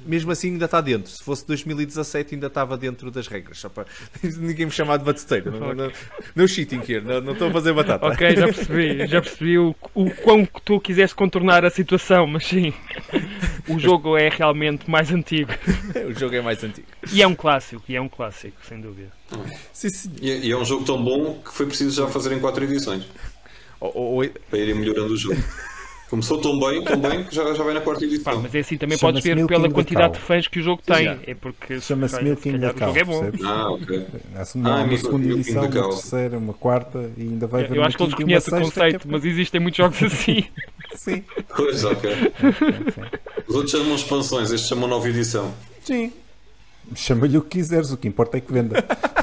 mesmo 0.05 0.31
assim 0.31 0.51
ainda 0.53 0.65
está 0.65 0.81
dentro. 0.81 1.11
Se 1.11 1.23
fosse 1.23 1.45
2017 1.47 2.35
ainda 2.35 2.47
estava 2.47 2.77
dentro 2.77 3.11
das 3.11 3.27
regras. 3.27 3.59
Só 3.59 3.69
para 3.69 3.85
ninguém 4.23 4.65
me 4.65 4.71
chamar 4.71 4.97
de 4.97 5.03
batuteiro. 5.05 5.51
Não, 5.51 5.73
não, 5.73 5.91
no 6.35 6.47
cheating 6.47 6.81
here. 6.87 7.01
Não, 7.05 7.21
não 7.21 7.33
estou 7.33 7.49
a 7.49 7.51
fazer 7.51 7.73
batata. 7.73 8.05
Ok, 8.07 8.35
já 8.35 8.45
percebi, 8.45 9.07
já 9.07 9.21
percebi 9.21 9.57
o, 9.59 9.75
o 9.93 10.09
quão 10.11 10.45
que 10.45 10.61
tu 10.61 10.79
quiseste 10.79 11.15
contornar 11.15 11.63
a 11.65 11.69
situação, 11.69 12.25
mas 12.27 12.45
sim, 12.45 12.73
o 13.67 13.77
jogo 13.79 14.17
é 14.17 14.29
realmente 14.29 14.89
mais 14.89 15.11
antigo. 15.11 15.51
o 16.09 16.17
jogo 16.19 16.35
é 16.35 16.41
mais 16.41 16.63
antigo. 16.63 16.87
E 17.13 17.21
é 17.21 17.27
um 17.27 17.35
clássico, 17.35 17.83
e 17.87 17.95
é 17.95 18.01
um 18.01 18.09
clássico, 18.09 18.57
sem 18.67 18.79
dúvida. 18.81 19.09
Sim, 19.71 19.89
sim. 19.89 20.11
E, 20.21 20.31
é- 20.31 20.37
e 20.39 20.51
é 20.51 20.57
um 20.57 20.65
jogo 20.65 20.83
tão 20.85 21.01
bom 21.03 21.41
que 21.43 21.53
foi 21.53 21.65
preciso 21.65 21.95
já 22.03 22.07
fazer 22.11 22.33
em 22.33 22.39
quatro 22.39 22.63
edições 22.65 23.05
Ou- 23.79 23.91
ou- 23.95 24.23
ou- 24.23 24.29
para 24.49 24.59
irem 24.59 24.75
melhorando 24.75 25.13
o 25.13 25.17
jogo. 25.17 25.41
Começou 26.11 26.41
tão 26.41 26.59
bem, 26.59 26.83
tão 26.83 26.99
bem 26.99 27.23
que 27.23 27.33
já, 27.33 27.53
já 27.53 27.63
vai 27.63 27.73
na 27.73 27.79
quarta 27.79 28.01
Pá, 28.01 28.05
edição. 28.05 28.41
mas 28.41 28.53
é 28.53 28.59
assim, 28.59 28.75
também 28.75 28.97
podes 28.97 29.23
ver 29.23 29.33
Milking 29.33 29.47
pela 29.47 29.71
quantidade 29.71 30.15
de 30.15 30.19
fãs 30.19 30.45
que 30.45 30.59
o 30.59 30.61
jogo 30.61 30.81
tem. 30.85 31.07
É 31.25 31.33
porque 31.33 31.79
se 31.79 31.85
Chama-se 31.87 32.21
Milking 32.21 32.51
calhar 32.51 32.71
o 32.71 32.77
Cow, 32.77 32.95
é 32.97 33.03
bom. 33.05 33.19
percebes? 33.21 33.45
Ah, 33.45 33.71
ok. 33.71 34.07
Há 34.35 34.57
uma, 34.57 34.69
há 34.81 34.83
uma 34.83 34.97
segunda 34.97 35.25
Milking 35.25 35.39
edição, 35.39 35.63
uma 35.63 35.71
terceira, 35.71 36.37
uma 36.37 36.53
quarta 36.53 37.09
e 37.15 37.21
ainda 37.21 37.47
vai 37.47 37.63
haver 37.63 37.77
Eu 37.77 37.83
acho 37.85 37.95
que 37.95 38.03
eles 38.03 38.13
conhecem 38.13 38.53
o 38.53 38.57
sexta, 38.57 38.81
conceito, 38.81 39.07
é 39.07 39.11
mas 39.11 39.23
existem 39.23 39.61
muitos 39.61 39.77
jogos 39.77 40.03
assim. 40.03 40.43
Sim, 40.95 41.23
Pois, 41.55 41.85
ok. 41.85 42.11
Os 43.47 43.55
outros 43.55 43.71
chamam 43.71 43.95
expansões, 43.95 44.51
estes 44.51 44.67
chamam 44.67 44.89
nova 44.89 45.07
edição. 45.07 45.53
Sim. 45.81 46.11
Chama-lhe 46.95 47.37
o 47.37 47.41
que 47.41 47.59
quiseres, 47.59 47.91
o 47.91 47.97
que 47.97 48.07
importa 48.07 48.37
é 48.37 48.41
que 48.41 48.51
venda. 48.51 48.83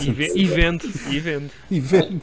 E, 0.00 0.12
ve- 0.12 0.28
vende, 0.46 0.86
e 1.10 1.18
vende. 1.18 1.50
E 1.68 1.80
vende. 1.80 2.22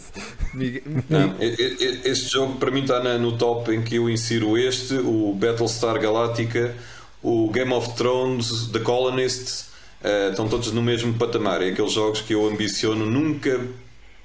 Não, 1.10 1.36
este 1.42 2.32
jogo 2.32 2.56
para 2.56 2.72
mim 2.72 2.84
está 2.84 3.04
no 3.18 3.38
top 3.38 3.70
em 3.74 3.82
que 3.82 3.96
eu 3.98 4.10
insiro 4.10 4.58
este, 4.58 4.94
o 4.96 5.34
Battlestar 5.34 6.00
Galactica, 6.00 6.74
o 7.22 7.50
Game 7.52 7.74
of 7.74 7.96
Thrones, 7.96 8.68
The 8.72 8.80
Colonists, 8.80 9.72
eh, 10.02 10.30
estão 10.30 10.48
todos 10.48 10.72
no 10.72 10.82
mesmo 10.82 11.14
patamar. 11.16 11.62
É 11.62 11.72
aqueles 11.72 11.92
jogos 11.92 12.22
que 12.22 12.34
eu 12.34 12.48
ambiciono 12.48 13.06
nunca 13.06 13.60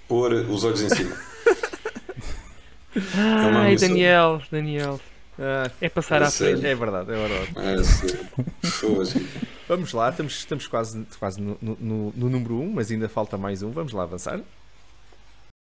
pôr 0.07 0.33
os 0.33 0.63
olhos 0.63 0.83
em 0.83 0.89
cima. 0.89 1.17
uma 2.95 3.63
Ai, 3.63 3.73
missão. 3.73 3.89
Daniel, 3.89 4.43
Daniel. 4.51 5.01
Ah, 5.39 5.71
É 5.81 5.89
passar 5.89 6.21
É 6.23 6.25
à 6.25 6.31
sério. 6.31 6.59
frente. 6.59 6.71
é 6.71 6.75
verdade, 6.75 7.13
é 7.13 7.15
verdade. 7.29 7.81
É, 7.81 7.83
sim. 7.85 8.69
Foda-se. 8.71 9.27
Vamos 9.69 9.93
lá, 9.93 10.09
estamos, 10.11 10.33
estamos 10.39 10.67
quase, 10.67 11.07
quase 11.19 11.41
no, 11.41 11.57
no, 11.61 11.77
no- 11.81 12.13
no 12.17 12.31
número 12.31 12.55
1, 12.59 12.63
um, 12.63 12.73
mas 12.73 12.91
ainda 12.91 13.09
falta 13.09 13.37
mais 13.39 13.63
um. 13.63 13.71
Vamos 13.71 13.93
lá 13.93 14.03
avançar. 14.05 14.41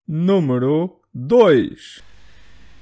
Número 0.08 0.96
2. 1.14 2.02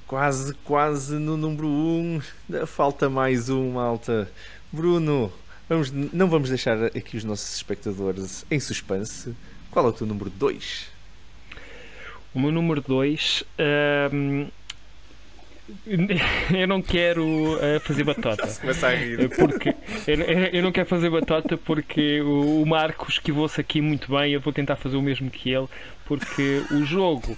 Quase, 0.07 0.53
quase 0.63 1.15
no 1.15 1.35
número 1.37 1.67
1. 1.67 2.21
Um. 2.51 2.65
Falta 2.67 3.09
mais 3.09 3.49
um, 3.49 3.71
malta. 3.71 4.29
Bruno, 4.71 5.31
vamos, 5.67 5.91
não 5.91 6.29
vamos 6.29 6.49
deixar 6.49 6.77
aqui 6.85 7.17
os 7.17 7.23
nossos 7.23 7.55
espectadores 7.55 8.45
em 8.51 8.59
suspense. 8.59 9.33
Qual 9.71 9.85
é 9.85 9.89
o 9.89 9.93
teu 9.93 10.05
número 10.05 10.29
2? 10.29 10.87
O 12.33 12.39
meu 12.39 12.51
número 12.51 12.81
2. 12.81 13.43
eu 16.53 16.67
não 16.67 16.81
quero 16.81 17.57
ah, 17.61 17.79
fazer 17.79 18.03
batota. 18.05 18.43
A 18.43 18.89
rir. 18.91 19.29
Porque 19.29 19.69
eu, 20.07 20.21
eu 20.53 20.63
não 20.63 20.71
quero 20.71 20.87
fazer 20.87 21.09
batota 21.09 21.57
porque 21.57 22.21
o, 22.21 22.61
o 22.61 22.65
Marcos 22.65 23.15
esquivou-se 23.15 23.59
aqui 23.59 23.81
muito 23.81 24.11
bem. 24.15 24.33
Eu 24.33 24.41
vou 24.41 24.53
tentar 24.53 24.75
fazer 24.75 24.97
o 24.97 25.01
mesmo 25.01 25.29
que 25.29 25.49
ele, 25.51 25.67
porque 26.05 26.61
o 26.71 26.85
jogo 26.85 27.37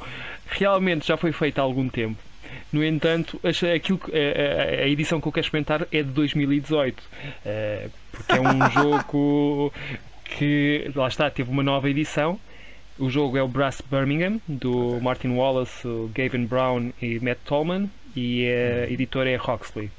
realmente 0.50 1.08
já 1.08 1.18
foi 1.18 1.32
feito 1.32 1.60
há 1.60 1.62
algum 1.62 1.88
tempo. 1.90 2.18
No 2.72 2.84
entanto, 2.84 3.40
aquilo 3.44 4.00
a, 4.12 4.82
a- 4.82 4.84
a 4.84 4.88
edição 4.88 5.22
que 5.22 5.28
eu 5.28 5.32
quero 5.32 5.46
experimentar 5.46 5.88
é 5.92 6.04
de 6.04 6.10
2018, 6.10 7.02
eh, 7.46 7.90
porque 8.12 8.32
é 8.34 8.42
um 8.42 8.72
jogo 8.72 9.74
que 10.26 10.90
lá 10.96 11.08
está, 11.08 11.30
teve 11.30 11.50
uma 11.50 11.64
nova 11.64 11.90
edição. 11.90 12.40
O 13.00 13.10
jogo 13.10 13.38
é 13.38 13.44
o 13.44 13.48
Brass 13.48 13.80
Birmingham, 13.92 14.42
do 14.48 15.00
Martin 15.02 15.30
Wallace, 15.30 15.88
Gavin 16.16 16.46
Brown 16.46 16.92
e 17.02 17.20
Matt 17.20 17.38
Tolman, 17.46 17.90
e 18.18 18.48
a 18.48 18.92
editora 18.92 19.30
é 19.30 19.36
Roxley. 19.36 19.92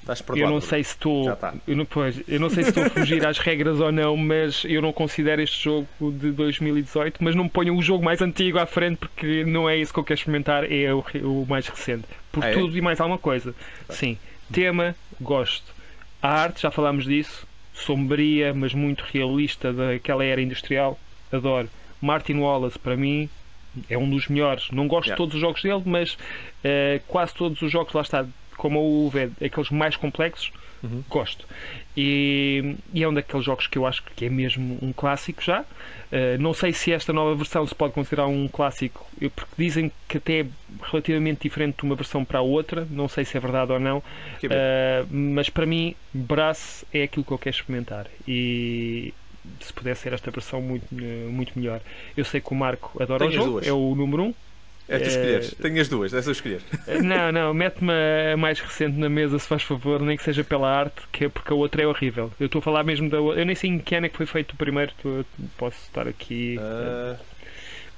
Estás 0.00 0.20
Eu 0.34 0.50
não 0.50 0.60
sei 0.60 0.82
se 0.82 0.90
estou. 0.90 1.36
Tá. 1.36 1.54
Eu 1.64 1.76
não, 1.76 1.84
pois, 1.84 2.20
eu 2.26 2.40
não 2.40 2.50
sei 2.50 2.64
se 2.64 2.70
estou 2.70 2.82
a 2.84 2.90
fugir 2.90 3.24
às 3.24 3.38
regras 3.38 3.78
ou 3.78 3.92
não, 3.92 4.16
mas 4.16 4.64
eu 4.64 4.82
não 4.82 4.92
considero 4.92 5.40
este 5.40 5.62
jogo 5.62 5.86
de 6.00 6.32
2018, 6.32 7.22
mas 7.22 7.36
não 7.36 7.44
me 7.44 7.50
ponho 7.50 7.76
o 7.76 7.80
jogo 7.80 8.04
mais 8.04 8.20
antigo 8.20 8.58
à 8.58 8.66
frente 8.66 8.96
porque 8.96 9.44
não 9.44 9.70
é 9.70 9.76
isso 9.76 9.92
que 9.92 10.00
eu 10.00 10.04
quero 10.04 10.18
experimentar, 10.18 10.70
é 10.70 10.92
o, 10.92 11.04
o 11.22 11.46
mais 11.48 11.68
recente. 11.68 12.04
Por 12.32 12.42
Ah, 12.44 12.48
é? 12.48 12.52
tudo 12.52 12.76
e 12.76 12.80
mais 12.80 13.00
alguma 13.00 13.18
coisa. 13.18 13.54
Sim. 13.90 14.18
Tema, 14.52 14.96
gosto. 15.20 15.72
A 16.20 16.30
arte, 16.30 16.62
já 16.62 16.70
falámos 16.72 17.04
disso, 17.04 17.46
sombria, 17.72 18.52
mas 18.52 18.74
muito 18.74 19.04
realista 19.12 19.72
daquela 19.72 20.24
era 20.24 20.42
industrial. 20.42 20.98
Adoro. 21.30 21.68
Martin 22.00 22.38
Wallace, 22.38 22.76
para 22.76 22.96
mim, 22.96 23.30
é 23.88 23.96
um 23.98 24.08
dos 24.08 24.28
melhores. 24.28 24.70
Não 24.70 24.86
gosto 24.88 25.08
Yeah. 25.08 25.14
de 25.14 25.16
todos 25.16 25.34
os 25.34 25.40
jogos 25.40 25.62
dele, 25.62 25.82
mas 25.84 26.16
eh, 26.64 27.00
quase 27.06 27.34
todos 27.34 27.60
os 27.62 27.70
jogos, 27.70 27.92
lá 27.94 28.02
está, 28.02 28.26
como 28.56 28.78
o 28.80 29.06
UV, 29.06 29.30
aqueles 29.44 29.70
mais 29.70 29.96
complexos, 29.96 30.50
Uhum. 30.82 31.04
gosto. 31.08 31.46
E, 31.96 32.76
e 32.92 33.02
é 33.04 33.08
um 33.08 33.14
daqueles 33.14 33.44
jogos 33.44 33.66
que 33.68 33.78
eu 33.78 33.86
acho 33.86 34.02
que 34.16 34.24
é 34.24 34.28
mesmo 34.28 34.78
um 34.82 34.92
clássico 34.92 35.42
já. 35.42 35.64
Eh, 36.10 36.36
não 36.38 36.52
sei 36.52 36.72
se 36.72 36.92
esta 36.92 37.12
nova 37.12 37.34
versão 37.36 37.66
se 37.66 37.74
pode 37.74 37.92
considerar 37.94 38.26
um 38.26 38.48
clássico, 38.48 39.06
porque 39.36 39.52
dizem 39.56 39.92
que 40.08 40.18
até 40.18 40.40
é 40.40 40.46
relativamente 40.90 41.42
diferente 41.42 41.76
de 41.78 41.84
uma 41.84 41.94
versão 41.94 42.24
para 42.24 42.38
a 42.40 42.42
outra. 42.42 42.86
Não 42.90 43.08
sei 43.08 43.24
se 43.24 43.36
é 43.36 43.40
verdade 43.40 43.72
ou 43.72 43.78
não. 43.80 43.98
Uh, 43.98 45.06
mas 45.10 45.48
para 45.48 45.66
mim, 45.66 45.94
Brass 46.12 46.84
é 46.92 47.04
aquilo 47.04 47.24
que 47.24 47.32
eu 47.32 47.38
quero 47.38 47.54
experimentar. 47.54 48.06
E 48.26 49.14
se 49.60 49.72
pudesse 49.72 50.02
ser 50.02 50.12
esta 50.12 50.30
versão 50.30 50.60
muito, 50.60 50.84
eh, 50.92 51.26
muito 51.28 51.58
melhor. 51.58 51.80
Eu 52.16 52.24
sei 52.24 52.40
que 52.40 52.52
o 52.52 52.54
Marco 52.56 53.02
adora 53.02 53.20
Tenho 53.26 53.30
o 53.30 53.34
jogo, 53.34 53.50
duas. 53.52 53.66
é 53.66 53.72
o 53.72 53.94
número 53.94 54.22
1. 54.22 54.26
Um. 54.26 54.34
É 54.88 54.98
tu 54.98 55.04
É- 55.04 55.08
escolheres. 55.08 55.54
Tenho 55.54 55.80
as 55.80 55.88
duas, 55.88 56.12
é 56.12 56.20
só 56.20 56.32
escolher. 56.32 56.60
Não, 57.02 57.30
não, 57.32 57.54
mete-me 57.54 57.92
a 58.32 58.36
mais 58.36 58.58
recente 58.60 58.98
na 58.98 59.08
mesa, 59.08 59.38
se 59.38 59.46
faz 59.46 59.62
favor, 59.62 60.00
nem 60.02 60.16
que 60.16 60.24
seja 60.24 60.42
pela 60.42 60.68
arte, 60.68 61.00
que 61.12 61.26
é 61.26 61.28
porque 61.28 61.52
a 61.52 61.56
outra 61.56 61.82
é 61.82 61.86
horrível. 61.86 62.32
Eu 62.38 62.46
estou 62.46 62.58
a 62.58 62.62
falar 62.62 62.82
mesmo 62.82 63.08
da 63.08 63.20
outra. 63.20 63.40
Eu 63.40 63.46
nem 63.46 63.54
sei 63.54 63.70
em 63.70 63.78
que 63.78 63.94
ano 63.94 64.06
é 64.06 64.08
que 64.08 64.16
foi 64.16 64.26
feito 64.26 64.52
o 64.52 64.56
primeiro, 64.56 64.92
tu- 65.00 65.24
posso 65.56 65.78
estar 65.84 66.06
aqui, 66.08 66.58
Ah, 66.60 67.16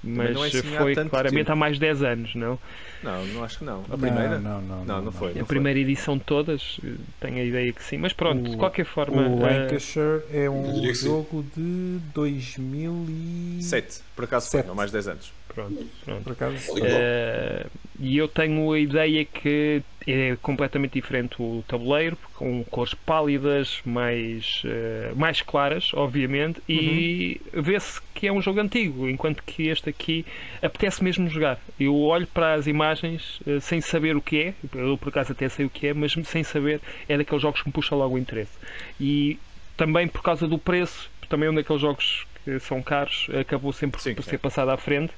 mas 0.04 0.34
não 0.34 0.44
é 0.44 0.48
assim 0.48 0.62
foi 0.62 0.94
claramente 0.94 1.38
tempo. 1.46 1.52
há 1.52 1.56
mais 1.56 1.74
de 1.74 1.80
10 1.80 2.02
anos, 2.02 2.34
não? 2.34 2.58
não, 3.02 3.26
não 3.26 3.44
acho 3.44 3.58
que 3.58 3.64
não. 3.64 3.84
A 3.90 3.96
primeira? 3.98 4.38
Não, 4.38 4.60
não, 4.62 4.84
Não, 4.84 5.02
não 5.02 5.12
foi. 5.12 5.32
a 5.32 5.34
não 5.34 5.44
primeira 5.44 5.78
edição 5.78 6.16
de 6.18 6.24
todas, 6.24 6.78
eh, 6.84 6.92
tenho 7.20 7.36
a 7.38 7.42
ideia 7.44 7.72
que 7.72 7.82
sim, 7.82 7.98
mas 7.98 8.12
pronto, 8.12 8.48
de 8.50 8.54
O- 8.56 8.58
qualquer 8.58 8.84
forma. 8.86 9.28
O 9.28 9.46
eh, 9.46 9.58
Lancashire 9.62 10.22
é 10.32 10.46
Eu 10.46 10.54
um 10.54 10.80
que 10.80 10.94
sim. 10.94 11.06
jogo 11.06 11.44
de 11.56 11.98
2000 12.14 13.06
e... 13.08 13.58
Sete, 13.62 14.00
por 14.14 14.24
acaso 14.24 14.50
foi, 14.50 14.62
não 14.62 14.74
mais 14.74 14.90
10 14.90 15.08
anos. 15.08 15.32
pronto, 15.54 15.86
pronto. 16.04 16.22
Por 16.24 16.32
acaso. 16.32 16.56
Eh, 16.82 17.66
e 18.00 18.16
eu 18.18 18.26
tenho 18.28 18.72
a 18.72 18.78
ideia 18.78 19.24
que 19.24 19.82
é 20.06 20.36
completamente 20.40 20.92
diferente 20.92 21.36
o 21.40 21.64
tabuleiro, 21.66 22.16
com 22.34 22.62
cores 22.64 22.94
pálidas, 22.94 23.80
mais, 23.84 24.62
eh, 24.64 25.12
mais 25.16 25.40
claras, 25.40 25.92
obviamente, 25.94 26.60
e 26.68 27.40
vê-se 27.52 28.00
que 28.14 28.26
é 28.26 28.32
um 28.32 28.42
jogo 28.42 28.60
antigo, 28.60 29.08
enquanto 29.08 29.42
que 29.42 29.68
este 29.68 29.88
aqui 29.88 30.26
apetece 30.62 31.02
mesmo 31.02 31.28
jogar. 31.28 31.58
Eu 31.78 31.98
olho 32.00 32.26
para 32.26 32.54
as 32.54 32.66
imagens 32.66 33.40
eh, 33.46 33.60
sem 33.60 33.80
saber 33.80 34.16
o 34.16 34.20
que 34.20 34.38
é, 34.40 34.54
eu 34.74 34.98
por 34.98 35.08
acaso 35.08 35.32
até 35.32 35.48
sei 35.48 35.66
o 35.66 35.70
que 35.70 35.88
é, 35.88 35.94
mas 35.94 36.14
sem 36.24 36.44
saber 36.44 36.80
é 37.08 37.16
daqueles 37.16 37.42
jogos 37.42 37.62
que 37.62 37.68
me 37.68 37.72
puxa 37.72 37.94
logo 37.94 38.14
o 38.14 38.18
interesse. 38.18 38.52
E 39.00 39.38
também 39.76 40.06
por 40.06 40.22
causa 40.22 40.46
do 40.46 40.58
preço, 40.58 41.10
também 41.28 41.48
é 41.48 41.50
um 41.50 41.54
daqueles 41.54 41.80
jogos 41.80 42.26
que 42.44 42.60
são 42.60 42.82
caros, 42.82 43.26
acabou 43.40 43.72
sempre 43.72 44.00
Sim, 44.00 44.14
por 44.14 44.22
ser 44.22 44.38
passado 44.38 44.68
à 44.70 44.76
frente. 44.76 45.12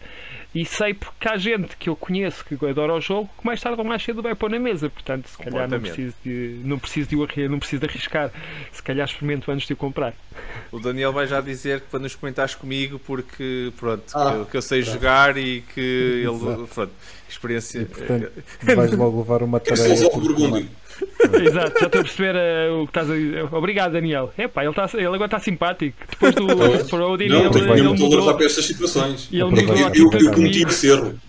E 0.59 0.65
sei 0.65 0.95
porque 0.95 1.29
há 1.29 1.37
gente 1.37 1.77
que 1.77 1.89
eu 1.91 1.95
conheço 1.97 2.43
que 2.45 2.55
adora 2.67 2.95
o 2.95 3.01
jogo 3.01 3.29
que 3.39 3.45
mais 3.45 3.61
tarde 3.61 3.79
ou 3.79 3.85
mais 3.87 4.03
cedo 4.03 4.23
vai 4.23 4.35
pôr 4.35 4.49
na 4.49 4.59
mesa. 4.59 4.89
Portanto, 4.89 5.29
se 5.29 5.37
calhar 5.37 5.69
não 5.69 5.79
preciso, 5.81 6.15
de, 6.25 6.61
não, 6.65 6.79
preciso 6.79 7.09
de 7.11 7.49
não 7.49 7.59
preciso 7.59 7.81
de 7.81 7.87
arriscar. 7.89 8.31
Se 8.73 8.83
calhar 8.83 9.07
experimento 9.07 9.51
antes 9.51 9.67
de 9.67 9.75
o 9.75 9.77
comprar. 9.77 10.15
O 10.73 10.79
Daniel 10.81 11.13
vai 11.13 11.27
já 11.27 11.41
dizer 11.43 11.81
que 11.83 11.89
para 11.89 12.01
nos 12.01 12.15
comentares 12.15 12.55
comigo, 12.55 12.99
porque 12.99 13.71
pronto, 13.77 14.05
Ah, 14.15 14.31
que, 14.31 14.37
eu- 14.39 14.47
que 14.47 14.57
eu 14.57 14.63
sei 14.63 14.81
jogar 14.83 15.37
e 15.37 15.61
que 15.75 15.81
ele. 16.25 16.31
Exato. 16.35 16.69
Pronto, 16.75 16.93
experiência. 17.29 17.81
e, 17.81 17.85
portanto, 17.85 18.33
vais 18.75 18.93
logo 18.93 19.19
levar 19.19 19.43
uma 19.43 19.61
tarefa. 19.61 19.85
Exato, 21.43 21.79
já 21.81 21.87
estou 21.87 22.01
a 22.01 22.05
perceber 22.05 22.35
eh, 22.37 22.71
o 22.71 22.85
que 22.87 22.91
estás 22.91 23.11
a 23.11 23.15
dizer. 23.15 23.55
Obrigado, 23.55 23.93
Daniel. 23.93 24.33
Epá, 24.39 24.63
ele, 24.65 24.71
está, 24.71 24.89
ele 24.95 25.07
agora 25.07 25.27
está 25.27 25.39
simpático. 25.39 25.95
Depois 26.09 26.35
do 26.35 26.47
Exploding, 26.75 27.29
Não, 27.29 27.41
ele, 27.55 27.71
ele 27.73 27.83
mudou. 27.83 28.35
para 28.35 28.47
estas 28.47 28.65
situações. 28.65 29.29
E 29.31 29.37
ele 29.41 29.45
mudou 29.51 29.75
a 29.75 29.79
Eu, 29.95 30.11
eu, 30.11 30.11
eu 30.13 30.33
atitude 30.47 30.65
cometi 30.65 30.65
comigo. 30.65 30.71
esse 30.71 30.89
erro. 30.89 31.21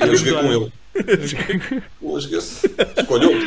Eu 0.00 0.16
joguei 0.16 0.32
com 0.34 0.52
ele. 0.52 0.72
Pô, 2.00 2.20
joguei-se. 2.20 2.66
Escolhe 2.96 3.26
outro. 3.26 3.46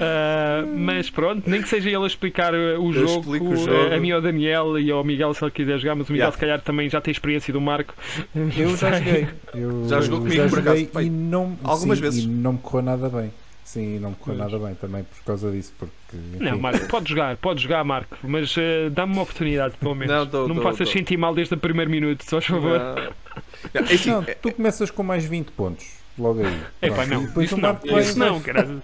Ah, 0.00 0.64
mas 0.74 1.10
pronto, 1.10 1.48
nem 1.48 1.62
que 1.62 1.68
seja 1.68 1.88
ele 1.88 2.02
a 2.02 2.06
explicar 2.06 2.54
uh, 2.54 2.80
o 2.82 2.92
Eu 2.92 3.06
jogo, 3.06 3.36
o 3.36 3.50
uh, 3.52 3.56
jogo. 3.56 3.94
a 3.94 3.98
mim 3.98 4.10
ao 4.10 4.20
Daniel 4.20 4.78
e 4.78 4.90
ao 4.90 5.04
Miguel 5.04 5.32
se 5.34 5.44
ele 5.44 5.50
quiser 5.50 5.78
jogar, 5.78 5.94
mas 5.94 6.08
o 6.08 6.12
Miguel 6.12 6.22
Yeah. 6.22 6.34
se 6.34 6.40
calhar 6.40 6.60
também 6.60 6.88
já 6.88 7.00
tem 7.00 7.12
experiência 7.12 7.52
do 7.52 7.60
Marco. 7.60 7.94
Eu 8.34 8.76
já 8.76 8.92
joguei. 8.92 9.28
Eu 9.54 9.88
Já 9.88 10.00
jogou 10.00 10.20
comigo, 10.20 10.42
já 10.42 10.48
por 10.48 10.58
acaso, 10.60 10.88
e 11.00 11.10
não, 11.10 11.58
algumas 11.64 11.98
sim, 11.98 12.04
vezes. 12.04 12.24
E 12.24 12.26
não 12.26 12.52
me 12.54 12.58
correu 12.58 12.84
nada 12.84 13.08
bem. 13.08 13.32
Sim, 13.64 13.98
não 13.98 14.10
me 14.10 14.16
correu 14.16 14.38
nada 14.38 14.58
bem 14.58 14.74
também 14.74 15.04
por 15.04 15.24
causa 15.24 15.50
disso. 15.50 15.72
Porque, 15.78 15.94
enfim, 16.34 16.44
Não, 16.44 16.58
Marco, 16.58 16.86
pode 16.88 17.08
jogar, 17.08 17.36
pode 17.36 17.62
jogar, 17.62 17.84
Marco, 17.84 18.16
mas 18.22 18.56
uh, 18.56 18.90
dá-me 18.90 19.12
uma 19.12 19.22
oportunidade, 19.22 19.74
pelo 19.78 19.94
menos. 19.94 20.14
Não, 20.14 20.26
dou, 20.26 20.48
me 20.48 20.54
dou, 20.54 20.62
faças 20.62 20.88
dou. 20.88 20.92
sentir 20.92 21.16
mal 21.16 21.34
desde 21.34 21.54
o 21.54 21.56
primeiro 21.58 21.90
minuto, 21.90 22.24
só 22.24 22.38
por 22.38 22.46
favor. 22.46 22.78
Não. 22.78 23.12
Não, 23.74 23.82
é 23.82 23.94
assim, 23.94 24.10
Não, 24.10 24.22
é- 24.22 24.34
tu 24.34 24.52
começas 24.52 24.90
com 24.90 25.02
mais 25.02 25.24
20 25.24 25.50
pontos. 25.52 25.86
Logo 26.18 26.40
aí. 26.44 26.60
Epá, 26.82 26.94
Pronto, 26.96 27.08
não, 27.10 27.24
depois 27.24 27.46
isso 27.46 27.56
não, 27.58 27.74
vai- 27.74 28.00
isso 28.02 28.18
não, 28.18 28.40
caralho. 28.40 28.82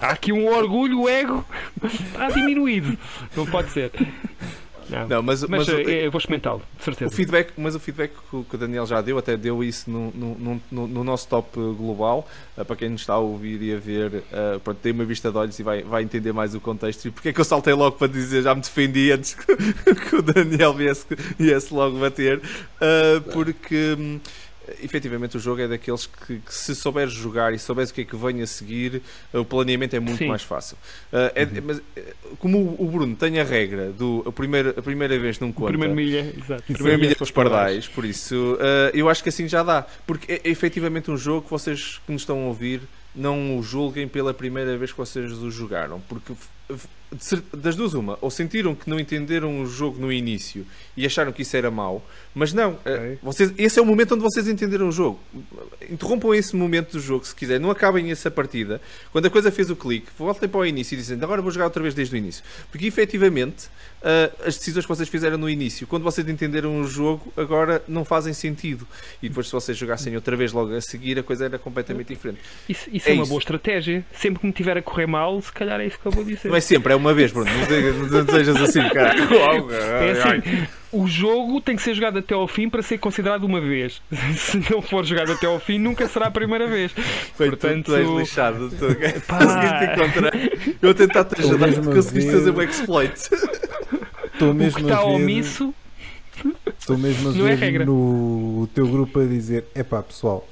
Há 0.00 0.08
aqui 0.12 0.32
um 0.32 0.46
orgulho, 0.48 1.00
o 1.02 1.08
ego 1.08 1.44
está 1.84 2.30
diminuído. 2.30 2.96
Não 3.36 3.44
pode 3.46 3.70
ser. 3.70 3.90
Não, 4.92 5.08
não, 5.08 5.22
mas, 5.22 5.42
mas 5.42 5.50
mas 5.66 5.68
uh, 5.68 5.72
o- 5.76 5.80
eu 5.80 6.10
vou 6.10 6.18
experimentá-lo, 6.18 6.58
de 6.76 6.80
O 6.80 6.84
certeza. 6.84 7.14
feedback, 7.16 7.52
mas 7.56 7.74
o 7.74 7.80
feedback 7.80 8.12
que 8.30 8.54
o 8.56 8.58
Daniel 8.58 8.86
já 8.86 9.00
deu, 9.00 9.16
até 9.18 9.36
deu 9.36 9.64
isso 9.64 9.90
no, 9.90 10.10
no, 10.12 10.34
no- 10.38 10.62
no- 10.70 10.86
no 10.88 11.04
nosso 11.04 11.26
top 11.28 11.58
eh, 11.58 11.62
global. 11.76 12.28
Eh, 12.56 12.62
para 12.64 12.76
quem 12.76 12.88
nos 12.90 13.00
está 13.00 13.14
a 13.14 13.18
ouvir 13.18 13.62
e 13.62 13.74
a 13.74 13.78
ver, 13.78 14.22
eh, 14.32 14.60
pronto, 14.62 14.78
tem 14.82 14.92
uma 14.92 15.04
vista 15.04 15.30
de 15.30 15.36
olhos 15.38 15.58
e 15.58 15.62
vai, 15.62 15.82
vai 15.82 16.02
entender 16.02 16.32
mais 16.32 16.54
o 16.54 16.60
contexto. 16.60 17.06
E 17.08 17.10
porque 17.10 17.30
é 17.30 17.32
que 17.32 17.40
eu 17.40 17.44
saltei 17.44 17.72
logo 17.74 17.96
para 17.96 18.06
dizer, 18.08 18.42
já 18.42 18.54
me 18.54 18.60
defendi 18.60 19.10
antes 19.12 19.34
que, 19.34 19.56
que 20.10 20.16
o 20.16 20.22
Daniel 20.22 20.74
viesse, 20.74 21.06
viesse 21.38 21.72
logo 21.72 21.98
bater? 21.98 22.40
Eh, 22.80 23.20
porque. 23.32 23.96
Hum, 24.68 24.72
Efetivamente 24.82 25.36
o 25.36 25.40
jogo 25.40 25.60
é 25.60 25.68
daqueles 25.68 26.06
que, 26.06 26.38
que 26.38 26.54
se 26.54 26.74
souberes 26.74 27.12
jogar 27.12 27.52
e 27.54 27.58
souberes 27.58 27.90
o 27.90 27.94
que 27.94 28.00
é 28.02 28.04
que 28.04 28.16
vem 28.16 28.42
a 28.42 28.46
seguir, 28.46 29.02
eh, 29.32 29.38
o 29.38 29.44
planeamento 29.44 29.94
é 29.96 30.00
muito 30.00 30.18
Sim. 30.18 30.26
mais 30.28 30.42
fácil. 30.42 30.76
Eh, 31.12 31.32
é- 31.34 31.60
mas, 31.60 31.80
eh, 31.96 32.14
como 32.38 32.76
o- 32.78 32.86
Bruno 32.90 33.14
tem 33.16 33.38
a 33.40 33.44
regra 33.44 33.90
do 33.92 34.22
a 34.26 34.32
primeira, 34.32 34.70
a 34.76 34.82
primeira 34.82 35.18
vez 35.18 35.38
não 35.40 35.50
conta, 35.52 35.68
primeiro 35.70 35.94
milha, 35.94 36.34
exato. 36.36 36.62
Primeiro 36.72 36.98
milha 37.00 37.14
com 37.14 37.24
dos 37.24 37.30
pardais, 37.30 37.88
por 37.88 38.04
isso 38.04 38.56
eh, 38.60 38.90
eu 38.94 39.08
acho 39.08 39.22
que 39.22 39.28
assim 39.28 39.48
já 39.48 39.62
dá. 39.62 39.86
Porque 40.06 40.30
é, 40.32 40.40
é 40.44 40.48
efetivamente 40.50 41.10
um 41.10 41.16
jogo 41.16 41.42
que 41.42 41.50
vocês 41.50 42.00
que 42.06 42.12
nos 42.12 42.22
estão 42.22 42.44
a 42.44 42.46
ouvir 42.48 42.80
não 43.14 43.58
o 43.58 43.62
julguem 43.62 44.06
pela 44.08 44.32
primeira 44.32 44.76
vez 44.78 44.90
que 44.92 44.98
vocês 44.98 45.32
o 45.32 45.50
jogaram. 45.50 46.00
Porque 46.08 46.32
das 47.56 47.76
duas, 47.76 47.94
uma, 47.94 48.18
ou 48.20 48.30
sentiram 48.30 48.74
que 48.74 48.88
não 48.88 48.98
entenderam 48.98 49.60
o 49.62 49.66
jogo 49.66 50.00
no 50.00 50.12
início 50.12 50.66
e 50.96 51.04
acharam 51.06 51.32
que 51.32 51.42
isso 51.42 51.56
era 51.56 51.70
mau, 51.70 52.04
mas 52.34 52.52
não, 52.52 52.78
eh, 52.84 52.94
Ok. 52.94 53.18
vocês, 53.22 53.52
esse 53.58 53.78
é 53.78 53.82
o 53.82 53.86
momento 53.86 54.14
onde 54.14 54.22
vocês 54.22 54.48
entenderam 54.48 54.88
o 54.88 54.92
jogo. 54.92 55.18
Interrompam 55.90 56.34
esse 56.34 56.54
momento 56.56 56.92
do 56.92 57.00
jogo 57.00 57.26
se 57.26 57.34
quiserem, 57.34 57.60
não 57.62 57.70
acabem 57.70 58.10
essa 58.10 58.30
partida. 58.30 58.80
Quando 59.10 59.26
a 59.26 59.30
coisa 59.30 59.50
fez 59.50 59.70
o 59.70 59.76
clique, 59.76 60.08
voltem 60.18 60.48
para 60.48 60.60
o 60.60 60.66
início 60.66 60.94
e 60.94 60.98
dizem 60.98 61.18
agora 61.22 61.42
vou 61.42 61.50
jogar 61.50 61.66
outra 61.66 61.82
vez 61.82 61.94
desde 61.94 62.14
o 62.14 62.18
início. 62.18 62.42
Porque 62.70 62.86
efetivamente 62.86 63.68
ah, 64.02 64.30
as 64.46 64.56
decisões 64.56 64.84
que 64.84 64.88
vocês 64.88 65.08
fizeram 65.08 65.36
no 65.38 65.48
início, 65.48 65.86
quando 65.86 66.02
vocês 66.02 66.26
entenderam 66.28 66.80
o 66.80 66.86
jogo, 66.86 67.32
agora 67.36 67.82
não 67.86 68.04
fazem 68.04 68.32
sentido. 68.32 68.86
E 69.22 69.28
depois, 69.28 69.46
se 69.46 69.52
vocês 69.52 69.76
jogassem 69.76 70.14
outra 70.16 70.36
vez 70.36 70.52
logo 70.52 70.74
a 70.74 70.80
seguir, 70.80 71.18
a 71.18 71.22
coisa 71.22 71.44
era 71.44 71.58
completamente 71.58 72.08
diferente. 72.08 72.40
Isso, 72.68 72.88
isso 72.92 73.08
É 73.08 73.12
é, 73.12 73.14
uma 73.14 73.22
isso. 73.22 73.30
boa 73.30 73.38
estratégia. 73.38 74.04
Sempre 74.14 74.40
que 74.40 74.46
me 74.46 74.52
tiver 74.52 74.76
a 74.76 74.82
correr 74.82 75.06
mal, 75.06 75.40
se 75.40 75.52
calhar 75.52 75.80
é 75.80 75.86
isso 75.86 75.98
que 75.98 76.06
eu 76.06 76.12
vou 76.12 76.24
dizer. 76.24 76.48
Não 76.48 76.56
é 76.56 76.60
sempre, 76.60 76.92
é 76.92 76.96
uma 77.02 77.12
vez, 77.12 77.32
Bruno. 77.32 77.50
Não 78.10 78.26
sejas, 78.32 78.56
assim, 78.56 78.88
cara. 78.88 79.14
É 79.72 80.12
assim, 80.12 80.66
o 80.92 81.06
jogo 81.06 81.60
tem 81.60 81.74
que 81.76 81.82
ser 81.82 81.94
jogado 81.94 82.18
até 82.18 82.34
ao 82.34 82.46
fim 82.46 82.68
para 82.68 82.82
ser 82.82 82.98
considerado 82.98 83.44
uma 83.44 83.60
vez. 83.60 84.00
Se 84.36 84.58
não 84.70 84.80
for 84.80 85.04
jogado 85.04 85.32
até 85.32 85.46
ao 85.46 85.58
fim, 85.58 85.78
nunca 85.78 86.06
será 86.08 86.26
a 86.26 86.30
primeira 86.30 86.66
vez. 86.66 86.92
Portanto, 86.92 87.50
Portanto, 87.60 87.84
tu 87.86 87.94
és 87.96 88.08
lixado. 88.08 88.70
Tu 88.70 88.86
Pá. 89.26 89.38
conseguiste 89.38 89.84
encontrar. 89.84 90.32
Eu 90.80 90.94
tentar 90.94 91.24
te 91.24 91.40
ajudar, 91.40 91.66
mesmo 91.66 91.84
tu 91.84 91.94
conseguiste 91.96 92.30
fazer 92.30 92.50
um 92.50 92.62
exploit. 92.62 93.12
Estou 93.12 94.50
o 94.50 94.52
que 94.52 94.58
mesmo 94.58 94.80
está 94.80 94.98
a 94.98 95.04
ver, 95.04 95.10
omisso, 95.10 95.74
estou 96.78 96.98
mesmo 96.98 97.28
a 97.28 97.32
não 97.32 97.46
é 97.46 97.54
ver 97.54 97.58
regra. 97.58 97.84
no 97.84 98.68
teu 98.74 98.86
grupo 98.86 99.20
a 99.20 99.24
dizer: 99.24 99.64
epá, 99.74 100.02
pessoal, 100.02 100.46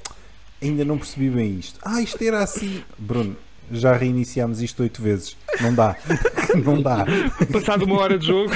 ainda 0.61 0.85
não 0.85 0.97
percebi 0.97 1.29
bem 1.29 1.57
isto. 1.59 1.79
Ah, 1.83 2.01
isto 2.01 2.21
era 2.23 2.39
assim. 2.43 2.83
Bruno, 2.97 3.35
já 3.71 3.95
reiniciámos 3.95 4.61
isto 4.61 4.81
oito 4.83 5.01
vezes. 5.01 5.35
Não 5.59 5.73
dá. 5.73 5.95
não 6.63 6.81
dá. 6.81 7.05
passado 7.51 7.83
uma 7.85 7.99
hora 7.99 8.17
de 8.17 8.27
jogo, 8.27 8.51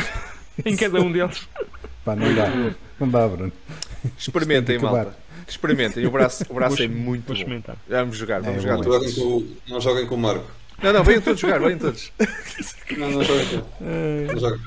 em 0.65 0.75
cada 0.75 1.01
um 1.01 1.11
deles. 1.11 1.47
Pá, 2.03 2.15
não 2.15 2.33
dá. 2.33 2.49
Não 2.99 3.09
dá, 3.09 3.27
Bruno. 3.27 3.51
Experimentem, 4.17 4.77
malta. 4.79 5.15
Experimentem. 5.47 6.05
O 6.05 6.11
braço, 6.11 6.43
o 6.49 6.53
braço 6.53 6.81
é 6.81 6.87
muito 6.87 7.25
Vou 7.27 7.35
bom. 7.35 7.39
experimentar. 7.41 7.77
Vamos 7.87 8.17
jogar, 8.17 8.41
vamos 8.41 8.59
É 8.59 8.61
jogar. 8.61 8.77
bom. 8.77 8.83
todos. 8.83 9.15
Não 9.67 9.81
joguem 9.81 10.05
com 10.07 10.15
o 10.15 10.17
Marco. 10.17 10.45
Não, 10.81 10.91
não, 10.91 11.03
venham 11.03 11.21
todos 11.21 11.39
jogar, 11.39 11.59
venham 11.59 11.79
todos. 11.79 12.11
Não, 12.97 13.09
não 13.09 13.23
joguem 13.23 13.45
com 13.47 14.33
não 14.33 14.39
joguem. 14.39 14.59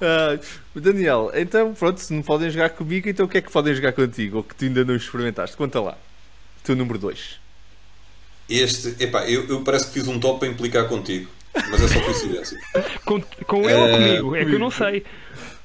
Ah, 0.00 0.38
Daniel, 0.74 1.30
então 1.34 1.72
pronto, 1.74 1.98
se 2.00 2.12
não 2.12 2.22
podem 2.22 2.50
jogar 2.50 2.70
comigo, 2.70 3.08
então 3.08 3.26
o 3.26 3.28
que 3.28 3.38
é 3.38 3.40
que 3.40 3.50
podem 3.50 3.74
jogar 3.74 3.92
contigo? 3.92 4.38
Ou 4.38 4.42
que 4.42 4.54
tu 4.54 4.64
ainda 4.64 4.84
não 4.84 4.96
experimentaste? 4.96 5.56
Conta 5.56 5.80
lá. 5.80 5.96
Teu 6.64 6.74
número 6.74 6.98
2. 6.98 7.38
Este, 8.48 8.94
epá, 9.02 9.24
eu, 9.28 9.46
eu 9.48 9.60
parece 9.62 9.86
que 9.86 9.92
fiz 9.94 10.06
um 10.08 10.18
top 10.20 10.40
para 10.40 10.48
implicar 10.48 10.86
contigo. 10.88 11.30
Mas 11.70 11.82
é 11.82 11.88
só 11.88 12.00
coincidência. 12.00 12.58
Com, 13.06 13.20
com 13.46 13.68
ele 13.70 13.74
ou 13.80 13.88
Eh, 13.88 13.92
comigo? 13.92 14.36
É 14.36 14.44
que 14.44 14.52
eu 14.54 14.58
não 14.58 14.70
sei. 14.70 15.04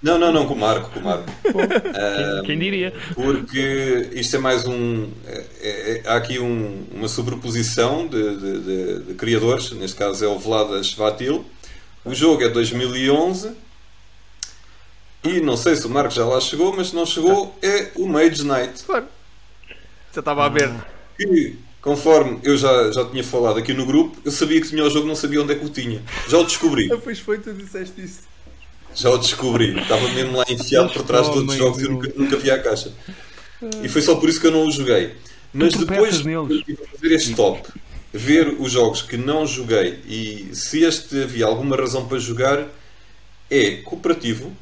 Não, 0.01 0.17
não, 0.17 0.31
não, 0.31 0.45
com 0.47 0.53
o 0.53 0.57
Marco, 0.57 0.89
com 0.91 0.99
o 0.99 1.03
Marco. 1.03 1.25
Quem, 1.43 2.45
quem 2.45 2.59
diria? 2.59 2.93
Porque 3.15 4.09
isto 4.13 4.33
é 4.37 4.39
mais 4.39 4.65
um. 4.65 5.09
é- 5.27 5.45
é- 5.61 6.03
há 6.05 6.15
aqui 6.15 6.39
um- 6.39 6.85
uma 6.93 7.07
sobreposição 7.09 8.07
de, 8.07 8.37
de- 8.37 8.59
de- 8.61 8.99
de 9.07 9.13
criadores, 9.15 9.71
neste 9.71 9.97
caso 9.97 10.23
é 10.23 10.27
o 10.27 10.39
Vladas 10.39 10.93
Vatil. 10.93 11.45
O 12.05 12.13
jogo 12.15 12.41
é 12.43 12.47
2011 12.49 13.51
e 15.23 15.41
não 15.41 15.57
sei 15.57 15.75
se 15.75 15.85
o 15.85 15.89
Marco 15.89 16.11
já 16.13 16.23
lá 16.25 16.39
chegou, 16.39 16.73
mas 16.73 16.89
se 16.89 16.95
não 16.95 17.05
chegou, 17.05 17.57
é 17.61 17.89
o 17.95 18.07
Mage 18.07 18.43
Knight. 18.45 18.83
Claro. 18.85 19.05
Já 20.13 20.19
estava 20.21 20.45
a 20.45 20.49
ver. 20.49 20.71
Que, 21.17 21.57
conforme 21.81 22.39
eu 22.43 22.57
já, 22.57 22.91
já 22.91 23.05
tinha 23.05 23.23
falado 23.23 23.59
aqui 23.59 23.73
no 23.73 23.85
grupo, 23.85 24.17
eu 24.23 24.31
sabia 24.31 24.59
que 24.61 24.69
tinha 24.69 24.83
o 24.83 24.89
jogo, 24.89 25.07
não 25.07 25.15
sabia 25.15 25.41
onde 25.41 25.53
é 25.53 25.55
que 25.55 25.65
o 25.65 25.69
tinha. 25.69 26.01
Já 26.27 26.37
o 26.37 26.43
descobri. 26.43 26.91
Ah, 26.91 26.97
pois 26.97 27.19
foi, 27.19 27.39
tu 27.39 27.53
disseste 27.53 28.01
isso. 28.01 28.21
Já 28.95 29.09
o 29.09 29.17
descobri. 29.17 29.79
Estava 29.79 30.07
mesmo 30.09 30.37
lá 30.37 30.45
enfiado 30.49 30.91
por 30.91 31.03
trás 31.03 31.29
de 31.29 31.37
outros 31.37 31.57
jogos 31.57 31.81
e 31.81 31.87
nunca, 31.87 32.11
nunca 32.15 32.37
vi 32.37 32.51
a 32.51 32.61
caixa. 32.61 32.91
E 33.83 33.89
foi 33.89 34.01
só 34.01 34.15
por 34.15 34.29
isso 34.29 34.39
que 34.39 34.47
eu 34.47 34.51
não 34.51 34.65
o 34.65 34.71
joguei. 34.71 35.15
Mas 35.53 35.73
depois 35.73 36.21
de 36.21 36.75
fazer 36.91 37.15
este 37.15 37.33
top, 37.33 37.67
ver 38.13 38.55
os 38.59 38.71
jogos 38.71 39.01
que 39.01 39.17
não 39.17 39.45
joguei 39.45 39.99
e 40.07 40.49
se 40.53 40.83
este 40.83 41.23
havia 41.23 41.45
alguma 41.45 41.75
razão 41.75 42.07
para 42.07 42.19
jogar, 42.19 42.67
é 43.49 43.77
cooperativo 43.77 44.55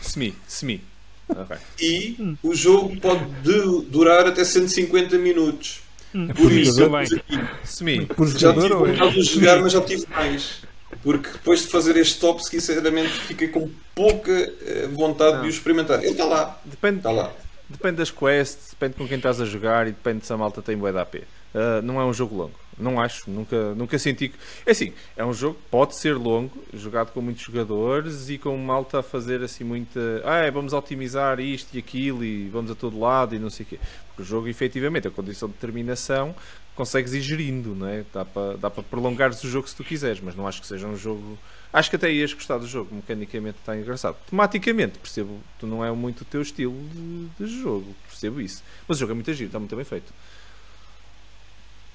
Semi, 0.00 0.34
semi. 0.46 0.82
Ok. 1.28 1.56
e 1.80 2.16
Hum. 2.18 2.36
o 2.42 2.54
jogo 2.54 2.96
pode 3.00 3.24
du- 3.42 3.82
durar 3.82 4.26
até 4.26 4.44
150 4.44 5.18
minutos. 5.18 5.80
Hum, 6.14 6.28
Por 6.28 6.50
isso, 6.50 6.80
eu 6.80 6.90
pus 6.90 7.12
aqui. 7.12 7.38
Semi. 7.64 8.06
Por 8.06 8.26
Já 8.28 8.52
tive 8.54 8.72
ou 8.72 8.86
é? 8.86 8.92
vontade 8.92 9.14
de 9.14 9.22
jogar, 9.22 9.60
mas 9.60 9.72
já 9.72 9.80
tive 9.82 10.06
mais. 10.10 10.62
Porque 11.02 11.28
depois 11.30 11.60
de 11.62 11.68
fazer 11.68 11.96
este 11.98 12.18
top, 12.18 12.42
sinceramente, 12.44 13.10
fiquei 13.10 13.48
com 13.48 13.68
pouca 13.94 14.32
eh, 14.32 14.88
vontade 14.94 15.34
Não. 15.36 15.42
de 15.42 15.48
o 15.48 15.50
experimentar. 15.50 15.98
Ele 16.02 16.12
está 16.12 16.24
lá, 16.24 16.58
Depende, 16.64 16.96
está 16.98 17.10
lá. 17.10 17.30
depende 17.68 17.96
das 17.96 18.10
quests, 18.10 18.70
depende 18.70 18.94
com 18.94 19.06
quem 19.06 19.18
estás 19.18 19.38
a 19.40 19.44
jogar 19.44 19.86
e 19.86 19.90
depende 19.92 20.24
se 20.24 20.32
a 20.32 20.36
malta 20.38 20.62
tem 20.62 20.76
da 20.92 21.02
AP. 21.02 21.16
Uh, 21.54 21.82
não 21.82 22.00
é 22.00 22.04
um 22.04 22.12
jogo 22.12 22.34
longo. 22.36 22.54
Não 22.78 23.00
acho, 23.00 23.30
nunca, 23.30 23.74
nunca 23.74 23.98
senti 23.98 24.28
que. 24.28 24.36
É 24.64 24.70
assim, 24.70 24.92
é 25.16 25.24
um 25.24 25.32
jogo 25.32 25.54
que 25.54 25.70
pode 25.70 25.96
ser 25.96 26.14
longo, 26.14 26.64
jogado 26.72 27.12
com 27.12 27.20
muitos 27.20 27.42
jogadores 27.42 28.28
e 28.30 28.38
com 28.38 28.56
malta 28.56 29.00
a 29.00 29.02
fazer 29.02 29.42
assim 29.42 29.64
muita. 29.64 30.00
Ah, 30.24 30.38
é, 30.38 30.50
vamos 30.50 30.72
otimizar 30.72 31.40
isto 31.40 31.74
e 31.74 31.78
aquilo 31.78 32.24
e 32.24 32.48
vamos 32.48 32.70
a 32.70 32.74
todo 32.74 32.98
lado 32.98 33.34
e 33.34 33.38
não 33.38 33.50
sei 33.50 33.66
o 33.66 33.68
quê. 33.68 33.80
Porque 34.08 34.22
o 34.22 34.24
jogo, 34.24 34.48
efetivamente, 34.48 35.08
a 35.08 35.10
condição 35.10 35.48
de 35.48 35.54
terminação 35.54 36.34
consegues 36.78 37.12
ir 37.12 37.20
gerindo, 37.20 37.74
não 37.74 37.88
é? 37.88 38.04
Dá 38.14 38.24
para 38.24 38.56
dá 38.56 38.70
para 38.70 38.84
prolongares 38.84 39.42
o 39.42 39.48
jogo 39.48 39.68
se 39.68 39.74
tu 39.74 39.82
quiseres, 39.82 40.20
mas 40.20 40.36
não 40.36 40.46
acho 40.46 40.60
que 40.60 40.66
seja 40.66 40.86
um 40.86 40.96
jogo. 40.96 41.36
Acho 41.72 41.90
que 41.90 41.96
até 41.96 42.10
ias 42.10 42.32
gostar 42.32 42.58
do 42.58 42.68
jogo, 42.68 42.94
mecanicamente 42.94 43.58
está 43.58 43.76
engraçado. 43.76 44.16
Tematicamente, 44.30 44.96
percebo, 44.98 45.40
tu 45.58 45.66
não 45.66 45.84
é 45.84 45.90
muito 45.90 46.20
o 46.20 46.24
teu 46.24 46.40
estilo 46.40 46.74
de, 46.92 47.44
de 47.44 47.60
jogo, 47.60 47.94
percebo 48.06 48.40
isso. 48.40 48.62
Mas 48.86 48.96
o 48.96 49.00
jogo 49.00 49.12
é 49.12 49.14
muito 49.16 49.32
giro, 49.34 49.48
está 49.48 49.58
muito 49.58 49.74
bem 49.74 49.84
feito. 49.84 50.12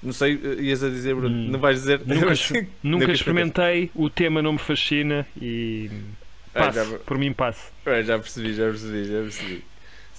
Não 0.04 0.12
sei, 0.12 0.38
eh, 0.44 0.62
ias 0.62 0.84
a 0.84 0.88
dizer, 0.90 1.14
Bruno, 1.14 1.34
Hum. 1.34 1.48
não 1.50 1.58
vais 1.58 1.80
dizer? 1.80 2.00
Nunca, 2.06 2.26
Nunca 2.52 2.66
nunca 2.82 3.12
experimentei, 3.12 3.90
o 3.94 4.10
tema 4.10 4.42
não 4.42 4.52
me 4.52 4.58
fascina 4.58 5.26
e 5.40 5.90
Ah, 6.54 6.60
passo, 6.66 6.90
já- 6.90 6.98
por 6.98 7.16
mim 7.18 7.32
passo. 7.32 7.72
É, 7.86 8.02
já 8.02 8.18
percebi, 8.18 8.52
já 8.54 8.64
percebi, 8.64 9.04
já 9.06 9.20
percebi. 9.22 9.64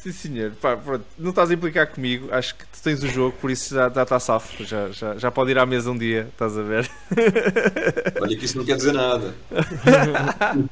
Sim, 0.05 0.11
senhor. 0.11 0.51
Pá, 0.61 0.77
pronto, 0.77 1.03
não 1.17 1.31
estás 1.31 1.49
a 1.49 1.53
implicar 1.55 1.87
comigo, 1.87 2.27
acho 2.31 2.53
que 2.55 2.63
tu 2.65 2.83
tens 2.83 3.01
o 3.01 3.07
jogo, 3.07 3.35
por 3.41 3.49
isso 3.49 3.73
já 3.73 3.87
está 3.87 4.19
safo. 4.19 4.63
Já, 4.63 4.89
já, 4.91 5.17
já 5.17 5.31
pode 5.31 5.49
ir 5.49 5.57
à 5.57 5.65
mesa 5.65 5.89
um 5.89 5.97
dia, 5.97 6.27
estás 6.31 6.55
a 6.55 6.61
ver? 6.61 6.87
Olha 8.21 8.37
que 8.37 8.45
isso 8.45 8.55
não 8.59 8.65
quer 8.65 8.75
dizer 8.75 8.93
nada. 8.93 9.33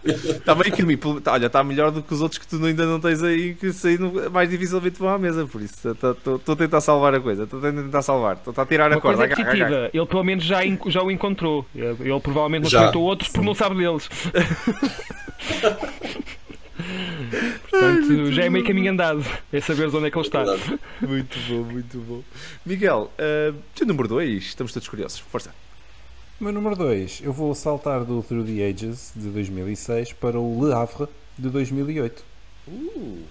Está 0.05 0.53
bem 0.53 0.71
que 0.71 0.97
pelo- 0.97 1.19
tá, 1.19 1.31
olha, 1.33 1.47
está 1.47 1.63
melhor 1.63 1.89
do 1.89 2.03
que 2.03 2.13
os 2.13 2.21
outros 2.21 2.37
que 2.37 2.45
tu 2.47 2.63
ainda 2.63 2.85
não 2.85 2.99
tens 2.99 3.23
aí, 3.23 3.55
que 3.55 3.67
isso 3.67 3.87
aí 3.87 3.97
não- 3.97 4.29
mais 4.29 4.47
dificilmente 4.49 4.99
vão 4.99 5.09
à 5.09 5.17
mesa, 5.17 5.47
por 5.47 5.61
isso 5.63 5.89
estou 5.89 6.53
a 6.53 6.55
tentar 6.55 6.81
salvar 6.81 7.15
a 7.15 7.19
coisa, 7.19 7.43
estou 7.45 7.57
a 7.59 7.71
tentar 7.71 8.01
salvar, 8.03 8.35
estou 8.35 8.53
a 8.55 8.65
tirar 8.67 8.91
a 8.91 8.95
Uma 8.97 9.01
coisa 9.01 9.27
corda. 9.27 9.41
é 9.41 9.45
positiva, 9.45 9.89
ele 9.91 10.05
pelo 10.05 10.23
menos 10.23 10.43
já, 10.43 10.59
já 10.87 11.01
o 11.01 11.09
encontrou. 11.09 11.65
Ele, 11.75 12.19
provavelmente 12.21 12.63
não 12.63 12.69
Já. 12.69 12.91
outros 12.95 13.29
porque 13.29 13.45
não 13.45 13.55
sabe 13.55 13.77
deles. 13.77 14.07
Portanto, 17.69 18.31
já 18.31 18.45
é 18.45 18.49
meio 18.49 18.65
caminho 18.65 18.91
andado. 18.91 19.25
É 19.51 19.61
saber 19.61 19.87
onde 19.87 20.07
é 20.07 20.11
que 20.11 20.17
ele 20.17 20.25
está. 20.25 20.43
Muito 21.01 21.39
bom, 21.47 21.63
muito 21.71 21.97
bom. 21.99 22.23
Miguel, 22.65 23.11
uh, 23.13 23.55
teu 23.75 23.87
número 23.87 24.07
2, 24.07 24.43
estamos 24.43 24.73
todos 24.73 24.87
curiosos, 24.87 25.19
força. 25.19 25.53
O 26.39 26.43
meu 26.43 26.53
número 26.53 26.75
2, 26.75 27.21
eu 27.23 27.31
vou 27.31 27.53
saltar 27.55 28.03
do 28.03 28.21
Through 28.23 28.45
the 28.45 28.63
Ages 28.63 29.11
de 29.15 29.29
2006 29.29 30.13
para 30.13 30.39
o 30.39 30.65
Le 30.65 30.73
Havre 30.73 31.07
de 31.37 31.49
2008, 31.49 32.33
Uh, 32.65 33.23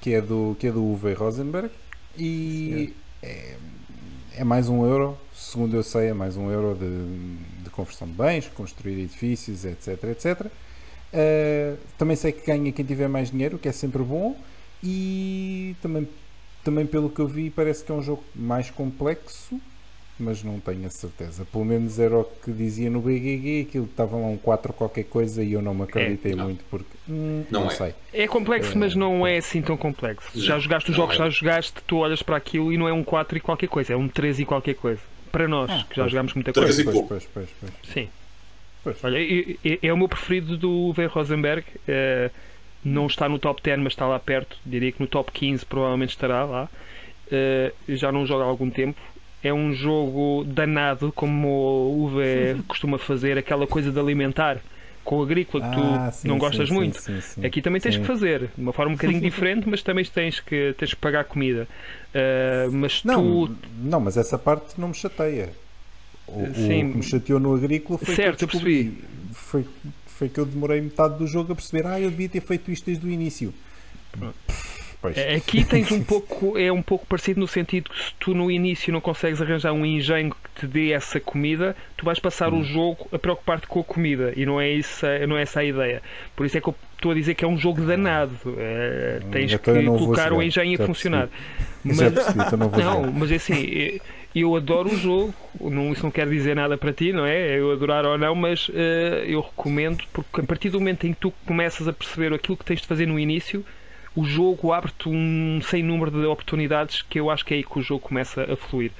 que 0.00 0.14
é 0.14 0.20
do, 0.20 0.56
que 0.60 0.68
é 0.68 0.70
do 0.70 0.80
Uwe 0.80 1.14
Rosenberg 1.14 1.68
e 2.16 2.94
é, 3.20 3.56
é 4.36 4.44
mais 4.44 4.68
um 4.68 4.86
euro, 4.86 5.18
segundo 5.34 5.76
eu 5.76 5.82
sei, 5.82 6.08
é 6.08 6.14
mais 6.14 6.36
um 6.36 6.50
euro 6.50 6.78
de, 6.78 7.64
de 7.64 7.70
conversão 7.70 8.06
de 8.06 8.14
bens, 8.14 8.48
construir 8.54 9.00
edifícios, 9.00 9.64
etc, 9.64 10.04
etc. 10.04 10.46
Uh, 11.12 11.78
também 11.96 12.16
sei 12.16 12.32
que 12.32 12.46
ganha 12.46 12.70
quem 12.72 12.84
tiver 12.84 13.08
mais 13.08 13.30
dinheiro, 13.30 13.56
o 13.56 13.58
que 13.58 13.68
é 13.68 13.72
sempre 13.72 14.02
bom 14.02 14.36
e 14.82 15.74
também, 15.80 16.06
também 16.64 16.84
pelo 16.86 17.08
que 17.08 17.20
eu 17.20 17.26
vi 17.26 17.48
parece 17.48 17.84
que 17.84 17.90
é 17.90 17.94
um 17.94 18.02
jogo 18.02 18.22
mais 18.34 18.70
complexo 18.70 19.58
mas 20.18 20.42
não 20.42 20.58
tenho 20.58 20.86
a 20.86 20.90
certeza. 20.90 21.44
Pelo 21.44 21.64
menos 21.64 21.98
era 21.98 22.16
o 22.16 22.24
que 22.24 22.50
dizia 22.50 22.88
no 22.88 23.00
BGG, 23.00 23.66
aquilo 23.68 23.84
que 23.86 23.92
estava 23.92 24.16
lá 24.16 24.26
um 24.26 24.36
4 24.38 24.72
qualquer 24.72 25.04
coisa 25.04 25.42
e 25.42 25.52
eu 25.52 25.60
não 25.60 25.74
me 25.74 25.82
acreditei 25.82 26.34
não. 26.34 26.44
muito 26.44 26.64
porque 26.70 26.88
hum, 27.08 27.44
Não 27.50 27.60
não, 27.64 27.70
é. 27.70 27.74
sei. 27.74 27.94
É 28.12 28.26
complexo, 28.26 28.78
mas 28.78 28.94
não 28.94 29.26
é 29.26 29.36
assim 29.36 29.60
tão 29.60 29.76
complexo. 29.76 30.30
Não, 30.34 30.42
Já 30.42 30.58
jogaste 30.58 30.90
os 30.90 30.96
jogos, 30.96 31.14
é. 31.16 31.18
já 31.18 31.30
jogaste, 31.30 31.74
tu 31.86 31.98
olhas 31.98 32.22
para 32.22 32.36
aquilo 32.36 32.72
e 32.72 32.78
não 32.78 32.88
é 32.88 32.92
um 32.92 33.04
4 33.04 33.36
e 33.36 33.40
qualquer 33.40 33.68
coisa, 33.68 33.92
é 33.92 33.96
um 33.96 34.08
3 34.08 34.40
e 34.40 34.44
qualquer 34.46 34.74
coisa. 34.74 35.00
Para 35.30 35.46
nós, 35.46 35.70
que 35.84 35.94
já 35.96 36.02
pois. 36.02 36.10
jogámos 36.12 36.32
muita 36.34 36.52
Três 36.52 36.66
coisa. 36.76 36.80
e 36.80 36.84
Pois, 36.84 36.94
pouco. 36.94 37.08
pois, 37.08 37.28
pois, 37.34 37.48
pois. 37.60 37.72
Sim. 37.92 38.08
Pois. 38.86 39.02
Olha, 39.02 39.18
é 39.82 39.92
o 39.92 39.96
meu 39.96 40.08
preferido 40.08 40.56
do 40.56 40.70
Uwe 40.70 41.06
Rosenberg. 41.06 41.64
eh, 41.88 42.30
não 42.84 43.08
está 43.08 43.28
no 43.28 43.36
top 43.36 43.60
10, 43.60 43.80
mas 43.80 43.94
está 43.94 44.06
lá 44.06 44.16
perto. 44.20 44.56
Diria 44.64 44.92
que 44.92 45.00
no 45.00 45.08
top 45.08 45.32
15 45.32 45.66
provavelmente 45.66 46.10
estará 46.10 46.44
lá. 46.44 46.68
Eh, 47.32 47.72
já 47.88 48.12
não 48.12 48.24
jogo 48.24 48.42
há 48.42 48.46
algum 48.46 48.70
tempo. 48.70 49.00
É 49.42 49.52
um 49.52 49.72
jogo 49.72 50.44
danado, 50.46 51.10
como 51.12 51.48
o 51.48 52.12
Uwe 52.12 52.62
costuma 52.68 52.96
fazer, 52.96 53.36
aquela 53.36 53.66
coisa 53.66 53.90
de 53.90 53.98
alimentar 53.98 54.58
com 55.02 55.18
o 55.18 55.22
agrícola 55.24 55.64
que 55.64 55.70
tu 55.72 55.80
Ah, 55.82 56.12
sim, 56.12 56.28
não 56.28 56.38
gostas 56.38 56.68
sim, 56.68 56.74
muito. 56.74 57.00
sim. 57.00 57.44
Aqui 57.44 57.60
também 57.60 57.80
tens 57.80 57.96
que 57.96 58.04
fazer, 58.04 58.50
de 58.56 58.62
uma 58.62 58.72
forma 58.72 58.92
um 58.92 58.94
bocadinho 58.94 59.18
diferente, 59.22 59.68
mas 59.68 59.82
também 59.82 60.04
tens 60.04 60.38
que, 60.38 60.72
tens 60.78 60.94
que 60.94 61.00
pagar 61.00 61.24
comida. 61.24 61.66
Eh, 62.14 62.68
mas 62.70 63.02
Não, 63.02 63.46
tu 63.48 63.56
não, 63.82 63.98
mas 63.98 64.16
essa 64.16 64.38
parte 64.38 64.80
não 64.80 64.88
me 64.88 64.94
chateia. 64.94 65.50
O, 66.26 66.42
o 66.42 66.54
Sim. 66.54 66.90
que 66.90 66.96
me 66.98 67.02
chateou 67.02 67.38
no 67.40 67.54
agrícola 67.54 67.98
foi 67.98 68.14
Certo, 68.14 68.38
que 68.38 68.44
eu 68.44 68.48
descobri. 68.48 68.98
Foi, 69.32 69.64
foi 70.06 70.28
que 70.28 70.38
eu 70.40 70.46
demorei 70.46 70.80
metade 70.80 71.18
do 71.18 71.26
jogo 71.26 71.52
a 71.52 71.56
perceber, 71.56 71.86
ah, 71.86 72.00
eu 72.00 72.10
devia 72.10 72.28
ter 72.28 72.40
feito 72.40 72.70
isto 72.70 72.86
desde 72.86 73.06
o 73.06 73.10
início. 73.10 73.52
Pois. 75.00 75.16
É, 75.16 75.34
Aqui 75.36 75.62
tens 75.62 75.92
um 75.92 76.02
pouco, 76.02 76.56
é 76.58 76.72
um 76.72 76.82
pouco 76.82 77.06
parecido 77.06 77.38
no 77.38 77.46
sentido 77.46 77.90
que 77.90 78.02
se 78.02 78.12
tu 78.18 78.34
no 78.34 78.50
início 78.50 78.90
não 78.92 79.00
consegues 79.00 79.42
arranjar 79.42 79.72
um 79.72 79.84
engenho 79.84 80.30
que 80.30 80.60
te 80.60 80.66
dê 80.66 80.92
essa 80.92 81.20
comida, 81.20 81.76
tu 81.96 82.04
vais 82.04 82.18
passar 82.18 82.52
Hum. 82.52 82.60
o 82.60 82.64
jogo 82.64 83.06
a 83.12 83.18
preocupar-te 83.18 83.66
com 83.66 83.80
a 83.80 83.84
comida 83.84 84.32
e 84.34 84.46
não 84.46 84.58
é, 84.60 84.70
isso, 84.70 85.04
não 85.28 85.36
é 85.36 85.42
essa 85.42 85.60
a 85.60 85.64
ideia. 85.64 86.02
Por 86.34 86.46
isso 86.46 86.56
é 86.56 86.60
que 86.62 86.68
eu 86.68 86.74
estou 86.96 87.12
a 87.12 87.14
dizer 87.14 87.34
que 87.34 87.44
é 87.44 87.48
um 87.48 87.58
jogo 87.58 87.82
danado. 87.82 88.34
É, 88.56 89.20
tens 89.30 89.52
Então 89.52 89.74
que 89.74 89.84
colocar 89.84 90.32
o 90.32 90.42
engenho 90.42 90.82
a 90.82 90.86
funcionar. 90.86 91.28
Já 91.84 92.10
percebi, 92.10 92.40
então 92.40 92.58
não 92.58 92.70
Não, 92.70 93.12
mas 93.12 93.30
é 93.30 93.34
assim, 93.36 94.00
eu 94.42 94.54
adoro 94.54 94.90
o 94.92 94.96
jogo, 94.96 95.34
não, 95.60 95.92
isso 95.92 96.02
não 96.02 96.10
quer 96.10 96.28
dizer 96.28 96.54
nada 96.54 96.76
para 96.76 96.92
ti, 96.92 97.12
não 97.12 97.24
é? 97.24 97.58
Eu 97.58 97.72
adorar 97.72 98.04
ou 98.04 98.18
não, 98.18 98.34
mas 98.34 98.70
eh, 98.74 99.24
eu 99.26 99.40
recomendo, 99.40 100.04
porque 100.12 100.40
a 100.40 100.44
partir 100.44 100.68
do 100.70 100.78
momento 100.78 101.06
em 101.06 101.14
que 101.14 101.20
tu 101.20 101.30
começas 101.46 101.88
a 101.88 101.92
perceber 101.92 102.34
aquilo 102.34 102.56
que 102.56 102.64
tens 102.64 102.80
de 102.80 102.86
fazer 102.86 103.06
no 103.06 103.18
início, 103.18 103.64
o 104.14 104.24
jogo 104.24 104.72
abre-te 104.72 105.08
um 105.08 105.60
sem 105.62 105.82
número 105.82 106.10
de 106.10 106.26
oportunidades 106.26 107.02
que 107.02 107.18
eu 107.20 107.30
acho 107.30 107.44
que 107.44 107.54
é 107.54 107.56
aí 107.58 107.64
que 107.64 107.78
o 107.78 107.82
jogo 107.82 108.00
começa 108.00 108.42
a 108.42 108.56
fluir. 108.56 108.90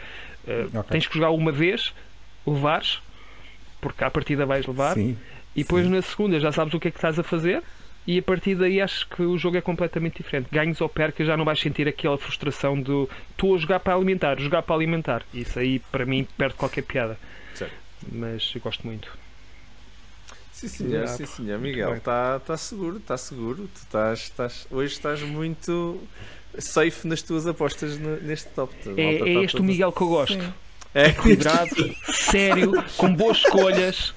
Eh, 0.46 0.66
Ok. 0.72 0.84
Tens 0.90 1.06
que 1.06 1.14
jogar 1.14 1.30
uma 1.30 1.52
vez, 1.52 1.92
levares, 2.46 3.00
porque 3.80 4.04
à 4.04 4.10
partida 4.10 4.46
vais 4.46 4.66
levar, 4.66 4.94
Sim. 4.94 5.16
e 5.54 5.62
depois 5.62 5.84
sim. 5.84 5.90
na 5.92 6.02
segunda 6.02 6.40
já 6.40 6.50
sabes 6.52 6.72
o 6.72 6.80
que 6.80 6.88
é 6.88 6.90
que 6.90 6.96
estás 6.98 7.18
a 7.18 7.22
fazer. 7.22 7.62
E 8.06 8.18
a 8.18 8.22
partir 8.22 8.54
daí 8.54 8.80
acho 8.80 9.08
que 9.08 9.22
o 9.22 9.36
jogo 9.36 9.56
é 9.56 9.60
completamente 9.60 10.18
diferente. 10.18 10.46
Ganhos 10.52 10.80
ou 10.80 10.88
percas 10.88 11.26
já 11.26 11.36
não 11.36 11.44
vais 11.44 11.58
sentir 11.58 11.88
aquela 11.88 12.16
frustração 12.16 12.80
do 12.80 13.08
estou 13.30 13.54
a 13.54 13.58
jogar 13.58 13.80
para 13.80 13.94
alimentar, 13.94 14.38
jogar 14.38 14.62
para 14.62 14.76
alimentar. 14.76 15.24
Isso 15.34 15.58
aí 15.58 15.80
para 15.90 16.06
mim 16.06 16.26
perde 16.38 16.54
qualquer 16.54 16.82
piada. 16.82 17.18
Certo. 17.54 17.74
Mas 18.12 18.52
eu 18.54 18.60
gosto 18.60 18.86
muito. 18.86 19.10
Sim, 20.52 20.68
senhor, 20.68 21.02
Ah, 21.04 21.06
sim, 21.08 21.26
senhor. 21.26 21.58
Miguel, 21.58 21.94
está 21.96 22.38
tá 22.38 22.56
seguro, 22.56 22.96
está 22.98 23.16
seguro. 23.18 23.68
Tu 23.74 23.78
estás, 23.82 24.20
estás, 24.20 24.66
hoje 24.70 24.92
estás 24.94 25.20
muito 25.22 26.00
safe 26.58 27.06
nas 27.06 27.20
tuas 27.22 27.46
apostas 27.46 27.98
no- 27.98 28.16
neste 28.22 28.48
top. 28.50 28.72
É, 28.96 29.16
é 29.16 29.18
tá 29.18 29.28
este 29.42 29.60
o 29.60 29.64
Miguel 29.64 29.92
que 29.92 30.00
eu 30.02 30.08
gosto. 30.08 30.54
É, 30.94 31.08
Equilibrado, 31.08 31.94
sério, 32.14 32.72
com 32.96 33.12
boas 33.14 33.36
escolhas 33.38 34.14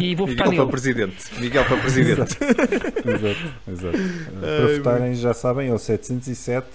e 0.00 0.14
vou 0.14 0.26
votar 0.26 0.48
Miguel 0.48 0.50
para 0.50 0.50
nele. 0.58 0.70
presidente. 0.70 1.40
Miguel 1.40 1.64
para 1.64 1.76
presidente. 1.78 2.20
Exato, 2.20 3.54
exato. 3.70 3.98
Para 4.40 4.76
votarem, 4.76 5.14
já 5.14 5.34
sabem, 5.34 5.68
é 5.68 5.72
o 5.74 5.78
707. 5.78 6.66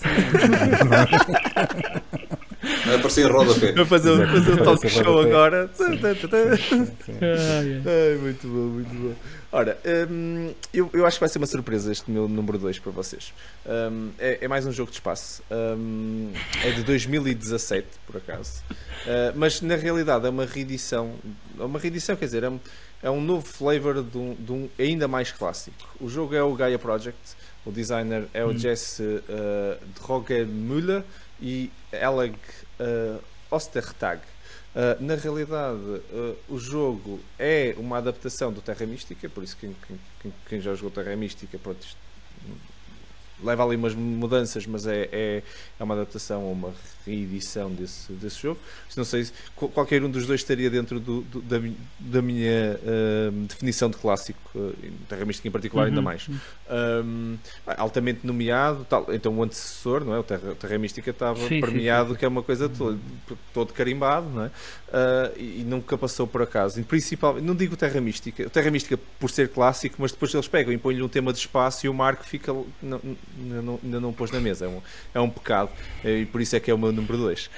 Vai 2.85 2.95
aparecer 2.95 3.25
em 3.27 3.31
rodapé. 3.31 3.71
Vou 3.73 3.85
fazer, 3.85 4.11
um- 4.11 4.27
fazer 4.27 4.51
um 4.53 4.57
talk 4.63 4.85
é 4.85 4.89
show 4.89 5.03
rodapé. 5.03 5.29
agora. 5.29 5.69
Sim. 5.73 5.99
Ai, 6.01 7.21
ai. 7.21 7.81
Ai, 7.85 8.17
muito 8.21 8.47
bom, 8.47 8.67
muito 8.73 8.93
bom. 8.93 9.13
Ora, 9.51 9.77
hum, 10.09 10.51
eu, 10.73 10.89
eu 10.93 11.05
acho 11.05 11.17
que 11.17 11.19
vai 11.19 11.29
ser 11.29 11.37
uma 11.37 11.45
surpresa 11.45 11.91
este 11.91 12.09
meu 12.09 12.27
número 12.27 12.57
2 12.57 12.79
para 12.79 12.91
vocês. 12.91 13.33
Hum, 13.67 14.09
é, 14.17 14.39
é 14.41 14.47
mais 14.47 14.65
um 14.65 14.71
jogo 14.71 14.89
de 14.91 14.97
espaço. 14.97 15.43
Hum, 15.51 16.31
é 16.63 16.71
de 16.71 16.83
2017, 16.83 17.87
por 18.07 18.17
acaso. 18.17 18.63
Uh, 19.05 19.33
mas 19.35 19.59
na 19.61 19.75
realidade 19.75 20.25
é 20.25 20.29
uma 20.29 20.45
reedição. 20.45 21.13
É 21.59 21.63
uma 21.63 21.77
reedição, 21.79 22.15
quer 22.15 22.25
dizer, 22.25 22.43
é, 22.43 22.49
um- 22.49 22.59
é 23.01 23.09
um 23.09 23.19
novo 23.21 23.45
flavor 23.45 24.01
de 24.03 24.17
um, 24.17 24.33
de 24.35 24.51
um 24.51 24.69
ainda 24.79 25.07
mais 25.07 25.31
clássico. 25.31 25.75
O 25.99 26.07
jogo 26.09 26.33
é 26.35 26.41
o 26.41 26.53
Gaia 26.55 26.79
Project, 26.79 27.19
o 27.65 27.71
designer 27.71 28.27
é 28.33 28.45
o 28.45 28.49
Hum. 28.51 28.57
Jesse 28.57 29.03
uh, 29.03 29.77
Drogemüller 30.01 31.03
e 31.41 31.69
Eleg 31.91 32.35
uh, 32.79 33.21
Ostertag. 33.51 34.21
Uh, 34.73 35.03
na 35.03 35.15
realidade, 35.15 35.77
uh, 35.77 36.35
o 36.49 36.57
jogo 36.57 37.19
é 37.37 37.75
uma 37.77 37.97
adaptação 37.97 38.51
do 38.53 38.61
Terra 38.61 38.85
Mística, 38.85 39.27
por 39.29 39.43
isso 39.43 39.55
quem, 39.59 39.75
quem- 40.21 40.33
quem, 40.47 40.61
já 40.61 40.73
jogou 40.73 40.89
Terra 40.89 41.15
Mística, 41.15 41.59
pronto, 41.59 41.85
leva 43.43 43.65
ali 43.65 43.75
umas 43.75 43.93
mudanças, 43.93 44.65
mas 44.65 44.87
é, 44.87 45.09
é, 45.11 45.43
é 45.79 45.83
uma 45.83 45.93
adaptação 45.93 46.43
ou 46.43 46.73
uma 47.05 47.15
reedição 47.15 47.71
desse, 47.71 48.11
desse 48.13 48.41
jogo. 48.41 48.59
Não 48.95 49.03
sei 49.03 49.25
se 49.25 49.33
qual- 49.55 49.71
qualquer 49.71 50.03
um 50.03 50.09
dos 50.09 50.25
dois 50.27 50.41
estaria 50.41 50.69
dentro 50.69 50.99
do- 50.99 51.21
do- 51.21 51.41
da, 51.41 51.59
da 51.99 52.21
minha 52.21 52.79
uh, 52.83 53.31
definição 53.47 53.89
de 53.89 53.97
clássico, 53.97 54.39
uh, 54.55 54.73
Terra 55.09 55.25
Mística 55.25 55.47
em 55.47 55.51
particular, 55.51 55.85
ainda 55.85 55.97
Uhum. 55.97 56.03
mais. 56.03 56.29
Um, 56.69 57.37
altamente 57.77 58.19
nomeado, 58.25 58.85
tal, 58.89 59.05
então 59.13 59.33
o 59.37 59.43
antecessor, 59.43 60.03
não 60.05 60.13
é? 60.13 60.19
O 60.19 60.23
Terra, 60.23 60.55
Terra 60.55 60.77
Mística 60.77 61.09
estava 61.09 61.39
Sim, 61.39 61.47
sim, 61.49 61.61
premiado, 61.61 62.11
sim. 62.11 62.15
que 62.19 62.25
é 62.25 62.27
uma 62.27 62.43
coisa 62.43 62.69
todo, 62.69 62.99
todo 63.53 63.73
carimbado, 63.73 64.29
não 64.29 64.43
é? 64.45 64.47
Uh, 64.47 65.39
e, 65.39 65.61
e 65.61 65.63
nunca 65.67 65.97
passou 65.97 66.27
por 66.27 66.41
acaso. 66.41 66.79
E 66.79 66.83
principalmente, 66.83 67.43
não 67.43 67.55
digo 67.55 67.75
Terra 67.75 67.99
Mística, 67.99 68.49
Terra 68.49 68.69
Mística 68.71 68.97
por 69.19 69.29
ser 69.31 69.49
clássico, 69.49 69.95
mas 69.99 70.11
depois 70.11 70.33
eles 70.33 70.47
pegam 70.47 70.71
e 70.71 70.77
põem-lhe 70.77 71.01
um 71.01 71.09
tema 71.09 71.33
de 71.33 71.39
espaço 71.39 71.85
e 71.85 71.89
o 71.89 71.93
Marco 71.93 72.23
fica, 72.23 72.53
não, 72.81 73.01
ainda, 73.39 73.61
não, 73.61 73.79
ainda 73.83 73.99
não 73.99 74.13
pôs 74.13 74.29
na 74.31 74.39
mesa. 74.39 74.65
É 74.65 74.67
um, 74.69 74.81
é 75.15 75.19
um 75.19 75.29
pecado 75.29 75.69
e 76.05 76.25
por 76.25 76.39
isso 76.41 76.55
é 76.55 76.59
que 76.59 76.69
é 76.69 76.73
o 76.73 76.77
meu 76.77 76.91
número 76.93 77.17
2. 77.17 77.49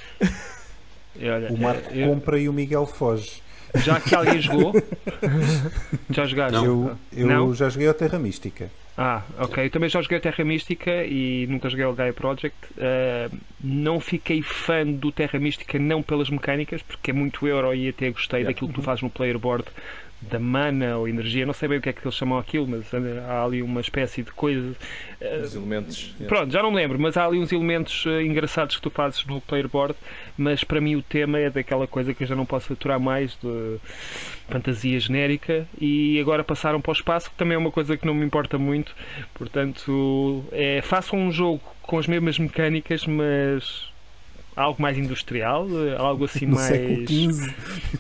E 1.18 1.30
olha, 1.30 1.52
O 1.52 1.58
Marco 1.58 1.94
eu- 1.94 2.08
compra 2.10 2.40
e 2.40 2.50
o 2.50 2.54
Miguel 2.54 2.86
foge. 2.86 3.42
já 3.76 4.00
que 4.00 4.14
alguém 4.16 4.42
jogou, 4.42 4.74
já 6.10 6.26
jogaste? 6.26 6.54
Não. 6.54 6.66
Eu, 6.66 6.98
eu 7.14 7.28
Não? 7.28 7.54
já 7.56 7.70
joguei 7.70 7.88
a 7.88 7.94
Terra 7.94 8.18
Mística. 8.20 8.70
Ah, 8.98 9.22
ok. 9.40 9.66
Eu 9.66 9.70
também 9.70 9.90
já 9.90 10.02
joguei 10.02 10.20
Terra 10.22 10.44
Mística 10.46 11.04
e 11.04 11.46
nunca 11.50 11.70
joguei 11.70 11.86
o 11.86 11.92
Gaia 11.94 12.14
Project. 12.14 12.56
Uh, 12.78 13.38
não 13.62 14.00
fiquei 14.00 14.42
fã 14.42 14.86
do 14.86 15.12
Terra 15.12 15.38
Mística, 15.38 15.78
não 15.78 16.02
pelas 16.02 16.30
mecânicas, 16.30 16.82
porque 16.82 17.12
é 17.12 17.14
muito 17.14 17.46
euro 17.46 17.74
e 17.76 17.90
até 17.90 18.10
gostei 18.10 18.40
Yeah. 18.40 18.54
daquilo 18.54 18.70
que 18.70 18.76
tu 18.76 18.82
fazes 18.82 19.02
no 19.04 19.10
player 19.10 19.38
board 19.38 19.66
da 20.30 20.40
mana 20.40 20.98
ou 20.98 21.08
energia, 21.08 21.46
não 21.46 21.54
sei 21.54 21.70
bem 21.70 21.78
o 21.78 21.82
que 21.82 21.90
é 21.90 21.94
que 21.94 22.06
eles 22.06 22.16
chamam 22.16 22.38
aquilo, 22.38 22.68
mas 22.68 22.86
há 23.28 23.44
ali 23.44 23.62
uma 23.62 23.82
espécie 23.82 24.24
de 24.24 24.32
coisa. 24.32 24.76
uh, 25.22 25.44
Os 25.44 25.56
elementos. 25.56 26.14
yeah. 26.20 26.28
Pronto, 26.28 26.52
já 26.52 26.62
não 26.62 26.72
me 26.72 26.78
lembro, 26.78 27.00
mas 27.00 27.16
há 27.18 27.26
ali 27.26 27.40
uns 27.40 27.52
elementos 27.52 28.06
eh, 28.08 28.24
engraçados 28.24 28.76
que 28.76 28.82
tu 28.82 28.90
fazes 28.90 29.26
no 29.26 29.40
player 29.42 29.68
board, 29.68 29.96
mas 30.38 30.64
para 30.64 30.82
mim 30.82 30.96
o 30.96 31.02
tema 31.02 31.40
é 31.40 31.50
daquela 31.50 31.88
coisa 31.88 32.14
que 32.14 32.24
eu 32.24 32.28
já 32.28 32.36
não 32.36 32.46
posso 32.46 32.74
aturar 32.74 33.00
mais, 33.00 33.38
de 33.42 33.78
fantasia 34.50 35.00
genérica, 35.00 35.68
e 35.80 36.20
agora 36.20 36.44
passaram 36.44 36.82
para 36.82 36.92
o 36.92 36.94
espaço, 36.94 37.30
que 37.30 37.36
também 37.36 37.56
é 37.56 37.58
uma 37.58 37.72
coisa 37.72 37.98
que 37.98 38.06
não 38.06 38.14
me 38.14 38.26
importa 38.26 38.58
muito, 38.58 38.96
portanto, 39.34 40.44
é, 40.52 40.82
façam 40.82 41.20
um 41.20 41.32
jogo 41.32 41.62
com 41.82 41.98
as 42.00 42.08
mesmas 42.08 42.40
mecânicas, 42.40 43.06
mas 43.06 43.94
algo 44.56 44.82
mais 44.82 44.98
industrial, 44.98 45.68
eh, 45.88 45.96
algo 45.98 46.26
assim 46.26 46.46
No 46.48 46.56
mais... 46.56 46.68
século 46.76 47.08
XV. 47.08 47.54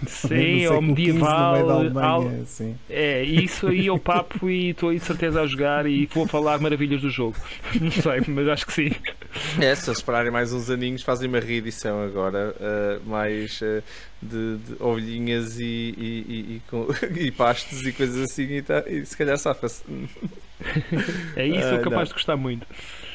Sim, 0.07 0.65
no 0.65 0.73
ou 0.73 0.82
século 0.82 0.82
XV, 0.82 0.82
medieval, 0.82 1.48
no 1.48 1.53
meio 1.82 1.94
da 1.94 2.03
algo- 2.06 2.27
Alemanha, 2.27 2.45
sim. 2.45 2.76
é, 2.90 3.23
isso 3.23 3.68
aí 3.68 3.88
é 3.88 3.91
o 3.91 3.99
papo 3.99 4.49
e 4.49 4.69
estou 4.69 4.90
aí 4.90 4.99
de 4.99 5.06
certeza 5.06 5.41
a 5.41 5.48
jogar 5.48 5.86
e 5.86 6.06
vou 6.14 6.27
falar 6.27 6.60
maravilhas 6.60 7.02
do 7.02 7.10
jogo. 7.10 7.36
Não 7.80 7.91
sei, 7.91 8.22
mas 8.27 8.48
acho 8.48 8.65
que 8.68 8.73
sim. 8.73 8.91
É, 9.60 9.76
se 9.76 9.90
eles 9.90 9.98
esperarem 9.99 10.32
mais 10.32 10.53
uns 10.53 10.69
aninhos, 10.69 11.02
fazem 11.03 11.27
uma 11.27 11.40
reedição 11.40 12.02
agora, 12.03 12.56
uh, 12.57 13.10
mais 13.10 13.60
uh, 13.61 13.84
de, 14.22 14.57
de 14.57 14.76
ovelhinhas 14.80 15.60
e, 15.60 15.64
e, 15.64 16.26
e, 16.27 16.56
e 16.56 16.61
com- 16.69 16.88
e 17.19 17.32
pastos 17.32 17.82
e 17.86 17.91
coisas 17.91 18.18
assim, 18.32 18.44
e, 18.44 18.61
tá- 18.61 18.84
e 18.88 19.06
se 19.06 19.18
calhar 19.18 19.38
safa-se. 19.38 19.84
É 21.36 21.45
isso, 21.45 21.68
Ah, 21.76 21.80
capaz 21.80 21.94
não. 21.98 22.03
de 22.06 22.14
gostar 22.14 22.38
muito. 22.38 22.65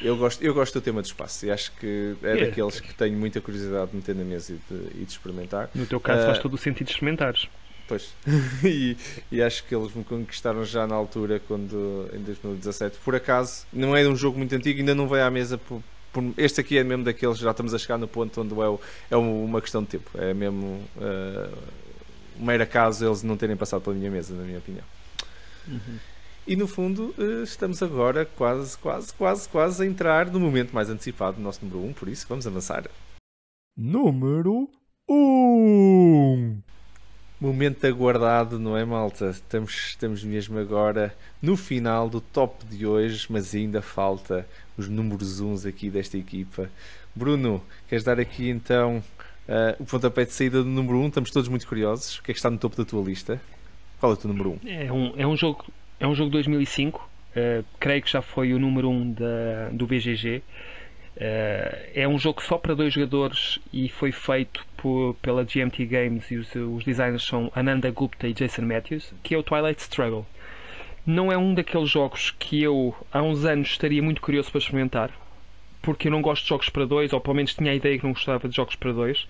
Eu 0.01 0.17
gosto, 0.17 0.43
eu 0.43 0.53
gosto 0.53 0.73
do 0.79 0.81
tema 0.83 1.01
do 1.01 1.05
espaço 1.05 1.45
e 1.45 1.51
acho 1.51 1.71
que 1.73 2.15
é, 2.23 2.31
É. 2.39 2.45
daqueles 2.47 2.79
que 2.79 2.93
tenho 2.93 3.17
muita 3.17 3.39
curiosidade 3.39 3.91
de 3.91 3.97
meter 3.97 4.15
na 4.15 4.23
mesa 4.23 4.53
e 4.53 4.73
de, 4.73 5.01
e 5.01 5.05
de 5.05 5.11
experimentar. 5.11 5.69
No 5.75 5.85
teu 5.85 5.99
caso 5.99 6.23
Ah. 6.23 6.25
faz 6.27 6.39
todo 6.39 6.53
o 6.55 6.57
sentido 6.57 6.89
experimentares. 6.89 7.47
Pois. 7.87 8.13
e, 8.63 8.95
e 9.31 9.41
acho 9.41 9.63
que 9.65 9.75
eles 9.75 9.93
me 9.93 10.03
conquistaram 10.03 10.63
já 10.65 10.87
na 10.87 10.95
altura, 10.95 11.39
quando 11.47 12.09
em 12.13 12.19
2017. 12.23 12.97
Por 13.03 13.15
acaso, 13.15 13.65
não 13.71 13.95
é 13.95 14.07
um 14.07 14.15
jogo 14.15 14.37
muito 14.37 14.55
antigo, 14.55 14.79
ainda 14.79 14.95
não 14.95 15.07
veio 15.07 15.23
à 15.25 15.29
mesa. 15.29 15.57
Por, 15.57 15.83
por- 16.13 16.33
este 16.37 16.61
aqui 16.61 16.77
é 16.77 16.83
mesmo 16.83 17.03
daqueles, 17.03 17.37
já 17.37 17.51
estamos 17.51 17.73
a 17.73 17.77
chegar 17.77 17.97
no 17.97 18.07
ponto 18.07 18.41
onde 18.41 18.53
é, 18.53 18.67
o- 18.67 18.79
é 19.11 19.15
uma 19.17 19.61
questão 19.61 19.83
de 19.83 19.89
tempo. 19.89 20.09
É 20.15 20.33
mesmo 20.33 20.81
uh, 20.97 21.57
um 22.39 22.45
mero 22.45 22.63
acaso 22.63 23.05
eles 23.05 23.21
não 23.23 23.35
terem 23.37 23.55
passado 23.57 23.81
pela 23.81 23.95
minha 23.95 24.09
mesa, 24.09 24.33
na 24.33 24.43
minha 24.43 24.57
opinião. 24.59 24.85
E 26.45 26.55
no 26.55 26.67
fundo, 26.67 27.13
eh, 27.19 27.43
estamos 27.43 27.83
agora 27.83 28.25
quase, 28.25 28.75
quase, 28.77 29.13
quase, 29.13 29.47
quase 29.47 29.83
a 29.83 29.85
entrar 29.85 30.25
no 30.31 30.39
momento 30.39 30.73
mais 30.73 30.89
antecipado 30.89 31.37
do 31.37 31.43
nosso 31.43 31.63
número 31.63 31.87
1, 31.89 31.93
por 31.93 32.07
isso 32.09 32.25
vamos 32.27 32.47
avançar. 32.47 32.89
Número 33.77 34.67
1 35.07 36.61
Momento 37.39 37.85
aguardado, 37.87 38.59
não 38.59 38.77
é, 38.77 38.85
malta? 38.85 39.29
Estamos, 39.29 39.73
estamos 39.89 40.23
mesmo 40.23 40.59
agora 40.59 41.15
no 41.41 41.57
final 41.57 42.09
do 42.09 42.21
top 42.21 42.65
de 42.65 42.85
hoje, 42.85 43.25
mas 43.29 43.55
ainda 43.55 43.81
falta 43.81 44.47
os 44.77 44.87
números 44.87 45.39
1 45.39 45.67
aqui 45.67 45.89
desta 45.89 46.17
equipa. 46.17 46.69
Bruno, 47.15 47.63
queres 47.87 48.03
dar 48.03 48.19
aqui 48.19 48.49
então 48.49 49.03
eh, 49.47 49.75
o 49.79 49.85
pontapé 49.85 50.25
de 50.25 50.33
saída 50.33 50.63
do 50.63 50.69
número 50.69 50.99
1? 50.99 51.07
Estamos 51.07 51.31
todos 51.31 51.49
muito 51.49 51.67
curiosos. 51.67 52.19
O 52.19 52.23
que 52.23 52.31
é 52.31 52.33
que 52.33 52.39
está 52.39 52.49
no 52.49 52.57
topo 52.57 52.75
da 52.75 52.85
tua 52.85 53.03
lista? 53.03 53.41
Qual 53.99 54.11
é 54.11 54.15
o 54.15 54.17
teu 54.17 54.27
número 54.27 54.59
1? 54.63 54.67
É 54.67 54.91
um, 54.91 55.13
é 55.17 55.27
um 55.27 55.35
jogo 55.35 55.65
é 56.01 56.07
um 56.07 56.15
jogo 56.15 56.31
de 56.31 56.33
2005. 56.33 57.09
eh, 57.35 57.63
creio 57.79 58.01
que 58.01 58.11
já 58.11 58.21
foi 58.21 58.53
o 58.53 58.59
número 58.59 58.89
1 58.89 58.91
um 58.91 59.13
da, 59.13 59.69
do 59.71 59.85
BGG. 59.85 60.41
Eh, 61.15 61.91
é 61.93 62.07
um 62.07 62.17
jogo 62.17 62.41
só 62.41 62.57
para 62.57 62.73
dois 62.73 62.91
jogadores 62.93 63.59
e 63.71 63.87
foi 63.87 64.11
feito 64.11 64.65
por, 64.75 65.13
pela 65.21 65.43
GMT 65.43 65.85
Games 65.85 66.31
e 66.31 66.37
os, 66.37 66.53
os 66.55 66.83
designers 66.83 67.23
são 67.23 67.51
Ananda 67.55 67.91
Gupta 67.91 68.27
e 68.27 68.33
Jason 68.33 68.63
Matthews, 68.63 69.13
que 69.21 69.35
é 69.35 69.37
o 69.37 69.43
Twilight 69.43 69.79
Struggle. 69.79 70.25
Não 71.05 71.31
é 71.31 71.37
um 71.37 71.53
daqueles 71.53 71.89
jogos 71.89 72.31
que 72.31 72.61
eu 72.63 72.95
há 73.11 73.21
uns 73.21 73.45
anos 73.45 73.69
estaria 73.69 74.01
muito 74.01 74.21
curioso 74.21 74.49
para 74.49 74.59
experimentar, 74.59 75.11
porque 75.83 76.07
eu 76.07 76.11
não 76.11 76.21
gosto 76.21 76.43
de 76.43 76.49
jogos 76.49 76.69
para 76.69 76.85
dois, 76.85 77.13
ou 77.13 77.21
pelo 77.21 77.35
menos 77.35 77.53
tinha 77.53 77.71
a 77.71 77.75
ideia 77.75 77.97
que 77.99 78.03
não 78.03 78.13
gostava 78.13 78.49
de 78.49 78.55
jogos 78.55 78.75
para 78.75 78.91
dois. 78.91 79.27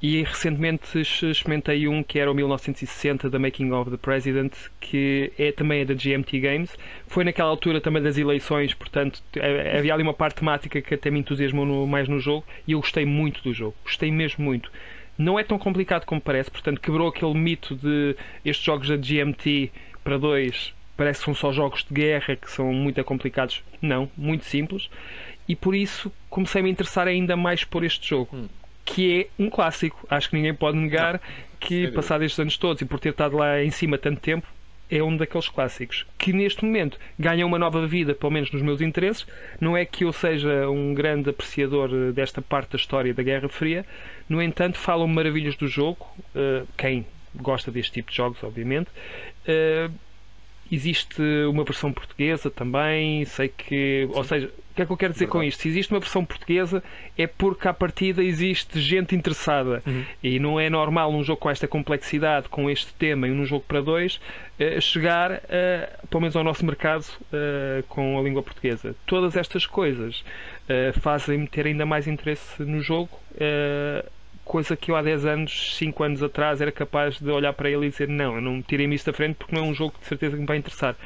E 0.00 0.22
recentemente 0.22 1.00
experimentei 1.00 1.88
um 1.88 2.04
que 2.04 2.20
era 2.20 2.30
o 2.30 2.34
1960 2.34 3.28
da 3.28 3.36
Making 3.38 3.72
of 3.72 3.90
the 3.90 3.96
President, 3.96 4.52
que 4.80 5.32
é 5.36 5.50
também 5.50 5.80
é 5.80 5.84
da 5.84 5.92
GMT 5.94 6.38
Games. 6.38 6.70
Foi 7.08 7.24
naquela 7.24 7.48
altura 7.48 7.80
também 7.80 8.00
das 8.00 8.16
eleições, 8.16 8.72
portanto 8.74 9.20
eh, 9.34 9.76
havia 9.76 9.92
ali 9.94 10.04
uma 10.04 10.14
parte 10.14 10.36
temática 10.36 10.80
que 10.80 10.94
até 10.94 11.10
me 11.10 11.18
entusiasmou 11.18 11.66
no- 11.66 11.84
mais 11.86 12.08
no 12.08 12.20
jogo 12.20 12.44
e 12.66 12.72
eu 12.72 12.80
gostei 12.80 13.04
muito 13.04 13.42
do 13.42 13.52
jogo. 13.52 13.74
Gostei 13.82 14.12
mesmo 14.12 14.44
muito. 14.44 14.70
Não 15.18 15.36
é 15.36 15.42
tão 15.42 15.58
complicado 15.58 16.04
como 16.04 16.20
parece, 16.20 16.48
portanto 16.48 16.80
quebrou 16.80 17.08
aquele 17.08 17.34
mito 17.34 17.74
de 17.74 18.14
estes 18.44 18.64
jogos 18.64 18.88
da 18.88 18.96
GMT 18.96 19.72
para 20.04 20.16
dois 20.16 20.72
parece 20.96 21.20
que 21.20 21.24
são 21.26 21.34
só 21.34 21.52
jogos 21.52 21.84
de 21.84 21.92
guerra 21.94 22.36
que 22.36 22.48
são 22.50 22.72
muito 22.72 23.02
complicados. 23.04 23.62
Não, 23.82 24.08
muito 24.16 24.44
simples. 24.44 24.88
E 25.48 25.56
por 25.56 25.74
isso 25.74 26.12
comecei 26.30 26.60
a 26.60 26.64
me 26.64 26.70
interessar 26.70 27.06
ainda 27.08 27.36
mais 27.36 27.64
por 27.64 27.82
este 27.84 28.08
jogo 28.08 28.28
Hum. 28.36 28.46
Que 28.88 29.20
é 29.20 29.42
um 29.42 29.50
clássico. 29.50 30.06
Acho 30.08 30.30
que 30.30 30.36
ninguém 30.36 30.54
pode 30.54 30.78
negar 30.78 31.20
que, 31.60 31.82
dúvida. 31.82 31.92
passados 31.92 32.24
estes 32.26 32.40
anos 32.40 32.56
todos 32.56 32.80
e 32.80 32.86
por 32.86 32.98
ter 32.98 33.10
estado 33.10 33.36
lá 33.36 33.62
em 33.62 33.70
cima 33.70 33.98
tanto 33.98 34.20
tempo, 34.20 34.46
é 34.90 35.02
um 35.02 35.14
daqueles 35.14 35.48
clássicos 35.48 36.06
que 36.16 36.32
neste 36.32 36.64
momento 36.64 36.98
ganha 37.18 37.44
uma 37.44 37.58
nova 37.58 37.86
vida, 37.86 38.14
pelo 38.14 38.32
menos 38.32 38.50
nos 38.50 38.62
meus 38.62 38.80
interesses. 38.80 39.26
Não 39.60 39.76
é 39.76 39.84
que 39.84 40.04
eu 40.04 40.12
seja 40.12 40.68
um 40.70 40.94
grande 40.94 41.28
apreciador 41.28 41.90
eh, 41.92 42.12
desta 42.12 42.40
parte 42.40 42.70
da 42.72 42.76
história 42.76 43.12
da 43.12 43.22
Guerra 43.22 43.50
Fria, 43.50 43.84
no 44.26 44.40
entanto, 44.40 44.78
falam 44.78 45.06
maravilhas 45.06 45.56
do 45.56 45.68
jogo. 45.68 46.06
eh, 46.34 46.62
quem 46.76 47.04
gosta 47.34 47.70
deste 47.70 47.92
tipo 47.92 48.10
de 48.10 48.16
jogos, 48.16 48.42
obviamente. 48.42 48.88
Eh, 49.46 49.90
Existe 50.70 51.22
uma 51.50 51.64
versão 51.64 51.92
portuguesa 51.92 52.50
também, 52.50 53.24
sei 53.24 53.48
que. 53.48 54.08
Ou 54.12 54.24
seja, 54.24 54.46
o 54.46 54.74
que 54.74 54.82
é 54.82 54.86
que 54.86 54.92
eu 54.92 54.96
quero 54.96 55.12
dizer 55.12 55.26
com 55.26 55.38
Verdade. 55.38 55.48
isto? 55.48 55.62
Se 55.62 55.68
existe 55.68 55.92
uma 55.92 56.00
versão 56.00 56.24
portuguesa, 56.24 56.82
é 57.16 57.26
porque 57.26 57.66
à 57.66 57.72
partida 57.72 58.22
existe 58.22 58.80
gente 58.80 59.16
interessada. 59.16 59.82
Uhum. 59.86 60.04
E 60.22 60.38
não 60.38 60.60
é 60.60 60.68
normal 60.70 61.10
num 61.10 61.24
jogo 61.24 61.40
com 61.40 61.50
esta 61.50 61.66
complexidade, 61.66 62.48
com 62.48 62.70
este 62.70 62.92
tema 62.94 63.26
e 63.26 63.30
num 63.30 63.44
jogo 63.44 63.64
para 63.66 63.80
dois, 63.80 64.20
eh, 64.58 64.80
chegar, 64.80 65.42
eh, 65.48 65.88
pelo 66.10 66.20
menos 66.20 66.36
ao 66.36 66.44
nosso 66.44 66.64
mercado, 66.64 67.04
eh, 67.32 67.82
com 67.88 68.18
a 68.18 68.22
língua 68.22 68.42
portuguesa. 68.42 68.94
Todas 69.06 69.36
estas 69.36 69.66
coisas 69.66 70.24
fazem-me 71.00 71.46
ter 71.46 71.66
ainda 71.66 71.86
mais 71.86 72.06
interesse 72.06 72.62
no 72.62 72.82
jogo. 72.82 73.08
Eh, 74.48 74.52
coisa 74.52 74.76
que 74.76 74.90
eu 74.90 74.96
há 74.96 75.02
10 75.02 75.24
anos, 75.26 75.76
5 75.76 76.02
anos 76.04 76.22
atrás, 76.22 76.60
era 76.60 76.72
capaz 76.72 77.18
de 77.20 77.30
olhar 77.30 77.52
para 77.52 77.70
ele 77.70 77.86
e 77.86 77.90
dizer 77.90 78.08
não, 78.08 78.36
eu 78.36 78.40
não 78.40 78.62
tirei-me 78.62 78.94
isso 78.94 79.06
da 79.06 79.12
frente 79.12 79.36
porque 79.36 79.54
não 79.54 79.64
é 79.64 79.66
um 79.66 79.74
jogo 79.74 79.92
que 79.92 80.00
de 80.00 80.06
certeza 80.06 80.34
que 80.36 80.40
me 80.40 80.46
vai 80.46 80.56
interessar. 80.56 80.96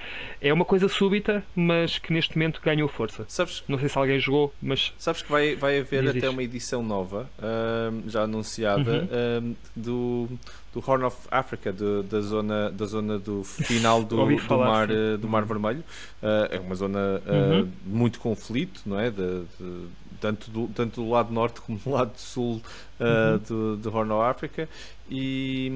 É 0.40 0.52
uma 0.52 0.64
coisa 0.64 0.88
súbita, 0.88 1.42
mas 1.54 1.98
que 1.98 2.12
neste 2.12 2.36
momento 2.36 2.60
ganhou 2.64 2.88
força. 2.88 3.24
Sabes, 3.28 3.62
Não 3.68 3.78
sei 3.78 3.88
se 3.88 3.98
alguém 3.98 4.18
jogou, 4.18 4.52
mas 4.62 4.92
sabes 4.98 5.22
que 5.22 5.30
vai, 5.30 5.54
vai 5.56 5.78
haver 5.78 6.08
até 6.08 6.28
uma 6.28 6.42
edição 6.42 6.82
nova, 6.82 7.28
ahm, 7.40 8.08
já 8.08 8.22
anunciada, 8.22 9.08
ahm, 9.10 9.54
do, 9.76 10.28
do 10.72 10.82
Horn 10.86 11.04
of 11.04 11.16
Africa, 11.30 11.72
do- 11.72 12.02
da, 12.02 12.20
zona, 12.20 12.70
da 12.70 12.86
zona 12.86 13.18
do 13.18 13.44
final 13.44 14.02
do, 14.04 14.20
Ouvi 14.20 14.36
do, 14.36 14.58
mar, 14.58 14.88
sim. 14.88 14.94
eh, 14.94 15.16
do 15.16 15.28
Mar 15.28 15.44
Vermelho. 15.44 15.84
Ah, 16.22 16.48
é 16.50 16.58
uma 16.58 16.74
zona 16.74 17.22
ah, 17.26 17.32
Uhum. 17.32 17.68
muito 17.86 18.20
conflito, 18.20 18.82
não 18.86 18.98
é? 18.98 19.10
De- 19.10 19.42
de- 19.60 20.01
tanto, 20.22 20.50
do, 20.50 20.68
tanto 20.68 21.02
do 21.02 21.10
lado 21.10 21.32
norte 21.32 21.60
como 21.60 21.78
do 21.78 21.90
lado 21.90 22.16
sul 22.16 22.62
ah, 23.00 23.38
do, 23.46 23.76
do 23.76 23.94
Horn 23.94 24.12
of 24.12 24.22
Africa. 24.22 24.68
E, 25.10 25.70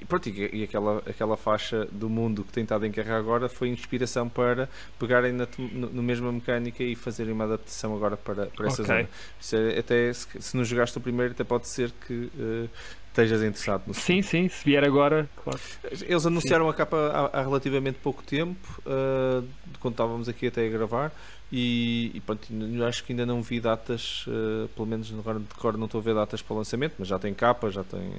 e 0.00 0.04
pronto, 0.04 0.28
e, 0.28 0.60
e 0.60 0.62
aquela, 0.62 0.98
aquela 0.98 1.36
faixa 1.36 1.86
do 1.90 2.08
mundo 2.08 2.44
que 2.44 2.52
tem 2.52 2.62
estado 2.62 2.84
em 2.86 2.90
guerra 2.90 3.18
agora 3.18 3.48
foi 3.48 3.68
inspiração 3.68 4.28
para 4.28 4.68
pegarem 4.98 5.32
na, 5.32 5.48
no, 5.58 5.90
no 5.90 6.02
mesma 6.02 6.30
mecânica 6.30 6.84
e 6.84 6.94
fazerem 6.94 7.32
uma 7.32 7.44
adaptação 7.44 7.96
agora 7.96 8.16
para, 8.16 8.46
para 8.46 8.66
essa 8.66 8.82
Ok. 8.82 8.94
zona. 8.94 9.08
Isso 9.40 9.56
é- 9.56 9.78
até 9.78 10.12
se, 10.12 10.26
se 10.38 10.56
não 10.56 10.64
jogaste 10.64 10.96
o 10.98 11.00
primeiro, 11.00 11.32
até 11.32 11.42
pode 11.42 11.66
ser 11.66 11.90
que 12.06 12.30
eh, 12.38 12.68
estejas 13.08 13.42
interessado 13.42 13.82
no 13.86 13.94
sim, 13.94 14.22
sim, 14.22 14.48
se 14.48 14.64
vier 14.64 14.84
agora, 14.84 15.28
claro. 15.42 15.58
eles 16.02 16.24
anunciaram 16.24 16.68
a 16.68 16.74
capa 16.74 17.30
há, 17.32 17.40
há 17.40 17.42
relativamente 17.42 17.98
pouco 18.00 18.22
tempo, 18.22 18.80
uh, 18.86 19.44
quando 19.80 19.94
estávamos 19.94 20.28
aqui 20.28 20.46
até 20.46 20.66
a 20.66 20.70
gravar, 20.70 21.12
e, 21.50 22.10
e 22.14 22.20
pronto, 22.20 22.46
eu 22.52 22.86
acho 22.86 23.04
que 23.04 23.12
ainda 23.12 23.24
não 23.24 23.42
vi 23.42 23.60
datas, 23.60 24.26
uh, 24.26 24.68
pelo 24.68 24.86
menos 24.86 25.12
agora 25.18 25.38
de 25.38 25.54
cor 25.54 25.76
não 25.76 25.86
estou 25.86 26.00
a 26.00 26.04
ver 26.04 26.14
datas 26.14 26.42
para 26.42 26.54
o 26.54 26.58
lançamento, 26.58 26.94
mas 26.98 27.08
já 27.08 27.18
tem 27.18 27.32
capa, 27.32 27.70
já 27.70 27.82
tem 27.84 28.12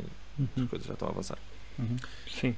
as 0.57 0.69
coisas 0.69 0.87
já 0.87 0.93
estão 0.93 1.07
a 1.07 1.11
avançar. 1.11 1.37
Sim. 2.27 2.55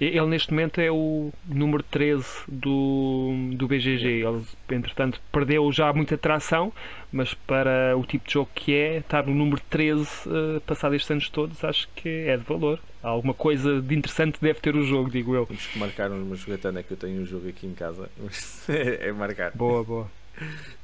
Ele 0.00 0.26
neste 0.26 0.50
momento 0.50 0.80
é 0.80 0.90
o 0.90 1.32
número 1.46 1.82
13 1.82 2.26
do, 2.48 3.32
do 3.52 3.66
BGG. 3.68 4.24
Ele, 4.24 4.42
entretanto, 4.70 5.20
perdeu 5.32 5.70
já 5.72 5.92
muita 5.92 6.18
tração, 6.18 6.72
mas 7.12 7.32
para 7.32 7.96
o 7.96 8.04
tipo 8.04 8.26
de 8.26 8.34
jogo 8.34 8.50
que 8.54 8.74
é, 8.74 8.98
estar 8.98 9.26
no 9.26 9.34
número 9.34 9.60
13 9.70 10.08
eh, 10.26 10.60
passado 10.66 10.94
estes 10.94 11.10
anos 11.10 11.28
todos, 11.28 11.62
acho 11.64 11.88
que 11.94 12.08
é 12.08 12.36
de 12.36 12.42
valor. 12.44 12.80
Alguma 13.02 13.34
coisa 13.34 13.80
de 13.80 13.94
interessante 13.94 14.38
deve 14.40 14.60
ter 14.60 14.74
o 14.74 14.84
jogo, 14.84 15.10
digo 15.10 15.34
eu. 15.34 15.46
Temos 15.46 15.66
que 15.66 15.78
marcar 15.78 16.10
uma 16.10 16.36
jogatana 16.36 16.82
que 16.82 16.92
eu 16.92 16.96
tenho 16.96 17.22
um 17.22 17.26
jogo 17.26 17.48
aqui 17.48 17.66
em 17.66 17.74
casa, 17.74 18.10
é, 18.68 19.08
é 19.08 19.12
marcar. 19.12 19.52
Boa, 19.52 19.84
boa. 19.84 20.10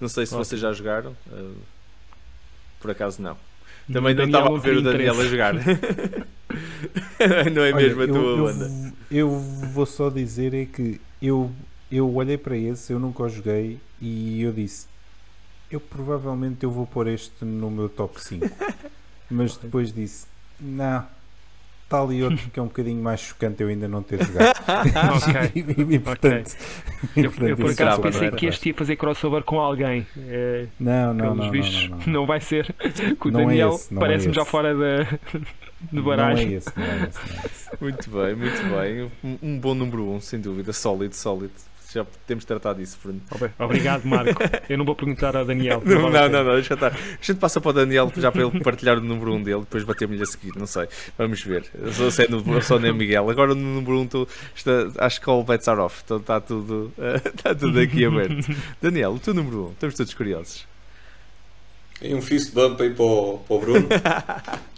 Não 0.01 0.09
sei 0.09 0.25
se 0.25 0.33
Ótimo. 0.35 0.45
vocês 0.45 0.61
já 0.61 0.73
jogaram, 0.73 1.17
uh, 1.33 1.57
por 2.81 2.91
acaso 2.91 3.21
não. 3.21 3.37
Também 3.93 4.15
não 4.15 4.25
estava 4.25 4.55
a 4.55 4.59
ver 4.59 4.77
o 4.77 4.83
Daniel 4.83 5.21
a 5.21 5.25
jogar. 5.25 5.55
não 7.53 7.63
é 7.63 7.73
Olha, 7.73 7.77
mesmo 7.77 8.01
a 8.01 8.05
eu, 8.05 8.13
tua 8.13 8.23
eu, 8.23 8.45
banda. 8.45 8.93
eu 9.11 9.31
vou 9.73 9.87
só 9.87 10.11
dizer 10.11 10.55
é 10.55 10.65
que 10.65 11.01
eu, 11.21 11.51
eu 11.91 12.13
olhei 12.15 12.39
para 12.39 12.57
esse, 12.57 12.93
eu 12.93 12.99
nunca 12.99 13.23
o 13.23 13.29
joguei 13.29 13.79
e 14.01 14.43
eu 14.43 14.53
disse 14.53 14.91
eu 15.71 15.79
provavelmente 15.79 16.65
eu 16.65 16.71
vou 16.71 16.87
pôr 16.87 17.07
este 17.07 17.45
no 17.45 17.71
meu 17.71 17.89
top 17.89 18.21
5 18.21 18.45
mas 19.31 19.57
depois 19.57 19.93
disse 19.93 20.27
não 20.59 21.07
está 21.91 22.01
ali 22.01 22.23
outro 22.23 22.51
que 22.51 22.61
é 22.61 22.63
um 22.63 22.67
bocadinho 22.67 23.03
mais 23.03 23.21
chocante 23.21 23.61
eu 23.63 23.69
ainda 23.69 23.89
não 23.89 24.01
ter 24.03 24.25
jogado 24.25 24.57
Ok. 25.17 25.51
e, 25.91 25.95
e, 25.95 25.99
portanto, 25.99 26.57
e, 27.17 27.21
Eu, 27.21 27.31
portanto, 27.31 27.49
eu 27.49 27.57
por 27.57 27.71
isso 27.71 27.83
acaso 27.83 28.01
pensei 28.01 28.29
não 28.29 28.37
é? 28.37 28.39
que 28.39 28.47
este 28.47 28.69
ia 28.69 28.75
fazer 28.75 28.97
crossover 28.97 29.43
com 29.43 29.59
alguém. 29.59 30.07
Eh, 30.17 30.67
não, 30.79 31.13
não, 31.13 31.17
pelos 31.17 31.37
não, 31.39 31.45
não, 31.45 31.51
vistos, 31.53 31.89
não, 31.89 31.99
não. 31.99 32.07
não 32.07 32.27
vai 32.27 32.41
ser. 32.41 32.73
Que 33.21 33.29
o 33.29 33.31
Não 33.31 33.41
é 33.41 33.45
Daniel 33.45 33.81
não 33.91 33.99
é 33.99 34.01
parece-me 34.01 34.35
já 34.35 34.45
fora 34.45 34.75
da, 34.75 35.03
de 35.03 35.11
Não 35.93 36.01
é 36.03 36.05
baragem. 36.05 36.55
esse, 36.55 36.71
não 36.77 36.85
é 36.85 37.09
esse, 37.09 37.19
não 37.19 37.43
é 37.43 37.47
esse. 37.47 37.69
Muito 37.81 38.11
bem, 38.11 38.35
muito 38.37 38.63
bem. 38.63 39.11
Um, 39.25 39.39
um 39.55 39.59
bom 39.59 39.75
número 39.75 40.05
1, 40.11 40.15
um, 40.15 40.21
sem 40.21 40.41
dúvida. 40.41 40.73
Sólido, 40.73 41.15
sólido. 41.15 41.53
Já 41.93 42.07
temos 42.27 42.45
tratado 42.45 42.79
disso, 42.79 42.97
Bruno. 43.03 43.21
Ob- 43.33 43.51
Obrigado, 43.59 44.05
Marco. 44.05 44.41
Eu 44.69 44.79
não 44.79 44.85
vou 44.85 44.95
perguntar 44.95 45.35
ao 45.37 45.45
Daniel. 45.45 45.83
Não, 45.85 46.03
não, 46.11 46.29
não, 46.29 46.45
não, 46.45 46.55
deixa 46.55 46.75
estar. 46.75 46.93
A 46.93 47.19
gente 47.21 47.39
passa 47.41 47.61
para 47.61 47.71
o 47.71 47.73
Daniel 47.73 48.13
já 48.17 48.31
para 48.31 48.43
ele 48.47 48.61
partilhar 48.61 48.99
o 48.99 49.01
número 49.01 49.33
1 49.33 49.35
um 49.37 49.43
dele, 49.43 49.61
depois 49.61 49.83
bater-me-lhe 49.83 50.23
a 50.23 50.27
seguir, 50.27 50.53
não 50.57 50.67
sei. 50.67 50.87
Vamos 51.19 51.43
ver. 51.43 51.65
Eu 51.75 51.93
sou, 51.93 52.11
sei, 52.11 52.29
sou 52.63 52.79
nem 52.79 52.93
Miguel. 52.93 53.29
Agora 53.29 53.55
no 53.57 53.61
número 53.81 53.99
1 53.99 54.01
um, 54.23 54.27
está- 54.55 55.05
acho 55.05 55.21
que 55.21 55.29
all 55.29 55.43
bets 55.43 55.67
are 55.67 55.81
off. 55.81 56.03
Então 56.05 56.19
está 56.19 56.41
tudo, 56.41 56.93
eh, 56.97 57.21
está 57.35 57.55
tudo 57.55 57.81
aqui 57.81 58.05
aberto. 58.05 58.55
Daniel, 58.81 59.13
o 59.15 59.19
teu 59.19 59.35
número 59.35 59.65
1, 59.65 59.67
um, 59.67 59.73
estamos 59.73 59.95
todos 59.97 60.15
curiosos. 60.15 60.67
E 62.01 62.15
um 62.15 62.23
fist 62.23 62.55
bump 62.55 62.81
aí 62.83 62.91
para 62.95 63.05
o, 63.05 63.39
para 63.39 63.57
o 63.57 63.61
Bruno. 63.61 63.89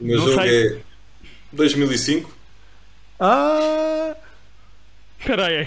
O 0.00 0.04
meu 0.04 0.18
Não 0.18 0.26
jogo 0.28 0.40
sei. 0.42 0.68
é 0.68 0.78
2005. 1.52 2.32
Ah! 3.18 4.14
Espera 5.18 5.46
aí. 5.46 5.66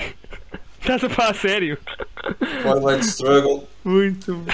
Estás 0.79 1.03
a 1.03 1.09
falar 1.09 1.33
sério? 1.35 1.77
Twilight 2.61 3.05
Struggle. 3.05 3.67
Muito 3.83 4.33
bom! 4.35 4.51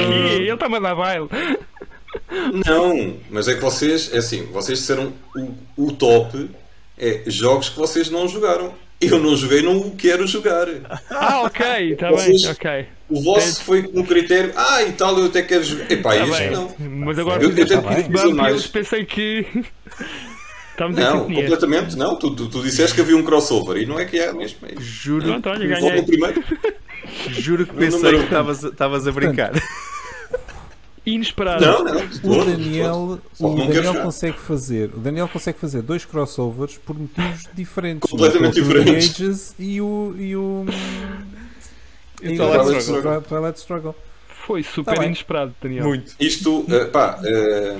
Ih, 0.00 0.42
Ele 0.42 0.52
está-me 0.52 0.76
a 0.76 0.80
dar 0.80 0.94
baile. 0.94 1.28
Não, 2.66 3.16
mas 3.30 3.48
é 3.48 3.54
que 3.54 3.60
vocês, 3.60 4.12
é 4.12 4.18
assim, 4.18 4.44
vocês 4.46 4.78
disseram 4.78 5.12
o, 5.34 5.54
o 5.76 5.92
top 5.92 6.50
é 6.98 7.22
jogos 7.26 7.68
que 7.68 7.78
vocês 7.78 8.10
não 8.10 8.26
jogaram. 8.28 8.74
Eu 8.98 9.18
não 9.18 9.36
joguei, 9.36 9.60
não 9.60 9.76
o 9.76 9.94
quero 9.94 10.26
jogar. 10.26 10.66
Ah, 11.10 11.42
ok, 11.42 11.92
está 11.92 12.10
Vocês- 12.10 12.42
bem, 12.42 12.50
ok. 12.52 12.86
O 13.10 13.22
vosso 13.22 13.62
foi 13.62 13.82
com 13.82 14.00
o 14.00 14.06
critério, 14.06 14.52
ah, 14.56 14.82
e 14.82 14.92
tal, 14.92 15.18
eu 15.18 15.26
até 15.26 15.42
quero 15.42 15.62
jogar. 15.62 15.92
Epá, 15.92 16.14
Tá 16.16 16.24
isto 16.24 16.50
não. 16.52 16.74
Mas 17.04 17.18
agora 17.18 17.42
Eu- 17.42 17.50
eu 17.50 17.54
um 17.54 18.30
e 18.30 18.32
mais. 18.34 18.64
eu 18.64 18.70
pensei 18.70 19.04
que. 19.04 19.46
Estamos 20.76 20.98
em 20.98 21.00
Não, 21.00 21.12
sintonia. 21.20 21.40
completamente 21.42 21.96
não. 21.96 22.16
Tu, 22.16 22.30
tu, 22.36 22.48
tu 22.48 22.62
disseste 22.62 22.94
que 22.94 23.00
havia 23.00 23.16
um 23.16 23.22
crossover 23.22 23.78
e 23.78 23.86
não 23.86 23.98
é 23.98 24.04
que 24.04 24.18
é 24.18 24.30
mesmo. 24.32 24.58
É 24.66 24.72
isso. 24.74 24.82
Juro, 24.82 25.24
olha, 25.24 25.34
Logo 25.34 25.58
ganhei. 25.80 25.96
no 26.00 26.04
primeiro. 26.06 26.44
juro 27.30 27.66
que 27.66 27.72
No 27.72 27.78
pensei 27.78 27.98
número 27.98 28.18
que 28.18 28.24
estavas 28.24 28.64
a- 28.64 28.68
estavas 28.68 29.06
a 29.08 29.12
brincar. 29.12 29.52
Inesperado. 31.06 31.64
Não, 31.64 31.84
não. 31.84 32.00
O 32.24 32.44
Daniel, 32.44 33.20
o 33.38 33.48
não 33.48 33.66
Daniel 33.68 33.94
consegue 34.02 34.36
fazer, 34.38 34.90
o 34.92 34.98
Daniel 34.98 35.28
consegue 35.28 35.56
fazer 35.58 35.80
dois 35.82 36.04
crossovers 36.04 36.76
por 36.78 36.98
motivos 36.98 37.44
diferentes. 37.54 38.10
Completamente 38.10 38.60
não 38.60 38.66
é? 38.66 38.70
O 38.70 38.74
the 38.74 38.80
diferentes. 38.84 39.20
Ages 39.20 39.54
e 39.58 39.80
o 39.80 40.14
e 40.18 40.34
o 40.36 40.66
E 42.20 42.28
o 42.28 42.32
e 42.32 42.36
Twilight 42.36 42.70
o 42.70 42.78
Struggle. 42.78 43.20
Twilight 43.22 43.58
Struggle. 43.60 43.94
Foi 44.46 44.62
super 44.64 44.96
Tá 44.96 45.06
inesperado, 45.06 45.54
Daniel. 45.62 45.84
Muito. 45.86 46.12
Isto, 46.18 46.64
eh, 46.68 46.84
pá, 46.86 47.20
eh, 47.24 47.76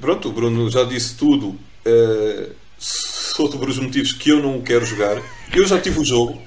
pronto, 0.00 0.28
o 0.28 0.32
Bruno 0.32 0.70
já 0.70 0.84
disse 0.84 1.14
tudo 1.16 1.58
eh, 1.86 2.48
sobre 2.78 3.70
os 3.70 3.78
motivos 3.78 4.12
que 4.12 4.30
eu 4.30 4.42
não 4.42 4.60
quero 4.60 4.84
jogar. 4.84 5.22
Eu 5.54 5.66
já 5.66 5.80
tive 5.80 6.00
o 6.00 6.04
jogo, 6.04 6.40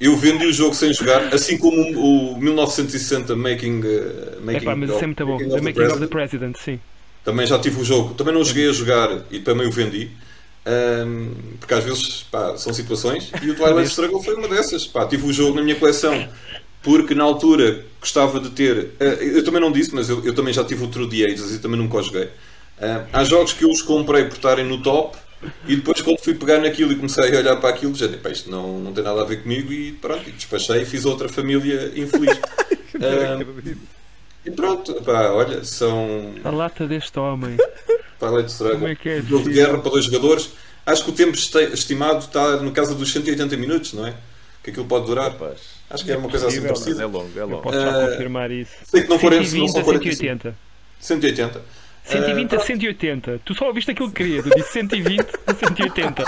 eu 0.00 0.16
vendi 0.16 0.44
o 0.46 0.52
jogo 0.52 0.74
sem 0.74 0.92
jogar, 0.92 1.32
assim 1.32 1.56
como 1.56 1.76
o, 1.98 2.32
o 2.32 2.38
1960 2.38 3.36
Making, 3.36 3.80
É 3.84 4.40
making 4.40 4.64
pá, 4.64 4.76
mas 4.76 4.90
isso 4.90 4.98
é 5.02 5.06
muito 5.06 5.26
bom. 5.26 5.32
Making 5.32 5.46
of 5.46 5.54
the 5.54 5.62
Making 5.62 5.92
of 5.92 6.00
the 6.00 6.06
President. 6.06 6.56
Sim. 6.58 6.80
Também 7.24 7.46
já 7.46 7.58
tive 7.58 7.80
o 7.80 7.84
jogo, 7.84 8.14
também 8.14 8.34
não 8.34 8.44
cheguei 8.44 8.68
a 8.68 8.72
jogar 8.72 9.24
e 9.30 9.38
também 9.40 9.66
o 9.66 9.70
vendi. 9.70 10.10
Ahm, 10.66 11.30
porque 11.60 11.74
às 11.74 11.84
vezes 11.84 12.24
pá, 12.24 12.56
são 12.56 12.74
situações 12.74 13.30
e 13.40 13.50
o 13.50 13.54
Twilight 13.56 13.88
Struggle 13.88 14.22
foi 14.22 14.34
uma 14.34 14.48
dessas. 14.48 14.86
Pá, 14.86 15.06
tive 15.06 15.26
o 15.26 15.32
jogo 15.32 15.54
na 15.54 15.62
minha 15.62 15.76
coleção 15.76 16.28
porque 16.82 17.14
na 17.14 17.24
altura 17.24 17.84
gostava 18.00 18.38
de 18.38 18.50
ter. 18.50 18.90
eh, 19.00 19.18
eu 19.20 19.44
também 19.44 19.60
não 19.60 19.72
disse, 19.72 19.94
mas 19.94 20.08
eu, 20.08 20.24
eu 20.24 20.34
também 20.34 20.52
já 20.52 20.64
tive 20.64 20.84
o 20.84 20.88
True 20.88 21.08
the 21.08 21.24
Ages 21.24 21.52
e 21.54 21.58
também 21.58 21.78
nunca 21.78 21.96
o 21.96 22.02
joguei. 22.02 22.28
Ah, 22.80 23.04
há 23.12 23.24
jogos 23.24 23.52
que 23.52 23.64
eu 23.64 23.70
os 23.70 23.82
comprei 23.82 24.24
por 24.24 24.34
estarem 24.36 24.64
no 24.64 24.82
top 24.82 25.16
e 25.66 25.76
depois 25.76 26.00
quando 26.00 26.18
fui 26.18 26.34
pegar 26.34 26.58
naquilo 26.60 26.92
e 26.92 26.96
comecei 26.96 27.34
a 27.34 27.38
olhar 27.38 27.56
para 27.56 27.70
aquilo, 27.70 27.94
já 27.94 28.06
disse, 28.06 28.18
"Pá, 28.18 28.30
isto 28.30 28.50
não, 28.50 28.78
não 28.80 28.92
tem 28.92 29.02
nada 29.04 29.22
a 29.22 29.24
ver 29.24 29.42
comigo 29.42 29.72
e 29.72 29.92
pronto, 29.92 30.28
e 30.28 30.32
despachei 30.32 30.82
e 30.82 30.84
fiz 30.84 31.04
outra 31.04 31.28
família 31.28 31.92
infeliz. 31.96 32.38
Ah, 32.98 33.44
e 34.46 34.50
pronto, 34.50 34.94
pá, 35.02 35.28
olha, 35.30 35.62
são 35.64 36.32
A 36.42 36.48
lata 36.50 36.86
deste 36.86 37.18
homem. 37.18 37.56
Struggle. 38.48 38.76
Como 38.78 38.88
é 38.88 38.94
que 38.94 39.08
é 39.10 39.20
Jogo 39.20 39.44
de 39.44 39.52
guerra 39.54 39.78
para 39.78 39.90
dois 39.90 40.06
jogadores. 40.06 40.50
Acho 40.86 41.04
que 41.04 41.10
o 41.10 41.12
tempo 41.12 41.36
estimado 41.36 42.20
está 42.20 42.56
no 42.56 42.72
casa 42.72 42.94
dos 42.94 43.12
180 43.12 43.54
minutos, 43.58 43.92
não 43.92 44.06
é? 44.06 44.14
Que 44.64 44.70
aquilo 44.70 44.86
pode 44.86 45.04
durar. 45.04 45.30
Rapaz, 45.32 45.58
Acho 45.90 46.04
que 46.06 46.12
é 46.12 46.16
uma 46.16 46.30
coisa 46.30 46.46
assim 46.46 46.60
mas 46.60 46.70
parecida. 46.72 47.02
é 47.02 47.06
longo, 47.06 47.30
é 47.36 47.40
Eu 47.42 47.46
longo. 47.48 47.62
posso 47.62 47.78
já 47.78 48.02
Eh, 48.02 48.10
confirmar 48.12 48.50
isso. 48.50 48.70
Sei 48.86 49.02
que 49.02 49.08
não 49.10 49.18
forem 49.18 49.40
não 49.40 49.46
120 49.46 49.72
são 49.72 49.80
a 49.80 49.84
45. 49.84 50.22
180. 50.24 50.56
180. 51.00 51.62
120 52.06 52.54
a 52.56 52.60
180. 52.60 53.40
Tu 53.44 53.54
só 53.54 53.66
ouviste 53.66 53.90
aquilo 53.90 54.08
que 54.10 54.16
querias. 54.22 54.46
Eu 54.46 54.54
disse 54.54 54.72
120 54.72 55.20
a 55.46 55.54
180. 55.54 56.24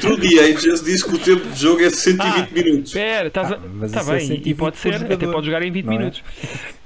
True 0.00 0.20
the 0.20 0.40
Ages 0.40 0.82
diz 0.82 1.02
que 1.02 1.14
o 1.14 1.18
tempo 1.18 1.46
de 1.48 1.60
jogo 1.60 1.82
é 1.82 1.90
120 1.90 2.20
Ah, 2.22 2.48
minutos. 2.52 2.88
Espera, 2.88 3.28
estás 3.28 3.52
a... 3.52 3.54
Ah, 3.56 3.60
mas 3.74 3.90
Está 3.94 4.00
é 4.00 4.16
bem. 4.16 4.24
e 4.24 4.28
120 4.28 4.54
pode 4.56 4.76
ser. 4.78 4.94
Até 4.94 5.26
pode 5.26 5.46
jogar 5.46 5.62
em 5.62 5.70
20 5.70 5.84
não 5.84 5.92
é? 5.92 5.98
minutos. 5.98 6.22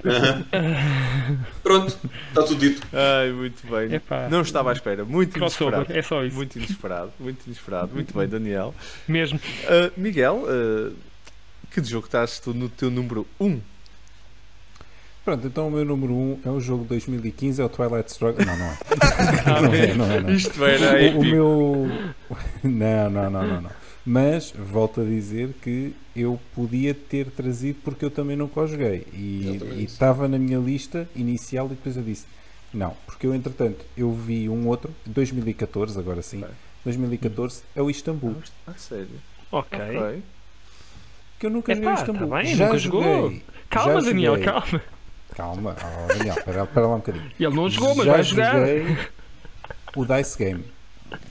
Pronto, 1.63 1.97
está 2.29 2.43
tudo 2.43 2.59
dito. 2.59 2.85
Ai, 2.93 3.31
muito 3.31 3.65
bem. 3.67 3.93
Epá. 3.95 4.27
Não 4.29 4.41
estava 4.41 4.69
à 4.69 4.73
espera. 4.73 5.03
Muito 5.05 5.37
inesperado. 5.37 5.85
É 5.89 6.01
só 6.01 6.23
isso. 6.23 6.35
Muito 6.35 6.57
inesperado, 6.57 7.11
muito 7.19 7.45
inesperado. 7.45 7.93
Muito 7.93 8.17
bem, 8.17 8.27
Daniel. 8.27 8.75
Mesmo. 9.07 9.39
Ah, 9.65 9.91
Miguel, 9.97 10.45
ah, 10.47 10.91
que 11.71 11.83
jogo 11.83 12.05
estás 12.05 12.39
tu 12.39 12.53
no 12.53 12.69
teu 12.69 12.89
número 12.89 13.25
1? 13.39 13.59
Pronto, 15.27 15.45
então 15.45 15.67
o 15.67 15.71
meu 15.71 15.83
número 15.83 16.13
1 16.13 16.15
um 16.15 16.39
é 16.45 16.49
o 16.49 16.57
jogo 16.61 16.83
de 16.83 16.87
2015, 16.91 17.61
é 17.61 17.65
o 17.65 17.67
Twilight 17.67 18.09
Struggle. 18.09 18.45
Não, 18.45 18.57
não 18.57 18.65
é. 18.65 18.77
Ah, 19.45 19.61
não 19.61 19.73
é, 19.73 19.93
não 19.93 20.05
é, 20.09 20.21
não 20.21 20.29
é. 20.29 20.33
Isto 20.33 20.63
era 20.63 20.91
O, 20.91 20.93
o 20.93 20.97
épico. 20.97 21.23
meu. 21.25 21.87
Não, 22.63 23.09
não, 23.09 23.29
não, 23.29 23.45
não, 23.45 23.61
não. 23.63 23.69
Mas 24.05 24.51
volto 24.57 25.01
a 25.01 25.03
dizer 25.03 25.53
que 25.61 25.93
eu 26.15 26.39
podia 26.55 26.93
ter 26.93 27.25
trazido 27.29 27.77
porque 27.83 28.05
eu 28.05 28.09
também 28.09 28.37
nunca 28.37 28.57
o 28.61 28.67
joguei. 28.67 29.05
E 29.11 29.59
e 29.75 29.83
estava 29.83 30.29
na 30.29 30.39
minha 30.39 30.59
lista 30.59 31.09
inicial 31.13 31.65
e 31.65 31.69
depois 31.71 31.97
eu 31.97 32.03
disse: 32.03 32.25
não, 32.73 32.93
porque 33.05 33.27
eu 33.27 33.35
entretanto 33.35 33.83
eu 33.97 34.13
vi 34.13 34.47
um 34.47 34.65
outro, 34.69 34.95
2014, 35.05 35.99
agora 35.99 36.21
sim. 36.21 36.37
Ok. 36.41 36.49
2014 36.85 37.63
é 37.75 37.81
o 37.81 37.89
Istambul. 37.89 38.37
Ah, 38.65 38.71
sério? 38.77 39.09
Ok. 39.51 39.77
Ok. 39.77 40.21
Que 41.37 41.45
eu 41.47 41.49
nunca 41.49 41.73
Epá, 41.73 41.81
joguei 41.81 41.93
Istambul. 41.95 42.29
tá 42.29 42.35
bem, 42.43 42.55
Já 42.55 42.65
nunca 42.67 42.77
jogou. 42.77 43.03
joguei. 43.03 43.43
Calma, 43.69 43.99
Já 44.01 44.07
Daniel, 44.09 44.31
joguei. 44.37 44.45
calma. 44.45 44.81
Calma, 45.35 45.75
oh, 45.79 46.07
Daniel, 46.17 46.35
para, 46.43 46.65
para 46.65 46.87
lá 46.87 46.95
um 46.95 46.97
bocadinho. 46.97 47.31
Ele 47.39 47.55
não 47.55 47.69
jogou, 47.69 47.95
mas 47.95 48.05
já 48.05 48.11
vai 48.13 48.23
jogar. 48.23 48.53
joguei 48.59 48.97
o 49.95 50.05
Dice 50.05 50.37
Game. 50.37 50.63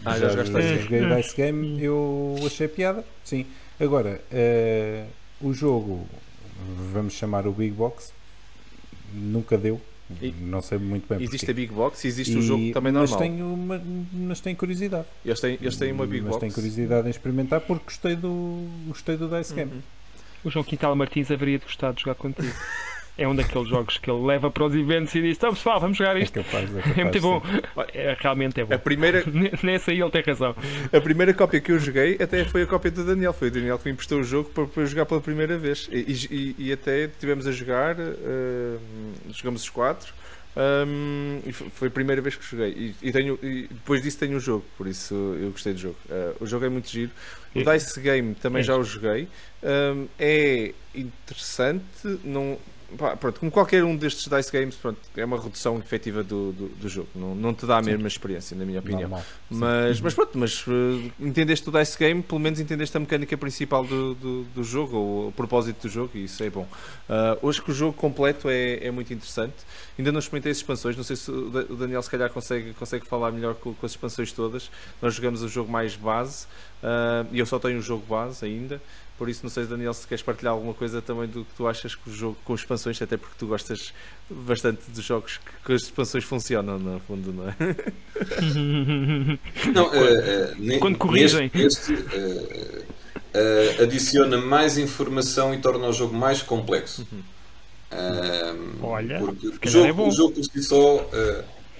Ah, 0.05 0.18
já 0.18 0.28
jogaste 0.28 0.52
já 0.52 0.60
Dice 0.60 0.82
joguei 0.82 1.05
o 1.05 1.16
Dice 1.16 1.36
Game, 1.36 1.82
eu 1.82 2.36
achei 2.47 2.68
piada. 2.68 3.05
Sim. 3.24 3.47
Agora, 3.81 4.20
eh, 4.31 5.05
o 5.40 5.52
jogo, 5.52 6.06
vamos 6.93 7.14
chamar 7.14 7.47
o 7.47 7.52
Big 7.52 7.73
Box, 7.73 8.12
nunca 9.12 9.59
deu. 9.59 9.81
E- 10.23 10.32
não 10.40 10.62
sei 10.62 10.78
muito 10.78 11.09
bem 11.09 11.18
Existe 11.20 11.39
porquê. 11.47 11.51
a 11.51 11.55
Big 11.55 11.73
Box 11.74 12.05
e 12.05 12.06
existe 12.06 12.32
E- 12.35 12.39
o 12.39 12.43
jogo 12.43 12.73
também 12.73 12.93
mas 12.93 13.10
normal. 13.10 13.28
tenho, 13.28 13.52
uma, 13.52 13.82
mas 14.12 14.39
tenho 14.40 14.56
curiosidade. 14.56 15.05
Eles, 15.24 15.40
têm, 15.40 15.59
eles 15.60 15.77
têm 15.77 15.90
uma 15.93 16.06
Big 16.06 16.20
mas 16.23 16.31
Box. 16.31 16.40
tenho 16.40 16.52
curiosidade 16.52 17.09
em 17.09 17.10
experimentar 17.10 17.60
porque 17.62 17.85
gostei 17.86 18.14
do, 18.14 18.68
gostei 18.86 19.16
do 19.16 19.28
Dice 19.28 19.52
Game. 19.52 19.73
Uhum. 19.73 19.82
O 20.44 20.51
João 20.51 20.64
Quintal 20.64 20.94
Martins 20.94 21.28
haveria 21.32 21.59
de 21.59 21.64
gostar 21.64 21.93
de 21.93 22.02
jogar 22.02 22.14
contigo. 22.14 22.47
É 23.19 23.27
um 23.27 23.35
daqueles 23.35 23.69
jogos 23.69 23.97
que 23.97 24.11
ele 24.11 24.21
leva 24.27 24.51
para 24.51 24.65
os 24.67 24.75
eventos 24.75 25.15
e 25.15 25.23
diz: 25.23 25.37
Então 25.39 25.55
pessoal, 25.55 25.81
vamos 25.81 25.97
jogar 25.97 26.17
É 26.17 26.21
isto. 26.23 26.35
capaz, 26.43 26.65
é 26.77 26.81
capaz. 26.83 26.99
É 26.99 27.03
muito 27.05 27.21
bom. 27.21 27.43
É, 27.95 28.17
realmente 28.21 28.61
é 28.61 28.65
bom. 28.65 28.75
A 28.75 28.79
primeira, 28.79 29.25
Nessa 29.63 29.91
aí 29.91 30.01
ele 30.01 30.11
tem 30.11 30.23
razão. 30.23 30.55
a 30.93 31.01
primeira 31.01 31.33
cópia 31.33 31.61
que 31.61 31.73
eu 31.73 31.79
joguei 31.79 32.17
até 32.21 32.45
foi 32.45 32.63
a 32.63 32.67
cópia 32.67 32.91
do 32.91 33.05
Daniel. 33.05 33.33
Foi 33.33 33.49
o 33.49 33.51
Daniel 33.51 33.79
que 33.79 33.87
me 33.87 33.93
emprestou 33.93 34.21
o 34.21 34.25
jogo 34.25 34.51
para, 34.51 34.67
para 34.67 34.83
eu 34.83 34.87
jogar 34.87 35.07
pela 35.07 35.21
primeira 35.21 35.57
vez. 35.57 35.89
E, 35.91 35.97
e- 36.31 36.55
e 36.59 36.73
até 36.73 37.09
tivemos 37.09 37.47
a 37.47 37.53
jogar, 37.53 37.97
eh, 37.99 38.77
jogamos 39.33 39.63
os 39.63 39.71
quatro. 39.71 40.13
ehm, 40.59 41.41
e 41.47 41.53
foi 41.53 41.89
a 41.89 41.91
primeira 41.91 42.21
vez 42.23 42.35
que 42.37 42.45
joguei. 42.45 42.71
E, 43.03 43.09
e 43.09 43.13
tenho, 43.13 43.39
e 43.43 43.67
depois 43.71 44.03
disso 44.03 44.19
tenho 44.19 44.37
o 44.37 44.41
jogo, 44.41 44.65
por 44.77 44.87
isso 44.87 45.15
eu 45.41 45.51
gostei 45.51 45.73
do 45.75 45.79
jogo. 45.79 45.97
Eh, 46.11 46.33
o 46.41 46.47
jogo 46.47 46.65
é 46.65 46.69
muito 46.69 46.89
giro. 46.91 47.11
O 47.55 47.61
É. 47.61 47.77
Dice 47.79 47.99
Game 48.01 48.35
também 48.35 48.61
É. 48.61 48.63
já 48.63 48.77
o 48.77 48.83
joguei. 48.85 49.29
Ehm, 49.63 50.07
é 50.19 50.73
interessante. 50.95 51.85
Não, 52.25 52.59
pá, 52.99 53.17
pronto, 53.17 53.41
como 53.41 53.51
qualquer 53.53 53.83
um 53.85 53.97
destes 53.97 54.29
Dice 54.29 54.53
Games, 54.53 54.75
pronto, 54.75 54.99
é 55.17 55.25
uma 55.25 55.41
redução 55.41 55.79
efetiva 55.79 56.23
do, 56.23 56.53
do, 56.53 56.69
do 56.69 56.89
jogo. 56.89 57.09
Não, 57.15 57.35
não 57.35 57.55
te 57.55 57.67
dá 57.67 57.79
a 57.79 57.83
mesma 57.83 58.07
experiência, 58.09 58.57
na 58.57 58.65
minha 58.65 58.81
opinião. 58.81 59.03
Normal. 59.03 59.25
Mas, 59.51 60.01
mas 60.01 60.15
pronto, 60.15 60.39
mas 60.39 60.67
uh, 60.67 60.73
entendeste 61.21 61.69
o 61.69 61.73
Dice 61.73 61.99
Game, 61.99 62.23
pelo 62.23 62.41
menos 62.41 62.61
entendeste 62.61 62.97
a 62.97 63.01
mecânica 63.01 63.37
principal 63.37 63.85
do, 63.85 64.15
do, 64.15 64.43
do 64.55 64.65
jogo, 64.65 64.97
ou 64.97 65.29
o 65.29 65.33
propósito 65.33 65.87
do 65.87 65.89
jogo, 65.89 66.11
e 66.15 66.25
isso 66.25 66.43
é 66.43 66.51
bom. 66.51 66.67
Uh, 67.09 67.47
hoje 67.47 67.61
que 67.63 67.71
o 67.71 67.75
jogo 67.75 67.93
completo 67.93 68.49
é, 68.49 68.87
é 68.87 68.91
muito 68.91 69.13
interessante. 69.13 69.55
Ainda 69.99 70.13
não 70.13 70.19
experimentei 70.19 70.53
as 70.53 70.59
expansões, 70.59 70.97
não 70.97 71.05
sei 71.05 71.17
se 71.17 71.31
o 71.31 71.51
Da- 71.51 71.67
o 71.73 71.77
Daniel 71.77 72.03
se 72.03 72.11
calhar 72.11 72.29
consegue, 72.31 72.73
consegue 72.75 73.07
falar 73.07 73.33
melhor 73.33 73.55
com, 73.55 73.73
com 73.73 73.87
as 73.87 73.93
expansões 73.93 74.31
todas. 74.33 74.71
Nós 75.01 75.15
jogamos 75.15 75.43
o 75.43 75.49
jogo 75.49 75.71
mais 75.71 75.97
base, 75.97 76.47
uh, 76.83 77.27
e 77.33 77.39
eu 77.39 77.47
só 77.47 77.59
tenho 77.59 77.79
o 77.79 77.83
jogo 77.83 78.05
base 78.09 78.45
ainda. 78.45 78.81
Por 79.19 79.31
isso, 79.31 79.41
não 79.43 79.49
sei, 79.51 79.65
Daniel, 79.65 79.95
se 79.95 80.07
queres 80.07 80.23
partilhar 80.23 80.53
alguma 80.53 80.75
coisa 80.75 81.01
também 81.01 81.27
do 81.27 81.43
que 81.45 81.55
tu 81.57 81.67
achas 81.67 81.95
que 81.95 82.11
o 82.11 82.13
jogo 82.13 82.37
com 82.45 82.55
expansões, 82.55 83.01
até 83.01 83.17
porque 83.17 83.35
tu 83.39 83.47
gostas 83.47 83.95
bastante 84.29 84.91
dos 84.91 85.03
jogos 85.03 85.39
que, 85.39 85.65
que 85.67 85.73
as 85.73 85.83
expansões 85.85 86.23
funcionam, 86.25 86.79
no 86.79 87.01
fundo, 87.01 87.33
não 87.33 87.49
é? 87.49 87.55
Não, 89.73 89.95
eh, 89.95 90.53
eh, 90.53 90.55
ne- 90.59 90.79
Quando 90.79 90.99
corrigem. 90.99 91.51
Neste, 91.55 91.95
este, 91.95 92.05
eh, 92.13 92.83
eh, 93.33 93.77
adiciona 93.83 94.37
mais 94.39 94.77
informação 94.77 95.55
e 95.55 95.59
torna 95.63 95.87
o 95.89 95.93
jogo 95.95 96.15
mais 96.15 96.43
complexo. 96.43 97.07
Eh, 97.91 98.55
Olha, 98.83 99.19
porque 99.21 99.47
o 99.47 99.53
calhar 99.59 99.73
jogo, 99.73 99.87
é 99.87 99.93
bom. 99.95 100.09
o 100.09 100.13
jogo 100.13 100.35
por 100.35 100.45
si 100.45 100.63
só 100.63 101.09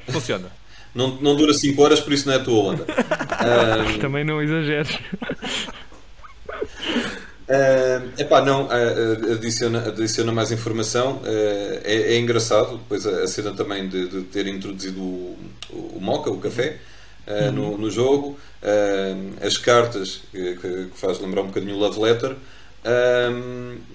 Funciona. 0.09 0.51
não, 0.95 1.17
não 1.21 1.37
dura 1.37 1.53
5 1.53 1.83
horas, 1.83 2.01
por 2.01 2.15
isso 2.15 2.27
não 2.29 2.33
é 2.35 2.39
a 2.39 2.43
tua 2.43 2.73
onda. 2.73 2.87
Também 4.01 4.25
não 4.25 4.41
exageres. 4.43 4.99
Uh, 7.48 8.10
epá, 8.20 8.44
não, 8.44 8.64
uh, 8.66 9.32
adiciona, 9.35 9.86
adiciona 9.86 10.32
mais 10.32 10.51
informação. 10.51 11.18
uh, 11.18 11.81
é, 11.85 12.14
é 12.14 12.18
engraçado, 12.18 12.77
depois 12.78 13.06
a, 13.06 13.23
a 13.23 13.27
cena 13.28 13.52
também 13.52 13.89
de, 13.89 14.09
de 14.09 14.23
ter 14.23 14.48
introduzido 14.48 15.01
o, 15.01 15.39
o, 15.70 15.77
o 15.97 16.01
mocha, 16.01 16.28
o 16.31 16.39
café, 16.39 16.78
uh, 17.27 17.52
no, 17.52 17.78
no 17.78 17.89
jogo, 17.89 18.36
uh, 18.62 19.47
as 19.47 19.56
cartas, 19.59 20.23
que, 20.32 20.56
que 20.56 20.90
faz 20.94 21.20
lembrar 21.20 21.43
um 21.43 21.47
bocadinho 21.47 21.77
o 21.77 21.78
Love 21.78 22.01
Letter. 22.01 22.36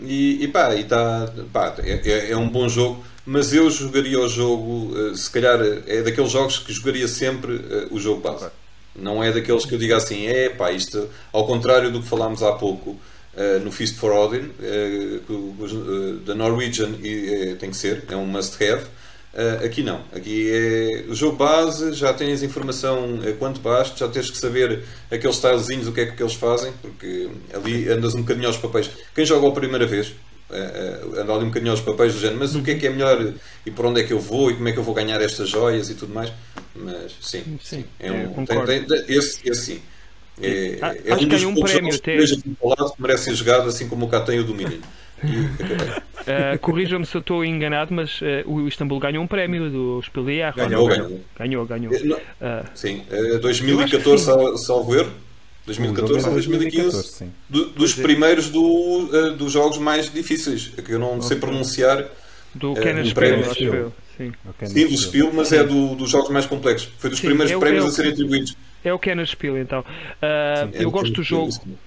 E, 0.01 0.39
e 0.43 0.47
pá, 0.47 0.75
e 0.75 0.83
tá, 0.83 1.31
pá 1.51 1.75
é, 1.79 2.01
é- 2.09 2.31
é 2.31 2.37
um 2.37 2.49
bom 2.49 2.67
jogo, 2.67 3.03
mas 3.25 3.53
eu 3.53 3.69
jogaria 3.69 4.19
o 4.19 4.27
jogo, 4.27 4.93
se 5.15 5.29
calhar 5.29 5.59
é 5.87 6.01
daqueles 6.01 6.31
jogos 6.31 6.59
que 6.59 6.73
jogaria 6.73 7.07
sempre 7.07 7.87
o 7.91 7.99
jogo 7.99 8.21
base. 8.21 8.45
Ok. 8.45 8.49
Não 8.95 9.23
é 9.23 9.31
daqueles 9.31 9.65
que 9.65 9.73
eu 9.75 9.79
diga 9.79 9.95
assim, 9.97 10.27
é 10.27 10.49
pá, 10.49 10.71
isto, 10.71 11.07
ao 11.31 11.45
contrário 11.47 11.91
do 11.91 12.01
que 12.01 12.07
falámos 12.07 12.43
há 12.43 12.51
pouco 12.53 12.99
uh, 13.35 13.59
no 13.63 13.71
Feast 13.71 13.95
for 13.97 14.11
Odin, 14.11 14.51
uh, 14.59 16.19
da 16.25 16.35
Norwegian 16.35 16.95
e, 17.01 17.51
eh, 17.51 17.55
tem 17.55 17.69
que 17.69 17.77
ser, 17.77 18.03
é 18.09 18.15
um 18.15 18.25
must 18.25 18.55
have. 18.63 18.85
Uh, 19.33 19.65
aqui 19.65 19.81
não, 19.81 20.01
aqui 20.13 20.49
é 20.51 21.05
o 21.09 21.15
jogo 21.15 21.37
base, 21.37 21.93
já 21.93 22.13
tens 22.13 22.43
informação 22.43 23.19
a 23.25 23.31
quanto 23.37 23.61
baste, 23.61 23.97
já 23.97 24.07
tens 24.09 24.29
que 24.29 24.37
saber 24.37 24.83
aqueles 25.09 25.37
stylezinhos, 25.37 25.87
o 25.87 25.93
que 25.93 26.01
é 26.01 26.05
que 26.07 26.21
eles 26.21 26.33
fazem, 26.33 26.73
porque 26.81 27.29
ali 27.53 27.87
andas 27.89 28.13
um 28.13 28.21
bocadinho 28.21 28.47
aos 28.47 28.57
papéis. 28.57 28.89
Quem 29.15 29.25
joga 29.25 29.47
a 29.47 29.51
primeira 29.51 29.85
vez, 29.85 30.09
uh, 30.49 31.13
uh, 31.15 31.19
anda 31.21 31.33
ali 31.33 31.45
um 31.45 31.47
bocadinho 31.47 31.71
aos 31.71 31.79
papéis 31.79 32.13
do 32.13 32.19
género, 32.19 32.39
mas 32.39 32.55
o 32.55 32.61
que 32.61 32.71
é 32.71 32.75
que 32.75 32.87
é 32.87 32.89
melhor 32.89 33.33
e 33.65 33.71
por 33.71 33.85
onde 33.85 34.01
é 34.01 34.03
que 34.03 34.11
eu 34.11 34.19
vou 34.19 34.51
e 34.51 34.55
como 34.55 34.67
é 34.67 34.73
que 34.73 34.79
eu 34.79 34.83
vou 34.83 34.93
ganhar 34.93 35.21
estas 35.21 35.47
joias 35.47 35.89
e 35.89 35.95
tudo 35.95 36.13
mais. 36.13 36.31
Mas 36.75 37.13
sim, 37.21 37.43
Sim, 37.63 37.85
é 37.99 38.07
é, 38.07 38.11
um, 38.11 38.45
tem, 38.45 38.85
tem- 38.85 39.05
esse, 39.07 39.39
esse 39.49 39.61
sim. 39.65 39.81
É, 40.43 40.77
Ah, 40.81 40.95
é 40.95 41.11
acho 41.11 41.19
que 41.19 41.25
dos 41.25 41.39
ganhou 41.39 41.51
um 41.51 41.55
prémio 41.61 41.81
jogos 41.91 41.99
que 41.99 42.09
até. 42.11 42.17
vejo 42.17 42.35
aqui 42.35 42.55
falado 42.61 42.93
que 42.95 43.01
merece 43.01 43.23
ser 43.25 43.35
jogado 43.35 43.67
assim 43.69 43.87
como 43.87 44.05
o 44.05 44.09
cá 44.09 44.21
tem 44.21 44.39
o 44.39 44.43
domínio. 44.43 44.79
Uh, 46.21 46.57
Corrijam-me 46.59 47.03
se 47.03 47.15
eu 47.17 47.19
estou 47.19 47.43
enganado, 47.43 47.91
mas 47.91 48.21
uh, 48.21 48.25
o 48.45 48.67
Istambul 48.67 48.99
ganhou 48.99 49.23
um 49.23 49.27
prémio 49.27 49.71
do 49.71 49.99
Jahres. 50.03 50.55
Ganhou, 50.55 50.87
ganhou. 50.87 51.19
Ganhou, 51.37 51.65
ganhou. 51.65 51.91
Não, 52.05 52.15
Uh, 52.17 52.63
Sim, 52.75 53.01
eh, 53.09 53.39
2014, 53.39 54.23
sal- 54.25 54.55
salvo 54.57 54.95
erro. 54.95 55.11
2014 55.65 56.27
ou 56.27 56.33
2015. 56.33 57.03
sim. 57.03 57.31
do- 57.49 57.69
dos 57.69 57.93
primeiros 57.95 58.49
do, 58.49 59.09
eh, 59.13 59.29
dos 59.31 59.51
jogos 59.51 59.77
mais 59.79 60.11
difíceis, 60.13 60.71
que 60.85 60.91
eu 60.91 60.99
não 60.99 61.19
sei 61.23 61.37
pronunciar. 61.37 62.05
do 62.53 62.73
Kenneth 62.75 63.05
um 63.05 63.09
Spiel, 63.09 63.13
prémio 63.15 63.45
acho 63.45 63.53
Spiel. 63.55 63.73
eu. 63.73 63.93
Sim. 64.17 64.31
Sim, 64.67 64.87
do 64.87 64.97
Spiel, 64.97 65.31
mas 65.33 65.51
é 65.51 65.63
do- 65.63 65.95
dos 65.95 66.09
jogos 66.11 66.29
mais 66.29 66.45
complexos. 66.45 66.89
Foi 66.99 67.09
dos 67.09 67.17
Sim, 67.19 67.27
primeiros 67.27 67.51
é 67.55 67.57
prémios 67.59 67.85
é 67.85 67.87
a 67.87 67.91
serem 67.91 68.11
atribuídos. 68.11 68.55
É 68.83 68.93
o 68.93 68.99
Kenneth 68.99 69.27
Spiel, 69.27 69.57
então. 69.59 69.81
Uh, 69.81 70.69
É 70.73 70.83
eu 70.83 70.91
gosto 70.91 71.13
do 71.13 71.23
jogo. 71.23 71.51
Sim. 71.51 71.77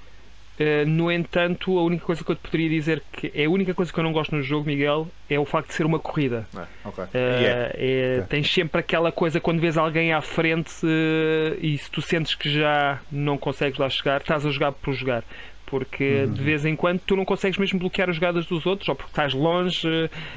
Uh, 0.57 0.87
no 0.87 1.11
entanto, 1.11 1.77
a 1.77 1.83
única 1.83 2.05
coisa 2.05 2.23
que 2.23 2.31
eu 2.31 2.37
te 2.37 2.43
poderia 2.43 2.69
dizer 2.69 3.03
que 3.11 3.33
é 3.35 3.45
a 3.47 3.51
única 3.51 3.75
coisa 3.75 3.93
que 3.93 3.99
eu 3.99 4.05
não 4.05 4.12
gosto 4.12 4.37
no 4.37 4.43
jogo, 4.43 4.65
Miguel, 4.66 5.09
é 5.29 5.37
o 5.37 5.45
facto 5.45 5.69
de 5.69 5.75
ser 5.75 5.85
uma 5.85 5.99
corrida. 5.99 6.47
É, 6.57 6.62
ok. 6.89 7.05
Uh, 7.05 7.09
E 7.12 7.19
é. 7.45 7.73
é- 7.75 8.16
Ok. 8.21 8.27
Tens 8.29 8.53
sempre 8.53 8.79
aquela 8.81 9.11
coisa 9.11 9.41
quando 9.41 9.59
vês 9.61 9.77
alguém 9.77 10.12
à 10.12 10.21
frente 10.21 10.71
uh, 10.87 11.59
e 11.61 11.77
se 11.77 11.91
tu 11.91 12.01
sentes 12.01 12.37
que 12.37 12.49
já 12.49 13.01
não 13.11 13.37
consegues 13.37 13.79
lá 13.81 13.91
chegar, 13.91 14.21
estás 14.21 14.47
a 14.47 14.51
jogar 14.51 14.71
por 14.71 14.95
jogar. 14.95 15.25
Porque 15.66 16.27
de 16.27 16.43
vez 16.43 16.65
em 16.65 16.77
quando 16.77 17.01
tu 17.01 17.16
não 17.16 17.24
consegues 17.24 17.59
mesmo 17.59 17.78
bloquear 17.78 18.11
as 18.11 18.16
jogadas 18.16 18.47
dos 18.47 18.66
outros, 18.66 18.89
ou 18.89 18.95
porque 18.95 19.11
estás 19.11 19.32
longe, 19.32 19.89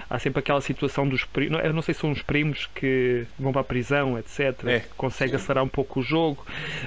há 0.10 0.18
sempre 0.20 0.40
aquela 0.40 0.62
situação 0.62 1.08
dos 1.08 1.24
primos. 1.26 1.60
Eu 1.64 1.74
não 1.74 1.82
sei 1.82 1.94
se 1.94 2.02
são 2.02 2.12
os 2.12 2.22
primos 2.22 2.68
que 2.74 3.26
vão 3.38 3.52
para 3.52 3.62
a 3.62 3.64
prisão, 3.64 4.18
etc. 4.18 4.40
É, 4.66 4.80
que 4.80 4.90
consegue 4.96 5.32
sim. 5.32 5.36
acelerar 5.36 5.64
um 5.64 5.70
pouco 5.70 6.00
o 6.00 6.04
jogo, 6.04 6.46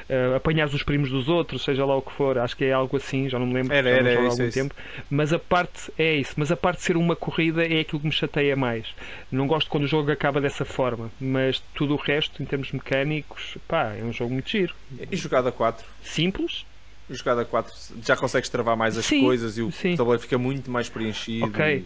uh, 0.09 0.37
apanhares 0.37 0.75
os 0.75 0.83
primos 0.83 1.11
dos 1.11 1.29
outros, 1.29 1.63
seja 1.63 1.85
lá 1.85 1.97
o 1.97 2.03
que 2.03 2.13
for. 2.13 2.39
Acho 2.39 2.57
que 2.57 2.65
é 2.65 2.73
algo 2.73 2.97
assim, 2.97 3.29
já 3.29 3.39
não 3.39 3.47
me 3.47 3.55
lembro, 3.55 3.75
Era, 3.75 3.91
era, 3.91 4.15
jogo 4.15 4.25
há 4.25 4.29
isso, 4.29 4.33
algum 4.33 4.49
isso. 4.49 4.59
tempo. 4.59 4.75
Mas 5.11 5.33
a 5.33 5.39
parte 5.39 5.93
é 5.99 6.15
isso, 6.17 6.35
mas 6.37 6.51
a 6.51 6.57
parte 6.57 6.79
de 6.79 6.85
ser 6.85 6.97
uma 6.97 7.15
corrida 7.17 7.65
é 7.65 7.81
aquilo 7.81 8.01
que 8.01 8.07
me 8.07 8.13
chateia 8.13 8.57
mais. 8.57 8.87
Não 9.31 9.47
gosto 9.47 9.71
quando 9.71 9.85
o 9.85 9.89
jogo 9.89 10.11
acaba 10.11 10.41
dessa 10.41 10.65
forma, 10.65 11.11
mas 11.21 11.63
tudo 11.75 11.95
o 11.95 11.97
resto, 11.97 12.43
em 12.43 12.47
termos 12.47 12.73
mecânicos, 12.73 13.57
pá, 13.69 13.95
é 13.95 14.03
um 14.03 14.13
jogo 14.13 14.33
muito 14.33 14.49
giro. 14.49 14.75
E 15.11 15.17
jogada 15.17 15.53
4? 15.53 15.85
Simples, 16.03 16.65
Jogada 17.11 17.45
4 17.45 17.73
já 18.07 18.17
consegues 18.17 18.49
travar 18.49 18.77
mais 18.77 18.97
as 18.97 19.05
Sim, 19.07 19.23
coisas 19.23 19.59
e 19.59 19.63
o 19.63 19.73
sim. 19.73 19.97
tabuleiro 19.97 20.23
fica 20.23 20.39
muito 20.39 20.71
mais 20.71 20.89
preenchido. 20.89 21.47
Ok. 21.47 21.85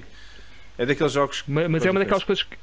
É 0.79 0.85
daqueles 0.87 1.13
jogos 1.13 1.43
que. 1.43 1.51
ma- 1.51 1.69
mas, 1.69 1.85
é 1.87 1.91
uma 1.91 2.01
daquelas 2.01 2.25
coisas 2.25 2.45
que, 2.45 2.57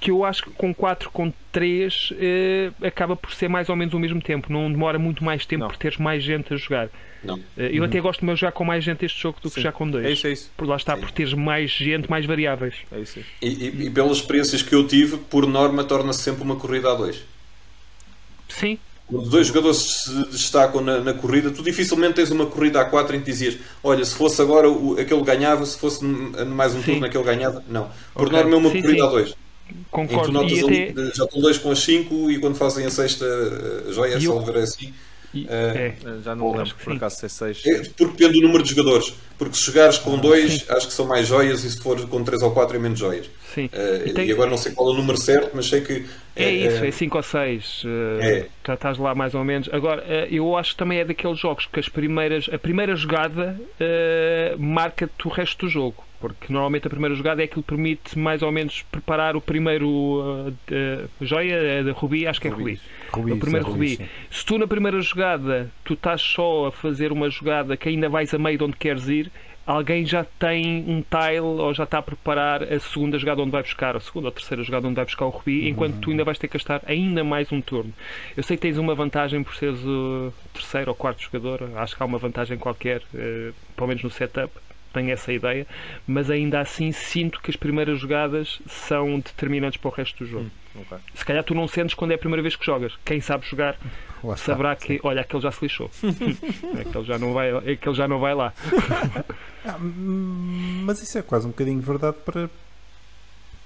que 0.00 0.10
eu 0.10 0.24
acho 0.24 0.42
que 0.44 0.50
com 0.50 0.74
4, 0.74 1.10
com 1.10 1.32
3 1.52 2.12
eh, 2.18 2.70
acaba 2.82 3.14
por 3.14 3.32
ser 3.32 3.48
mais 3.48 3.68
ou 3.68 3.76
menos 3.76 3.94
o 3.94 3.98
mesmo 3.98 4.20
tempo. 4.20 4.52
Não 4.52 4.70
demora 4.70 4.98
muito 4.98 5.22
mais 5.22 5.46
tempo 5.46 5.60
Não. 5.62 5.68
por 5.68 5.76
teres 5.76 5.98
mais 5.98 6.22
gente 6.22 6.52
a 6.52 6.56
jogar. 6.56 6.88
Não. 7.22 7.38
Eh, 7.56 7.70
eu 7.72 7.84
até 7.84 8.00
gosto 8.00 8.24
de 8.24 8.36
jogar 8.36 8.52
com 8.52 8.64
mais 8.64 8.82
gente 8.82 9.04
este 9.04 9.20
jogo 9.20 9.38
do 9.40 9.48
que 9.48 9.54
Sim. 9.56 9.60
já 9.62 9.72
com 9.72 9.88
dois. 9.88 10.04
É 10.04 10.10
isso, 10.10 10.26
é 10.26 10.32
isso. 10.32 10.50
Por 10.56 10.66
lá 10.66 10.76
está, 10.76 10.94
Sim. 10.94 11.00
por 11.02 11.10
teres 11.10 11.32
mais 11.34 11.70
gente, 11.70 12.10
mais 12.10 12.26
variáveis. 12.26 12.74
É 12.90 12.98
isso. 13.00 13.20
E, 13.40 13.46
e- 13.48 13.86
e 13.86 13.90
pelas 13.90 14.16
experiências 14.16 14.60
que 14.62 14.74
eu 14.74 14.86
tive, 14.86 15.16
por 15.18 15.46
norma, 15.46 15.84
torna-se 15.84 16.20
sempre 16.22 16.42
uma 16.42 16.56
corrida 16.56 16.90
a 16.90 16.94
dois. 16.94 17.22
Sim, 18.48 18.78
Quando 19.06 19.28
dois 19.28 19.46
jogadores 19.48 19.76
se 19.78 20.10
destacam 20.30 20.80
na, 20.80 20.98
na 21.00 21.12
corrida, 21.12 21.50
tu 21.50 21.62
dificilmente 21.62 22.14
tens 22.14 22.30
uma 22.30 22.46
corrida 22.46 22.80
a 22.80 22.84
quatro 22.86 23.14
em 23.14 23.20
que 23.20 23.26
dizias: 23.26 23.58
Olha, 23.82 24.04
se 24.04 24.14
fosse 24.14 24.40
agora 24.40 24.68
o, 24.70 24.98
aquele 24.98 25.22
ganhava, 25.22 25.64
se 25.66 25.78
fosse 25.78 26.02
mais 26.04 26.74
um 26.74 26.78
Sim. 26.82 26.92
turno 26.92 27.06
aquele 27.06 27.24
ganhava. 27.24 27.62
Não. 27.68 27.90
Por 28.14 28.26
Ok. 28.28 28.32
norma 28.38 28.54
é 28.54 28.56
uma 28.56 28.70
Sim, 28.70 28.80
corrida 28.82 28.98
sim. 29.02 29.06
a 29.06 29.10
dois. 29.10 29.28
Em 29.30 29.72
que 29.72 29.74
tu 29.82 29.84
concordo. 29.90 30.32
notas 30.32 30.52
E 30.52 30.64
ali, 30.64 30.82
até. 30.90 31.04
já 31.14 31.24
estão 31.24 31.40
dois 31.40 31.58
com 31.58 31.70
as 31.70 31.78
5 31.80 32.30
e 32.30 32.38
quando 32.38 32.54
fazem 32.56 32.84
a 32.86 32.90
sexta 32.90 33.26
joia, 33.90 34.16
E 34.18 34.24
eu- 34.24 34.32
salvo 34.32 34.52
ver 34.52 34.58
assim. 34.62 34.92
E- 35.34 35.46
Eh, 35.48 35.94
é. 36.04 36.22
Já 36.24 36.34
não 36.34 36.46
me 36.46 36.50
Acho 36.52 36.58
lembro, 36.62 36.74
que 36.76 36.84
por 36.84 36.90
sim. 36.92 36.96
acaso, 36.96 37.16
se 37.16 37.26
é 37.26 37.28
6. 37.28 37.62
É 37.66 37.78
porque 37.82 38.04
depende 38.04 38.32
do 38.40 38.46
número 38.46 38.62
de 38.62 38.70
jogadores. 38.70 39.14
Porque 39.36 39.56
se 39.56 39.62
jogares 39.64 39.98
Ah, 39.98 40.02
com 40.02 40.16
dois, 40.18 40.64
acho 40.70 40.86
que 40.86 40.92
são 40.92 41.06
mais 41.06 41.26
joias, 41.26 41.64
e 41.64 41.70
se 41.70 41.80
for 41.82 42.00
com 42.08 42.22
três 42.22 42.40
ou 42.42 42.52
quatro, 42.52 42.76
é 42.76 42.78
menos 42.78 42.98
joias. 42.98 43.28
Sim. 43.52 43.68
Eh, 43.72 44.02
E 44.06 44.12
tem- 44.12 44.26
E 44.28 44.32
agora 44.32 44.48
não 44.50 44.56
sei 44.56 44.72
qual 44.72 44.88
é 44.88 44.92
o 44.92 44.96
número 44.96 45.18
certo, 45.18 45.50
mas 45.54 45.66
sei 45.68 45.80
que. 45.80 46.06
É 46.36 46.44
eh, 46.44 46.52
isso, 46.52 46.84
é 46.84 46.90
5 46.90 47.16
ou 47.16 47.22
6. 47.22 47.82
É. 48.20 48.46
Já 48.66 48.74
estás 48.74 48.98
lá 48.98 49.14
mais 49.14 49.34
ou 49.34 49.42
menos. 49.44 49.68
Agora, 49.72 50.02
eu 50.30 50.56
acho 50.56 50.72
que 50.72 50.76
também 50.76 50.98
é 50.98 51.04
daqueles 51.04 51.38
jogos 51.38 51.66
que 51.66 51.80
as 51.80 51.88
primeiras, 51.88 52.48
a 52.52 52.58
primeira 52.58 52.94
jogada 52.94 53.58
marca-te 54.58 55.26
o 55.26 55.30
resto 55.30 55.66
do 55.66 55.70
jogo. 55.70 56.03
Porque 56.20 56.52
normalmente 56.52 56.86
a 56.86 56.90
primeira 56.90 57.14
jogada 57.14 57.42
é 57.42 57.44
aquilo 57.44 57.62
que 57.62 57.68
permite 57.68 58.18
mais 58.18 58.42
ou 58.42 58.50
menos 58.50 58.82
preparar 58.82 59.36
o 59.36 59.40
primeiro 59.40 60.48
eh, 60.70 60.74
eh, 60.74 61.04
joia 61.20 61.84
da 61.84 61.92
Rubi, 61.92 62.26
acho 62.26 62.40
que 62.40 62.48
é 62.48 62.50
Rubi. 62.50 62.80
Rubi, 63.12 63.32
o 63.32 63.38
primeiro 63.38 63.66
Zé 63.66 63.72
Rubi. 63.72 63.96
sim. 63.96 64.08
Se 64.30 64.46
tu 64.46 64.58
na 64.58 64.66
primeira 64.66 65.00
jogada 65.00 65.70
tu 65.84 65.94
estás 65.94 66.22
só 66.22 66.66
a 66.66 66.72
fazer 66.72 67.12
uma 67.12 67.28
jogada 67.28 67.76
que 67.76 67.88
ainda 67.88 68.08
vais 68.08 68.32
a 68.32 68.38
meio 68.38 68.56
de 68.56 68.64
onde 68.64 68.76
queres 68.76 69.08
ir, 69.08 69.30
alguém 69.66 70.04
já 70.04 70.24
tem 70.24 70.84
um 70.86 71.02
tile 71.02 71.40
ou 71.40 71.72
já 71.72 71.84
está 71.84 71.98
a 71.98 72.02
preparar 72.02 72.62
a 72.62 72.78
segunda 72.78 73.18
jogada 73.18 73.42
onde 73.42 73.50
vai 73.50 73.62
buscar, 73.62 73.96
a 73.96 74.00
segunda 74.00 74.28
ou 74.28 74.32
terceira 74.32 74.62
jogada 74.62 74.86
onde 74.86 74.96
vai 74.96 75.04
buscar 75.04 75.26
o 75.26 75.30
Rubi, 75.30 75.68
enquanto 75.68 75.98
tu 76.00 76.10
ainda 76.10 76.24
vais 76.24 76.38
ter 76.38 76.48
que 76.48 76.54
gastar 76.54 76.82
ainda 76.86 77.24
mais 77.24 77.50
um 77.50 77.60
turno. 77.60 77.92
Eu 78.36 78.42
sei 78.42 78.56
que 78.56 78.62
tens 78.62 78.78
uma 78.78 78.94
vantagem 78.94 79.42
por 79.42 79.54
seres 79.54 79.82
o 79.84 80.32
terceiro 80.52 80.90
ou 80.90 80.94
quarto 80.94 81.22
jogador, 81.22 81.70
acho 81.76 81.96
que 81.96 82.02
há 82.02 82.06
uma 82.06 82.18
vantagem 82.18 82.58
qualquer, 82.58 83.02
eh, 83.14 83.52
pelo 83.74 83.88
menos 83.88 84.02
no 84.02 84.10
setup. 84.10 84.52
Tenho 84.94 85.10
essa 85.10 85.32
ideia, 85.32 85.66
mas 86.06 86.30
ainda 86.30 86.60
assim 86.60 86.92
sinto 86.92 87.42
que 87.42 87.50
as 87.50 87.56
primeiras 87.56 87.98
jogadas 87.98 88.60
são 88.66 89.16
determinantes 89.18 89.76
para 89.76 89.88
o 89.88 89.92
resto 89.92 90.24
do 90.24 90.30
jogo. 90.30 90.50
Ok. 90.76 90.98
Se 91.14 91.24
calhar 91.24 91.42
tu 91.42 91.52
não 91.54 91.66
sentes 91.68 91.94
quando 91.94 92.12
é 92.12 92.14
a 92.14 92.18
primeira 92.18 92.42
vez 92.42 92.54
que 92.54 92.64
jogas. 92.64 92.92
Quem 93.04 93.20
sabe 93.20 93.44
jogar 93.46 93.76
Lá 94.22 94.34
está. 94.34 94.52
saberá 94.52 94.76
que, 94.76 95.00
olha, 95.02 95.22
aquele 95.22 95.42
já 95.42 95.50
se 95.50 95.64
lixou. 95.64 95.90
aquele, 96.80 97.04
já 97.04 97.18
não 97.18 97.32
vai, 97.32 97.50
aquele 97.72 97.94
já 97.94 98.06
não 98.06 98.20
vai 98.20 98.34
lá. 98.34 98.52
Ah, 99.64 99.76
hum, 99.80 100.82
mas 100.84 101.02
isso 101.02 101.18
é 101.18 101.22
quase 101.22 101.46
um 101.46 101.50
bocadinho 101.50 101.80
verdade 101.80 102.16
para, 102.24 102.48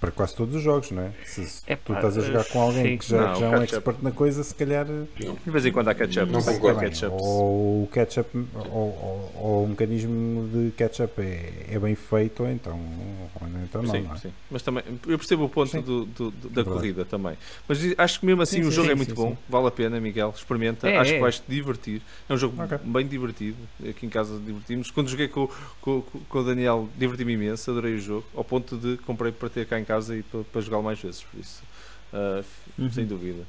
para 0.01 0.11
quase 0.13 0.35
todos 0.37 0.55
os 0.55 0.63
jogos, 0.63 0.91
não 0.93 1.03
é? 1.03 1.11
Se, 1.25 1.45
se 1.45 1.63
tu 1.85 1.93
estás 1.93 2.17
a 2.17 2.21
jogar 2.21 2.45
com 2.45 2.61
alguém 2.61 2.85
sim. 2.93 2.99
que 2.99 3.09
já, 3.09 3.27
Não, 3.33 3.41
já 3.41 3.47
é 3.47 3.59
um 3.59 3.63
expert 3.63 3.97
na 4.03 4.11
coisa, 4.13 4.45
se 4.45 4.55
calhar. 4.55 4.87
De 4.87 5.51
vez 5.51 5.67
em 5.67 5.73
quando 5.73 5.89
há 5.89 5.95
catch-up. 5.95 6.31
Não 6.31 6.41
concordo. 6.41 6.69
há 6.79 6.81
bem, 6.81 6.91
catch-up. 6.91 7.17
ou 7.21 7.83
o 7.83 7.89
catch-up 7.93 8.31
ou, 8.55 8.73
ou- 8.73 9.33
ou 9.35 9.65
o 9.65 9.69
mecanismo 9.69 10.49
de 10.53 10.71
catch-up 10.73 11.21
é, 11.21 11.67
é 11.73 11.79
bem 11.79 11.95
feito, 11.95 12.43
ou 12.45 12.49
então, 12.51 12.79
ou 13.41 13.49
então 13.65 13.83
não, 13.83 13.91
sim, 13.91 14.03
não 14.03 14.15
é? 14.15 14.19
sim. 14.19 14.33
Mas 14.51 14.63
também, 14.63 14.85
eu 15.07 15.19
percebo 15.19 15.45
o 15.45 15.49
ponto 15.49 15.81
do, 15.83 16.05
do- 16.07 16.31
do- 16.31 16.49
da 16.49 16.63
Verdade. 16.63 16.77
corrida 16.77 17.05
também. 17.05 17.37
Mas 17.67 17.79
acho 17.99 18.21
que 18.21 18.27
mesmo 18.27 18.43
assim 18.43 18.63
Sim, 18.63 18.69
o 18.69 18.71
jogo 18.71 18.87
sim, 18.87 18.93
é 18.93 18.95
muito 18.95 19.11
sim, 19.11 19.15
bom. 19.17 19.31
sim. 19.31 19.39
Vale 19.49 19.67
a 19.67 19.71
pena, 19.71 20.01
Miguel. 20.01 20.33
Experimenta. 20.37 20.89
É, 20.89 20.97
acho 20.99 21.11
é. 21.11 21.15
que 21.15 21.21
vais 21.21 21.39
te 21.41 21.45
divertir. 21.49 22.01
É 22.29 22.35
um 22.35 22.37
jogo 22.39 22.63
Ok. 22.63 22.79
bem 22.85 23.07
divertido. 23.07 23.57
Aqui 23.89 24.07
em 24.07 24.09
casa 24.09 24.39
divertimos. 24.39 24.91
Quando 24.91 25.09
joguei 25.09 25.27
com, 25.29 25.49
com, 25.81 26.03
com 26.29 26.39
o 26.39 26.45
Daniel, 26.45 26.89
diverti-me 26.97 27.33
imenso. 27.33 27.71
Adorei 27.71 27.95
o 27.95 27.99
jogo. 28.01 28.25
Ao 28.37 28.45
ponto 28.45 28.77
de 28.77 28.97
comprei 28.99 29.33
para 29.33 29.49
ter 29.49 29.67
cá 29.67 29.79
em 29.81 29.85
casa 29.89 30.17
e 30.17 30.23
para, 30.23 30.45
para 30.45 30.61
jogá-lo 30.61 30.83
mais 30.85 31.01
vezes. 31.01 31.23
Por 31.23 31.41
isso, 31.41 31.63
f- 32.41 32.49
Uhum. 32.83 32.91
sem 32.93 33.07
dúvida. 33.07 33.43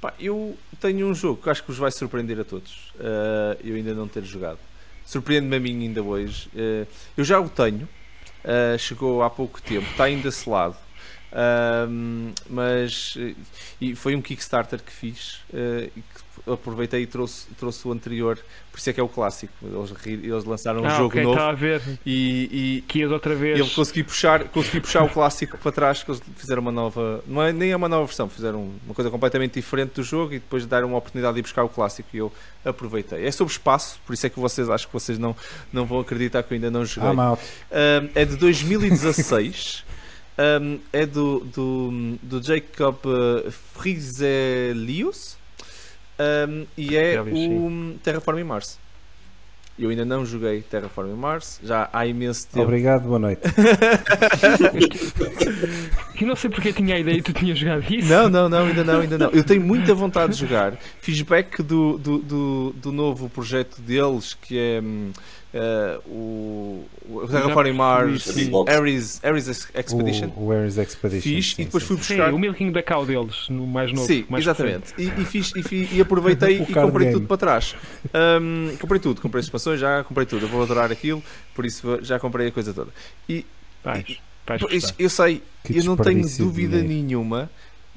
Pá, 0.00 0.12
eu 0.20 0.56
tenho 0.80 1.06
um 1.08 1.14
jogo 1.14 1.42
que 1.42 1.48
acho 1.50 1.62
que 1.62 1.68
vos 1.68 1.78
vai 1.78 1.90
surpreender 1.90 2.38
a 2.38 2.44
todos. 2.44 2.92
Ah, 3.00 3.56
eu 3.64 3.74
ainda 3.74 3.94
não 3.94 4.06
ter 4.06 4.22
jogado. 4.24 4.58
Surpreende-me 5.06 5.56
a 5.56 5.60
mim 5.60 5.82
ainda 5.82 6.02
hoje. 6.02 6.48
Ah, 6.54 6.86
eu 7.16 7.24
já 7.24 7.40
o 7.40 7.48
tenho. 7.48 7.88
Uh, 8.44 8.78
chegou 8.78 9.22
há 9.22 9.30
pouco 9.30 9.62
tempo, 9.62 9.86
está 9.90 10.04
ainda 10.04 10.30
selado. 10.30 10.76
Mas 12.48 13.16
e 13.80 13.94
foi 13.94 14.14
um 14.14 14.20
Kickstarter 14.22 14.82
que 14.82 14.92
fiz 14.92 15.36
uh, 15.52 15.90
e 15.96 16.00
que 16.00 16.23
aproveitei 16.46 17.02
e 17.02 17.06
trouxe, 17.06 17.46
trouxe 17.58 17.86
o 17.86 17.92
anterior, 17.92 18.38
por 18.70 18.78
isso 18.78 18.90
é 18.90 18.92
que 18.92 19.00
é 19.00 19.02
o 19.02 19.08
clássico. 19.08 19.52
Eles, 19.62 19.94
eles 20.06 20.44
lançaram 20.44 20.82
um 20.82 20.86
ah, 20.86 20.90
jogo 20.90 21.06
ok, 21.06 21.22
novo 21.22 21.40
a 21.40 21.52
ver. 21.52 21.80
e, 22.04 22.84
Que 22.88 23.00
ias 23.00 23.10
outra 23.10 23.32
e 23.32 23.36
vez. 23.36 23.60
ele 23.60 23.70
consegui 23.70 24.02
puxar, 24.02 24.44
consegui 24.48 24.80
puxar 24.80 25.04
o 25.04 25.08
clássico 25.08 25.56
para 25.58 25.72
trás, 25.72 26.02
que 26.02 26.10
eles 26.10 26.22
fizeram 26.36 26.62
uma 26.62 26.72
nova, 26.72 27.22
não 27.26 27.42
é 27.42 27.52
nem 27.52 27.70
é 27.70 27.76
uma 27.76 27.88
nova 27.88 28.04
versão, 28.06 28.28
fizeram 28.28 28.70
uma 28.84 28.94
coisa 28.94 29.10
completamente 29.10 29.54
diferente 29.54 29.92
do 29.94 30.02
jogo 30.02 30.34
e 30.34 30.38
depois 30.38 30.66
deram 30.66 30.88
uma 30.88 30.98
oportunidade 30.98 31.34
de 31.34 31.40
ir 31.40 31.42
buscar 31.42 31.64
o 31.64 31.68
clássico 31.68 32.08
e 32.12 32.18
eu 32.18 32.32
aproveitei. 32.64 33.24
É 33.24 33.30
sobre 33.30 33.52
espaço, 33.52 34.00
por 34.06 34.12
isso 34.12 34.26
é 34.26 34.30
que 34.30 34.38
vocês 34.38 34.68
acho 34.68 34.86
que 34.86 34.92
vocês 34.92 35.18
não, 35.18 35.34
não 35.72 35.86
vão 35.86 36.00
acreditar 36.00 36.42
que 36.42 36.52
eu 36.52 36.56
ainda 36.56 36.70
não 36.70 36.84
joguei. 36.84 37.10
Ah. 37.10 37.38
Um, 37.72 38.08
é 38.14 38.24
de 38.24 38.36
2016. 38.36 39.84
Um, 40.36 40.80
é 40.92 41.06
do, 41.06 41.40
do, 41.40 42.18
do 42.20 42.42
Jacob 42.42 42.96
uh, 43.06 43.52
Friselius 43.72 45.36
um, 46.18 46.66
e 46.76 46.96
é 46.96 47.20
o 47.20 47.98
Terraforming 48.02 48.44
Mars. 48.44 48.78
Eu 49.76 49.90
ainda 49.90 50.04
não 50.04 50.24
joguei 50.24 50.62
Terraforming 50.62 51.16
Mars, 51.16 51.58
já 51.62 51.88
há 51.92 52.06
imenso 52.06 52.46
tempo. 52.46 52.62
Obrigado, 52.62 53.08
boa 53.08 53.18
noite. 53.18 53.42
E 56.20 56.24
não 56.24 56.36
sei 56.36 56.48
porque 56.48 56.68
eu 56.68 56.72
tinha 56.72 56.94
a 56.94 56.98
ideia 56.98 57.16
e 57.16 57.22
tu 57.22 57.32
tinhas 57.32 57.58
jogado 57.58 57.92
isso. 57.92 58.08
Não, 58.08 58.28
não, 58.28 58.48
não, 58.48 58.66
ainda 58.66 58.84
não, 58.84 59.00
ainda 59.00 59.18
não. 59.18 59.30
Eu 59.30 59.42
tenho 59.42 59.60
muita 59.60 59.92
vontade 59.94 60.32
de 60.32 60.38
jogar. 60.38 60.78
Feedback 61.00 61.60
do, 61.62 61.98
do, 61.98 62.18
do, 62.18 62.74
do 62.76 62.92
novo 62.92 63.28
projeto 63.28 63.80
deles, 63.82 64.32
que 64.32 64.56
é 64.56 64.80
eh, 65.56 66.00
o, 66.06 66.84
o 67.08 67.28
Terraforming 67.28 67.72
Mars. 67.74 68.28
Ares, 68.66 69.20
Ares 69.24 69.46
Expedition. 69.48 70.30
O, 70.36 70.46
o 70.46 70.52
Ares 70.52 70.76
Expedition. 70.76 71.22
Fiz 71.22 71.54
sim, 71.54 71.62
e 71.62 71.64
depois 71.66 71.84
fui 71.84 71.96
sim. 71.98 72.02
Sim, 72.02 72.16
buscar. 72.16 72.34
o 72.34 72.38
milking 72.38 72.72
da 72.72 72.82
cow 72.82 73.06
deles, 73.06 73.48
no 73.48 73.64
mais 73.66 73.92
novo. 73.92 74.04
Sim, 74.06 74.24
mais 74.28 74.42
exatamente. 74.44 74.92
E, 74.98 75.04
e 75.04 75.24
fiz, 75.24 75.52
e, 75.54 75.62
fi- 75.62 75.88
e 75.92 76.00
aproveitei 76.00 76.56
e 76.62 76.66
comprei 76.66 77.06
game. 77.06 77.12
tudo 77.12 77.26
para 77.28 77.36
trás. 77.36 77.76
Hum, 78.42 78.74
comprei 78.80 79.00
tudo, 79.00 79.20
comprei 79.20 79.40
expansões, 79.40 79.78
já 79.78 80.02
comprei 80.02 80.26
tudo. 80.26 80.44
Eu 80.46 80.48
vou 80.48 80.62
adorar 80.62 80.90
aquilo, 80.90 81.22
por 81.54 81.64
isso 81.64 82.00
já 82.02 82.18
comprei 82.18 82.48
a 82.48 82.52
coisa 82.52 82.74
toda. 82.74 82.90
E. 83.28 83.46
Vais, 83.84 84.18
vais 84.46 84.62
eu 84.98 85.08
sei, 85.10 85.40
Que 85.62 85.78
eu 85.78 85.84
não 85.84 85.96
tenho 85.96 86.22
dúvida 86.38 86.80
dinheiro. 86.80 87.04
nenhuma 87.04 87.50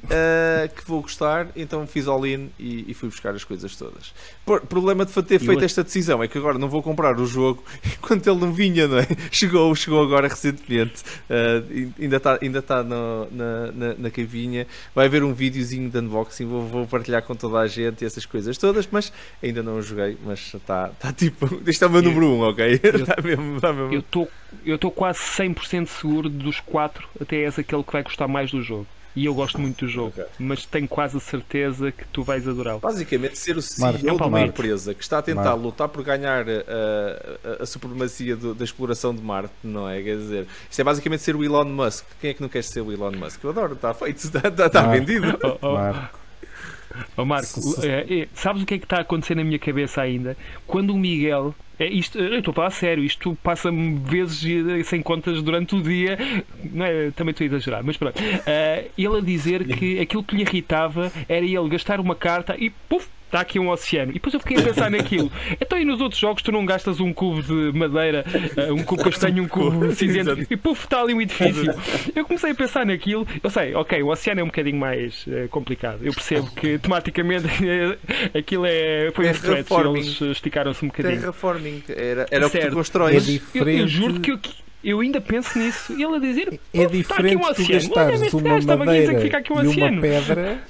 ah, 0.10 0.68
que 0.68 0.86
vou 0.88 1.02
gostar, 1.02 1.48
então 1.56 1.86
fiz 1.88 2.08
all-in 2.08 2.50
e, 2.60 2.86
e 2.90 2.94
fui 2.94 3.10
buscar 3.10 3.34
as 3.36 3.44
coisas 3.44 3.76
todas. 3.76 4.14
Por, 4.46 4.62
problema 4.62 5.06
de 5.06 5.12
ter 5.24 5.40
feito 5.40 5.58
hoje- 5.58 5.66
esta 5.66 5.84
decisão 5.84 6.22
é 6.24 6.28
que 6.28 6.38
agora 6.38 6.58
não 6.58 6.70
vou 6.70 6.82
comprar 6.84 7.20
o 7.20 7.26
jogo 7.26 7.64
enquanto 7.86 8.28
ele 8.30 8.40
não 8.40 8.54
vinha, 8.54 8.88
não 8.88 9.00
é? 9.00 9.08
Chegou, 9.32 9.74
chegou 9.76 10.02
agora 10.02 10.28
recentemente, 10.28 11.04
Ah, 11.30 11.64
e- 11.70 11.90
ainda 12.00 12.18
está 12.18 12.40
ainda 12.42 12.62
tá 12.62 12.84
no- 12.84 13.28
na, 13.32 13.72
na, 13.72 13.94
na 13.98 14.12
cavinha. 14.12 14.68
Vai 14.96 15.08
haver 15.08 15.24
um 15.24 15.34
videozinho 15.34 15.90
de 15.90 15.98
unboxing, 15.98 16.46
vou, 16.46 16.66
vou 16.68 16.88
partilhar 16.88 17.24
com 17.24 17.36
toda 17.36 17.60
a 17.60 17.68
gente 17.68 18.06
essas 18.06 18.26
coisas 18.26 18.58
todas, 18.58 18.88
mas 18.92 19.12
ainda 19.44 19.62
não 19.64 19.78
o 19.78 19.82
joguei. 19.82 20.18
Mas 20.26 20.54
está 20.54 20.90
tá 20.90 21.12
tipo, 21.12 21.48
este 21.68 21.84
é 21.84 21.88
o 21.88 21.90
meu 21.90 22.02
Eu- 22.02 22.10
número 22.10 22.26
1, 22.28 22.34
um, 22.36 22.42
ok? 22.50 22.80
eu- 22.84 23.24
mesmo, 23.24 23.60
tá 23.60 23.74
mesmo. 23.74 23.94
Eu 24.66 24.76
estou 24.76 24.92
quase 24.92 25.20
100% 25.20 25.88
seguro 25.88 26.30
dos 26.30 26.60
quatro, 26.60 27.08
até 27.20 27.38
és 27.44 27.58
aquele 27.60 27.84
que 27.84 27.92
vai 27.92 28.04
gostar 28.04 28.28
mais 28.28 28.52
do 28.52 28.62
jogo. 28.62 28.88
E 29.18 29.26
eu 29.26 29.34
gosto 29.34 29.60
muito 29.60 29.86
do 29.86 29.92
jogo, 29.92 30.10
Ok. 30.10 30.26
mas 30.38 30.66
tenho 30.66 30.88
quase 30.88 31.18
a 31.18 31.20
certeza 31.20 31.92
que 31.92 32.06
tu 32.10 32.22
vais 32.24 32.48
adorá-lo. 32.48 32.80
Basicamente, 32.80 33.38
ser 33.38 33.58
o 33.58 33.62
CEO 33.62 33.94
de 33.94 34.08
uma 34.12 34.30
Marco. 34.30 34.48
empresa 34.50 34.94
que 34.94 35.02
está 35.02 35.18
a 35.18 35.22
tentar 35.24 35.42
Marco. 35.44 35.60
lutar 35.64 35.90
por 35.90 36.04
ganhar 36.04 36.46
uh, 36.48 36.52
a, 37.60 37.64
a 37.64 37.66
supremacia 37.66 38.36
do- 38.36 38.54
da 38.54 38.64
exploração 38.64 39.16
de 39.16 39.22
Marte, 39.22 39.52
não 39.64 39.90
é? 39.90 40.02
Quer 40.04 40.18
dizer, 40.18 40.48
isto 40.70 40.80
é 40.80 40.84
basicamente 40.84 41.24
ser 41.24 41.36
o 41.36 41.44
Elon 41.44 41.66
Musk. 41.66 42.06
Quem 42.22 42.30
é 42.30 42.34
que 42.36 42.42
não 42.42 42.50
quer 42.50 42.64
ser 42.64 42.82
o 42.82 42.92
Elon 42.92 43.12
Musk? 43.14 43.44
Eu 43.44 43.50
adoro, 43.50 43.74
está 43.74 43.94
feito, 43.94 44.18
está, 44.24 44.48
está, 44.50 44.66
está 44.68 44.82
vendido. 44.84 45.38
Oh, 45.44 45.58
oh, 45.68 46.17
oh, 47.16 47.26
Marco, 47.26 47.60
é, 47.84 48.22
é, 48.22 48.28
sabes 48.34 48.64
o 48.64 48.66
que 48.66 48.76
é 48.76 48.78
que 48.78 48.86
está 48.86 48.98
a 48.98 49.02
acontecer 49.02 49.36
na 49.36 49.44
minha 49.44 49.60
cabeça 49.60 50.02
ainda? 50.02 50.38
Quando 50.66 50.92
o 50.94 50.98
Miguel. 50.98 51.54
É, 51.80 51.86
isto, 51.86 52.18
eu 52.18 52.40
estou 52.40 52.52
a 52.54 52.56
falar 52.56 52.70
sério, 52.72 53.04
isto 53.04 53.38
passa-me 53.44 54.00
vezes 54.00 54.44
e- 54.44 54.84
sem 54.84 55.00
contas 55.00 55.44
durante 55.44 55.76
o 55.76 55.82
dia. 55.82 56.18
Não 56.74 56.84
é, 56.84 57.12
também 57.12 57.32
estou 57.32 57.46
a 57.46 57.48
exagerar, 57.48 57.84
mas 57.84 57.96
pronto. 57.98 58.20
Ah, 58.48 58.84
ele 58.98 59.18
a 59.18 59.22
dizer 59.22 59.64
que 59.64 60.00
aquilo 60.00 60.24
que 60.24 60.36
lhe 60.36 60.42
irritava 60.42 61.12
era 61.30 61.46
ele 61.46 61.70
gastar 61.70 62.00
uma 62.00 62.16
carta 62.16 62.56
e 62.58 62.72
puf, 62.72 63.08
está 63.28 63.42
aqui 63.42 63.60
um 63.60 63.70
oceano. 63.70 64.12
E 64.12 64.14
depois 64.16 64.34
eu 64.34 64.40
fiquei 64.40 64.58
a 64.58 64.62
pensar 64.62 64.90
naquilo. 64.90 65.32
Então, 65.60 65.80
e 65.80 65.86
nos 65.86 66.00
outros 66.02 66.20
jogos 66.20 66.42
tu 66.42 66.52
não 66.52 66.66
gastas 66.66 67.00
um 67.00 67.12
cubo 67.12 67.42
de 67.42 67.78
madeira, 67.78 68.24
uh, 68.58 68.74
um 68.74 68.84
cubo 68.84 69.04
castanho, 69.04 69.44
um 69.44 69.48
cubo 69.48 69.92
cinzento, 69.94 70.46
e 70.50 70.56
puf, 70.56 70.84
está 70.84 71.02
ali 71.02 71.14
um 71.14 71.22
edifício. 71.22 71.74
Eu 72.16 72.26
comecei 72.26 72.52
a 72.52 72.56
pensar 72.56 72.86
naquilo. 72.86 73.28
Eu 73.44 73.50
sei, 73.50 73.74
ok, 73.76 74.02
o 74.02 74.08
oceano 74.08 74.42
é 74.42 74.44
um 74.44 74.48
bocadinho 74.48 74.78
mais 74.78 75.26
uh, 75.28 75.48
complicado. 75.50 76.00
Eu 76.04 76.14
percebo 76.14 76.50
que 76.52 76.78
tematicamente 76.78 77.48
aquilo 78.38 78.66
é, 78.66 79.12
foi 79.14 79.28
um 79.28 79.32
stretch. 79.32 79.72
Eles 79.72 80.22
esticaram-se 80.22 80.86
um 80.86 80.88
bocadinho. 80.88 81.20
Terraforming, 81.20 81.84
era, 81.90 82.26
era 82.30 82.48
o 82.48 82.50
que 82.50 82.60
tu 82.60 82.72
constróis. 82.72 83.16
É 83.16 83.32
diferente. 83.32 83.80
Eu, 83.80 83.84
eu 83.84 83.88
juro 83.88 84.20
que 84.20 84.32
eu, 84.32 84.40
eu 84.84 85.00
ainda 85.00 85.20
penso 85.20 85.58
nisso. 85.58 85.94
E 85.94 86.04
ele 86.04 86.16
a 86.16 86.20
dizer: 86.20 86.60
É 86.74 86.86
diferente 86.86 87.36
um 87.36 87.54
tu 87.54 87.68
gastares 87.68 88.34
uma 88.34 88.78
madeira 88.78 89.14
um 89.14 89.64
e 89.64 89.68
uma 89.68 90.02
pedra. 90.02 90.62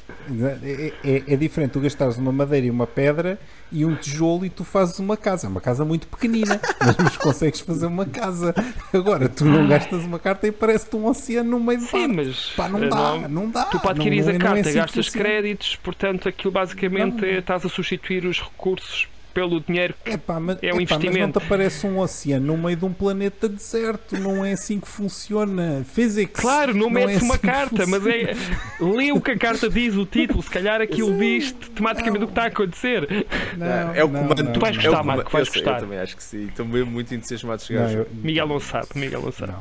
É, 0.64 0.94
é, 1.04 1.24
é, 1.26 1.36
diferente 1.36 1.72
tu 1.72 1.80
gastares 1.80 2.18
uma 2.18 2.32
madeira 2.32 2.68
e 2.68 2.70
uma 2.70 2.86
pedra 2.86 3.40
e 3.72 3.86
um 3.86 3.96
tijolo 3.96 4.46
e 4.46 4.50
tu 4.50 4.64
fazes 4.64 4.98
uma 5.00 5.18
casa. 5.18 5.48
Uma 5.48 5.62
casa 5.62 5.86
muito 5.86 6.08
pequenina, 6.08 6.60
mas, 7.02 7.18
consegues 7.18 7.60
fazer 7.60 7.86
uma 7.86 8.06
casa. 8.06 8.56
Agora, 8.94 9.30
tu 9.30 9.46
não 9.46 9.68
gastas 9.68 10.04
uma 10.04 10.20
carta 10.20 10.48
e 10.48 10.52
parece-te 10.52 10.96
um 10.96 11.06
oceano 11.06 11.52
no 11.52 11.60
meio 11.60 11.80
do 11.80 11.86
Sim, 11.86 12.08
mas 12.08 12.52
Pá, 12.56 12.70
não, 12.70 12.88
dá, 12.88 12.96
não, 12.96 13.30
não 13.30 13.50
dá. 13.50 13.66
Tu 13.66 13.80
para 13.80 13.92
adquirir 13.92 14.28
a 14.30 14.38
carta 14.38 14.58
é 14.58 14.62
assim 14.62 14.74
gastas 14.74 15.10
créditos, 15.10 15.76
portanto 15.76 16.28
aquilo 16.30 16.52
basicamente 16.52 17.26
é, 17.26 17.40
estás 17.40 17.66
a 17.66 17.70
substituir 17.70 18.26
os 18.26 18.42
recursos 18.42 19.08
pelo 19.38 19.60
dinheiro 19.62 19.94
que 20.04 20.14
epá, 20.14 20.40
mas, 20.40 20.58
é 20.64 20.74
um 20.74 20.82
epá, 20.82 20.96
investimento. 20.96 21.14
Mas 21.20 21.22
não 21.22 21.32
te 21.32 21.46
aparece 21.46 21.86
um 21.86 22.00
oceano 22.00 22.48
no 22.48 22.58
meio 22.58 22.76
de 22.76 22.86
um 22.86 22.92
planeta 22.92 23.48
deserto, 23.48 24.18
não 24.18 24.44
é 24.44 24.54
assim 24.54 24.80
que 24.80 24.88
funciona. 24.88 25.86
Physics. 25.94 26.42
Claro, 26.42 26.74
não, 26.74 26.86
não 26.86 26.90
metes 26.90 27.22
é 27.22 27.24
uma 27.24 27.36
assim 27.36 27.46
carta, 27.46 27.86
mas 27.86 28.04
é. 28.08 28.34
Lê 28.84 29.12
o 29.12 29.22
que 29.22 29.30
a 29.30 29.38
carta 29.38 29.70
diz, 29.70 29.96
o 29.96 30.08
título, 30.08 30.42
se 30.42 30.50
calhar 30.50 30.82
aquilo 30.82 31.16
diz 31.16 31.52
tematicamente 31.52 32.24
o 32.24 32.28
que 32.28 32.32
está 32.32 32.46
a 32.46 32.48
acontecer. 32.48 33.28
Não, 33.56 33.94
é 33.94 34.04
o 34.04 34.10
comando. 34.10 34.44
não, 34.44 34.54
Tu 34.54 34.60
vais 34.60 34.76
não. 34.76 34.84
gostar, 34.84 35.00
é 35.00 35.04
Marco, 35.04 35.32
vais 35.32 35.48
eu 35.48 35.54
sei, 35.54 35.62
gostar. 35.62 35.78
Eu 35.78 35.82
também 35.84 36.00
acho 36.00 36.18
que 36.18 36.24
sim. 36.24 36.48
Estou 36.48 36.66
mesmo 36.66 36.90
muito 36.90 37.14
entusiasmado 37.14 37.64
de 37.64 37.74
Não, 37.76 37.88
chegar. 37.90 38.00
eu- 38.00 38.08
Miguel 38.16 38.48
não 38.48 38.60
sabe, 38.60 38.88
Miguel 38.96 39.22
não 39.22 39.32
sabe. 39.32 39.54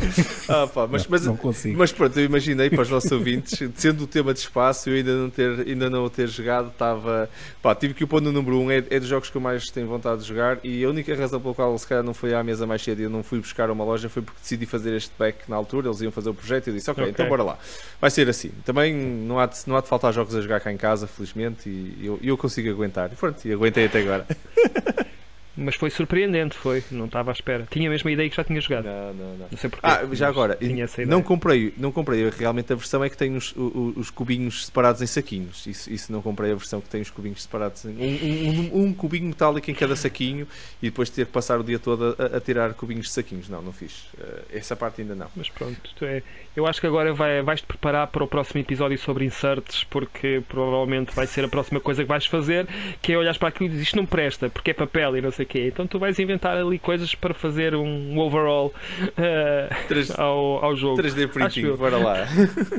Não. 0.00 0.62
Ah, 0.62 0.66
pá, 0.66 0.86
mas, 0.86 1.06
mas, 1.06 1.24
não 1.24 1.36
consigo. 1.36 1.78
mas 1.78 1.92
pronto, 1.92 2.18
eu 2.18 2.24
imaginei 2.24 2.68
para 2.70 2.82
os 2.82 2.90
nossos 2.90 3.10
ouvintes, 3.12 3.58
sendo 3.76 4.04
o 4.04 4.06
tema 4.06 4.32
de 4.32 4.40
espaço, 4.40 4.90
eu 4.90 4.96
ainda 4.96 5.16
não 5.16 5.30
ter, 5.30 5.60
ainda 5.66 5.88
não 5.88 6.04
o 6.04 6.10
ter 6.10 6.28
jogado, 6.28 6.68
estava. 6.68 7.30
Pá, 7.62 7.74
tive 7.74 7.94
que 7.94 8.04
o 8.04 8.08
pôr 8.08 8.20
no 8.20 8.32
número 8.32 8.56
1, 8.58 8.64
um, 8.64 8.70
é, 8.70 8.78
é 8.90 8.98
dos 8.98 9.08
jogos 9.08 9.30
que 9.30 9.36
eu 9.36 9.40
mais 9.40 9.70
tenho 9.70 9.86
vontade 9.86 10.22
de 10.22 10.28
jogar 10.28 10.58
e 10.64 10.84
a 10.84 10.88
única 10.88 11.14
razão 11.14 11.40
pela 11.40 11.54
qual 11.54 11.78
se 11.78 11.86
calhar 11.86 12.02
não 12.02 12.14
fui 12.14 12.34
à 12.34 12.42
mesa 12.42 12.66
mais 12.66 12.82
cedo 12.82 13.00
e 13.00 13.04
eu 13.04 13.10
não 13.10 13.22
fui 13.22 13.38
buscar 13.38 13.70
uma 13.70 13.84
loja 13.84 14.08
foi 14.08 14.22
porque 14.22 14.40
decidi 14.40 14.66
fazer 14.66 14.94
este 14.96 15.12
back 15.18 15.38
na 15.48 15.56
altura, 15.56 15.88
eles 15.88 16.00
iam 16.00 16.10
fazer 16.10 16.30
o 16.30 16.34
projeto 16.34 16.66
e 16.66 16.70
eu 16.70 16.74
disse, 16.74 16.90
ok, 16.90 17.02
Ok. 17.04 17.12
então 17.12 17.28
bora 17.28 17.42
lá. 17.42 17.58
Vai 18.00 18.10
ser 18.10 18.28
assim. 18.28 18.50
Também 18.64 18.94
não 18.94 19.38
há 19.38 19.46
de, 19.46 19.58
não 19.66 19.76
há 19.76 19.80
de 19.80 19.88
faltar 19.88 20.12
jogos 20.12 20.34
a 20.34 20.40
jogar 20.40 20.60
cá 20.60 20.72
em 20.72 20.76
casa, 20.76 21.06
felizmente, 21.06 21.68
e 21.68 21.98
eu, 22.02 22.18
eu 22.22 22.36
consigo 22.36 22.70
aguentar. 22.70 23.10
E 23.12 23.16
pronto, 23.16 23.46
e 23.46 23.52
aguentei 23.52 23.86
até 23.86 24.00
agora. 24.00 24.26
Mas 25.60 25.74
foi 25.74 25.90
surpreendente, 25.90 26.56
foi. 26.56 26.82
Não 26.90 27.04
estava 27.06 27.30
à 27.30 27.32
espera. 27.32 27.66
Tinha 27.70 27.90
a 27.90 28.10
ideia 28.10 28.28
que 28.30 28.36
já 28.36 28.42
tinha 28.44 28.60
jogado. 28.60 28.84
Não, 28.86 29.14
não, 29.14 29.36
não. 29.36 29.46
Não 29.50 29.58
sei 29.58 29.68
porquê. 29.70 29.86
Ah, 29.86 30.00
já 30.12 30.28
agora, 30.28 30.58
não 31.06 31.22
comprei, 31.22 31.72
não 31.76 31.92
comprei 31.92 32.28
realmente 32.30 32.72
a 32.72 32.76
versão 32.76 33.04
é 33.04 33.10
que 33.10 33.16
tem 33.16 33.36
os, 33.36 33.52
o- 33.56 33.92
os 33.96 34.10
cubinhos 34.10 34.66
separados 34.66 35.02
em 35.02 35.06
saquinhos. 35.06 35.66
Isso, 35.66 35.92
isso 35.92 36.10
não 36.12 36.22
comprei 36.22 36.52
a 36.52 36.54
versão 36.54 36.80
que 36.80 36.88
tem 36.88 37.00
os 37.00 37.10
cubinhos 37.10 37.42
separados 37.42 37.84
em 37.84 37.90
um, 37.90 38.80
um- 38.80 38.84
um 38.86 38.94
cubinho 38.94 39.26
metálico 39.26 39.70
em 39.70 39.74
cada 39.74 39.94
saquinho 39.96 40.46
e 40.82 40.86
depois 40.86 41.10
ter 41.10 41.26
que 41.26 41.32
passar 41.32 41.58
o 41.60 41.64
dia 41.64 41.78
todo 41.78 42.16
a, 42.18 42.36
a 42.36 42.40
tirar 42.40 42.72
cubinhos 42.74 43.06
de 43.06 43.12
saquinhos. 43.12 43.48
Não, 43.48 43.60
não 43.62 43.72
fiz. 43.72 44.06
Eh, 44.18 44.58
essa 44.58 44.74
parte 44.74 45.02
ainda 45.02 45.14
não. 45.14 45.26
Mas 45.36 45.48
pronto, 45.48 45.78
é... 46.02 46.22
eu 46.56 46.66
acho 46.66 46.80
que 46.80 46.86
agora 46.86 47.12
vai, 47.12 47.42
vais-te 47.42 47.66
preparar 47.66 48.06
para 48.08 48.24
o 48.24 48.26
próximo 48.28 48.60
episódio 48.60 48.98
sobre 48.98 49.24
inserts, 49.24 49.84
porque 49.84 50.42
provavelmente 50.48 51.14
vai 51.14 51.26
ser 51.26 51.44
a 51.44 51.48
próxima 51.48 51.80
coisa 51.80 52.02
que 52.02 52.08
vais 52.08 52.26
fazer, 52.26 52.66
que 53.02 53.12
é 53.12 53.18
olhar 53.18 53.36
para 53.38 53.48
aquilo 53.48 53.66
e 53.66 53.68
dizer 53.70 53.82
isto 53.82 53.96
não 53.96 54.06
presta, 54.06 54.48
porque 54.48 54.70
é 54.70 54.74
papel 54.74 55.16
e 55.16 55.20
não 55.20 55.30
sei 55.30 55.44
o 55.44 55.48
quê. 55.50 55.68
Então 55.68 55.86
tu 55.86 55.98
vais 55.98 56.18
inventar 56.18 56.56
ali 56.56 56.78
coisas 56.78 57.14
para 57.14 57.34
fazer 57.34 57.74
um 57.74 58.18
overall 58.18 58.72
eh, 59.16 59.68
Três- 59.88 60.10
ao, 60.18 60.64
ao 60.64 60.76
jogo. 60.76 61.02
3D 61.02 61.24
Acho 61.24 61.28
printing, 61.28 61.76
bora 61.76 61.96
lá. 61.98 62.26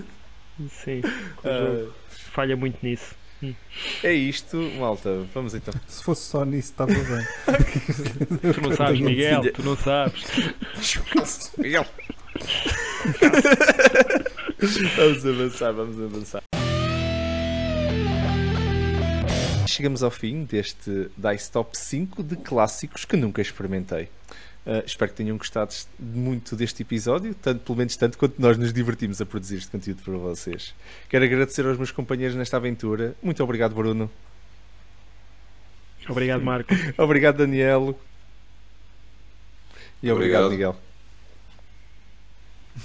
Sim, 0.69 1.01
jogo 1.43 1.89
falha 2.31 2.55
muito 2.55 2.77
nisso. 2.83 3.15
é 4.03 4.13
isto, 4.13 4.57
malta. 4.79 5.25
Vamos 5.33 5.55
então. 5.55 5.73
Se 5.87 6.03
fosse 6.03 6.29
só 6.29 6.45
nisso, 6.45 6.71
estava 6.71 6.91
bem. 6.93 7.25
Tu 8.53 8.61
não 8.61 8.75
sabes, 8.75 8.99
Miguel, 8.99 9.51
tu 9.53 9.63
não 9.63 9.75
sabes. 9.75 10.23
Miguel. 11.57 11.85
vamos 14.95 15.25
avançar, 15.25 15.71
vamos 15.73 15.99
avançar. 16.01 16.41
Chegamos 19.71 20.03
ao 20.03 20.11
fim 20.11 20.43
deste 20.43 21.09
Dice 21.15 21.49
Top 21.49 21.77
5 21.77 22.21
de 22.23 22.35
clássicos 22.35 23.05
que 23.05 23.15
nunca 23.15 23.41
experimentei. 23.41 24.09
Uh, 24.65 24.83
espero 24.85 25.11
que 25.11 25.17
tenham 25.17 25.37
gostado 25.37 25.73
muito 25.97 26.57
deste 26.57 26.81
episódio, 26.81 27.33
tanto, 27.33 27.61
pelo 27.61 27.77
menos 27.77 27.95
tanto 27.95 28.17
quanto 28.17 28.39
nós 28.39 28.57
nos 28.57 28.73
divertimos 28.73 29.21
a 29.21 29.25
produzir 29.25 29.59
este 29.59 29.71
conteúdo 29.71 30.01
para 30.03 30.17
vocês. 30.17 30.75
Quero 31.07 31.23
agradecer 31.23 31.65
aos 31.65 31.77
meus 31.77 31.89
companheiros 31.89 32.35
nesta 32.35 32.57
aventura. 32.57 33.15
Muito 33.23 33.41
obrigado, 33.41 33.73
Bruno. 33.73 34.11
Obrigado, 36.09 36.43
Marco. 36.43 36.73
Obrigado, 37.01 37.37
Danielo. 37.37 37.97
E 40.03 40.11
obrigado, 40.11 40.47
Obrigado. 40.47 40.73
Miguel. 40.73 40.90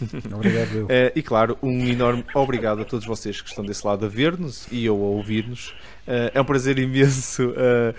Obrigado, 0.34 0.74
eu. 0.74 0.86
Eh, 0.88 1.12
e 1.16 1.22
claro, 1.22 1.58
um 1.62 1.86
enorme 1.86 2.24
obrigado 2.34 2.82
a 2.82 2.84
todos 2.84 3.06
vocês 3.06 3.40
que 3.40 3.48
estão 3.48 3.64
desse 3.64 3.86
lado 3.86 4.04
a 4.04 4.08
ver-nos 4.08 4.66
e 4.70 4.84
eu 4.84 4.94
a 4.94 5.06
ouvir-nos. 5.06 5.74
Eh, 6.06 6.32
é 6.34 6.40
um 6.40 6.44
prazer 6.44 6.78
imenso 6.78 7.54
eh, 7.56 7.94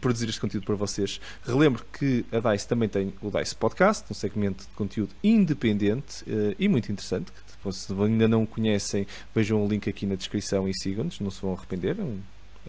produzir 0.00 0.28
este 0.28 0.40
conteúdo 0.40 0.64
para 0.64 0.74
vocês. 0.74 1.20
Relembro 1.44 1.84
que 1.92 2.24
a 2.30 2.52
DICE 2.52 2.68
também 2.68 2.88
tem 2.88 3.12
o 3.20 3.30
DICE 3.30 3.54
Podcast, 3.54 4.04
um 4.10 4.14
segmento 4.14 4.64
de 4.64 4.70
conteúdo 4.74 5.10
independente 5.22 6.24
e 6.58 6.68
muito 6.68 6.90
interessante. 6.90 7.32
Que, 7.32 7.72
se 7.72 7.92
ainda 7.92 8.28
não 8.28 8.46
conhecem, 8.46 9.06
vejam 9.34 9.62
o 9.62 9.68
link 9.68 9.90
aqui 9.90 10.06
na 10.06 10.14
descrição 10.14 10.68
e 10.68 10.72
sigam-nos, 10.74 11.20
não 11.20 11.30
se 11.30 11.42
vão 11.42 11.52
arrepender. 11.52 11.96
É 11.98 12.02
um, 12.02 12.18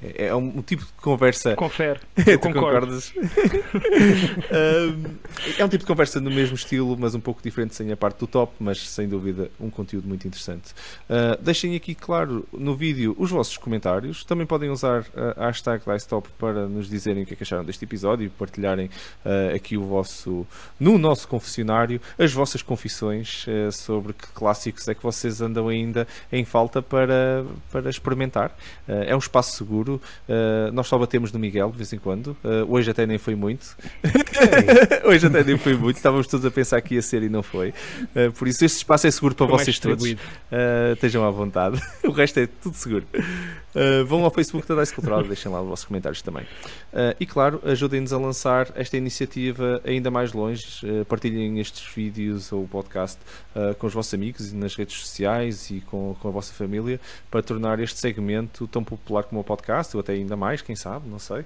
é- 0.01 0.27
é 0.27 0.35
um 0.35 0.61
tipo 0.61 0.83
de 0.85 0.91
conversa 0.93 1.55
Confere. 1.55 1.99
Tu 2.15 2.29
Eu 2.29 2.39
concordo. 2.39 2.95
Um, 4.51 5.03
é 5.57 5.65
um 5.65 5.69
tipo 5.69 5.79
de 5.79 5.85
conversa 5.85 6.19
no 6.19 6.29
mesmo 6.29 6.55
estilo, 6.55 6.95
mas 6.97 7.15
um 7.15 7.19
pouco 7.19 7.41
diferente 7.41 7.75
sem 7.75 7.91
a 7.91 7.97
parte 7.97 8.19
do 8.19 8.27
top, 8.27 8.53
mas 8.59 8.89
sem 8.89 9.07
dúvida 9.07 9.49
um 9.59 9.69
conteúdo 9.69 10.07
muito 10.07 10.27
interessante. 10.27 10.71
Uh, 11.09 11.41
deixem 11.41 11.75
aqui, 11.75 11.95
claro, 11.95 12.47
no 12.53 12.75
vídeo 12.75 13.15
os 13.17 13.31
vossos 13.31 13.57
comentários. 13.57 14.23
Também 14.23 14.45
podem 14.45 14.69
usar 14.69 15.05
a 15.37 15.45
hashtag 15.47 15.83
DiceTop 15.85 16.29
para 16.37 16.67
nos 16.67 16.89
dizerem 16.89 17.23
o 17.23 17.25
que 17.25 17.33
é 17.33 17.37
que 17.37 17.43
acharam 17.43 17.63
deste 17.65 17.83
episódio 17.85 18.25
e 18.25 18.29
partilharem 18.29 18.89
uh, 19.25 19.55
aqui 19.55 19.77
o 19.77 19.83
vosso, 19.83 20.45
no 20.79 20.97
nosso 20.97 21.27
confessionário, 21.27 22.01
as 22.17 22.31
vossas 22.31 22.61
confissões 22.61 23.45
uh, 23.47 23.71
sobre 23.71 24.13
que 24.13 24.27
clássicos 24.27 24.87
é 24.87 24.93
que 24.93 25.03
vocês 25.03 25.41
andam 25.41 25.67
ainda 25.67 26.07
em 26.31 26.45
falta 26.45 26.81
para, 26.81 27.45
para 27.71 27.89
experimentar. 27.89 28.55
É 28.87 29.15
um 29.15 29.19
espaço 29.19 29.55
seguro. 29.55 29.88
Uh, 29.95 30.71
nós 30.73 30.87
só 30.87 30.97
batemos 30.97 31.31
no 31.31 31.39
Miguel 31.39 31.71
de 31.71 31.77
vez 31.77 31.91
em 31.93 31.97
quando. 31.97 32.37
Uh, 32.43 32.65
hoje 32.67 32.91
até 32.91 33.05
nem 33.05 33.17
foi 33.17 33.35
muito. 33.35 33.77
hoje 35.05 35.27
até 35.27 35.43
nem 35.43 35.57
foi 35.57 35.75
muito. 35.75 35.97
Estávamos 35.97 36.27
todos 36.27 36.45
a 36.45 36.51
pensar 36.51 36.81
que 36.81 36.95
ia 36.95 37.01
ser 37.01 37.23
e 37.23 37.29
não 37.29 37.43
foi. 37.43 37.69
Uh, 37.69 38.31
por 38.37 38.47
isso, 38.47 38.63
este 38.65 38.77
espaço 38.77 39.07
é 39.07 39.11
seguro 39.11 39.35
para 39.35 39.47
mais 39.47 39.63
vocês 39.63 39.79
todos. 39.79 40.03
distribuído. 40.03 40.21
Uh, 40.51 40.93
estejam 40.93 41.25
à 41.25 41.31
vontade. 41.31 41.81
o 42.03 42.11
resto 42.11 42.39
é 42.39 42.47
tudo 42.47 42.75
seguro. 42.75 43.05
Uh, 43.75 44.03
vão 44.05 44.23
ao 44.23 44.31
Facebook 44.31 44.67
da 44.67 44.81
Dice 44.81 44.93
Cultural, 44.93 45.23
deixem 45.23 45.51
lá 45.51 45.61
os 45.61 45.67
vossos 45.67 45.85
comentários 45.85 46.21
também. 46.21 46.43
Uh, 46.43 47.15
e 47.19 47.25
claro, 47.25 47.61
ajudem-nos 47.63 48.11
a 48.11 48.17
lançar 48.17 48.71
esta 48.75 48.97
iniciativa 48.97 49.81
ainda 49.83 50.09
mais 50.09 50.33
longe. 50.33 50.65
Uh, 50.83 51.05
partilhem 51.05 51.59
estes 51.59 51.85
vídeos 51.93 52.51
ou 52.51 52.67
podcast 52.67 53.19
com 53.77 53.87
os 53.87 53.93
vossos 53.93 54.13
amigos 54.13 54.51
e 54.51 54.55
nas 54.55 54.75
redes 54.75 54.99
sociais 54.99 55.69
e 55.69 55.81
com, 55.81 56.15
com 56.19 56.27
a 56.27 56.31
vossa 56.31 56.53
família 56.53 56.99
para 57.29 57.41
tornar 57.41 57.79
este 57.79 57.99
segmento 57.99 58.67
tão 58.67 58.83
popular 58.83 59.23
como 59.23 59.41
o 59.41 59.43
podcast, 59.43 59.95
ou 59.95 60.01
até 60.01 60.13
ainda 60.13 60.35
mais, 60.37 60.61
quem 60.61 60.75
sabe, 60.75 61.09
não 61.09 61.19
sei. 61.19 61.43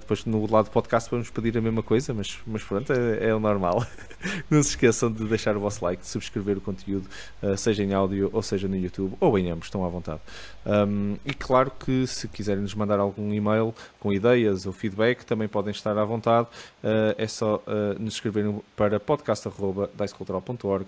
Depois 0.00 0.24
no 0.24 0.50
lado 0.50 0.66
do 0.66 0.70
podcast 0.70 1.10
vamos 1.10 1.30
pedir 1.30 1.56
a 1.56 1.60
mesma 1.60 1.82
coisa, 1.82 2.12
mas, 2.12 2.38
mas 2.46 2.62
pronto, 2.62 2.92
é, 2.92 3.28
é 3.28 3.34
o 3.34 3.40
normal. 3.40 3.86
não 4.50 4.62
se 4.62 4.70
esqueçam 4.70 5.10
de 5.10 5.24
deixar 5.24 5.56
o 5.56 5.60
vosso 5.60 5.84
like, 5.84 6.02
de 6.02 6.08
subscrever 6.08 6.58
o 6.58 6.60
conteúdo, 6.60 7.08
seja 7.56 7.82
em 7.82 7.94
áudio 7.94 8.28
ou 8.32 8.42
seja 8.42 8.68
no 8.68 8.76
YouTube, 8.76 9.16
ou 9.18 9.38
em 9.38 9.50
ambos, 9.50 9.66
estão 9.66 9.84
à 9.84 9.88
vontade. 9.88 10.20
Um, 10.66 11.16
e 11.24 11.32
claro 11.32 11.55
que 11.64 12.06
se 12.06 12.28
quiserem 12.28 12.62
nos 12.62 12.74
mandar 12.74 13.00
algum 13.00 13.32
e-mail 13.32 13.74
com 13.98 14.12
ideias 14.12 14.66
ou 14.66 14.72
feedback, 14.72 15.24
também 15.24 15.48
podem 15.48 15.72
estar 15.72 15.96
à 15.96 16.04
vontade. 16.04 16.48
Uh, 16.82 17.14
é 17.16 17.26
só 17.26 17.56
uh, 17.56 18.00
nos 18.00 18.14
escreverem 18.14 18.60
para 18.76 19.00
podcast.dicecultural.org. 19.00 20.86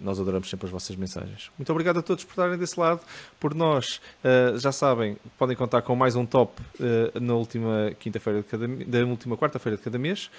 Nós 0.00 0.20
adoramos 0.20 0.48
sempre 0.48 0.66
as 0.66 0.72
vossas 0.72 0.94
mensagens. 0.94 1.50
Muito 1.58 1.70
obrigado 1.72 1.98
a 1.98 2.02
todos 2.02 2.24
por 2.24 2.32
estarem 2.32 2.56
desse 2.56 2.78
lado. 2.78 3.00
Por 3.40 3.54
nós, 3.54 4.00
uh, 4.22 4.58
já 4.58 4.70
sabem, 4.70 5.16
podem 5.38 5.56
contar 5.56 5.82
com 5.82 5.96
mais 5.96 6.14
um 6.14 6.26
top 6.26 6.62
na 7.20 7.34
última 7.34 7.92
quinta-feira 7.98 8.42
de 8.42 8.46
cada 8.46 8.68
da 8.68 8.98
última 9.04 9.36
quarta-feira 9.36 9.76
de 9.76 9.82
cada 9.82 9.98
mês. 9.98 10.30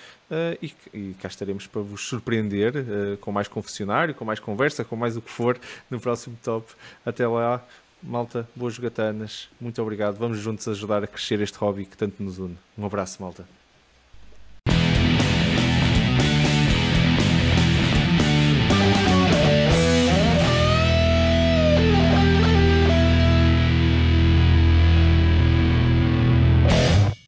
E, 0.62 0.74
e 0.94 1.14
cá 1.16 1.28
estaremos 1.28 1.68
para 1.68 1.82
vos 1.82 2.08
surpreender 2.08 2.74
com 3.20 3.32
mais 3.32 3.48
confessionário, 3.48 4.14
com 4.14 4.26
mais 4.26 4.40
conversa, 4.40 4.84
com 4.84 4.96
mais 4.96 5.18
o 5.18 5.22
que 5.22 5.30
for 5.30 5.60
no 5.90 6.00
próximo 6.00 6.38
top. 6.44 6.72
Até 7.06 7.28
lá. 7.28 7.64
Malta, 8.04 8.48
boas 8.56 8.74
jogatanas. 8.74 9.50
Muito 9.60 9.82
obrigado. 9.82 10.18
Vamos 10.18 10.40
juntos 10.40 10.68
ajudar 10.68 11.04
a 11.04 11.08
crescer 11.08 11.42
este 11.42 11.58
hobby 11.58 11.86
que 11.86 11.98
tanto 11.98 12.22
nos 12.22 12.38
une. 12.38 12.58
Um 12.78 12.86
abraço, 12.86 13.22
malta. 13.22 13.46